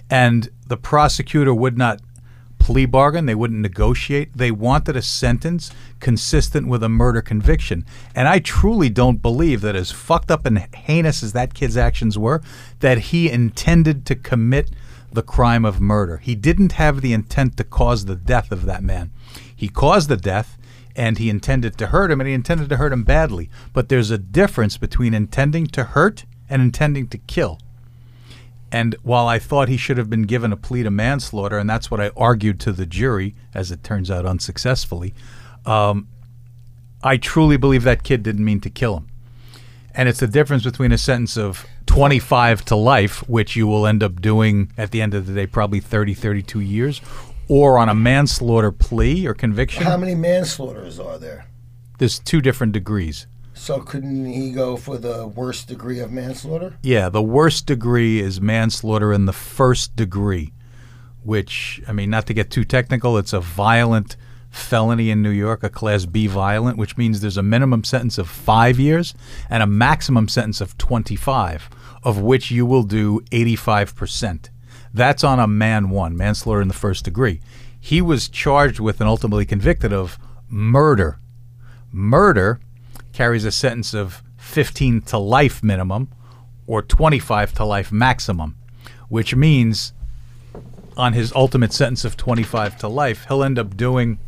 and 0.08 0.48
the 0.66 0.76
prosecutor 0.76 1.54
would 1.54 1.78
not 1.78 2.00
plea 2.58 2.84
bargain. 2.84 3.26
They 3.26 3.34
wouldn't 3.34 3.60
negotiate. 3.60 4.36
They 4.36 4.50
wanted 4.50 4.96
a 4.96 5.02
sentence 5.02 5.70
consistent 5.98 6.66
with 6.68 6.82
a 6.82 6.88
murder 6.88 7.22
conviction, 7.22 7.84
and 8.14 8.26
I 8.28 8.40
truly 8.40 8.90
don't 8.90 9.22
believe 9.22 9.60
that 9.60 9.76
as 9.76 9.90
fucked 9.92 10.30
up 10.30 10.46
and 10.46 10.58
heinous 10.58 11.22
as 11.22 11.32
that 11.32 11.54
kid's 11.54 11.76
actions 11.76 12.18
were, 12.18 12.42
that 12.80 12.98
he 12.98 13.30
intended 13.30 14.04
to 14.06 14.14
commit 14.16 14.70
the 15.12 15.22
crime 15.22 15.64
of 15.64 15.80
murder. 15.80 16.18
He 16.18 16.34
didn't 16.34 16.72
have 16.72 17.00
the 17.00 17.12
intent 17.12 17.56
to 17.56 17.64
cause 17.64 18.04
the 18.04 18.16
death 18.16 18.52
of 18.52 18.64
that 18.66 18.82
man. 18.82 19.10
He 19.54 19.68
caused 19.68 20.08
the 20.08 20.16
death 20.16 20.56
and 20.96 21.18
he 21.18 21.30
intended 21.30 21.78
to 21.78 21.88
hurt 21.88 22.10
him 22.10 22.20
and 22.20 22.28
he 22.28 22.34
intended 22.34 22.68
to 22.68 22.76
hurt 22.76 22.92
him 22.92 23.04
badly. 23.04 23.50
But 23.72 23.88
there's 23.88 24.10
a 24.10 24.18
difference 24.18 24.76
between 24.76 25.14
intending 25.14 25.66
to 25.68 25.84
hurt 25.84 26.24
and 26.48 26.62
intending 26.62 27.08
to 27.08 27.18
kill. 27.18 27.58
And 28.72 28.94
while 29.02 29.26
I 29.26 29.38
thought 29.38 29.68
he 29.68 29.76
should 29.76 29.98
have 29.98 30.08
been 30.08 30.22
given 30.22 30.52
a 30.52 30.56
plea 30.56 30.84
to 30.84 30.90
manslaughter, 30.90 31.58
and 31.58 31.68
that's 31.68 31.90
what 31.90 32.00
I 32.00 32.10
argued 32.16 32.60
to 32.60 32.72
the 32.72 32.86
jury, 32.86 33.34
as 33.52 33.72
it 33.72 33.82
turns 33.82 34.10
out 34.10 34.24
unsuccessfully, 34.24 35.12
um, 35.66 36.06
I 37.02 37.16
truly 37.16 37.56
believe 37.56 37.82
that 37.82 38.04
kid 38.04 38.22
didn't 38.22 38.44
mean 38.44 38.60
to 38.60 38.70
kill 38.70 38.96
him. 38.96 39.08
And 39.94 40.08
it's 40.08 40.20
the 40.20 40.28
difference 40.28 40.62
between 40.62 40.92
a 40.92 40.98
sentence 40.98 41.36
of 41.36 41.66
25 41.90 42.64
to 42.66 42.76
life, 42.76 43.28
which 43.28 43.56
you 43.56 43.66
will 43.66 43.84
end 43.84 44.00
up 44.00 44.20
doing 44.20 44.70
at 44.78 44.92
the 44.92 45.02
end 45.02 45.12
of 45.12 45.26
the 45.26 45.34
day, 45.34 45.44
probably 45.44 45.80
30, 45.80 46.14
32 46.14 46.60
years, 46.60 47.00
or 47.48 47.78
on 47.78 47.88
a 47.88 47.94
manslaughter 47.94 48.70
plea 48.70 49.26
or 49.26 49.34
conviction. 49.34 49.82
how 49.82 49.96
many 49.96 50.14
manslaughters 50.14 51.00
are 51.00 51.18
there? 51.18 51.46
There's 51.98 52.20
two 52.20 52.40
different 52.40 52.74
degrees. 52.74 53.26
So 53.54 53.80
couldn't 53.80 54.26
he 54.26 54.52
go 54.52 54.76
for 54.76 54.98
the 54.98 55.26
worst 55.26 55.66
degree 55.66 55.98
of 55.98 56.12
manslaughter? 56.12 56.74
Yeah, 56.80 57.08
the 57.08 57.22
worst 57.22 57.66
degree 57.66 58.20
is 58.20 58.40
manslaughter 58.40 59.12
in 59.12 59.26
the 59.26 59.32
first 59.32 59.96
degree, 59.96 60.52
which, 61.24 61.82
I 61.88 61.92
mean, 61.92 62.08
not 62.08 62.24
to 62.28 62.34
get 62.34 62.52
too 62.52 62.64
technical, 62.64 63.18
it's 63.18 63.32
a 63.32 63.40
violent 63.40 64.16
felony 64.50 65.10
in 65.10 65.22
New 65.22 65.30
York, 65.30 65.64
a 65.64 65.68
Class 65.68 66.06
B 66.06 66.28
violent, 66.28 66.78
which 66.78 66.96
means 66.96 67.20
there's 67.20 67.36
a 67.36 67.42
minimum 67.42 67.82
sentence 67.82 68.16
of 68.16 68.28
five 68.28 68.78
years 68.78 69.12
and 69.48 69.62
a 69.62 69.66
maximum 69.66 70.28
sentence 70.28 70.60
of 70.60 70.78
25, 70.78 71.68
of 72.02 72.18
which 72.18 72.50
you 72.50 72.64
will 72.66 72.82
do 72.82 73.20
85%. 73.30 74.48
That's 74.92 75.22
on 75.22 75.38
a 75.38 75.46
man 75.46 75.90
one, 75.90 76.16
manslaughter 76.16 76.60
in 76.62 76.68
the 76.68 76.74
first 76.74 77.04
degree. 77.04 77.40
He 77.78 78.00
was 78.02 78.28
charged 78.28 78.80
with 78.80 79.00
and 79.00 79.08
ultimately 79.08 79.46
convicted 79.46 79.92
of 79.92 80.18
murder. 80.48 81.18
Murder 81.92 82.60
carries 83.12 83.44
a 83.44 83.50
sentence 83.50 83.94
of 83.94 84.22
15 84.38 85.02
to 85.02 85.18
life 85.18 85.62
minimum 85.62 86.08
or 86.66 86.82
25 86.82 87.52
to 87.54 87.64
life 87.64 87.90
maximum, 87.92 88.56
which 89.08 89.34
means 89.34 89.92
on 90.96 91.12
his 91.12 91.32
ultimate 91.34 91.72
sentence 91.72 92.04
of 92.04 92.16
25 92.16 92.76
to 92.78 92.88
life, 92.88 93.24
he'll 93.28 93.42
end 93.42 93.58
up 93.58 93.76
doing 93.76 94.18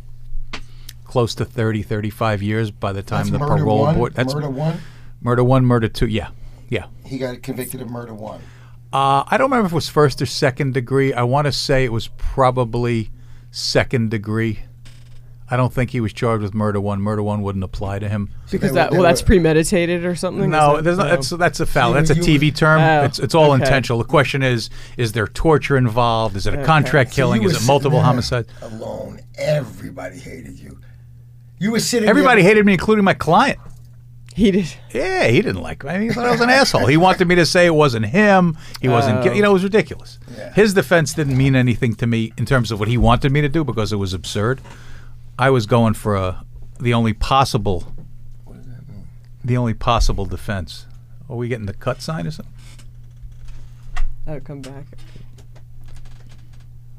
close 1.05 1.35
to 1.35 1.45
30, 1.45 1.83
35 1.83 2.41
years 2.41 2.71
by 2.71 2.91
the 2.91 3.03
time 3.03 3.27
That's 3.27 3.31
the 3.31 3.37
parole 3.39 3.81
one. 3.81 3.95
board. 3.95 4.13
That's 4.15 4.33
murder 4.33 4.49
one. 4.49 4.79
murder 5.21 5.43
one, 5.43 5.65
murder 5.65 5.87
two. 5.87 6.07
Yeah, 6.07 6.29
yeah. 6.73 6.87
He 7.05 7.17
got 7.17 7.41
convicted 7.43 7.81
of 7.81 7.89
murder 7.89 8.13
one. 8.13 8.41
Uh, 8.91 9.23
I 9.27 9.37
don't 9.37 9.49
remember 9.49 9.67
if 9.67 9.71
it 9.71 9.75
was 9.75 9.89
first 9.89 10.21
or 10.21 10.25
second 10.25 10.73
degree. 10.73 11.13
I 11.13 11.23
want 11.23 11.45
to 11.45 11.51
say 11.51 11.83
it 11.85 11.91
was 11.91 12.09
probably 12.17 13.09
second 13.51 14.11
degree. 14.11 14.59
I 15.49 15.57
don't 15.57 15.73
think 15.73 15.91
he 15.91 15.99
was 15.99 16.13
charged 16.13 16.41
with 16.41 16.53
murder 16.55 16.79
one. 16.81 17.01
Murder 17.01 17.21
one 17.21 17.41
wouldn't 17.43 17.63
apply 17.63 17.99
to 17.99 18.09
him. 18.09 18.29
Because 18.49 18.71
that 18.73 18.89
they 18.91 18.97
well, 18.97 19.03
that's 19.03 19.21
were- 19.21 19.27
premeditated 19.27 20.03
or 20.05 20.15
something. 20.15 20.49
No, 20.49 20.77
Is 20.77 20.77
that- 20.77 20.83
there's 20.83 20.97
not, 20.97 21.09
that's 21.09 21.29
that's 21.29 21.59
a 21.59 21.65
foul. 21.65 21.93
That's 21.93 22.09
a 22.09 22.15
TV 22.15 22.55
term. 22.55 22.81
Oh, 22.81 23.03
it's 23.03 23.19
it's 23.19 23.35
all 23.35 23.51
okay. 23.51 23.63
intentional. 23.63 23.99
The 23.99 24.05
question 24.05 24.41
is: 24.41 24.69
Is 24.97 25.11
there 25.11 25.27
torture 25.27 25.77
involved? 25.77 26.35
Is 26.35 26.47
it 26.47 26.55
a 26.55 26.63
contract 26.63 27.11
So 27.11 27.15
killing? 27.17 27.41
you 27.43 27.49
Is 27.49 27.63
it 27.63 27.67
multiple 27.67 27.99
there 27.99 28.05
homicide? 28.05 28.45
Alone, 28.61 29.19
everybody 29.37 30.17
hated 30.17 30.57
you. 30.59 30.79
You 31.59 31.71
were 31.71 31.79
sitting. 31.79 32.09
Everybody 32.09 32.41
there, 32.41 32.49
hated 32.49 32.65
me, 32.65 32.73
including 32.73 33.03
my 33.05 33.13
client. 33.13 33.59
He 34.35 34.51
did. 34.51 34.73
Yeah, 34.91 35.27
he 35.27 35.41
didn't 35.41 35.61
like 35.61 35.83
me. 35.83 35.89
I 35.91 35.97
mean, 35.99 36.09
he 36.09 36.13
thought 36.13 36.25
I 36.25 36.31
was 36.31 36.41
an 36.41 36.49
asshole. 36.49 36.87
He 36.87 36.97
wanted 36.97 37.27
me 37.27 37.35
to 37.35 37.45
say 37.45 37.65
it 37.65 37.75
wasn't 37.75 38.07
him. 38.07 38.57
He 38.81 38.89
wasn't. 38.89 39.25
Oh. 39.25 39.31
You 39.31 39.41
know, 39.41 39.51
it 39.51 39.53
was 39.53 39.63
ridiculous. 39.63 40.19
Yeah. 40.35 40.53
His 40.53 40.73
defense 40.73 41.13
didn't 41.13 41.37
mean 41.37 41.55
anything 41.55 41.95
to 41.95 42.07
me 42.07 42.33
in 42.37 42.45
terms 42.45 42.71
of 42.71 42.79
what 42.79 42.87
he 42.87 42.97
wanted 42.97 43.31
me 43.31 43.41
to 43.41 43.49
do 43.49 43.63
because 43.63 43.93
it 43.93 43.97
was 43.97 44.13
absurd. 44.13 44.59
I 45.37 45.49
was 45.49 45.65
going 45.65 45.93
for 45.93 46.15
a 46.15 46.43
the 46.79 46.93
only 46.93 47.13
possible. 47.13 47.93
What 48.45 48.57
does 48.57 48.65
that 48.65 48.87
mean? 48.89 49.07
The 49.43 49.57
only 49.57 49.73
possible 49.73 50.25
defense. 50.25 50.85
Are 51.29 51.35
we 51.35 51.47
getting 51.47 51.65
the 51.65 51.73
cut 51.73 52.01
sign 52.01 52.27
or 52.27 52.31
something? 52.31 52.53
I'll 54.25 54.39
come 54.39 54.61
back. 54.61 54.85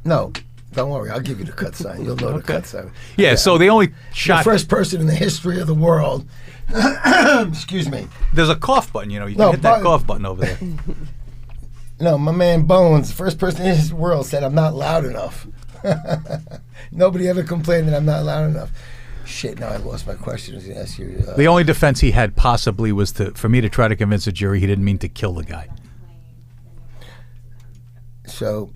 No, 0.04 0.32
don't 0.74 0.90
worry. 0.90 1.10
I'll 1.10 1.20
give 1.20 1.38
you 1.38 1.44
the 1.44 1.52
cut 1.52 1.74
sign. 1.74 2.04
You'll 2.04 2.16
know 2.16 2.36
the 2.38 2.42
cut 2.42 2.66
sign. 2.66 2.90
Yeah. 3.16 3.34
So 3.36 3.58
the 3.58 3.68
only 3.68 3.88
The 4.26 4.40
first 4.42 4.68
person 4.68 5.00
in 5.00 5.06
the 5.06 5.14
history 5.14 5.60
of 5.60 5.66
the 5.66 5.74
world. 5.74 6.26
excuse 7.48 7.88
me. 7.88 8.08
There's 8.32 8.48
a 8.48 8.56
cough 8.56 8.92
button. 8.92 9.10
You 9.10 9.20
know, 9.20 9.26
you 9.26 9.36
can 9.36 9.50
hit 9.52 9.62
that 9.62 9.76
but- 9.78 9.82
cough 9.82 10.06
button 10.06 10.26
over 10.26 10.44
there. 10.44 10.58
No, 12.00 12.18
my 12.18 12.32
man 12.32 12.64
Bones, 12.64 13.12
first 13.12 13.38
person 13.38 13.66
in 13.66 13.76
his 13.76 13.94
world, 13.94 14.26
said 14.26 14.42
I'm 14.42 14.54
not 14.54 14.74
loud 14.74 15.04
enough. 15.04 15.46
Nobody 16.92 17.28
ever 17.28 17.44
complained 17.44 17.86
that 17.88 17.94
I'm 17.94 18.04
not 18.04 18.24
loud 18.24 18.50
enough. 18.50 18.72
Shit, 19.24 19.60
now 19.60 19.68
I 19.68 19.76
lost 19.76 20.04
my 20.04 20.14
question. 20.14 20.54
I 20.54 20.56
was 20.56 20.64
going 20.64 20.76
to 20.76 20.82
ask 20.82 20.98
you. 20.98 21.24
Uh, 21.26 21.36
the 21.36 21.46
only 21.46 21.62
defense 21.62 22.00
he 22.00 22.10
had 22.10 22.34
possibly 22.34 22.90
was 22.90 23.12
to 23.12 23.30
for 23.32 23.48
me 23.48 23.60
to 23.60 23.68
try 23.68 23.86
to 23.86 23.94
convince 23.94 24.26
a 24.26 24.32
jury 24.32 24.58
he 24.58 24.66
didn't 24.66 24.84
mean 24.84 24.98
to 24.98 25.08
kill 25.08 25.34
the 25.34 25.44
guy. 25.44 25.68
so, 28.26 28.72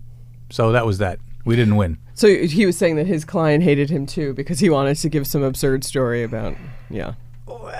So 0.50 0.72
that 0.72 0.86
was 0.86 0.98
that. 0.98 1.18
We 1.48 1.56
didn't 1.56 1.76
win. 1.76 1.96
So 2.12 2.28
he 2.28 2.66
was 2.66 2.76
saying 2.76 2.96
that 2.96 3.06
his 3.06 3.24
client 3.24 3.64
hated 3.64 3.88
him 3.88 4.04
too 4.04 4.34
because 4.34 4.58
he 4.60 4.68
wanted 4.68 4.96
to 4.96 5.08
give 5.08 5.26
some 5.26 5.42
absurd 5.42 5.82
story 5.82 6.22
about 6.22 6.54
yeah. 6.90 7.14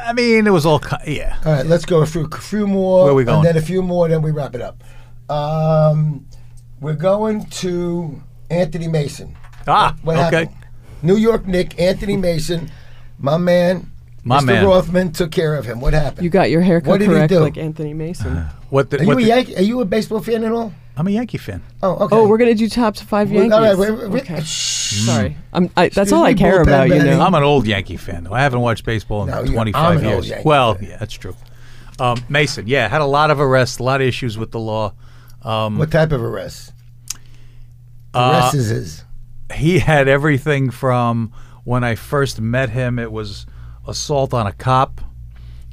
I 0.08 0.14
mean, 0.14 0.46
it 0.46 0.50
was 0.50 0.64
all 0.64 0.78
ki- 0.78 1.16
yeah. 1.18 1.36
all 1.44 1.52
right, 1.52 1.66
let's 1.66 1.84
go 1.84 2.04
through 2.06 2.28
a 2.32 2.36
few 2.38 2.66
more. 2.66 3.04
Where 3.04 3.14
we 3.14 3.24
going? 3.24 3.38
And 3.38 3.44
then 3.46 3.56
a 3.58 3.60
few 3.66 3.82
more, 3.82 4.08
then 4.08 4.22
we 4.22 4.30
wrap 4.30 4.54
it 4.54 4.62
up. 4.62 4.82
Um, 5.28 6.26
we're 6.80 6.94
going 6.94 7.44
to 7.62 8.22
Anthony 8.50 8.88
Mason. 8.88 9.36
Ah, 9.66 9.94
What 10.02 10.16
okay. 10.16 10.22
happened? 10.44 10.56
New 11.02 11.16
York 11.16 11.46
Nick, 11.46 11.78
Anthony 11.78 12.16
Mason, 12.16 12.70
my 13.18 13.36
man. 13.36 13.90
My 14.24 14.40
Mr. 14.40 14.46
man. 14.46 14.64
Rothman 14.66 15.12
took 15.12 15.30
care 15.30 15.54
of 15.54 15.66
him. 15.66 15.80
What 15.80 15.92
happened? 15.92 16.24
You 16.24 16.30
got 16.30 16.50
your 16.50 16.60
haircut 16.62 16.88
What 16.88 17.00
did 17.00 17.10
he 17.10 17.26
do? 17.26 17.40
like 17.40 17.58
Anthony 17.58 17.92
Mason. 17.94 18.46
What 18.70 18.88
the, 18.90 18.98
Are 18.98 19.02
you 19.02 19.06
what 19.08 19.16
a 19.18 19.20
the- 19.20 19.26
Yankee? 19.28 19.56
Are 19.56 19.62
you 19.62 19.80
a 19.82 19.84
baseball 19.84 20.20
fan 20.20 20.42
at 20.44 20.52
all? 20.52 20.72
I'm 20.98 21.06
a 21.06 21.10
Yankee 21.10 21.38
fan. 21.38 21.62
Oh, 21.82 21.92
okay. 22.06 22.16
Oh, 22.16 22.26
we're 22.26 22.38
gonna 22.38 22.54
do 22.56 22.68
top 22.68 22.96
five 22.96 23.30
Well, 23.30 23.42
Yankees. 23.44 23.52
all 23.52 23.60
right, 23.62 23.78
wait, 23.78 24.08
wait, 24.10 24.22
okay. 24.22 24.40
shh. 24.42 25.04
Sorry, 25.06 25.36
I'm, 25.52 25.70
I, 25.76 25.84
that's 25.84 25.96
Excuse 25.98 26.12
all 26.12 26.24
I 26.24 26.32
me, 26.32 26.38
care 26.38 26.58
bullpen 26.58 26.62
about. 26.62 26.88
You 26.88 26.94
Benny. 26.94 27.10
know. 27.10 27.20
I'm 27.20 27.34
an 27.34 27.42
old 27.44 27.66
Yankee 27.66 27.96
fan, 27.96 28.24
though. 28.24 28.32
I 28.32 28.40
haven't 28.40 28.60
watched 28.60 28.84
baseball 28.84 29.22
in 29.22 29.28
No, 29.30 29.40
you're- 29.42 29.54
25 29.54 29.84
I'm 29.84 29.98
an 29.98 30.04
old 30.06 30.14
years. 30.14 30.28
Yankee 30.30 30.48
well, 30.48 30.74
fan. 30.74 30.88
yeah, 30.88 30.96
that's 30.96 31.14
true. 31.14 31.36
Um, 32.00 32.16
Mason, 32.28 32.66
yeah, 32.66 32.88
had 32.88 33.00
a 33.00 33.06
lot 33.06 33.30
of 33.30 33.38
arrests, 33.40 33.78
a 33.78 33.82
lot 33.82 34.00
of 34.00 34.06
issues 34.06 34.36
with 34.38 34.50
the 34.50 34.58
law. 34.60 34.94
Um, 35.42 35.78
What 35.78 35.90
type 35.92 36.10
of 36.12 36.22
arrest? 36.22 36.72
uh, 38.14 38.40
Arrest 38.42 38.54
is 38.54 38.68
his. 38.68 39.04
he 39.54 39.78
had 39.80 40.08
everything 40.08 40.70
from 40.70 41.32
when 41.64 41.84
I 41.84 41.94
first 41.94 42.40
met 42.40 42.70
him, 42.70 42.98
it 42.98 43.12
was 43.12 43.46
assault 43.86 44.32
on 44.34 44.46
a 44.46 44.52
cop 44.52 45.00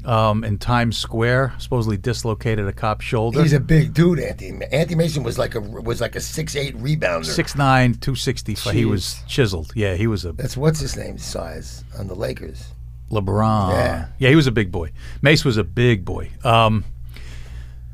um, 0.05 0.43
in 0.43 0.57
Times 0.57 0.97
Square, 0.97 1.53
supposedly 1.57 1.97
dislocated 1.97 2.67
a 2.67 2.73
cop's 2.73 3.05
shoulder. 3.05 3.41
He's 3.41 3.53
a 3.53 3.59
big 3.59 3.93
dude, 3.93 4.19
Anthony. 4.19 4.65
Anthony 4.71 4.95
Mason 4.95 5.23
was 5.23 5.37
like 5.37 5.55
a 5.55 5.59
was 5.61 6.01
like 6.01 6.15
a 6.15 6.21
six 6.21 6.55
eight 6.55 6.77
rebounder. 6.77 7.25
6'9", 7.25 7.55
260. 7.99 8.53
He 8.71 8.85
was 8.85 9.23
chiseled. 9.27 9.71
Yeah, 9.75 9.95
he 9.95 10.07
was 10.07 10.25
a 10.25 10.33
That's 10.33 10.55
what's 10.57 10.79
his 10.79 10.95
name 10.95 11.17
size 11.17 11.83
on 11.97 12.07
the 12.07 12.15
Lakers. 12.15 12.67
LeBron. 13.11 13.71
Yeah. 13.71 14.07
Yeah. 14.17 14.29
he 14.29 14.35
was 14.35 14.47
a 14.47 14.51
big 14.51 14.71
boy. 14.71 14.91
Mace 15.21 15.45
was 15.45 15.57
a 15.57 15.63
big 15.63 16.03
boy. 16.05 16.29
Um, 16.43 16.83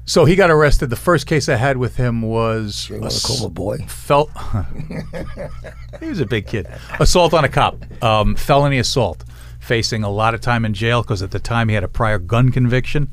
so 0.05 0.25
he 0.25 0.35
got 0.35 0.49
arrested. 0.49 0.89
The 0.89 0.95
first 0.95 1.27
case 1.27 1.47
I 1.47 1.55
had 1.55 1.77
with 1.77 1.95
him 1.95 2.21
was 2.21 2.89
You 2.89 2.99
want 2.99 3.13
to 3.13 3.27
call 3.27 3.45
a 3.45 3.49
boy? 3.49 3.77
felt. 3.87 4.29
he 5.99 6.07
was 6.07 6.19
a 6.19 6.25
big 6.25 6.47
kid. 6.47 6.67
Assault 6.99 7.33
on 7.33 7.43
a 7.43 7.49
cop, 7.49 7.77
um, 8.03 8.35
felony 8.35 8.79
assault, 8.79 9.23
facing 9.61 10.03
a 10.03 10.09
lot 10.09 10.33
of 10.33 10.41
time 10.41 10.65
in 10.65 10.73
jail 10.73 11.01
because 11.01 11.21
at 11.21 11.31
the 11.31 11.39
time 11.39 11.69
he 11.69 11.75
had 11.75 11.83
a 11.83 11.87
prior 11.87 12.17
gun 12.17 12.51
conviction 12.51 13.09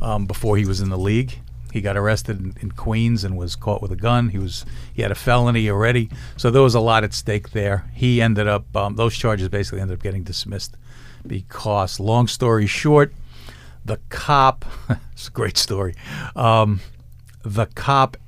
um, 0.00 0.26
before 0.26 0.56
he 0.56 0.66
was 0.66 0.80
in 0.80 0.90
the 0.90 0.98
league. 0.98 1.38
He 1.72 1.80
got 1.80 1.96
arrested 1.96 2.38
in, 2.38 2.54
in 2.60 2.72
Queens 2.72 3.24
and 3.24 3.36
was 3.38 3.56
caught 3.56 3.80
with 3.80 3.92
a 3.92 3.96
gun. 3.96 4.28
He 4.28 4.38
was 4.38 4.66
he 4.92 5.00
had 5.00 5.10
a 5.10 5.14
felony 5.14 5.70
already, 5.70 6.10
so 6.36 6.50
there 6.50 6.60
was 6.60 6.74
a 6.74 6.80
lot 6.80 7.02
at 7.02 7.14
stake 7.14 7.50
there. 7.52 7.90
He 7.94 8.20
ended 8.20 8.46
up 8.46 8.76
um, 8.76 8.96
those 8.96 9.16
charges 9.16 9.48
basically 9.48 9.80
ended 9.80 9.96
up 9.96 10.02
getting 10.02 10.22
dismissed 10.22 10.76
because, 11.26 11.98
long 11.98 12.26
story 12.26 12.66
short, 12.66 13.14
the 13.84 13.98
cop. 14.10 14.66
it's 15.12 15.28
a 15.28 15.30
great 15.30 15.56
story. 15.56 15.94
Um, 16.36 16.80
the 17.42 17.66
cop 17.66 18.18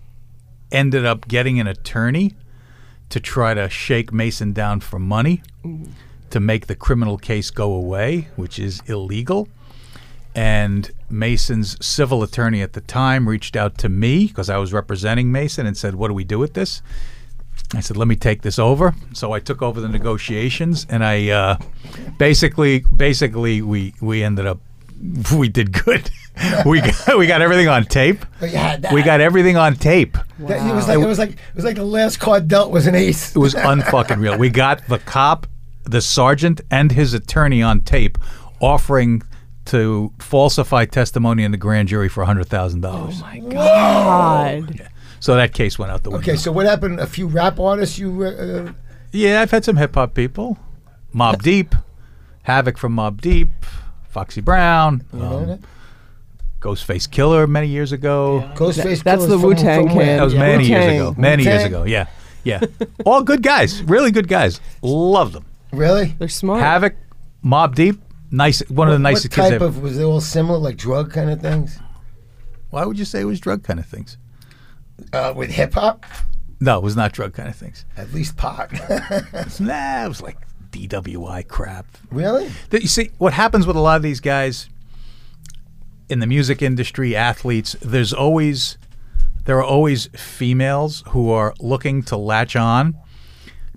ended 0.73 1.05
up 1.05 1.29
getting 1.29 1.61
an 1.61 1.67
attorney 1.67 2.35
to 3.11 3.21
try 3.21 3.53
to 3.53 3.69
shake 3.69 4.13
Mason 4.13 4.53
down 4.53 4.81
for 4.81 4.99
money 4.99 5.43
to 6.35 6.41
make 6.41 6.67
the 6.67 6.75
criminal 6.75 7.17
case 7.17 7.53
go 7.53 7.73
away, 7.73 8.27
which 8.35 8.59
is 8.59 8.83
illegal. 8.87 9.47
And 10.35 10.91
Mason's 11.09 11.77
civil 11.81 12.25
attorney 12.25 12.61
at 12.61 12.73
the 12.73 12.81
time 12.81 13.29
reached 13.29 13.55
out 13.55 13.79
to 13.79 13.89
me 13.89 14.27
because 14.27 14.51
I 14.51 14.57
was 14.57 14.73
representing 14.73 15.31
Mason 15.31 15.65
and 15.65 15.77
said, 15.77 15.95
What 15.95 16.09
do 16.09 16.15
we 16.15 16.25
do 16.25 16.41
with 16.41 16.55
this? 16.55 16.83
I 17.73 17.81
said, 17.81 17.97
"Let 17.97 18.09
me 18.09 18.17
take 18.17 18.43
this 18.43 18.59
over." 18.59 18.95
So 19.15 19.33
I 19.33 19.39
took 19.41 19.63
over 19.63 19.81
the 19.81 19.89
negotiations, 19.89 20.87
and 20.91 21.05
I 21.05 21.29
uh, 21.31 21.57
basically, 22.19 22.81
basically, 22.81 23.63
we 23.63 23.95
we 24.01 24.23
ended 24.23 24.47
up, 24.47 24.59
we 25.35 25.49
did 25.49 25.73
good. 25.85 26.11
we 26.67 26.81
got, 26.81 27.17
we 27.17 27.27
got 27.27 27.43
everything 27.43 27.69
on 27.69 27.85
tape. 27.85 28.25
But 28.41 28.51
you 28.51 28.59
had 28.59 28.83
that. 28.83 28.93
We 28.93 29.03
got 29.03 29.21
everything 29.21 29.57
on 29.57 29.77
tape. 29.77 30.19
That- 30.41 30.69
it 30.69 30.75
was 30.75 30.89
like 30.89 30.99
it 30.99 31.07
was 31.07 31.19
like 31.19 31.31
it 31.31 31.55
was 31.55 31.65
like 31.65 31.77
the 31.77 31.85
last 31.85 32.19
card 32.19 32.49
dealt 32.49 32.71
was 32.73 32.87
an 32.89 32.97
ace. 32.97 33.35
It 33.35 33.39
was 33.39 33.55
unfucking 33.55 34.19
real. 34.21 34.37
We 34.37 34.51
got 34.51 34.87
the 34.89 34.99
cop, 34.99 35.47
the 35.85 36.01
sergeant, 36.01 36.61
and 36.71 36.93
his 36.93 37.15
attorney 37.15 37.63
on 37.63 37.81
tape 37.83 38.19
offering 38.61 39.23
to 39.67 40.13
falsify 40.19 40.85
testimony 40.85 41.43
in 41.45 41.51
the 41.51 41.57
grand 41.57 41.89
jury 41.89 42.09
for 42.09 42.25
hundred 42.25 42.49
thousand 42.49 42.81
dollars. 42.83 43.17
Oh 43.19 43.21
my 43.23 43.39
God. 43.39 44.91
So 45.21 45.37
that 45.37 45.55
case 45.55 45.79
went 45.79 45.91
out 45.91 46.03
the 46.03 46.11
window. 46.11 46.23
Okay, 46.33 46.37
so 46.37 46.53
what 46.53 46.67
happened? 46.67 47.01
A 47.01 47.07
few 47.07 47.27
rap 47.27 47.59
artists 47.59 47.99
you 47.99 48.25
uh, 48.25 48.73
Yeah, 49.13 49.41
I've 49.41 49.51
had 49.51 49.65
some 49.65 49.77
hip 49.77 49.95
hop 49.95 50.13
people. 50.15 50.59
Mobb 51.15 51.41
Deep, 51.43 51.75
Havoc 52.43 52.77
from 52.77 52.93
Mob 52.93 53.23
Deep, 53.23 53.49
Foxy 54.11 54.41
Brown, 54.43 55.03
um, 55.15 55.61
Ghostface 56.61 57.09
Killah 57.09 57.49
many 57.49 57.69
years 57.69 57.93
ago. 57.93 58.51
Ghostface. 58.55 59.03
That's 59.03 59.27
the 59.27 59.39
Wu-Tang 59.39 59.85
from? 59.87 59.93
Clan. 59.95 60.17
That 60.19 60.25
was 60.25 60.35
Yeah. 60.35 60.41
many 60.41 60.65
years 60.67 60.85
Wu-Tang. 60.85 60.97
ago. 61.01 61.15
Many 61.17 61.43
years 61.45 61.55
Wu-Tang? 61.63 61.67
ago. 61.69 61.85
Yeah, 61.85 62.07
yeah. 62.43 62.61
All 63.07 63.23
good 63.23 63.43
guys, 63.43 63.83
really 63.85 64.11
good 64.11 64.29
guys. 64.29 64.61
Love 64.83 65.33
them. 65.33 65.45
Really? 65.77 66.15
They're 66.19 66.29
smart. 66.29 66.61
Havoc, 66.61 66.95
Mobb 67.45 67.75
Deep, 67.75 68.01
nice. 68.31 68.61
One 68.69 68.89
of 68.89 68.93
the 68.93 68.99
What 68.99 69.11
nicest 69.11 69.31
kids. 69.31 69.37
type 69.49 69.53
ever. 69.55 69.67
of 69.67 69.83
was 69.83 69.97
they 69.97 70.05
all 70.05 70.21
similar, 70.21 70.59
like 70.59 70.77
drug 70.77 71.13
kind 71.13 71.31
of 71.31 71.41
things? 71.41 71.79
Why 72.71 72.85
would 72.85 72.99
you 72.99 73.05
say 73.05 73.21
it 73.21 73.25
was 73.25 73.41
drug 73.41 73.63
kind 73.63 73.79
of 73.79 73.87
things? 73.87 74.17
Uh, 75.13 75.33
with 75.37 75.51
hip 75.51 75.75
hop, 75.75 76.05
No, 76.61 76.79
it 76.79 76.83
was 76.85 76.97
not 76.97 77.13
drug 77.13 77.35
kind 77.35 77.49
of 77.49 77.57
things. 77.57 77.85
at 77.97 78.13
least 78.13 78.37
pot. 78.37 78.73
Nah, 79.61 80.05
it 80.05 80.09
was 80.09 80.23
like 80.23 80.37
DWI 80.71 81.47
crap. 81.49 81.87
really? 82.11 82.51
That 82.71 82.83
you 82.83 82.89
see, 82.89 83.11
what 83.19 83.33
happens 83.33 83.67
with 83.67 83.77
a 83.77 83.81
lot 83.81 83.97
of 83.97 84.03
these 84.03 84.21
guys 84.21 84.69
in 86.09 86.19
the 86.21 86.27
music 86.27 86.63
industry, 86.63 87.15
athletes, 87.17 87.77
there's 87.81 88.13
always 88.13 88.77
there 89.47 89.59
are 89.59 89.65
always 89.65 90.07
females 90.15 91.03
who 91.09 91.31
are 91.31 91.55
looking 91.61 92.03
to 92.05 92.17
latch 92.17 92.57
on 92.57 92.97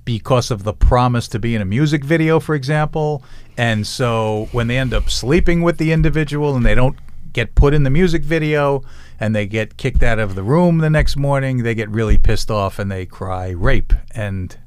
because 0.07 0.51
of 0.51 0.63
the 0.63 0.71
promise 0.71 1.27
to 1.27 1.37
be 1.37 1.53
in 1.53 1.61
a 1.61 1.65
music 1.65 2.01
video, 2.01 2.39
for 2.39 2.55
example. 2.55 3.21
And 3.57 3.85
so 3.85 4.47
when 4.53 4.67
they 4.67 4.77
end 4.77 4.93
up 4.93 5.09
sleeping 5.09 5.63
with 5.63 5.79
the 5.79 5.91
individual 5.91 6.55
and 6.55 6.65
they 6.65 6.75
don't 6.75 6.95
get 7.33 7.55
put 7.55 7.73
in 7.73 7.83
the 7.83 7.89
music 7.89 8.23
video 8.23 8.83
and 9.19 9.35
they 9.35 9.45
get 9.45 9.75
kicked 9.75 10.01
out 10.01 10.17
of 10.17 10.35
the 10.35 10.43
room 10.43 10.77
the 10.77 10.89
next 10.89 11.17
morning, 11.17 11.63
they 11.63 11.75
get 11.75 11.89
really 11.89 12.17
pissed 12.17 12.49
off 12.49 12.79
and 12.79 12.89
they 12.89 13.05
cry 13.05 13.49
rape. 13.49 13.91
And 14.15 14.57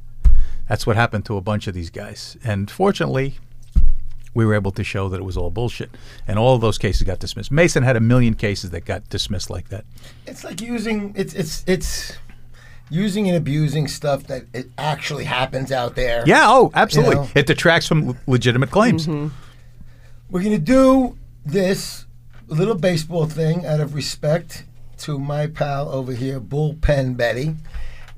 that's 0.68 0.86
what 0.86 0.96
happened 0.96 1.24
to 1.24 1.38
a 1.38 1.40
bunch 1.40 1.66
of 1.66 1.72
these 1.72 1.88
guys. 1.88 2.36
And 2.44 2.70
fortunately, 2.70 3.38
we 4.34 4.44
were 4.44 4.52
able 4.52 4.72
to 4.72 4.84
show 4.84 5.08
that 5.08 5.20
it 5.20 5.24
was 5.24 5.38
all 5.38 5.50
bullshit. 5.50 5.88
And 6.28 6.38
all 6.38 6.54
of 6.54 6.60
those 6.60 6.76
cases 6.76 7.04
got 7.04 7.18
dismissed. 7.18 7.50
Mason 7.50 7.82
had 7.82 7.96
a 7.96 8.00
million 8.00 8.34
cases 8.34 8.72
that 8.72 8.84
got 8.84 9.08
dismissed 9.08 9.48
like 9.48 9.70
that. 9.70 9.86
It's 10.26 10.44
like 10.44 10.60
using 10.60 11.14
it's 11.16 11.32
it's 11.32 11.64
it's 11.66 12.18
using 12.90 13.28
and 13.28 13.36
abusing 13.36 13.88
stuff 13.88 14.24
that 14.24 14.44
it 14.52 14.68
actually 14.76 15.24
happens 15.24 15.72
out 15.72 15.94
there. 15.94 16.24
Yeah, 16.26 16.44
oh, 16.48 16.70
absolutely. 16.74 17.14
know? 17.14 17.28
It 17.34 17.46
detracts 17.46 17.86
from 17.86 18.08
l- 18.08 18.16
legitimate 18.26 18.70
claims. 18.70 19.08
We're 19.08 20.42
gonna 20.42 20.58
do 20.58 21.16
this 21.44 22.06
little 22.48 22.74
baseball 22.74 23.26
thing 23.26 23.64
out 23.64 23.80
of 23.80 23.94
respect 23.94 24.64
to 24.98 25.18
my 25.18 25.46
pal 25.46 25.88
over 25.88 26.12
here, 26.12 26.40
Bullpen 26.40 27.16
Betty. 27.16 27.56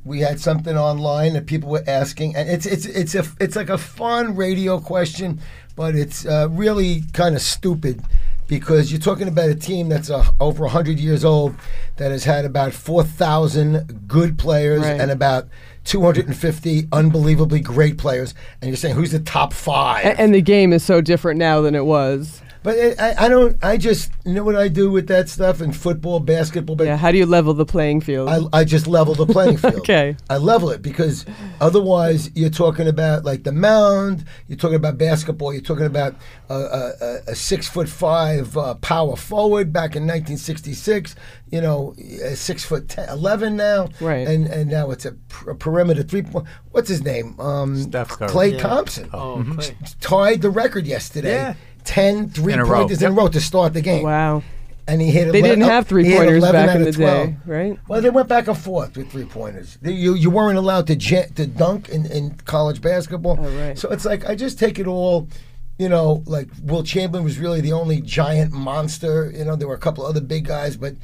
We 0.05 0.21
had 0.21 0.41
something 0.41 0.77
online 0.77 1.35
that 1.35 1.47
people 1.47 1.71
were 1.71 1.85
asking, 1.87 2.35
and 2.35 2.49
it's 2.49 2.67
it's 2.67 2.87
it's 2.87 3.15
a 3.15 3.25
it's 3.39 3.55
like 3.55 3.71
a 3.71 3.79
fun 3.79 4.35
radio 4.35 4.81
question, 4.81 5.41
but 5.77 5.95
it's 5.95 6.27
uh, 6.27 6.49
really 6.51 7.05
kind 7.13 7.37
of 7.37 7.43
stupid 7.43 8.03
because 8.49 8.91
you're 8.93 9.01
talking 9.01 9.29
about 9.29 9.49
a 9.49 9.55
team 9.55 9.89
that's 9.89 10.11
uh, 10.11 10.27
over 10.41 10.67
hundred 10.67 10.99
years 11.01 11.25
old 11.25 11.55
that 11.97 12.11
has 12.11 12.25
had 12.25 12.45
about 12.45 12.73
four 12.73 13.03
thousand 13.05 14.07
good 14.09 14.39
players 14.39 14.83
Right. 14.83 15.01
and 15.01 15.11
about 15.11 15.49
250 15.85 16.89
unbelievably 16.93 17.61
great 17.61 17.99
players, 17.99 18.35
and 18.61 18.69
you're 18.69 18.77
saying 18.77 18.95
who's 18.95 19.11
the 19.13 19.19
top 19.21 19.53
five? 19.53 20.05
A- 20.05 20.21
and 20.21 20.35
the 20.35 20.43
game 20.43 20.73
is 20.73 20.85
so 20.85 21.01
different 21.01 21.39
now 21.39 21.61
than 21.61 21.75
it 21.75 21.85
was. 21.85 22.43
But 22.65 22.77
it, 22.77 23.01
I, 23.01 23.25
I 23.25 23.29
don't. 23.29 23.57
I 23.63 23.77
just 23.77 24.13
you 24.25 24.35
know 24.35 24.45
what 24.45 24.55
I 24.57 24.69
do 24.69 24.91
with 24.91 25.09
that 25.09 25.29
stuff 25.29 25.61
in 25.61 25.73
football, 25.73 26.21
basketball. 26.21 26.77
But 26.77 26.87
Yeah. 26.87 26.97
How 26.97 27.11
do 27.11 27.19
you 27.19 27.27
level 27.27 27.55
the 27.55 27.67
playing 27.67 28.03
field? 28.03 28.29
I, 28.29 28.41
I 28.61 28.65
just 28.65 28.87
level 28.87 29.15
the 29.15 29.27
playing 29.27 29.57
field. 29.59 29.75
Okay. 29.79 30.17
I 30.31 30.37
level 30.37 30.71
it 30.71 30.81
because 30.83 31.27
otherwise 31.61 32.31
you're 32.35 32.51
talking 32.51 32.87
about 32.89 33.25
like 33.25 33.45
the 33.45 33.53
mound. 33.53 34.25
You're 34.49 34.59
talking 34.59 34.77
about 34.77 34.99
basketball. 34.99 35.53
You're 35.53 35.63
talking 35.63 35.87
about 35.87 36.15
a, 36.49 36.55
a, 36.55 36.93
a- 37.01 37.19
a 37.29 37.35
six 37.35 37.69
foot 37.69 37.89
five 37.89 38.57
uh, 38.57 38.75
power 38.77 39.17
forward 39.17 39.73
back 39.73 39.97
in 39.97 40.03
1966. 40.05 41.15
You 41.51 41.61
know, 41.61 41.95
a 42.23 42.35
six 42.35 42.65
foot 42.65 42.89
10, 42.89 43.09
11 43.11 43.57
now. 43.57 43.89
Right. 44.01 44.27
And 44.27 44.47
and 44.47 44.71
now 44.71 44.91
it's 44.91 45.05
a, 45.05 45.13
per- 45.13 45.51
a 45.51 45.55
perimeter 45.55 46.03
three 46.03 46.23
point. 46.23 46.47
What's 46.71 46.89
his 46.89 47.03
name? 47.03 47.39
Um, 47.39 47.77
Steph 47.77 48.09
Curry. 48.11 48.29
Klay 48.31 48.53
Yeah. 48.53 48.59
Thompson 48.59 49.11
Oh, 49.13 49.45
Klay. 49.47 49.95
tied 50.01 50.43
the 50.43 50.51
record 50.51 50.87
yesterday. 50.87 51.35
Yeah. 51.35 51.55
10 51.85 52.31
three 52.31 52.53
In 52.53 52.59
a 52.61 52.65
row. 52.65 52.81
pointers 52.81 53.03
in 53.03 53.11
a 53.13 53.15
row 53.15 53.29
to 53.29 53.41
start 53.41 53.73
the 53.75 53.81
game. 53.81 54.03
wow. 54.05 54.43
And 54.89 55.01
he 55.01 55.13
hit. 55.13 55.31
They 55.31 55.39
11 55.39 55.59
didn't 55.61 55.71
have 55.71 55.87
three 55.87 56.03
pointers 56.13 56.39
11 56.43 56.53
back 56.61 56.69
out 56.71 56.77
in 56.81 56.89
of 56.89 56.93
the 56.97 57.03
12. 57.05 57.27
day, 57.29 57.37
right? 57.47 57.79
Well, 57.89 58.01
they 58.03 58.11
went 58.11 58.27
back 58.29 58.49
and 58.49 58.59
forth 58.59 58.97
with 58.97 59.13
three 59.13 59.25
pointers. 59.25 59.79
You 59.81 60.15
you 60.15 60.29
weren't 60.29 60.59
allowed 60.59 60.89
to 60.89 60.97
j- 60.97 61.29
to 61.37 61.47
dunk 61.47 61.89
in, 61.89 62.05
in 62.07 62.35
college 62.47 62.81
basketball. 62.83 63.39
Oh, 63.41 63.59
right. 63.65 63.79
So 63.79 63.91
it's 63.91 64.05
like 64.05 64.29
I 64.29 64.35
just 64.35 64.59
take 64.59 64.79
it 64.81 64.89
all. 64.89 65.29
You 65.79 65.89
know, 65.89 66.23
like 66.27 66.49
Wilt 66.63 66.87
Chamberlain 66.87 67.25
was 67.25 67.39
really 67.39 67.61
the 67.61 67.73
only 67.73 68.01
giant 68.01 68.53
monster. 68.53 69.33
You 69.35 69.45
know, 69.45 69.55
there 69.57 69.69
were 69.69 69.75
a 69.75 69.79
couple 69.79 70.05
other 70.05 70.21
big 70.21 70.47
guys, 70.47 70.77
but 70.77 70.95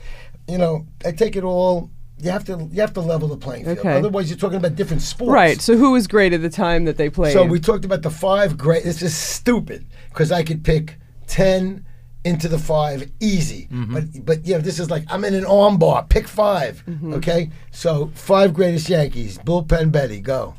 you 0.48 0.58
know, 0.58 0.86
I 1.06 1.12
take 1.12 1.36
it 1.36 1.44
all. 1.44 1.88
You 2.20 2.30
have 2.30 2.44
to 2.46 2.68
you 2.72 2.80
have 2.80 2.92
to 2.94 3.00
level 3.00 3.28
the 3.28 3.36
playing 3.36 3.64
field. 3.64 3.78
Okay. 3.78 3.96
Otherwise, 3.96 4.28
you're 4.28 4.38
talking 4.38 4.56
about 4.58 4.74
different 4.74 5.02
sports. 5.02 5.30
Right. 5.30 5.60
So 5.60 5.76
who 5.76 5.92
was 5.92 6.06
great 6.06 6.32
at 6.32 6.42
the 6.42 6.50
time 6.50 6.84
that 6.86 6.96
they 6.96 7.08
played? 7.10 7.32
So 7.32 7.44
we 7.44 7.60
talked 7.60 7.84
about 7.84 8.02
the 8.02 8.10
five 8.10 8.58
great. 8.58 8.84
This 8.84 9.02
is 9.02 9.16
stupid 9.16 9.86
because 10.08 10.32
I 10.32 10.42
could 10.42 10.64
pick 10.64 10.96
ten 11.26 11.84
into 12.24 12.48
the 12.48 12.58
five 12.58 13.10
easy. 13.20 13.68
Mm-hmm. 13.72 13.94
But 13.94 14.24
but 14.24 14.46
you 14.46 14.54
know 14.54 14.60
this 14.60 14.78
is 14.78 14.90
like 14.90 15.04
I'm 15.08 15.24
in 15.24 15.34
an 15.34 15.44
arm 15.46 15.78
bar. 15.78 16.04
Pick 16.08 16.26
5 16.28 16.84
Mm-hmm. 16.86 17.14
Okay. 17.14 17.50
So 17.70 18.10
five 18.14 18.52
greatest 18.52 18.88
Yankees. 18.88 19.38
Bullpen 19.38 19.92
Betty. 19.92 20.20
Go. 20.20 20.54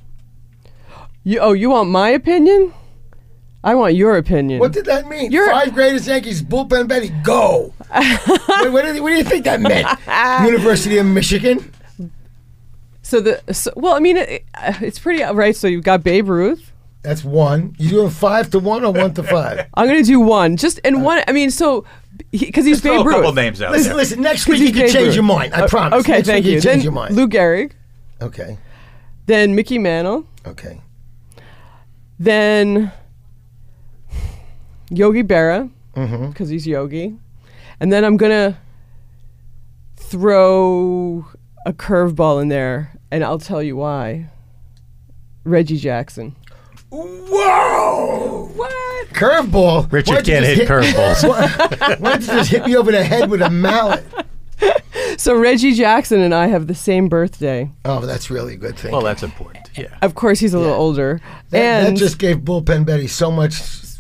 you, 1.24 1.40
oh, 1.40 1.54
you 1.54 1.70
want 1.70 1.90
my 1.90 2.10
opinion? 2.10 2.74
I 3.64 3.76
want 3.76 3.96
your 3.96 4.16
opinion. 4.18 4.60
What 4.60 4.72
did 4.72 4.86
that 4.86 5.08
mean? 5.08 5.32
You're- 5.32 5.52
five 5.52 5.74
greatest 5.74 6.08
Yankees. 6.08 6.42
Bullpen 6.42 6.88
Betty. 6.88 7.10
Go. 7.24 7.74
Wait, 7.94 8.72
what, 8.72 8.86
do 8.86 8.94
you, 8.96 9.04
what 9.04 9.10
do 9.10 9.16
you 9.16 9.24
think 9.24 9.44
that 9.46 9.60
meant? 9.60 9.88
University 10.50 10.98
of 10.98 11.06
Michigan. 11.06 11.72
so 13.02 13.20
the 13.20 13.54
so, 13.54 13.72
well, 13.76 13.94
I 13.96 14.00
mean, 14.00 14.18
it, 14.18 14.46
uh, 14.56 14.74
it's 14.82 15.00
pretty 15.00 15.24
right. 15.24 15.56
So 15.56 15.68
you've 15.68 15.84
got 15.84 16.04
Babe 16.04 16.30
Ruth. 16.30 16.72
That's 17.02 17.24
one. 17.24 17.76
You 17.80 17.90
doing 17.90 18.10
five 18.10 18.50
to 18.52 18.60
one 18.60 18.84
or 18.86 18.92
one 18.94 19.14
to 19.16 19.24
five? 19.24 19.68
I'm 19.74 19.88
gonna 19.88 20.04
do 20.04 20.20
one. 20.20 20.56
Just 20.58 20.80
and 20.86 21.04
one. 21.04 21.24
I 21.28 21.32
mean, 21.34 21.50
so 21.52 21.86
because 22.32 22.66
he's 22.66 22.82
Throw 22.82 22.98
Babe 23.00 23.08
a 23.08 23.10
couple 23.10 23.34
names 23.34 23.62
out 23.62 23.72
Listen, 23.72 23.90
there. 23.90 23.96
listen. 23.98 24.22
Next 24.22 24.46
'Cause 24.46 24.60
week 24.60 24.68
you 24.68 24.74
can 24.74 24.82
Babe 24.84 24.92
change 24.94 25.06
Ruth. 25.08 25.16
your 25.16 25.24
mind. 25.24 25.54
I 25.54 25.62
Uh, 25.62 25.68
promise. 25.68 26.00
Okay, 26.02 26.12
Next 26.14 26.28
thank 26.28 26.46
week 26.46 26.54
you. 26.56 26.62
change 26.62 26.66
Then 26.78 26.82
your 26.82 26.92
mind. 26.94 27.16
Lou 27.16 27.28
Gehrig. 27.28 27.72
okay. 28.22 28.58
Then 29.26 29.54
Mickey 29.56 29.78
Mantle. 29.80 30.26
Okay. 30.46 30.82
Then 32.18 32.92
Yogi 34.90 35.24
Berra, 35.24 35.70
Mm-hmm. 35.96 36.28
because 36.30 36.50
he's 36.50 36.66
Yogi. 36.68 37.16
And 37.80 37.92
then 37.92 38.04
I'm 38.06 38.16
gonna 38.18 38.58
throw 39.98 41.26
a 41.66 41.74
curveball 41.74 42.42
in 42.42 42.48
there, 42.50 42.94
and 43.12 43.24
I'll 43.24 43.40
tell 43.40 43.62
you 43.62 43.76
why. 43.76 44.30
Reggie 45.44 45.78
Jackson. 45.78 46.36
Whoa! 46.92 48.50
What? 48.56 49.08
Curveball. 49.10 49.92
Richard 49.92 50.10
Why 50.16 50.22
don't 50.22 50.28
you 50.28 50.34
can't 50.34 50.46
just 50.46 50.60
hit 50.60 50.68
curveballs. 50.70 51.28
Why, 51.80 51.96
why 52.00 52.10
don't 52.12 52.22
you 52.22 52.28
just 52.28 52.50
hit 52.52 52.66
me 52.66 52.76
over 52.76 52.92
the 52.92 53.04
head 53.04 53.30
with 53.30 53.42
a 53.42 53.50
mallet? 53.50 54.06
So 55.18 55.36
Reggie 55.38 55.74
Jackson 55.74 56.20
and 56.22 56.34
I 56.36 56.48
have 56.48 56.68
the 56.68 56.76
same 56.76 57.10
birthday. 57.10 57.70
Oh, 57.84 58.06
that's 58.06 58.30
really 58.30 58.54
a 58.54 58.58
good 58.58 58.78
thing. 58.78 58.92
Well, 58.92 59.02
that's 59.02 59.24
important. 59.24 59.70
Yeah. 59.76 59.88
Of 60.02 60.16
course, 60.16 60.40
he's 60.40 60.54
a 60.54 60.60
little 60.60 60.74
older, 60.76 61.20
that, 61.50 61.86
and 61.88 61.96
that 61.96 62.00
just 62.00 62.20
gave 62.20 62.38
Bullpen 62.40 62.86
Betty 62.86 63.08
so 63.08 63.32
much, 63.32 63.54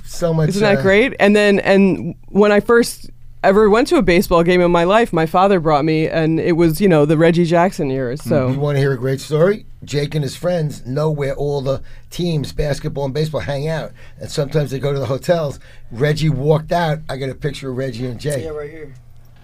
so 0.09 0.33
much. 0.33 0.49
Isn't 0.49 0.61
that 0.61 0.79
uh, 0.79 0.81
great? 0.81 1.15
And 1.19 1.35
then, 1.35 1.59
and 1.59 2.15
when 2.27 2.51
I 2.51 2.59
first 2.59 3.09
ever 3.43 3.69
went 3.69 3.87
to 3.87 3.95
a 3.95 4.01
baseball 4.01 4.43
game 4.43 4.61
in 4.61 4.71
my 4.71 4.83
life, 4.83 5.13
my 5.13 5.25
father 5.25 5.59
brought 5.59 5.85
me, 5.85 6.07
and 6.07 6.39
it 6.39 6.53
was, 6.53 6.81
you 6.81 6.87
know, 6.89 7.05
the 7.05 7.17
Reggie 7.17 7.45
Jackson 7.45 7.89
years. 7.89 8.21
So, 8.23 8.49
You 8.49 8.59
want 8.59 8.75
to 8.75 8.79
hear 8.79 8.91
a 8.93 8.97
great 8.97 9.21
story? 9.21 9.65
Jake 9.85 10.13
and 10.13 10.23
his 10.23 10.35
friends 10.35 10.85
know 10.85 11.09
where 11.09 11.33
all 11.35 11.61
the 11.61 11.81
teams, 12.09 12.51
basketball 12.51 13.05
and 13.05 13.13
baseball, 13.13 13.39
hang 13.41 13.69
out, 13.69 13.91
and 14.19 14.29
sometimes 14.29 14.71
they 14.71 14.79
go 14.79 14.91
to 14.91 14.99
the 14.99 15.05
hotels. 15.05 15.59
Reggie 15.91 16.29
walked 16.29 16.71
out. 16.73 16.99
I 17.07 17.15
got 17.15 17.29
a 17.29 17.35
picture 17.35 17.69
of 17.69 17.77
Reggie 17.77 18.05
and 18.07 18.19
Jake. 18.19 18.43
Yeah, 18.43 18.49
right 18.49 18.69
here. 18.69 18.93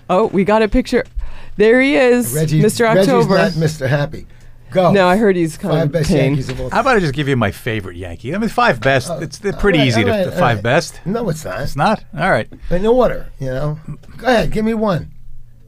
oh, 0.10 0.28
we 0.28 0.44
got 0.44 0.62
a 0.62 0.68
picture. 0.68 1.06
There 1.56 1.80
he 1.80 1.96
is, 1.96 2.34
Reggie, 2.34 2.60
Mr. 2.60 2.82
Reggie's 2.82 3.08
October. 3.08 3.38
not 3.38 3.52
Mr. 3.54 3.88
Happy. 3.88 4.28
Go. 4.72 4.92
no, 4.92 5.08
I 5.08 5.16
heard 5.18 5.36
he's 5.36 5.58
kind 5.58 5.74
Five 5.76 5.86
of 5.86 5.92
best 5.92 6.10
pain. 6.10 6.18
Yankees 6.18 6.50
of 6.50 6.60
all 6.60 6.70
How 6.70 6.78
time. 6.78 6.82
about 6.82 6.98
I 6.98 7.00
just 7.00 7.14
give 7.14 7.28
you 7.28 7.38
my 7.38 7.52
favorite 7.52 7.96
Yankee? 7.98 8.36
I 8.36 8.38
mean, 8.38 8.50
five 8.50 8.82
best. 8.82 9.10
it's 9.22 9.38
they're 9.38 9.54
pretty 9.54 9.80
All 9.80 9.84
right, 9.84 9.88
easy 9.88 10.02
all 10.02 10.08
to 10.08 10.12
right, 10.12 10.26
all 10.28 10.32
five 10.40 10.58
right. 10.58 10.64
best. 10.64 11.00
No, 11.06 11.30
it's 11.30 11.46
not. 11.46 11.62
It's 11.62 11.76
not. 11.76 12.04
All 12.18 12.30
right. 12.30 12.50
In 12.70 12.86
order, 12.86 13.32
you 13.40 13.48
know. 13.48 13.80
Go 14.18 14.28
ahead, 14.28 14.52
give 14.52 14.66
me 14.66 14.74
one. 14.74 15.14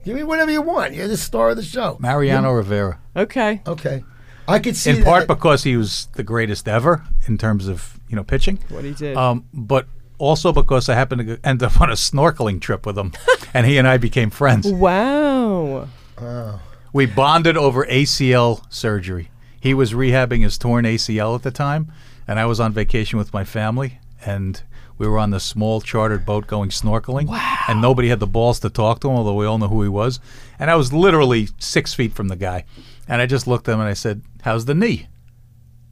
Give 0.03 0.15
me 0.15 0.24
whatever 0.24 0.52
you 0.52 0.61
want. 0.61 0.94
You're 0.94 1.07
the 1.07 1.18
star 1.18 1.49
of 1.49 1.57
the 1.57 1.64
show. 1.64 1.98
Mariano 1.99 2.52
Rivera. 2.53 2.99
Okay. 3.15 3.61
Okay. 3.68 4.03
I 4.48 4.60
could 4.60 4.76
see 4.78 4.91
In 4.91 5.03
part 5.03 5.28
because 5.28 5.64
he 5.64 5.76
was 5.76 6.07
the 6.14 6.24
greatest 6.24 6.68
ever 6.69 7.03
in 7.28 7.38
terms 7.38 7.68
of 7.68 7.99
you 8.07 8.15
know 8.15 8.24
pitching. 8.24 8.60
What 8.69 8.86
he 8.86 8.94
did. 8.94 9.18
Um, 9.18 9.45
but 9.53 9.88
also 10.18 10.53
because 10.53 10.88
I 10.90 10.95
happened 10.95 11.28
to 11.28 11.40
end 11.44 11.61
up 11.61 11.80
on 11.82 11.90
a 11.90 11.94
snorkeling 11.95 12.61
trip 12.61 12.86
with 12.86 12.98
him, 12.98 13.11
and 13.53 13.65
he 13.68 13.78
and 13.78 13.88
I 13.88 13.98
became 13.98 14.30
friends. 14.30 14.72
Wow. 14.72 15.88
Wow. 16.22 16.60
We 16.93 17.05
bonded 17.05 17.57
over 17.57 17.85
ACL 17.85 18.61
surgery. 18.72 19.30
He 19.59 19.73
was 19.73 19.93
rehabbing 19.93 20.43
his 20.43 20.57
torn 20.57 20.85
ACL 20.85 21.35
at 21.35 21.43
the 21.43 21.51
time, 21.51 21.91
and 22.27 22.39
I 22.39 22.45
was 22.45 22.59
on 22.59 22.73
vacation 22.73 23.18
with 23.19 23.34
my 23.34 23.43
family, 23.43 23.99
and 24.26 24.61
we 24.97 25.07
were 25.07 25.19
on 25.19 25.31
the 25.31 25.39
small 25.39 25.81
chartered 25.81 26.26
boat 26.26 26.47
going 26.47 26.69
snorkeling. 26.69 27.27
Wow. 27.27 27.59
And 27.68 27.81
nobody 27.81 28.09
had 28.09 28.19
the 28.19 28.27
balls 28.27 28.59
to 28.61 28.69
talk 28.69 28.99
to 29.01 29.09
him, 29.09 29.15
although 29.15 29.35
we 29.35 29.45
all 29.45 29.57
know 29.57 29.68
who 29.68 29.84
he 29.84 29.89
was. 29.89 30.19
And 30.57 30.72
I 30.72 30.76
was 30.76 30.91
literally 30.91 31.49
six 31.59 31.93
feet 31.93 32.14
from 32.14 32.30
the 32.30 32.35
guy. 32.35 32.65
And 33.07 33.22
I 33.22 33.26
just 33.26 33.47
looked 33.47 33.68
at 33.68 33.73
him 33.73 33.80
and 33.80 33.89
I 33.89 33.93
said, 33.93 34.22
How's 34.41 34.65
the 34.65 34.73
knee? 34.73 35.07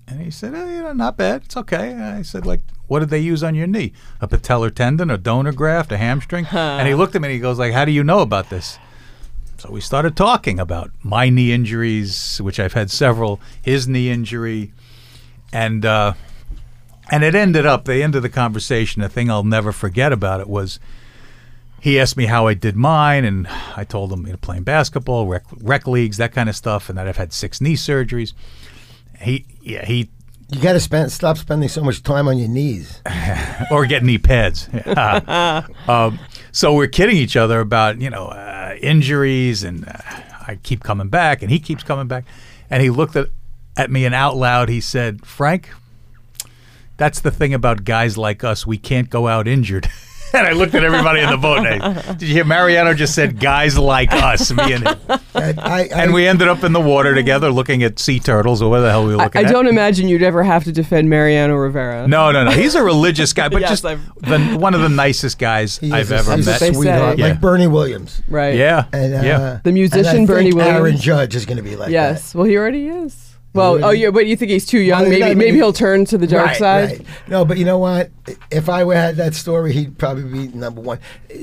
And 0.07 0.22
he 0.22 0.30
said, 0.30 0.53
eh, 0.53 0.76
you 0.76 0.84
know, 0.84 0.93
not 0.93 1.17
bad. 1.17 1.43
It's 1.45 1.57
okay. 1.57 1.91
And 1.91 2.03
I 2.03 2.22
said, 2.22 2.45
like, 2.45 2.61
what 2.88 2.99
did 2.99 3.09
they 3.09 3.19
use 3.19 3.43
on 3.43 3.55
your 3.55 3.65
knee? 3.65 3.91
A 4.22 4.27
patellar 4.27 4.73
tendon, 4.73 5.09
a 5.09 5.17
donor 5.17 5.51
graft, 5.51 5.91
a 5.91 5.97
hamstring? 5.97 6.45
And 6.51 6.88
he 6.88 6.93
looked 6.93 7.15
at 7.15 7.22
me 7.22 7.30
and 7.30 7.34
he 7.34 7.39
goes, 7.39 7.57
like, 7.57 7.73
how 7.73 7.85
do 7.85 7.91
you 7.91 8.03
know 8.03 8.19
about 8.19 8.49
this? 8.51 8.77
So 9.65 9.71
we 9.71 9.81
started 9.81 10.15
talking 10.15 10.59
about 10.59 10.91
my 11.01 11.29
knee 11.29 11.51
injuries, 11.51 12.39
which 12.39 12.59
I've 12.59 12.73
had 12.73 12.91
several, 12.91 13.39
his 13.63 13.87
knee 13.87 14.11
injury, 14.11 14.73
and 15.51 15.83
uh, 15.83 16.13
and 17.09 17.23
it 17.23 17.33
ended 17.33 17.65
up 17.65 17.85
the 17.85 18.03
end 18.03 18.15
of 18.15 18.21
the 18.21 18.29
conversation. 18.29 19.01
The 19.01 19.09
thing 19.09 19.31
I'll 19.31 19.43
never 19.43 19.71
forget 19.71 20.13
about 20.13 20.39
it 20.39 20.47
was 20.47 20.79
he 21.81 21.99
asked 21.99 22.15
me 22.15 22.27
how 22.27 22.45
I 22.45 22.53
did 22.53 22.75
mine, 22.75 23.25
and 23.25 23.47
I 23.75 23.85
told 23.85 24.13
him 24.13 24.27
you 24.27 24.33
know 24.33 24.37
playing 24.37 24.63
basketball, 24.63 25.25
rec, 25.25 25.45
rec 25.57 25.87
leagues, 25.87 26.17
that 26.17 26.31
kind 26.31 26.47
of 26.47 26.55
stuff, 26.55 26.87
and 26.87 26.97
that 26.99 27.07
I've 27.07 27.17
had 27.17 27.33
six 27.33 27.59
knee 27.59 27.75
surgeries. 27.75 28.33
He 29.19 29.45
yeah 29.61 29.83
he 29.83 30.11
you 30.56 30.61
got 30.61 30.73
to 30.73 30.80
spend 30.80 31.11
stop 31.11 31.38
spending 31.38 31.68
so 31.68 31.84
much 31.84 32.02
time 32.02 32.30
on 32.30 32.38
your 32.38 32.48
knees. 32.48 33.02
or 33.72 33.86
get 33.86 34.03
knee 34.03 34.18
pads. 34.18 34.69
um, 35.88 36.18
so 36.53 36.73
we're 36.73 36.88
kidding 36.88 37.18
each 37.18 37.36
other 37.36 37.60
about 37.60 37.99
you 37.99 38.10
know 38.10 38.27
uh, 38.27 38.76
injuries, 38.82 39.64
and 39.64 39.86
uh, 39.86 39.98
I 40.48 40.57
keep 40.64 40.82
coming 40.82 41.10
back, 41.10 41.41
and 41.41 41.52
he 41.52 41.60
keeps 41.60 41.84
coming 41.84 42.07
back, 42.07 42.23
and 42.69 42.82
he 42.82 42.90
looked 42.90 43.18
at 43.18 43.27
at 43.76 43.91
me 43.91 44.06
and 44.06 44.15
out 44.15 44.38
loud 44.38 44.69
he 44.69 44.80
said, 44.80 45.26
"Frank, 45.26 45.69
that's 46.95 47.19
the 47.19 47.32
thing 47.32 47.53
about 47.53 47.84
guys 47.84 48.18
like 48.18 48.45
us. 48.45 48.65
We 48.65 48.77
can't 48.77 49.10
go 49.10 49.27
out 49.27 49.49
injured." 49.49 49.90
and 50.37 50.47
I 50.47 50.51
looked 50.51 50.75
at 50.75 50.83
everybody 50.83 51.21
in 51.21 51.29
the 51.29 51.37
boat. 51.37 51.65
And 51.65 51.81
I, 51.81 52.13
Did 52.13 52.23
you 52.27 52.33
hear 52.35 52.45
Mariano 52.45 52.93
just 52.93 53.15
said, 53.15 53.39
"Guys 53.39 53.77
like 53.77 54.11
us," 54.13 54.51
me 54.51 54.73
and 54.73 54.87
him, 54.87 54.97
I, 55.33 55.53
I, 55.57 55.81
and 55.93 56.13
we 56.13 56.27
ended 56.27 56.47
up 56.47 56.63
in 56.63 56.73
the 56.73 56.79
water 56.81 57.13
together, 57.15 57.51
looking 57.51 57.83
at 57.83 57.99
sea 57.99 58.19
turtles 58.19 58.61
or 58.61 58.69
what 58.69 58.81
the 58.81 58.89
hell 58.89 59.05
we 59.05 59.15
were 59.15 59.21
I, 59.21 59.25
looking 59.25 59.45
I 59.45 59.47
at. 59.47 59.51
don't 59.51 59.67
imagine 59.67 60.07
you'd 60.07 60.23
ever 60.23 60.43
have 60.43 60.63
to 60.65 60.71
defend 60.71 61.09
Mariano 61.09 61.55
Rivera. 61.55 62.07
No, 62.07 62.31
no, 62.31 62.43
no. 62.43 62.51
He's 62.51 62.75
a 62.75 62.83
religious 62.83 63.33
guy, 63.33 63.49
but 63.49 63.61
Yes, 63.65 63.81
just 63.81 63.83
the, 63.83 64.57
one 64.59 64.73
of 64.73 64.81
the 64.81 64.89
nicest 64.89 65.39
guys 65.39 65.77
he 65.77 65.91
I've 65.91 66.11
a, 66.11 66.15
ever 66.17 66.35
he's 66.35 66.45
met. 66.45 66.61
a 66.61 66.73
sweetheart, 66.73 67.17
say. 67.17 67.23
like 67.29 67.41
Bernie 67.41 67.67
Williams. 67.67 68.21
Right. 68.27 68.55
Yeah, 68.55 68.85
And 68.93 69.13
uh, 69.15 69.21
yeah. 69.21 69.59
The 69.63 69.71
musician 69.71 70.15
and 70.15 70.29
I 70.29 70.33
Bernie 70.33 70.53
Williams. 70.53 70.77
Aaron 70.77 70.97
Judge 70.97 71.35
is 71.35 71.45
going 71.45 71.57
to 71.57 71.63
be 71.63 71.75
like 71.75 71.91
Yes. 71.91 72.35
Well, 72.35 72.45
he 72.45 72.57
already 72.57 72.87
is. 72.87 73.34
Well, 73.56 73.86
oh 73.86 73.91
yeah, 73.91 74.11
but 74.11 74.27
you 74.27 74.36
think 74.36 74.52
he's 74.52 74.65
too 74.65 74.80
young? 74.80 75.02
Well, 75.02 75.10
maybe 75.10 75.36
maybe 75.36 75.52
he- 75.52 75.57
he'll 75.57 75.73
turn 75.73 76.06
to 76.06 76.18
the 76.18 76.27
dark 76.27 76.48
right, 76.48 76.57
side. 76.57 76.90
right. 76.90 77.02
No, 77.27 77.45
but 77.45 77.57
you 77.57 77.65
know 77.65 77.77
what? 77.77 78.11
If 78.52 78.69
I 78.69 78.86
had 78.94 79.15
that 79.15 79.34
story, 79.34 79.72
he'd 79.73 79.98
probably 79.98 80.23
be 80.23 80.56
number 80.56 80.82
one. 80.82 80.99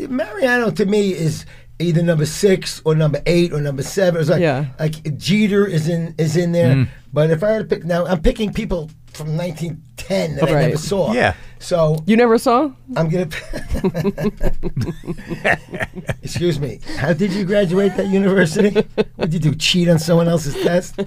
Mariano 0.08 0.70
to 0.70 0.84
me 0.86 1.12
is 1.14 1.46
either 1.82 2.02
number 2.02 2.26
six 2.26 2.80
or 2.84 2.94
number 2.94 3.20
eight 3.26 3.52
or 3.52 3.60
number 3.60 3.82
seven. 3.82 4.20
It's 4.20 4.30
like 4.30 4.40
Yeah. 4.40 4.66
like 4.78 5.16
Jeter 5.18 5.66
is 5.66 5.88
in 5.88 6.14
is 6.18 6.36
in 6.36 6.52
there. 6.52 6.74
Mm. 6.74 6.88
But 7.12 7.30
if 7.30 7.42
I 7.42 7.50
had 7.50 7.68
to 7.68 7.76
pick 7.76 7.84
now, 7.84 8.06
I'm 8.06 8.22
picking 8.22 8.52
people 8.52 8.90
from 9.12 9.36
1910 9.36 10.36
that 10.36 10.48
I 10.48 10.52
never 10.68 10.78
saw. 10.78 11.12
Yeah. 11.12 11.34
So 11.58 12.02
You 12.06 12.16
never 12.16 12.38
saw? 12.38 12.70
I'm 12.96 13.08
gonna. 13.10 13.28
Excuse 16.22 16.58
me. 16.58 16.80
How 16.96 17.12
did 17.12 17.32
you 17.32 17.44
graduate 17.44 17.96
that 17.96 18.08
university? 18.08 18.70
What 19.16 19.30
did 19.30 19.34
you 19.34 19.40
do? 19.40 19.54
Cheat 19.54 19.88
on 19.88 19.98
someone 19.98 20.28
else's 20.28 20.54
test? 20.62 21.00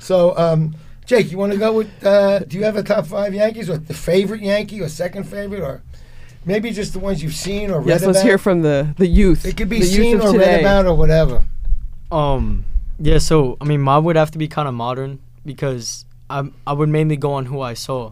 So, 0.00 0.36
um, 0.36 0.74
Jake, 1.06 1.30
you 1.30 1.38
want 1.38 1.52
to 1.52 1.58
go 1.58 1.72
with? 1.72 1.88
Uh, 2.04 2.40
do 2.40 2.58
you 2.58 2.64
have 2.64 2.76
a 2.76 2.82
top 2.82 3.06
five 3.06 3.34
Yankees, 3.34 3.70
or 3.70 3.78
the 3.78 3.94
favorite 3.94 4.42
Yankee, 4.42 4.80
or 4.80 4.88
second 4.88 5.24
favorite, 5.24 5.60
or 5.60 5.82
maybe 6.44 6.70
just 6.70 6.92
the 6.92 6.98
ones 6.98 7.22
you've 7.22 7.34
seen 7.34 7.70
or 7.70 7.78
read 7.80 7.88
Yes. 7.88 8.04
Let's 8.04 8.18
about? 8.18 8.26
hear 8.28 8.38
from 8.38 8.62
the 8.62 8.94
the 8.96 9.06
youth. 9.06 9.44
It 9.44 9.56
could 9.56 9.68
be 9.68 9.80
the 9.80 9.86
seen 9.86 10.12
youth 10.12 10.22
of 10.24 10.34
or 10.34 10.38
read 10.38 10.60
about 10.60 10.86
or 10.86 10.94
whatever. 10.94 11.44
Um, 12.10 12.64
yeah. 12.98 13.18
So 13.18 13.56
I 13.60 13.64
mean, 13.64 13.80
mine 13.80 14.04
would 14.04 14.16
have 14.16 14.30
to 14.32 14.38
be 14.38 14.48
kind 14.48 14.68
of 14.68 14.74
modern 14.74 15.20
because 15.44 16.04
I 16.30 16.50
I 16.66 16.72
would 16.72 16.88
mainly 16.88 17.16
go 17.16 17.32
on 17.34 17.46
who 17.46 17.60
I 17.60 17.74
saw. 17.74 18.06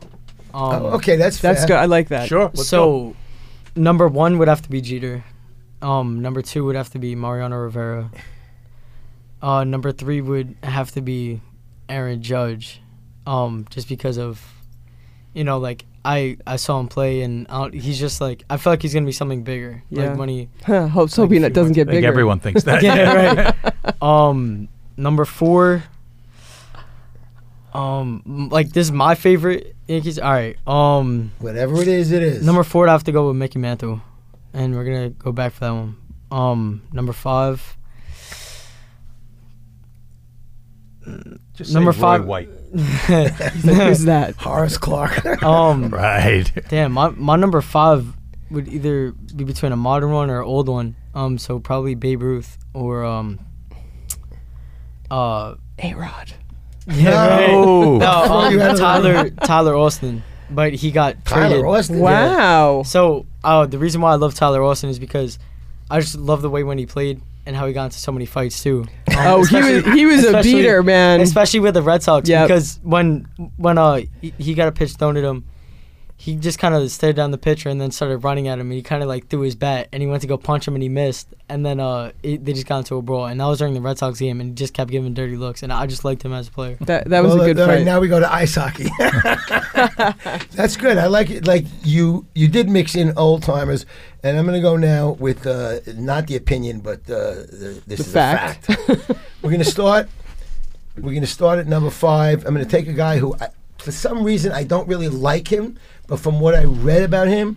Um, 0.53 0.73
Oh, 0.83 0.87
okay, 0.97 1.17
that's 1.17 1.39
fair. 1.39 1.55
That's 1.55 1.65
good. 1.67 1.77
I 1.77 1.85
like 1.85 2.09
that. 2.09 2.29
Sure. 2.29 2.51
let's 2.53 2.59
go. 2.59 2.63
so, 2.63 3.17
number 3.77 4.09
one 4.09 4.39
would 4.39 4.49
have 4.49 4.63
to 4.63 4.69
be 4.71 4.81
Jeter. 4.81 5.23
Um, 5.81 6.21
number 6.21 6.43
two 6.43 6.65
would 6.65 6.75
have 6.77 6.91
to 6.91 6.99
be 6.99 7.15
Mariano 7.15 7.57
Rivera. 7.57 8.11
Uh, 9.41 9.65
number 9.65 9.93
three 9.93 10.21
would 10.21 10.57
have 10.63 10.91
to 10.93 11.01
be 11.01 11.41
Aaron 11.89 12.21
Judge, 12.23 12.83
um, 13.27 13.65
just 13.71 13.89
because 13.89 14.19
of, 14.19 14.45
you 15.33 15.45
know, 15.45 15.59
like 15.59 15.87
I 16.05 16.39
I 16.47 16.57
saw 16.57 16.81
him 16.81 16.89
play 16.89 17.23
and 17.23 17.47
I 17.51 17.59
don't- 17.61 17.75
he's 17.75 17.99
just 17.99 18.21
like 18.21 18.45
I 18.49 18.57
feel 18.57 18.73
like 18.73 18.81
he's 18.83 18.95
gonna 18.95 19.07
be 19.07 19.13
something 19.13 19.43
bigger. 19.43 19.83
Yeah. 19.91 20.11
Like 20.11 20.19
when 20.19 20.29
he 20.31 20.49
Huh, 20.65 20.89
hopes 20.89 21.15
hoping 21.17 21.43
that 21.43 21.53
doesn't 21.53 21.75
get 21.75 21.89
I 21.89 21.93
think 21.93 21.97
bigger. 21.99 22.09
everyone 22.09 22.41
thinks 22.41 22.63
that. 22.65 22.83
yeah 22.83 23.53
right. 23.85 24.03
Um, 24.03 24.69
number 24.97 25.25
four. 25.25 25.85
Um, 27.75 28.49
like 28.51 28.71
this 28.73 28.87
is 28.89 28.93
my 28.93 29.15
favorite 29.15 29.77
Yankees. 29.87 30.19
All 30.19 30.33
right. 30.33 30.57
Um, 30.67 31.31
Whatever 31.39 31.81
it 31.83 31.87
is, 31.89 32.11
it 32.13 32.23
is. 32.23 32.45
number 32.45 32.65
four, 32.65 32.89
I 32.89 32.93
have 32.93 33.05
to 33.05 33.13
go 33.13 33.29
with 33.29 33.37
Mickey 33.37 33.59
Mantle, 33.61 34.01
and 34.53 34.75
we're 34.75 34.85
gonna 34.85 35.11
go 35.11 35.31
back 35.33 35.53
for 35.53 35.61
that 35.61 35.71
one. 35.73 35.97
Um, 36.33 36.83
number 36.93 37.13
five. 37.13 37.77
Just 41.61 41.75
Number 41.75 41.93
say 41.93 41.99
Roy 41.99 42.03
five- 42.03 42.25
White. 42.25 42.49
Who's 42.73 44.05
that? 44.05 44.35
Horace 44.37 44.79
Clarke. 44.79 45.43
um, 45.43 45.91
Right. 45.91 46.51
damn, 46.69 46.93
my 46.93 47.11
my 47.11 47.37
number 47.37 47.61
five 47.61 48.07
would 48.51 48.67
either 48.69 49.13
be 49.13 49.45
between 49.45 49.73
a 49.73 49.77
modern 49.77 50.11
one 50.13 50.31
or 50.31 50.41
an 50.41 50.47
old 50.47 50.69
one. 50.69 50.97
Um, 51.15 51.37
so 51.39 51.59
probably 51.59 51.95
Babe 51.95 52.23
Ruth 52.23 52.57
or 52.73 53.05
um. 53.05 53.41
Uh, 55.11 55.57
A 55.83 55.95
Rod. 55.95 56.33
yeah, 56.87 57.29
right. 57.37 57.51
Oh. 57.53 57.99
No, 57.99 58.11
um, 58.11 58.53
You 58.53 58.61
had 58.61 58.77
it 58.77 58.79
Tyler 58.79 59.31
Tyler 59.31 59.77
Austin, 59.77 60.23
but 60.51 60.73
he 60.73 60.91
got 60.93 61.25
Tyler 61.25 61.49
traded. 61.49 61.65
Austin. 61.65 61.99
Wow. 61.99 62.83
So, 62.85 63.27
uh, 63.43 63.67
the 63.67 63.79
reason 63.79 64.01
why 64.01 64.13
I 64.13 64.17
love 64.17 64.35
Tyler 64.35 64.63
Austin 64.63 64.89
is 64.91 64.99
because 64.99 65.39
I 65.91 66.01
just 66.01 66.15
love 66.17 66.43
the 66.43 66.51
way 66.51 66.63
when 66.63 66.79
he 66.79 66.87
played 66.87 67.21
and 67.47 67.57
how 67.57 67.67
he 67.67 67.73
got 67.73 67.85
into 67.87 67.99
so 67.99 68.13
many 68.13 68.27
fights 68.27 68.63
too. 68.63 68.87
Um, 69.09 69.17
Oh, 69.27 69.45
he 69.45 69.57
was 69.57 69.85
he 69.95 70.07
was 70.07 70.25
a 70.25 70.43
beater, 70.43 70.83
man. 70.83 71.21
especially 71.21 71.61
with 71.61 71.75
the 71.75 71.83
Red 71.83 72.03
Sox. 72.03 72.29
Yep. 72.29 72.49
Because 72.49 72.81
when 72.83 73.27
when 73.57 73.77
uh 73.79 74.01
he, 74.21 74.33
he 74.39 74.55
got 74.55 74.69
a 74.69 74.73
pitch 74.73 74.93
thrown 74.93 75.17
at 75.17 75.25
him, 75.25 75.45
he 76.23 76.37
just 76.37 76.59
kind 76.59 76.75
of 76.75 76.91
stared 76.91 77.17
down 77.17 77.31
the 77.31 77.39
pitcher 77.39 77.71
and 77.71 77.81
then 77.81 77.91
started 77.91 78.19
running 78.19 78.47
at 78.47 78.59
him. 78.59 78.67
And 78.67 78.75
he 78.75 78.83
kind 78.83 79.03
of 79.03 79.09
like 79.09 79.29
threw 79.29 79.41
his 79.41 79.55
bat 79.55 79.89
and 79.91 80.03
he 80.03 80.07
went 80.07 80.21
to 80.21 80.29
go 80.29 80.37
punch 80.37 80.69
him 80.69 80.75
and 80.75 80.83
he 80.83 80.89
missed. 80.91 81.29
And 81.49 81.65
then 81.65 81.81
uh, 81.81 82.13
it, 82.23 82.45
they 82.45 82.53
just 82.53 82.67
got 82.67 82.79
into 82.81 82.97
a 82.97 83.03
brawl. 83.03 83.25
And 83.25 83.41
that 83.41 83.47
was 83.47 83.57
during 83.59 83.73
the 83.73 83.81
Red 83.81 83.97
Sox 83.97 84.19
game, 84.21 84.39
and 84.39 84.51
he 84.51 84.55
just 84.55 84.75
kept 84.75 84.91
giving 84.91 85.15
dirty 85.15 85.37
looks. 85.39 85.63
And 85.63 85.73
I 85.73 85.87
just 85.87 86.05
liked 86.05 86.23
him 86.23 86.35
as 86.35 86.49
a 86.49 86.51
player. 86.51 86.77
That 86.83 87.09
that 87.09 87.23
was 87.25 87.35
Well, 87.35 87.43
a 87.45 87.47
good 87.47 87.59
all 87.61 87.69
right, 87.69 87.79
fight. 87.79 87.85
now 87.87 88.01
we 88.01 88.09
go 88.09 88.21
to 88.21 88.31
ice 88.31 88.55
hockey. 88.55 88.91
That's 90.53 90.77
good. 90.77 90.99
I 90.99 91.07
like 91.07 91.31
it. 91.31 91.47
Like 91.47 91.65
you, 91.85 92.27
you 92.35 92.49
did 92.49 92.69
mix 92.69 92.95
in 92.95 93.17
old 93.17 93.43
timers, 93.43 93.87
and 94.23 94.37
I'm 94.39 94.45
going 94.47 94.59
to 94.59 94.63
go 94.63 94.77
now 94.77 95.13
with 95.13 95.47
uh, 95.47 95.81
not 95.97 96.27
the 96.27 96.37
opinion, 96.37 96.81
but 96.81 96.99
uh, 97.11 97.35
the, 97.51 97.83
this 97.87 97.99
The 98.01 98.05
is 98.05 98.13
fact. 98.13 98.69
a 98.69 98.77
fact. 98.77 99.11
We're 99.43 99.51
going 99.51 99.65
to 99.65 99.71
start. 99.71 100.09
We're 100.97 101.11
going 101.13 101.21
to 101.23 101.27
start 101.27 101.59
at 101.59 101.67
number 101.67 101.91
five. 101.91 102.45
I'm 102.47 102.55
going 102.55 102.65
to 102.65 102.71
take 102.71 102.87
a 102.89 102.93
guy 102.93 103.19
who, 103.19 103.35
I, 103.41 103.49
for 103.79 103.93
some 103.93 104.23
reason, 104.23 104.53
I 104.53 104.65
don't 104.65 104.87
really 104.87 105.09
like 105.09 105.49
him, 105.49 105.79
but 106.11 106.19
from 106.19 106.41
what 106.41 106.57
I 106.57 106.65
read 106.65 107.05
about 107.05 107.29
him, 107.29 107.57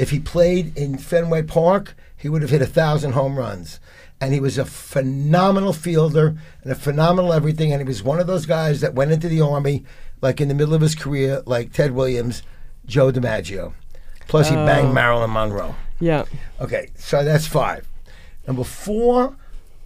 if 0.00 0.10
he 0.10 0.18
played 0.18 0.76
in 0.76 0.98
Fenway 0.98 1.42
Park, 1.42 1.94
he 2.16 2.28
would 2.28 2.42
have 2.42 2.50
hit 2.50 2.60
a 2.60 2.66
thousand 2.66 3.12
home 3.12 3.38
runs. 3.38 3.78
And 4.20 4.34
he 4.34 4.40
was 4.40 4.58
a 4.58 4.64
phenomenal 4.64 5.72
fielder 5.72 6.36
and 6.64 6.72
a 6.72 6.74
phenomenal 6.74 7.32
everything. 7.32 7.70
And 7.72 7.80
he 7.80 7.86
was 7.86 8.02
one 8.02 8.18
of 8.18 8.26
those 8.26 8.46
guys 8.46 8.80
that 8.80 8.94
went 8.94 9.12
into 9.12 9.28
the 9.28 9.40
army, 9.40 9.84
like 10.20 10.40
in 10.40 10.48
the 10.48 10.54
middle 10.54 10.74
of 10.74 10.80
his 10.80 10.96
career, 10.96 11.44
like 11.46 11.72
Ted 11.72 11.92
Williams, 11.92 12.42
Joe 12.84 13.12
DiMaggio. 13.12 13.72
Plus, 14.26 14.48
he 14.48 14.56
banged 14.56 14.88
oh. 14.88 14.92
Marilyn 14.92 15.32
Monroe. 15.32 15.76
yeah. 16.00 16.24
Okay, 16.60 16.90
so 16.96 17.22
that's 17.22 17.46
five. 17.46 17.86
Number 18.44 18.64
four, 18.64 19.36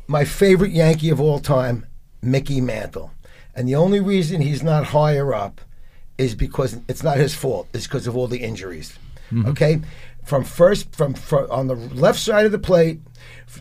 my 0.06 0.24
favorite 0.24 0.70
Yankee 0.70 1.10
of 1.10 1.20
all 1.20 1.40
time, 1.40 1.84
Mickey 2.22 2.62
Mantle. 2.62 3.12
And 3.54 3.68
the 3.68 3.74
only 3.74 4.00
reason 4.00 4.40
he's 4.40 4.62
not 4.62 4.84
higher 4.86 5.34
up 5.34 5.60
is 6.18 6.34
because 6.34 6.78
it's 6.88 7.02
not 7.02 7.16
his 7.16 7.34
fault. 7.34 7.68
It's 7.72 7.86
because 7.86 8.06
of 8.06 8.16
all 8.16 8.26
the 8.26 8.42
injuries. 8.42 8.98
Mm-hmm. 9.30 9.48
Okay, 9.50 9.80
from 10.24 10.44
first 10.44 10.94
from 10.94 11.14
fir- 11.14 11.50
on 11.50 11.68
the 11.68 11.74
left 11.74 12.18
side 12.18 12.44
of 12.44 12.52
the 12.52 12.58
plate 12.58 13.00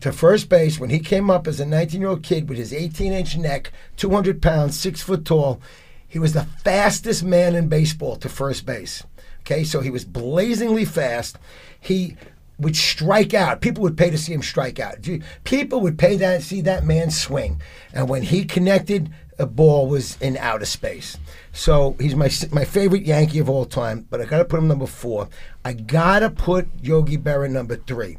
to 0.02 0.12
first 0.12 0.50
base 0.50 0.80
when 0.80 0.90
he 0.90 1.00
came 1.00 1.30
up 1.30 1.48
as 1.48 1.60
a 1.60 1.66
19-year-old 1.66 2.24
kid 2.24 2.50
with 2.50 2.58
his 2.58 2.74
18-inch 2.74 3.38
neck, 3.38 3.72
200 3.96 4.42
pounds, 4.42 4.78
six 4.78 5.02
foot 5.02 5.24
tall. 5.24 5.62
He 6.08 6.20
was 6.20 6.34
the 6.34 6.48
fastest 6.64 7.24
man 7.24 7.56
in 7.56 7.68
baseball 7.68 8.16
to 8.18 8.30
first 8.30 8.66
base. 8.66 9.04
Okay, 9.42 9.64
so 9.64 9.82
he 9.82 9.90
was 9.90 10.04
blazingly 10.06 10.86
fast. 10.86 11.38
He 11.80 12.18
would 12.60 12.76
strike 12.76 13.34
out. 13.34 13.62
People 13.62 13.84
would 13.84 13.98
pay 13.98 14.10
to 14.10 14.18
see 14.18 14.34
him 14.34 14.42
strike 14.42 14.80
out. 14.80 14.98
People 15.44 15.82
would 15.82 15.98
pay 15.98 16.18
that 16.18 16.42
see 16.42 16.62
that 16.62 16.86
man 16.86 17.12
swing. 17.12 17.62
And 17.94 18.10
when 18.10 18.24
he 18.24 18.46
connected, 18.46 19.12
a 19.40 19.46
ball 19.46 19.88
was 19.88 20.18
in 20.22 20.36
outer 20.38 20.66
space. 20.66 21.18
So 21.54 21.96
he's 22.00 22.16
my 22.16 22.30
my 22.52 22.66
favorite 22.66 23.04
Yankee 23.06 23.40
of 23.40 23.50
all 23.50 23.66
time. 23.66 24.06
But 24.10 24.22
I 24.22 24.26
got 24.26 24.38
to 24.40 24.46
put 24.46 24.60
him 24.60 24.68
number 24.68 24.88
four. 24.88 25.30
I 25.66 25.74
got 25.74 26.20
to 26.20 26.30
put 26.30 26.68
Yogi 26.82 27.18
Berra 27.18 27.50
number 27.50 27.76
three 27.76 28.18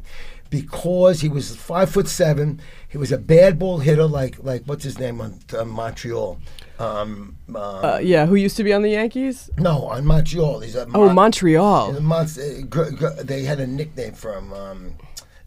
because 0.49 1.21
he 1.21 1.29
was 1.29 1.55
five 1.55 1.89
foot 1.89 2.07
seven. 2.07 2.59
He 2.87 2.97
was 2.97 3.11
a 3.11 3.17
bad 3.17 3.59
ball 3.59 3.79
hitter, 3.79 4.05
like 4.05 4.43
like 4.43 4.63
what's 4.65 4.83
his 4.83 4.97
name 4.99 5.21
on 5.21 5.39
uh, 5.57 5.63
Montreal. 5.65 6.39
Um, 6.79 7.35
uh, 7.53 7.59
Uh, 7.95 7.99
yeah. 8.01 8.25
Who 8.25 8.35
used 8.35 8.57
to 8.57 8.63
be 8.63 8.73
on 8.73 8.81
the 8.81 8.89
Yankees? 8.91 9.49
no, 9.57 9.83
on 9.87 10.05
Montreal. 10.05 10.61
He's 10.61 10.75
a 10.75 10.85
Oh, 10.93 11.05
Mon- 11.07 11.15
Montreal. 11.15 11.91
the 11.91 12.01
Mons- 12.01 12.37
uh, 12.39 13.21
they 13.23 13.43
had 13.43 13.59
a 13.59 13.67
nickname 13.67 14.13
for 14.13 14.33
him. 14.33 14.53
Um, 14.53 14.93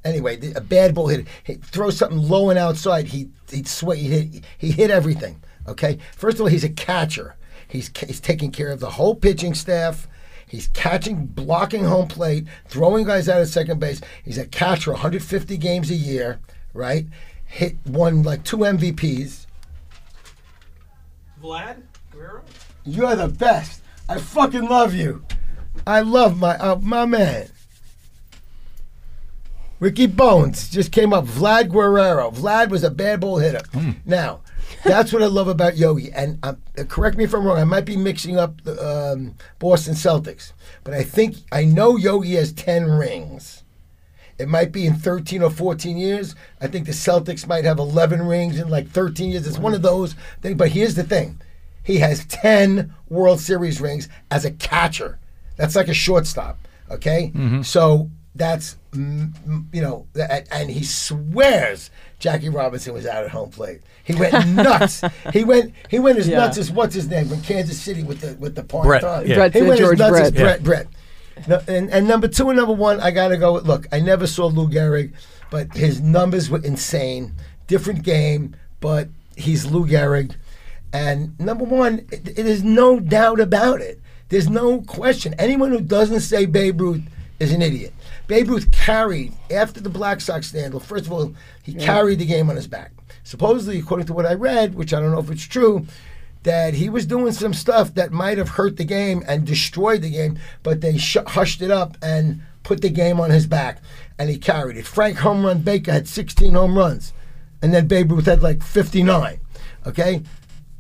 anyway, 0.04 0.36
the, 0.36 0.52
a 0.54 0.60
bad 0.60 0.94
ball 0.94 1.08
hitter. 1.08 1.24
He 1.44 1.54
throw 1.54 1.90
something 1.90 2.18
low 2.18 2.50
and 2.50 2.58
outside. 2.58 3.06
He 3.08 3.30
he'd 3.50 3.66
sway. 3.66 3.96
He 3.98 4.08
hit, 4.08 4.44
he 4.58 4.70
hit 4.72 4.90
everything. 4.90 5.42
Okay. 5.66 5.98
First 6.16 6.36
of 6.36 6.42
all, 6.42 6.46
he's 6.48 6.64
a 6.64 6.68
catcher. 6.68 7.36
He's 7.68 7.90
he's 7.98 8.20
taking 8.20 8.50
care 8.50 8.70
of 8.70 8.80
the 8.80 8.90
whole 8.90 9.14
pitching 9.14 9.54
staff. 9.54 10.06
He's 10.46 10.68
catching, 10.68 11.24
blocking 11.26 11.84
home 11.84 12.08
plate, 12.08 12.46
throwing 12.68 13.06
guys 13.06 13.26
out 13.26 13.40
at 13.40 13.48
second 13.48 13.80
base. 13.80 14.02
He's 14.22 14.36
a 14.36 14.44
catcher, 14.44 14.90
150 14.90 15.56
games 15.56 15.90
a 15.90 15.94
year, 15.94 16.40
right? 16.74 17.06
Hit 17.46 17.76
won 17.86 18.22
like 18.22 18.44
two 18.44 18.58
MVPs. 18.58 19.46
Vlad 21.42 21.82
Guerrero? 22.10 22.42
You're 22.84 23.16
the 23.16 23.28
best. 23.28 23.80
I 24.08 24.18
fucking 24.18 24.68
love 24.68 24.94
you. 24.94 25.24
I 25.86 26.00
love 26.00 26.38
my 26.38 26.56
uh, 26.58 26.76
my 26.76 27.06
man. 27.06 27.48
Ricky 29.80 30.06
Bones 30.06 30.68
just 30.68 30.92
came 30.92 31.12
up. 31.12 31.24
Vlad 31.24 31.70
Guerrero. 31.70 32.30
Vlad 32.30 32.68
was 32.68 32.84
a 32.84 32.90
bad 32.90 33.20
ball 33.20 33.38
hitter. 33.38 33.62
Now, 34.04 34.42
that's 34.84 35.12
what 35.12 35.22
I 35.22 35.26
love 35.26 35.48
about 35.48 35.76
Yogi. 35.76 36.12
And 36.12 36.38
um, 36.42 36.60
uh, 36.78 36.84
correct 36.84 37.16
me 37.16 37.24
if 37.24 37.34
I'm 37.34 37.44
wrong. 37.44 37.58
I 37.58 37.64
might 37.64 37.84
be 37.84 37.96
mixing 37.96 38.38
up 38.38 38.62
the 38.62 39.12
um, 39.12 39.34
Boston 39.58 39.94
Celtics, 39.94 40.52
but 40.84 40.94
I 40.94 41.02
think 41.02 41.36
I 41.50 41.64
know 41.64 41.96
Yogi 41.96 42.34
has 42.34 42.52
ten 42.52 42.90
rings. 42.90 43.62
It 44.38 44.48
might 44.48 44.72
be 44.72 44.86
in 44.86 44.94
13 44.94 45.42
or 45.42 45.50
14 45.50 45.96
years. 45.96 46.34
I 46.60 46.66
think 46.66 46.86
the 46.86 46.92
Celtics 46.92 47.46
might 47.46 47.64
have 47.64 47.78
11 47.78 48.22
rings 48.22 48.58
in 48.58 48.68
like 48.68 48.88
13 48.88 49.30
years. 49.30 49.46
It's 49.46 49.58
one 49.58 49.74
of 49.74 49.82
those 49.82 50.14
things. 50.40 50.56
But 50.56 50.70
here's 50.70 50.94
the 50.96 51.04
thing 51.04 51.40
he 51.84 51.98
has 51.98 52.24
10 52.26 52.92
World 53.08 53.40
Series 53.40 53.80
rings 53.80 54.08
as 54.30 54.44
a 54.44 54.50
catcher. 54.50 55.18
That's 55.56 55.76
like 55.76 55.86
a 55.88 55.94
shortstop, 55.94 56.58
okay? 56.90 57.30
So 57.62 58.10
that's, 58.34 58.78
you 58.94 59.80
know, 59.80 60.06
and 60.50 60.70
he 60.70 60.84
swears 60.84 61.90
Jackie 62.18 62.48
Robinson 62.50 62.92
was 62.92 63.06
out 63.06 63.24
at 63.24 63.30
home 63.30 63.50
plate. 63.50 63.80
He 64.04 64.14
went 64.14 64.32
nuts. 64.54 65.02
he 65.32 65.44
went 65.44 65.74
he 65.88 65.98
went 65.98 66.18
as 66.18 66.28
Yeah. 66.28 66.38
nuts 66.38 66.58
as 66.58 66.70
what's 66.70 66.94
his 66.94 67.08
name 67.08 67.28
from 67.28 67.40
Kansas 67.42 67.80
City 67.80 68.02
with 68.02 68.20
the 68.20 68.34
with 68.38 68.54
the 68.54 68.62
part 68.62 68.84
Brett, 68.86 69.02
time. 69.02 69.26
yeah. 69.26 69.34
Brett, 69.36 69.54
he 69.54 69.60
uh, 69.60 69.64
went 69.66 69.80
George 69.80 70.00
as 70.00 70.10
nuts 70.10 70.20
as 70.20 70.30
Brett. 70.32 70.62
Brett. 70.62 70.88
Brett. 71.34 71.46
No, 71.48 71.62
and, 71.66 71.90
and 71.90 72.06
number 72.06 72.28
two 72.28 72.50
and 72.50 72.58
number 72.58 72.74
one, 72.74 73.00
I 73.00 73.10
gotta 73.10 73.38
go 73.38 73.54
with. 73.54 73.66
Look, 73.66 73.86
I 73.90 74.00
never 74.00 74.26
saw 74.26 74.46
Lou 74.46 74.68
Gehrig, 74.68 75.12
but 75.50 75.72
his 75.74 76.00
numbers 76.00 76.50
were 76.50 76.62
insane. 76.62 77.34
Different 77.66 78.02
game, 78.02 78.54
but 78.80 79.08
he's 79.36 79.64
Lou 79.64 79.86
Gehrig. 79.86 80.34
And 80.92 81.38
number 81.40 81.64
one, 81.64 82.00
it, 82.12 82.38
it 82.38 82.46
is 82.46 82.62
no 82.62 83.00
doubt 83.00 83.40
about 83.40 83.80
it. 83.80 83.98
There's 84.28 84.50
no 84.50 84.82
question. 84.82 85.34
Anyone 85.38 85.70
who 85.70 85.80
doesn't 85.80 86.20
say 86.20 86.44
Babe 86.44 86.78
Ruth 86.80 87.02
is 87.40 87.50
an 87.52 87.62
idiot. 87.62 87.94
Babe 88.26 88.48
Ruth 88.48 88.70
carried 88.72 89.32
after 89.50 89.80
the 89.80 89.90
Black 89.90 90.20
Sox 90.20 90.48
scandal. 90.48 90.80
First 90.80 91.06
of 91.06 91.12
all, 91.12 91.34
he 91.62 91.74
carried 91.74 92.18
the 92.18 92.26
game 92.26 92.48
on 92.50 92.56
his 92.56 92.66
back. 92.66 92.92
Supposedly, 93.24 93.78
according 93.78 94.06
to 94.06 94.12
what 94.12 94.26
I 94.26 94.34
read, 94.34 94.74
which 94.74 94.94
I 94.94 95.00
don't 95.00 95.12
know 95.12 95.20
if 95.20 95.30
it's 95.30 95.46
true, 95.46 95.86
that 96.42 96.74
he 96.74 96.88
was 96.88 97.06
doing 97.06 97.32
some 97.32 97.54
stuff 97.54 97.94
that 97.94 98.10
might 98.10 98.38
have 98.38 98.50
hurt 98.50 98.76
the 98.76 98.84
game 98.84 99.22
and 99.26 99.46
destroyed 99.46 100.02
the 100.02 100.10
game, 100.10 100.38
but 100.62 100.80
they 100.80 100.98
sh- 100.98 101.18
hushed 101.28 101.62
it 101.62 101.70
up 101.70 101.96
and 102.02 102.42
put 102.62 102.80
the 102.80 102.90
game 102.90 103.20
on 103.20 103.30
his 103.30 103.46
back, 103.46 103.80
and 104.18 104.28
he 104.28 104.38
carried 104.38 104.76
it. 104.76 104.86
Frank 104.86 105.18
Home 105.18 105.44
Run 105.44 105.60
Baker 105.60 105.92
had 105.92 106.08
16 106.08 106.54
home 106.54 106.76
runs, 106.76 107.12
and 107.60 107.72
then 107.72 107.86
Babe 107.86 108.10
Ruth 108.10 108.26
had 108.26 108.42
like 108.42 108.62
59. 108.62 109.40
Okay, 109.86 110.22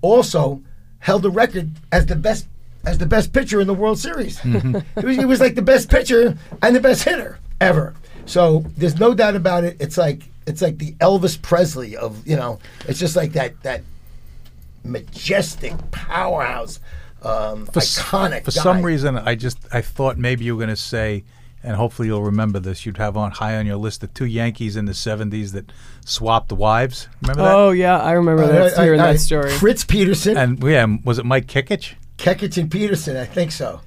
also 0.00 0.62
held 1.00 1.22
the 1.22 1.30
record 1.30 1.70
as 1.90 2.06
the 2.06 2.16
best 2.16 2.46
as 2.84 2.98
the 2.98 3.06
best 3.06 3.32
pitcher 3.32 3.60
in 3.60 3.66
the 3.66 3.74
World 3.74 3.98
Series. 3.98 4.38
he, 4.40 4.50
was, 5.02 5.16
he 5.16 5.24
was 5.24 5.40
like 5.40 5.54
the 5.54 5.62
best 5.62 5.88
pitcher 5.90 6.36
and 6.62 6.74
the 6.76 6.80
best 6.80 7.04
hitter 7.04 7.38
ever. 7.60 7.94
So 8.26 8.64
there's 8.76 8.98
no 8.98 9.14
doubt 9.14 9.36
about 9.36 9.64
it. 9.64 9.76
It's 9.80 9.96
like 9.96 10.22
it's 10.46 10.60
like 10.62 10.78
the 10.78 10.92
Elvis 10.94 11.40
Presley 11.40 11.96
of 11.96 12.26
you 12.26 12.36
know. 12.36 12.58
It's 12.88 12.98
just 12.98 13.16
like 13.16 13.32
that 13.32 13.60
that 13.62 13.82
majestic 14.84 15.74
powerhouse, 15.90 16.80
um, 17.22 17.68
s- 17.76 17.98
iconic. 17.98 18.44
For 18.44 18.50
guy. 18.50 18.62
some 18.62 18.82
reason, 18.82 19.16
I 19.16 19.34
just 19.34 19.58
I 19.72 19.80
thought 19.80 20.18
maybe 20.18 20.44
you 20.44 20.54
were 20.56 20.60
going 20.60 20.74
to 20.74 20.80
say, 20.80 21.24
and 21.62 21.76
hopefully 21.76 22.08
you'll 22.08 22.22
remember 22.22 22.58
this. 22.58 22.84
You'd 22.86 22.96
have 22.98 23.16
on 23.16 23.30
high 23.32 23.56
on 23.56 23.66
your 23.66 23.76
list 23.76 24.00
the 24.00 24.06
two 24.08 24.26
Yankees 24.26 24.76
in 24.76 24.84
the 24.86 24.92
'70s 24.92 25.52
that 25.52 25.70
swapped 26.04 26.52
wives. 26.52 27.08
Remember 27.22 27.42
that? 27.42 27.54
Oh 27.54 27.70
yeah, 27.70 27.98
I 27.98 28.12
remember 28.12 28.44
Uh, 28.44 28.48
that. 28.48 28.78
uh, 28.78 28.82
hearing 28.82 29.00
uh, 29.00 29.12
that 29.12 29.20
story. 29.20 29.50
Fritz 29.50 29.84
Peterson, 29.84 30.36
And 30.36 30.62
yeah, 30.62 30.86
was 31.04 31.18
it 31.18 31.24
Mike 31.24 31.46
Kekich? 31.46 31.94
Kekich 32.22 32.56
and 32.58 32.70
Peterson. 32.70 33.16
I 33.16 33.24
think 33.26 33.52
so. 33.52 33.80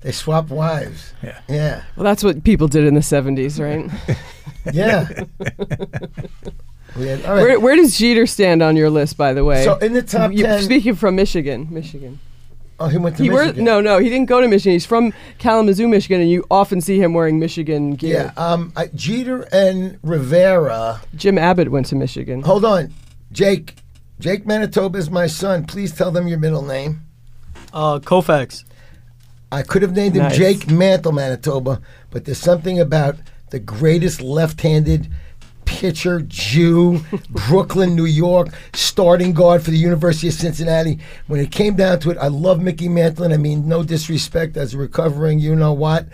They 0.00 0.12
swapped 0.12 0.50
wives. 0.50 1.12
Yeah. 1.22 1.38
Yeah. 1.48 1.82
Well, 1.96 2.04
that's 2.04 2.22
what 2.24 2.42
people 2.44 2.68
did 2.68 2.84
in 2.84 2.94
the 2.94 3.00
'70s, 3.00 3.60
right? 3.62 3.90
Yeah. 4.72 5.04
Had- 6.94 7.24
all 7.24 7.34
right. 7.34 7.42
where, 7.42 7.60
where 7.60 7.76
does 7.76 7.96
Jeter 7.96 8.26
stand 8.26 8.62
on 8.62 8.76
your 8.76 8.90
list, 8.90 9.16
by 9.16 9.32
the 9.32 9.44
way? 9.44 9.64
So 9.64 9.76
in 9.76 9.92
the 9.94 10.02
top 10.02 10.32
You- 10.32 10.42
10 10.44 10.62
Speaking 10.62 10.94
from 10.94 11.16
Michigan, 11.16 11.68
Michigan. 11.70 12.18
oh, 12.80 12.88
he 12.88 12.98
went 12.98 13.16
to 13.16 13.22
He 13.22 13.30
were, 13.30 13.42
Michigan. 13.44 13.64
no, 13.64 13.80
no, 13.80 13.98
he 13.98 14.08
didn't 14.10 14.26
go 14.26 14.40
to 14.42 14.48
Michigan. 14.48 14.72
He's 14.72 14.84
from 14.84 15.14
Kalamazoo, 15.38 15.88
Michigan, 15.88 16.20
and 16.20 16.30
you 16.30 16.44
often 16.50 16.80
see 16.82 16.98
him 17.00 17.14
wearing 17.14 17.38
Michigan 17.38 17.92
Yeah. 17.92 17.96
gear. 17.96 18.32
Um, 18.36 18.72
I, 18.76 18.88
Jeter 18.94 19.42
and 19.52 19.98
Rivera. 20.02 21.00
Jim 21.14 21.38
Abbott 21.38 21.70
went 21.70 21.86
to 21.86 21.94
Michigan. 21.96 22.42
Hold 22.42 22.64
on, 22.64 22.92
Jake. 23.32 23.76
Jake 24.18 24.44
Manitoba 24.46 24.98
is 24.98 25.08
my 25.08 25.28
son. 25.28 25.64
Please 25.64 25.92
tell 25.92 26.10
them 26.10 26.26
your 26.28 26.38
middle 26.38 26.62
name. 26.62 27.02
Uh, 27.72 27.98
Koufax. 27.98 28.64
I 29.50 29.62
could 29.62 29.82
have 29.82 29.96
named 29.96 30.16
him 30.16 30.24
Nice. 30.24 30.36
Jake 30.36 30.70
Mantle 30.70 31.12
Manitoba, 31.12 31.80
but 32.10 32.24
there's 32.24 32.38
something 32.38 32.78
about 32.78 33.16
the 33.50 33.58
greatest 33.58 34.20
left-handed 34.20 35.08
pitcher, 35.64 36.20
Jew, 36.22 37.00
Brooklyn, 37.30 37.94
New 37.94 38.04
York, 38.04 38.48
starting 38.74 39.32
guard 39.32 39.62
for 39.62 39.70
the 39.70 39.78
University 39.78 40.28
of 40.28 40.34
Cincinnati. 40.34 40.98
When 41.28 41.40
it 41.40 41.50
came 41.50 41.76
down 41.76 42.00
to 42.00 42.10
it, 42.10 42.18
I 42.18 42.28
love 42.28 42.60
Mickey 42.60 42.88
Mantlin. 42.88 43.32
I 43.32 43.36
mean, 43.36 43.68
no 43.68 43.82
disrespect 43.82 44.56
as 44.56 44.74
a 44.74 44.78
recovering, 44.78 45.38
you 45.38 45.54
know 45.54 45.72
what. 45.72 46.06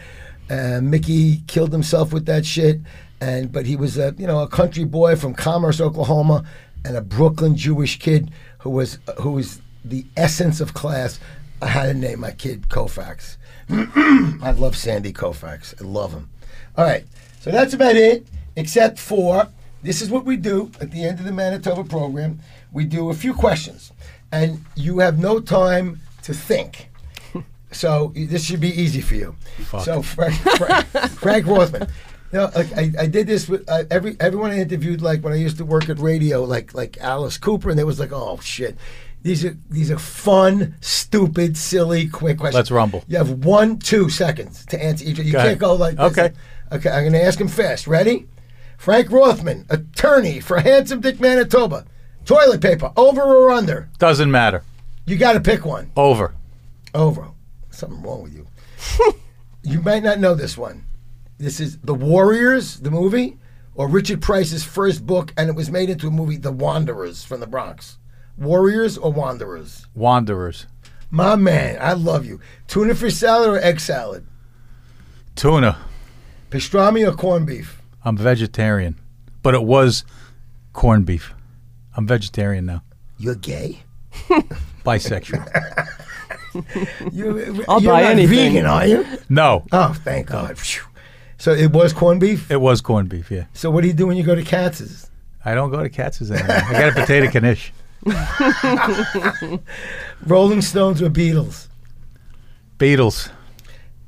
Uh, 0.51 0.81
Mickey 0.83 1.39
killed 1.47 1.73
himself 1.73 2.13
with 2.13 2.27
that 2.27 2.45
shit, 2.45 2.81
and 3.21 3.51
but 3.51 3.65
he 3.65 3.77
was 3.77 3.97
a 3.97 4.15
you 4.19 4.27
know 4.27 4.41
a 4.41 4.49
country 4.49 4.85
boy 4.85 5.17
from 5.17 5.33
Commerce, 5.33 5.81
Oklahoma, 5.81 6.45
and 6.85 6.97
a 6.97 7.01
Brooklyn 7.01 7.57
Jewish 7.57 7.99
kid 7.99 8.31
who 8.59 8.71
was 8.71 8.99
who 9.21 9.33
was 9.33 9.63
the 9.85 10.05
essence 10.17 10.61
of 10.61 10.75
class. 10.75 11.19
I 11.65 11.69
had 11.69 11.87
to 11.87 11.95
name 11.95 12.21
my 12.21 12.31
kid 12.31 12.69
Koufax. 12.69 13.39
I 13.71 14.51
love 14.51 14.77
Sandy 14.77 15.15
Koufax. 15.15 15.81
I 15.81 15.85
love 15.85 16.13
him. 16.13 16.29
All 16.77 16.85
right, 16.85 17.05
so 17.41 17.51
that's 17.51 17.73
about 17.73 17.97
it, 17.97 18.27
except 18.55 18.99
for 18.99 19.49
this 19.83 20.03
is 20.03 20.11
what 20.11 20.27
we 20.27 20.37
do 20.37 20.71
at 20.79 20.91
the 20.91 21.03
end 21.05 21.21
of 21.21 21.25
the 21.25 21.33
Manitoba 21.33 21.85
program. 21.85 22.41
We 22.71 22.85
do 22.85 23.09
a 23.09 23.15
few 23.15 23.33
questions, 23.33 23.93
and 24.31 24.63
you 24.77 24.99
have 24.99 25.19
no 25.19 25.41
time 25.41 26.01
to 26.23 26.35
think. 26.35 26.91
So 27.73 28.13
this 28.15 28.45
should 28.45 28.61
be 28.61 28.71
easy 28.71 29.01
for 29.01 29.17
you. 29.17 29.35
So 29.85 30.01
Frank, 30.01 30.35
Frank, 30.37 30.87
Frank 31.19 31.45
Rothman. 31.45 31.89
You 32.31 32.39
know, 32.39 32.51
like 32.55 32.73
I, 32.73 32.93
I 33.01 33.07
did 33.09 33.27
this 33.27 33.49
with 33.49 33.69
uh, 33.69 33.83
every 33.91 34.17
everyone 34.21 34.53
I 34.53 34.61
interviewed. 34.61 35.03
Like 35.03 35.25
when 35.25 35.33
I 35.33 35.37
used 35.37 35.57
to 35.59 35.65
work 35.65 35.89
at 35.89 35.99
radio, 35.99 36.45
like 36.45 36.73
like 36.73 36.99
Alice 36.99 37.37
Cooper, 37.37 37.71
and 37.71 37.77
they 37.77 37.83
was 37.83 37.99
like, 37.99 38.13
"Oh 38.13 38.39
shit, 38.41 38.77
these 39.25 39.45
are 39.45 39.57
these 39.69 39.91
are 39.91 39.99
fun, 39.99 40.77
stupid, 40.81 41.57
silly, 41.57 42.07
quick 42.07 42.39
questions." 42.39 42.55
Let's 42.55 42.71
rumble. 42.71 43.03
You 43.09 43.19
have 43.19 43.45
one, 43.45 43.79
two 43.81 44.09
seconds 44.09 44.65
to 44.67 44.81
answer 44.81 45.05
each. 45.05 45.19
You 45.19 45.33
Go 45.33 45.39
can't 45.39 45.47
ahead. 45.47 45.59
go 45.59 45.75
like 45.75 45.97
this. 45.97 46.13
Okay. 46.13 46.33
Okay, 46.73 46.89
I'm 46.91 47.03
going 47.03 47.13
to 47.13 47.23
ask 47.23 47.41
him 47.41 47.49
fast. 47.49 47.87
Ready? 47.87 48.27
Frank 48.79 49.11
Rothman, 49.11 49.67
attorney 49.71 50.41
for 50.41 50.59
Handsome 50.61 51.01
Dick 51.01 51.21
Manitoba. 51.21 51.85
Toilet 52.25 52.61
paper, 52.61 52.93
over 52.97 53.23
or 53.23 53.51
under? 53.51 53.89
Doesn't 53.99 54.31
matter. 54.31 54.63
You 55.07 55.17
got 55.17 55.35
to 55.35 55.41
pick 55.41 55.65
one. 55.65 55.91
Over. 55.97 56.35
Over. 56.95 57.29
Something 57.71 58.03
wrong 58.03 58.23
with 58.23 58.35
you. 58.35 58.47
you 59.63 59.81
might 59.83 60.03
not 60.03 60.19
know 60.19 60.35
this 60.35 60.57
one. 60.57 60.87
This 61.39 61.61
is 61.61 61.79
The 61.79 61.95
Warriors, 61.95 62.81
the 62.81 62.91
movie, 62.91 63.39
or 63.75 63.89
Richard 63.89 64.23
Price's 64.23 64.65
first 64.65 65.07
book, 65.07 65.33
and 65.37 65.49
it 65.49 65.55
was 65.57 65.71
made 65.71 65.91
into 65.91 66.09
a 66.09 66.11
movie, 66.11 66.37
The 66.39 66.53
Wanderers 66.53 67.25
from 67.25 67.41
the 67.41 67.47
Bronx. 67.47 67.99
Warriors 68.37 68.99
or 68.99 69.13
Wanderers? 69.13 69.87
Wanderers. 69.95 70.67
My 71.11 71.37
man, 71.37 71.79
I 71.81 71.93
love 71.93 72.27
you. 72.27 72.41
Tuna 72.67 72.95
fish 72.95 73.15
salad 73.15 73.49
or 73.51 73.59
egg 73.59 73.79
salad? 73.81 74.27
Tuna. 75.37 75.79
Pastrami 76.51 77.07
or 77.07 77.15
corned 77.15 77.47
beef? 77.47 77.81
I'm 78.05 78.17
vegetarian, 78.17 78.99
but 79.43 79.55
it 79.55 79.63
was 79.65 80.05
corned 80.73 81.07
beef. 81.07 81.33
I'm 81.97 82.07
vegetarian 82.07 82.67
now. 82.67 82.83
You're 83.19 83.35
gay? 83.37 83.83
Bisexual. 84.85 85.89
You, 87.11 87.65
I'll 87.69 87.83
you're 87.83 87.93
buy 87.93 88.03
not 88.03 88.13
anything. 88.13 88.53
vegan, 88.53 88.67
are 88.67 88.87
you? 88.87 89.05
no, 89.29 89.65
Oh, 89.73 89.93
thank 90.05 90.29
God. 90.29 90.57
Phew. 90.57 90.85
So 91.37 91.51
it 91.51 91.73
was 91.73 91.93
corned 91.93 92.21
beef? 92.21 92.49
it 92.49 92.61
was 92.61 92.81
corned 92.81 93.09
beef. 93.09 93.29
Yeah. 93.29 93.47
So 93.55 93.73
what 93.73 93.81
do 93.81 93.89
you 93.89 93.93
do 93.93 94.07
when 94.07 94.17
you 94.17 94.23
go 94.23 94.37
to 94.37 94.43
Katz's? 94.45 95.11
I 95.45 95.55
don't 95.55 95.73
go 95.73 95.83
to 95.83 95.89
Katz's 95.91 96.31
anymore. 96.31 96.55
I 96.57 96.73
got 96.75 96.91
a 96.91 96.93
potato 96.93 97.41
knish. 97.41 97.73
Rolling 100.27 100.63
Stones 100.63 101.01
or 101.03 101.11
Beatles? 101.11 101.69
Beatles. 102.79 103.31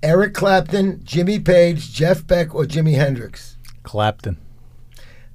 Eric 0.02 0.34
Clapton, 0.34 1.00
Jimmy 1.04 1.38
Page, 1.38 1.92
Jeff 1.92 2.26
Beck, 2.26 2.54
or 2.54 2.64
Jimi 2.64 2.94
Hendrix? 2.94 3.56
Clapton. 3.82 4.36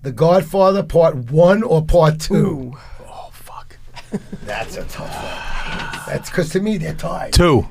The 0.03 0.11
Godfather 0.11 0.83
Part 0.83 1.15
1 1.31 1.63
or 1.63 1.83
Part 1.83 2.19
2? 2.19 2.35
Ooh. 2.35 2.77
Oh 3.07 3.29
fuck. 3.33 3.77
That's 4.45 4.77
a 4.77 4.83
tough 4.85 5.13
one. 5.13 6.03
That's 6.07 6.29
because 6.29 6.49
to 6.51 6.59
me 6.59 6.77
they're 6.77 6.93
tied. 6.93 7.33
Two. 7.33 7.67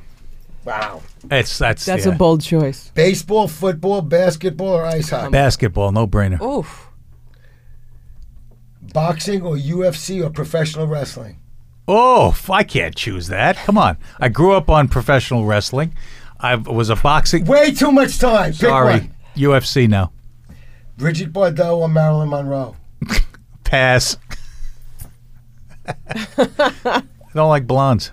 Wow. 0.65 1.03
It's 1.31 1.59
that's 1.59 1.85
That's 1.85 2.07
yeah. 2.07 2.13
a 2.13 2.17
bold 2.17 2.43
choice. 2.43 2.91
Baseball, 2.95 3.49
football, 3.49 4.03
basketball, 4.03 4.69
or 4.69 4.85
ice 4.85 5.11
hockey? 5.11 5.31
basketball. 5.33 5.91
No 5.93 6.07
brainer. 6.07 6.41
Oof. 6.41 6.90
Boxing 8.93 9.43
or 9.43 9.57
UFC 9.57 10.25
or 10.25 10.31
professional 10.31 10.87
wrestling? 10.87 11.39
Oh, 11.87 12.37
I 12.49 12.63
can't 12.65 12.95
choose 12.95 13.29
that. 13.29 13.57
Come 13.57 13.79
on. 13.79 13.97
I 14.19 14.29
grew 14.29 14.53
up 14.53 14.71
on 14.71 14.89
professional 14.89 15.45
wrestling. 15.45 15.93
I 16.39 16.55
was 16.55 16.89
a 16.89 16.97
boxing. 16.97 17.45
Way 17.45 17.73
too 17.73 17.93
much 17.93 18.19
time. 18.19 18.53
Pick 18.53 18.61
Sorry, 18.61 18.93
one. 18.93 19.15
UFC 19.37 19.89
now. 19.89 20.13
Bridget 20.97 21.33
Bardot 21.33 21.77
or 21.77 21.89
Marilyn 21.89 22.29
Monroe? 22.29 22.77
Pass. 23.65 24.17
I 26.09 27.03
don't 27.35 27.49
like 27.49 27.67
blondes. 27.67 28.13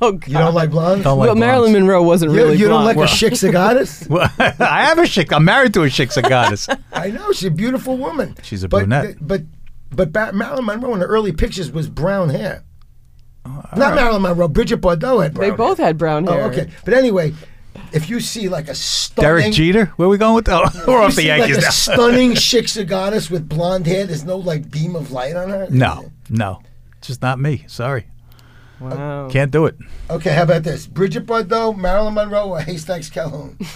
Oh 0.00 0.12
God. 0.12 0.26
You 0.26 0.34
don't 0.38 0.54
like 0.54 0.70
blondes? 0.70 1.04
Don't 1.04 1.18
like 1.18 1.26
well, 1.26 1.34
Marilyn. 1.36 1.72
Monroe 1.72 2.02
wasn't 2.02 2.32
You, 2.32 2.38
really 2.38 2.56
you 2.56 2.68
don't 2.68 2.82
blonde. 2.82 2.98
like 2.98 3.08
a 3.08 3.10
Shiksa 3.12 3.52
goddess? 3.52 4.06
Well, 4.08 4.30
I 4.38 4.84
have 4.84 4.98
a 4.98 5.06
chick. 5.06 5.32
I'm 5.32 5.44
married 5.44 5.74
to 5.74 5.82
a 5.82 5.86
Shiksa 5.86 6.26
goddess. 6.28 6.68
I 6.92 7.10
know 7.10 7.32
she's 7.32 7.48
a 7.48 7.50
beautiful 7.50 7.96
woman. 7.96 8.34
She's 8.42 8.62
a 8.64 8.68
but, 8.68 8.78
brunette. 8.78 9.16
But 9.20 9.42
but 9.94 10.12
Ba- 10.12 10.32
Marilyn 10.32 10.64
Monroe 10.66 10.94
in 10.94 11.00
the 11.00 11.06
early 11.06 11.32
pictures 11.32 11.70
was 11.70 11.88
brown 11.88 12.30
hair. 12.30 12.64
Uh, 13.44 13.62
Not 13.76 13.94
Marilyn 13.94 14.22
Monroe. 14.22 14.48
Bridget 14.48 14.80
Bardot 14.80 15.22
had 15.22 15.34
brown. 15.34 15.50
They 15.50 15.54
both 15.56 15.78
had 15.78 15.98
brown 15.98 16.26
hair. 16.26 16.42
Oh, 16.44 16.46
okay. 16.46 16.70
But 16.84 16.94
anyway, 16.94 17.34
if 17.92 18.08
you 18.08 18.20
see 18.20 18.48
like 18.48 18.68
a 18.68 18.74
stunning, 18.74 19.40
Derek 19.42 19.52
Jeter. 19.52 19.86
Where 19.96 20.06
are 20.06 20.10
we 20.10 20.16
going 20.18 20.34
with 20.34 20.46
that? 20.46 20.74
if 20.74 20.86
We're 20.86 20.98
off 21.02 21.14
the 21.14 21.24
Yankees 21.24 21.56
like 21.56 21.62
a 21.62 21.66
now. 21.66 21.70
stunning 21.70 22.34
chick 22.34 22.66
goddess 22.86 23.30
with 23.30 23.48
blonde 23.48 23.86
hair. 23.86 24.06
There's 24.06 24.24
no 24.24 24.36
like 24.38 24.70
beam 24.70 24.96
of 24.96 25.10
light 25.12 25.36
on 25.36 25.50
her. 25.50 25.66
no, 25.70 26.10
no, 26.30 26.62
just 27.02 27.20
not 27.20 27.38
me. 27.38 27.64
Sorry, 27.66 28.06
Wow. 28.80 29.28
can't 29.30 29.50
do 29.50 29.66
it. 29.66 29.76
Okay, 30.08 30.32
how 30.34 30.44
about 30.44 30.62
this? 30.62 30.86
Bridget 30.86 31.26
Bardot, 31.26 31.76
Marilyn 31.76 32.14
Monroe, 32.14 32.48
or 32.50 32.60
Haystacks 32.60 33.10
Calhoun? 33.10 33.58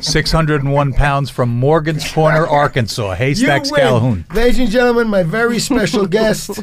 601 0.00 0.92
pounds 0.94 1.30
from 1.30 1.48
Morgan's 1.50 2.10
Corner, 2.10 2.46
Arkansas. 2.46 3.14
Haystacks 3.14 3.68
You 3.68 3.74
win. 3.74 3.80
Calhoun. 3.80 4.24
Ladies 4.34 4.58
and 4.58 4.70
gentlemen, 4.70 5.08
my 5.08 5.22
very 5.22 5.58
special 5.58 6.06
guest, 6.06 6.62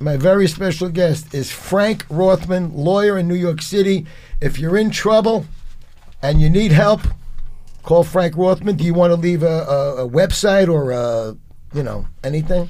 my 0.00 0.16
very 0.16 0.46
special 0.48 0.88
guest 0.88 1.34
is 1.34 1.50
Frank 1.50 2.04
Rothman, 2.10 2.74
lawyer 2.74 3.18
in 3.18 3.28
New 3.28 3.34
York 3.34 3.62
City. 3.62 4.06
If 4.40 4.58
you're 4.58 4.76
in 4.76 4.90
trouble 4.90 5.46
and 6.22 6.40
you 6.40 6.50
need 6.50 6.72
help, 6.72 7.00
call 7.82 8.04
Frank 8.04 8.36
Rothman. 8.36 8.76
Do 8.76 8.84
you 8.84 8.94
want 8.94 9.12
to 9.12 9.16
leave 9.16 9.42
a, 9.42 9.46
a, 9.46 10.04
a 10.06 10.08
website 10.08 10.68
or 10.68 10.90
a, 10.90 11.36
you 11.74 11.82
know 11.82 12.06
anything? 12.24 12.68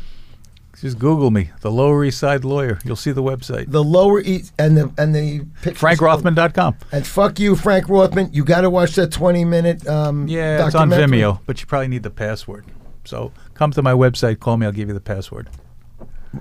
Just 0.80 0.98
Google 0.98 1.30
me, 1.30 1.50
the 1.62 1.70
Lower 1.70 2.04
East 2.04 2.18
Side 2.18 2.44
Lawyer. 2.44 2.78
You'll 2.84 2.96
see 2.96 3.12
the 3.12 3.22
website. 3.22 3.70
The 3.70 3.82
Lower 3.82 4.20
East 4.20 4.52
and 4.58 4.76
the 4.76 4.92
and 4.98 5.14
the 5.14 5.40
pictures- 5.62 5.80
FrankRothman.com. 5.80 6.76
And 6.92 7.06
fuck 7.06 7.40
you, 7.40 7.56
Frank 7.56 7.88
Rothman. 7.88 8.30
You 8.32 8.44
got 8.44 8.60
to 8.60 8.70
watch 8.70 8.94
that 8.96 9.10
20 9.10 9.44
minute. 9.44 9.86
Um, 9.88 10.28
Yeah, 10.28 10.66
it's 10.66 10.74
on. 10.74 10.90
Vimeo, 10.90 11.40
but 11.46 11.60
you 11.60 11.66
probably 11.66 11.88
need 11.88 12.02
the 12.02 12.10
password. 12.10 12.66
So 13.04 13.32
come 13.54 13.70
to 13.72 13.82
my 13.82 13.92
website, 13.92 14.38
call 14.40 14.56
me, 14.56 14.66
I'll 14.66 14.72
give 14.72 14.88
you 14.88 14.94
the 14.94 15.00
password. 15.00 15.48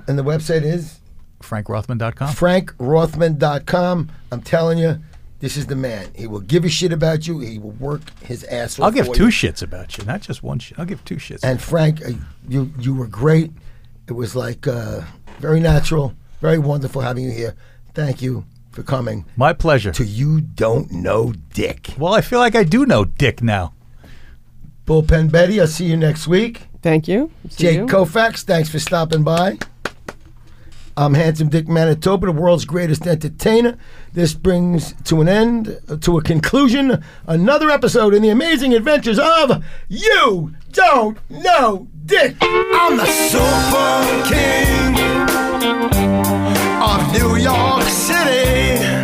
And 0.07 0.19
the 0.19 0.23
website 0.23 0.63
is 0.63 0.99
FrankRothman.com. 1.41 2.33
frankrothman.com. 2.33 4.09
I'm 4.31 4.41
telling 4.41 4.77
you, 4.77 4.99
this 5.39 5.57
is 5.57 5.67
the 5.67 5.75
man. 5.75 6.07
He 6.15 6.27
will 6.27 6.39
give 6.41 6.65
a 6.65 6.69
shit 6.69 6.91
about 6.91 7.27
you. 7.27 7.39
He 7.39 7.59
will 7.59 7.71
work 7.71 8.01
his 8.21 8.43
ass 8.45 8.79
off. 8.79 8.85
I'll 8.85 8.91
give 8.91 9.11
two 9.13 9.25
you. 9.25 9.29
shits 9.29 9.61
about 9.61 9.97
you, 9.97 10.03
not 10.05 10.21
just 10.21 10.43
one 10.43 10.59
shit. 10.59 10.79
I'll 10.79 10.85
give 10.85 11.03
two 11.05 11.17
shits. 11.17 11.41
And 11.43 11.61
Frank, 11.61 12.03
uh, 12.05 12.11
you 12.49 12.73
you 12.79 12.95
were 12.95 13.07
great. 13.07 13.51
It 14.07 14.13
was 14.13 14.35
like 14.35 14.67
uh, 14.67 15.01
very 15.39 15.59
natural, 15.59 16.13
very 16.41 16.59
wonderful 16.59 17.01
having 17.01 17.23
you 17.25 17.31
here. 17.31 17.55
Thank 17.93 18.21
you 18.21 18.45
for 18.71 18.83
coming 18.83 19.25
my 19.35 19.53
pleasure. 19.53 19.91
to 19.93 20.05
You 20.05 20.41
Don't 20.41 20.91
Know 20.91 21.33
Dick. 21.53 21.93
Well, 21.97 22.13
I 22.13 22.21
feel 22.21 22.39
like 22.39 22.55
I 22.55 22.63
do 22.63 22.85
know 22.85 23.05
Dick 23.05 23.41
now. 23.41 23.73
Bullpen 24.85 25.31
Betty, 25.31 25.59
I'll 25.59 25.67
see 25.67 25.85
you 25.85 25.97
next 25.97 26.27
week. 26.27 26.67
Thank 26.81 27.07
you. 27.07 27.31
See 27.49 27.63
Jake 27.63 27.77
you. 27.77 27.85
Koufax, 27.87 28.43
thanks 28.43 28.69
for 28.69 28.77
stopping 28.77 29.23
by. 29.23 29.57
I'm 30.97 31.15
Handsome 31.15 31.49
Dick 31.49 31.67
Manitoba, 31.67 32.27
the 32.27 32.31
world's 32.31 32.65
greatest 32.65 33.07
entertainer. 33.07 33.77
This 34.15 34.33
brings 34.33 34.93
to 35.03 35.19
an 35.19 35.27
end, 35.27 35.77
to 35.99 36.17
a 36.17 36.23
conclusion, 36.23 37.03
another 37.27 37.69
episode 37.69 38.13
in 38.13 38.21
the 38.21 38.29
amazing 38.29 38.73
adventures 38.73 39.19
of 39.19 39.61
You 39.89 40.55
Don't 40.71 41.17
Know 41.29 41.89
Dick. 42.05 42.37
I'm 42.41 42.95
the 42.95 43.05
Super 43.07 44.23
King 44.33 44.95
of 46.81 47.11
New 47.11 47.35
York 47.35 47.83
City. 47.83 48.94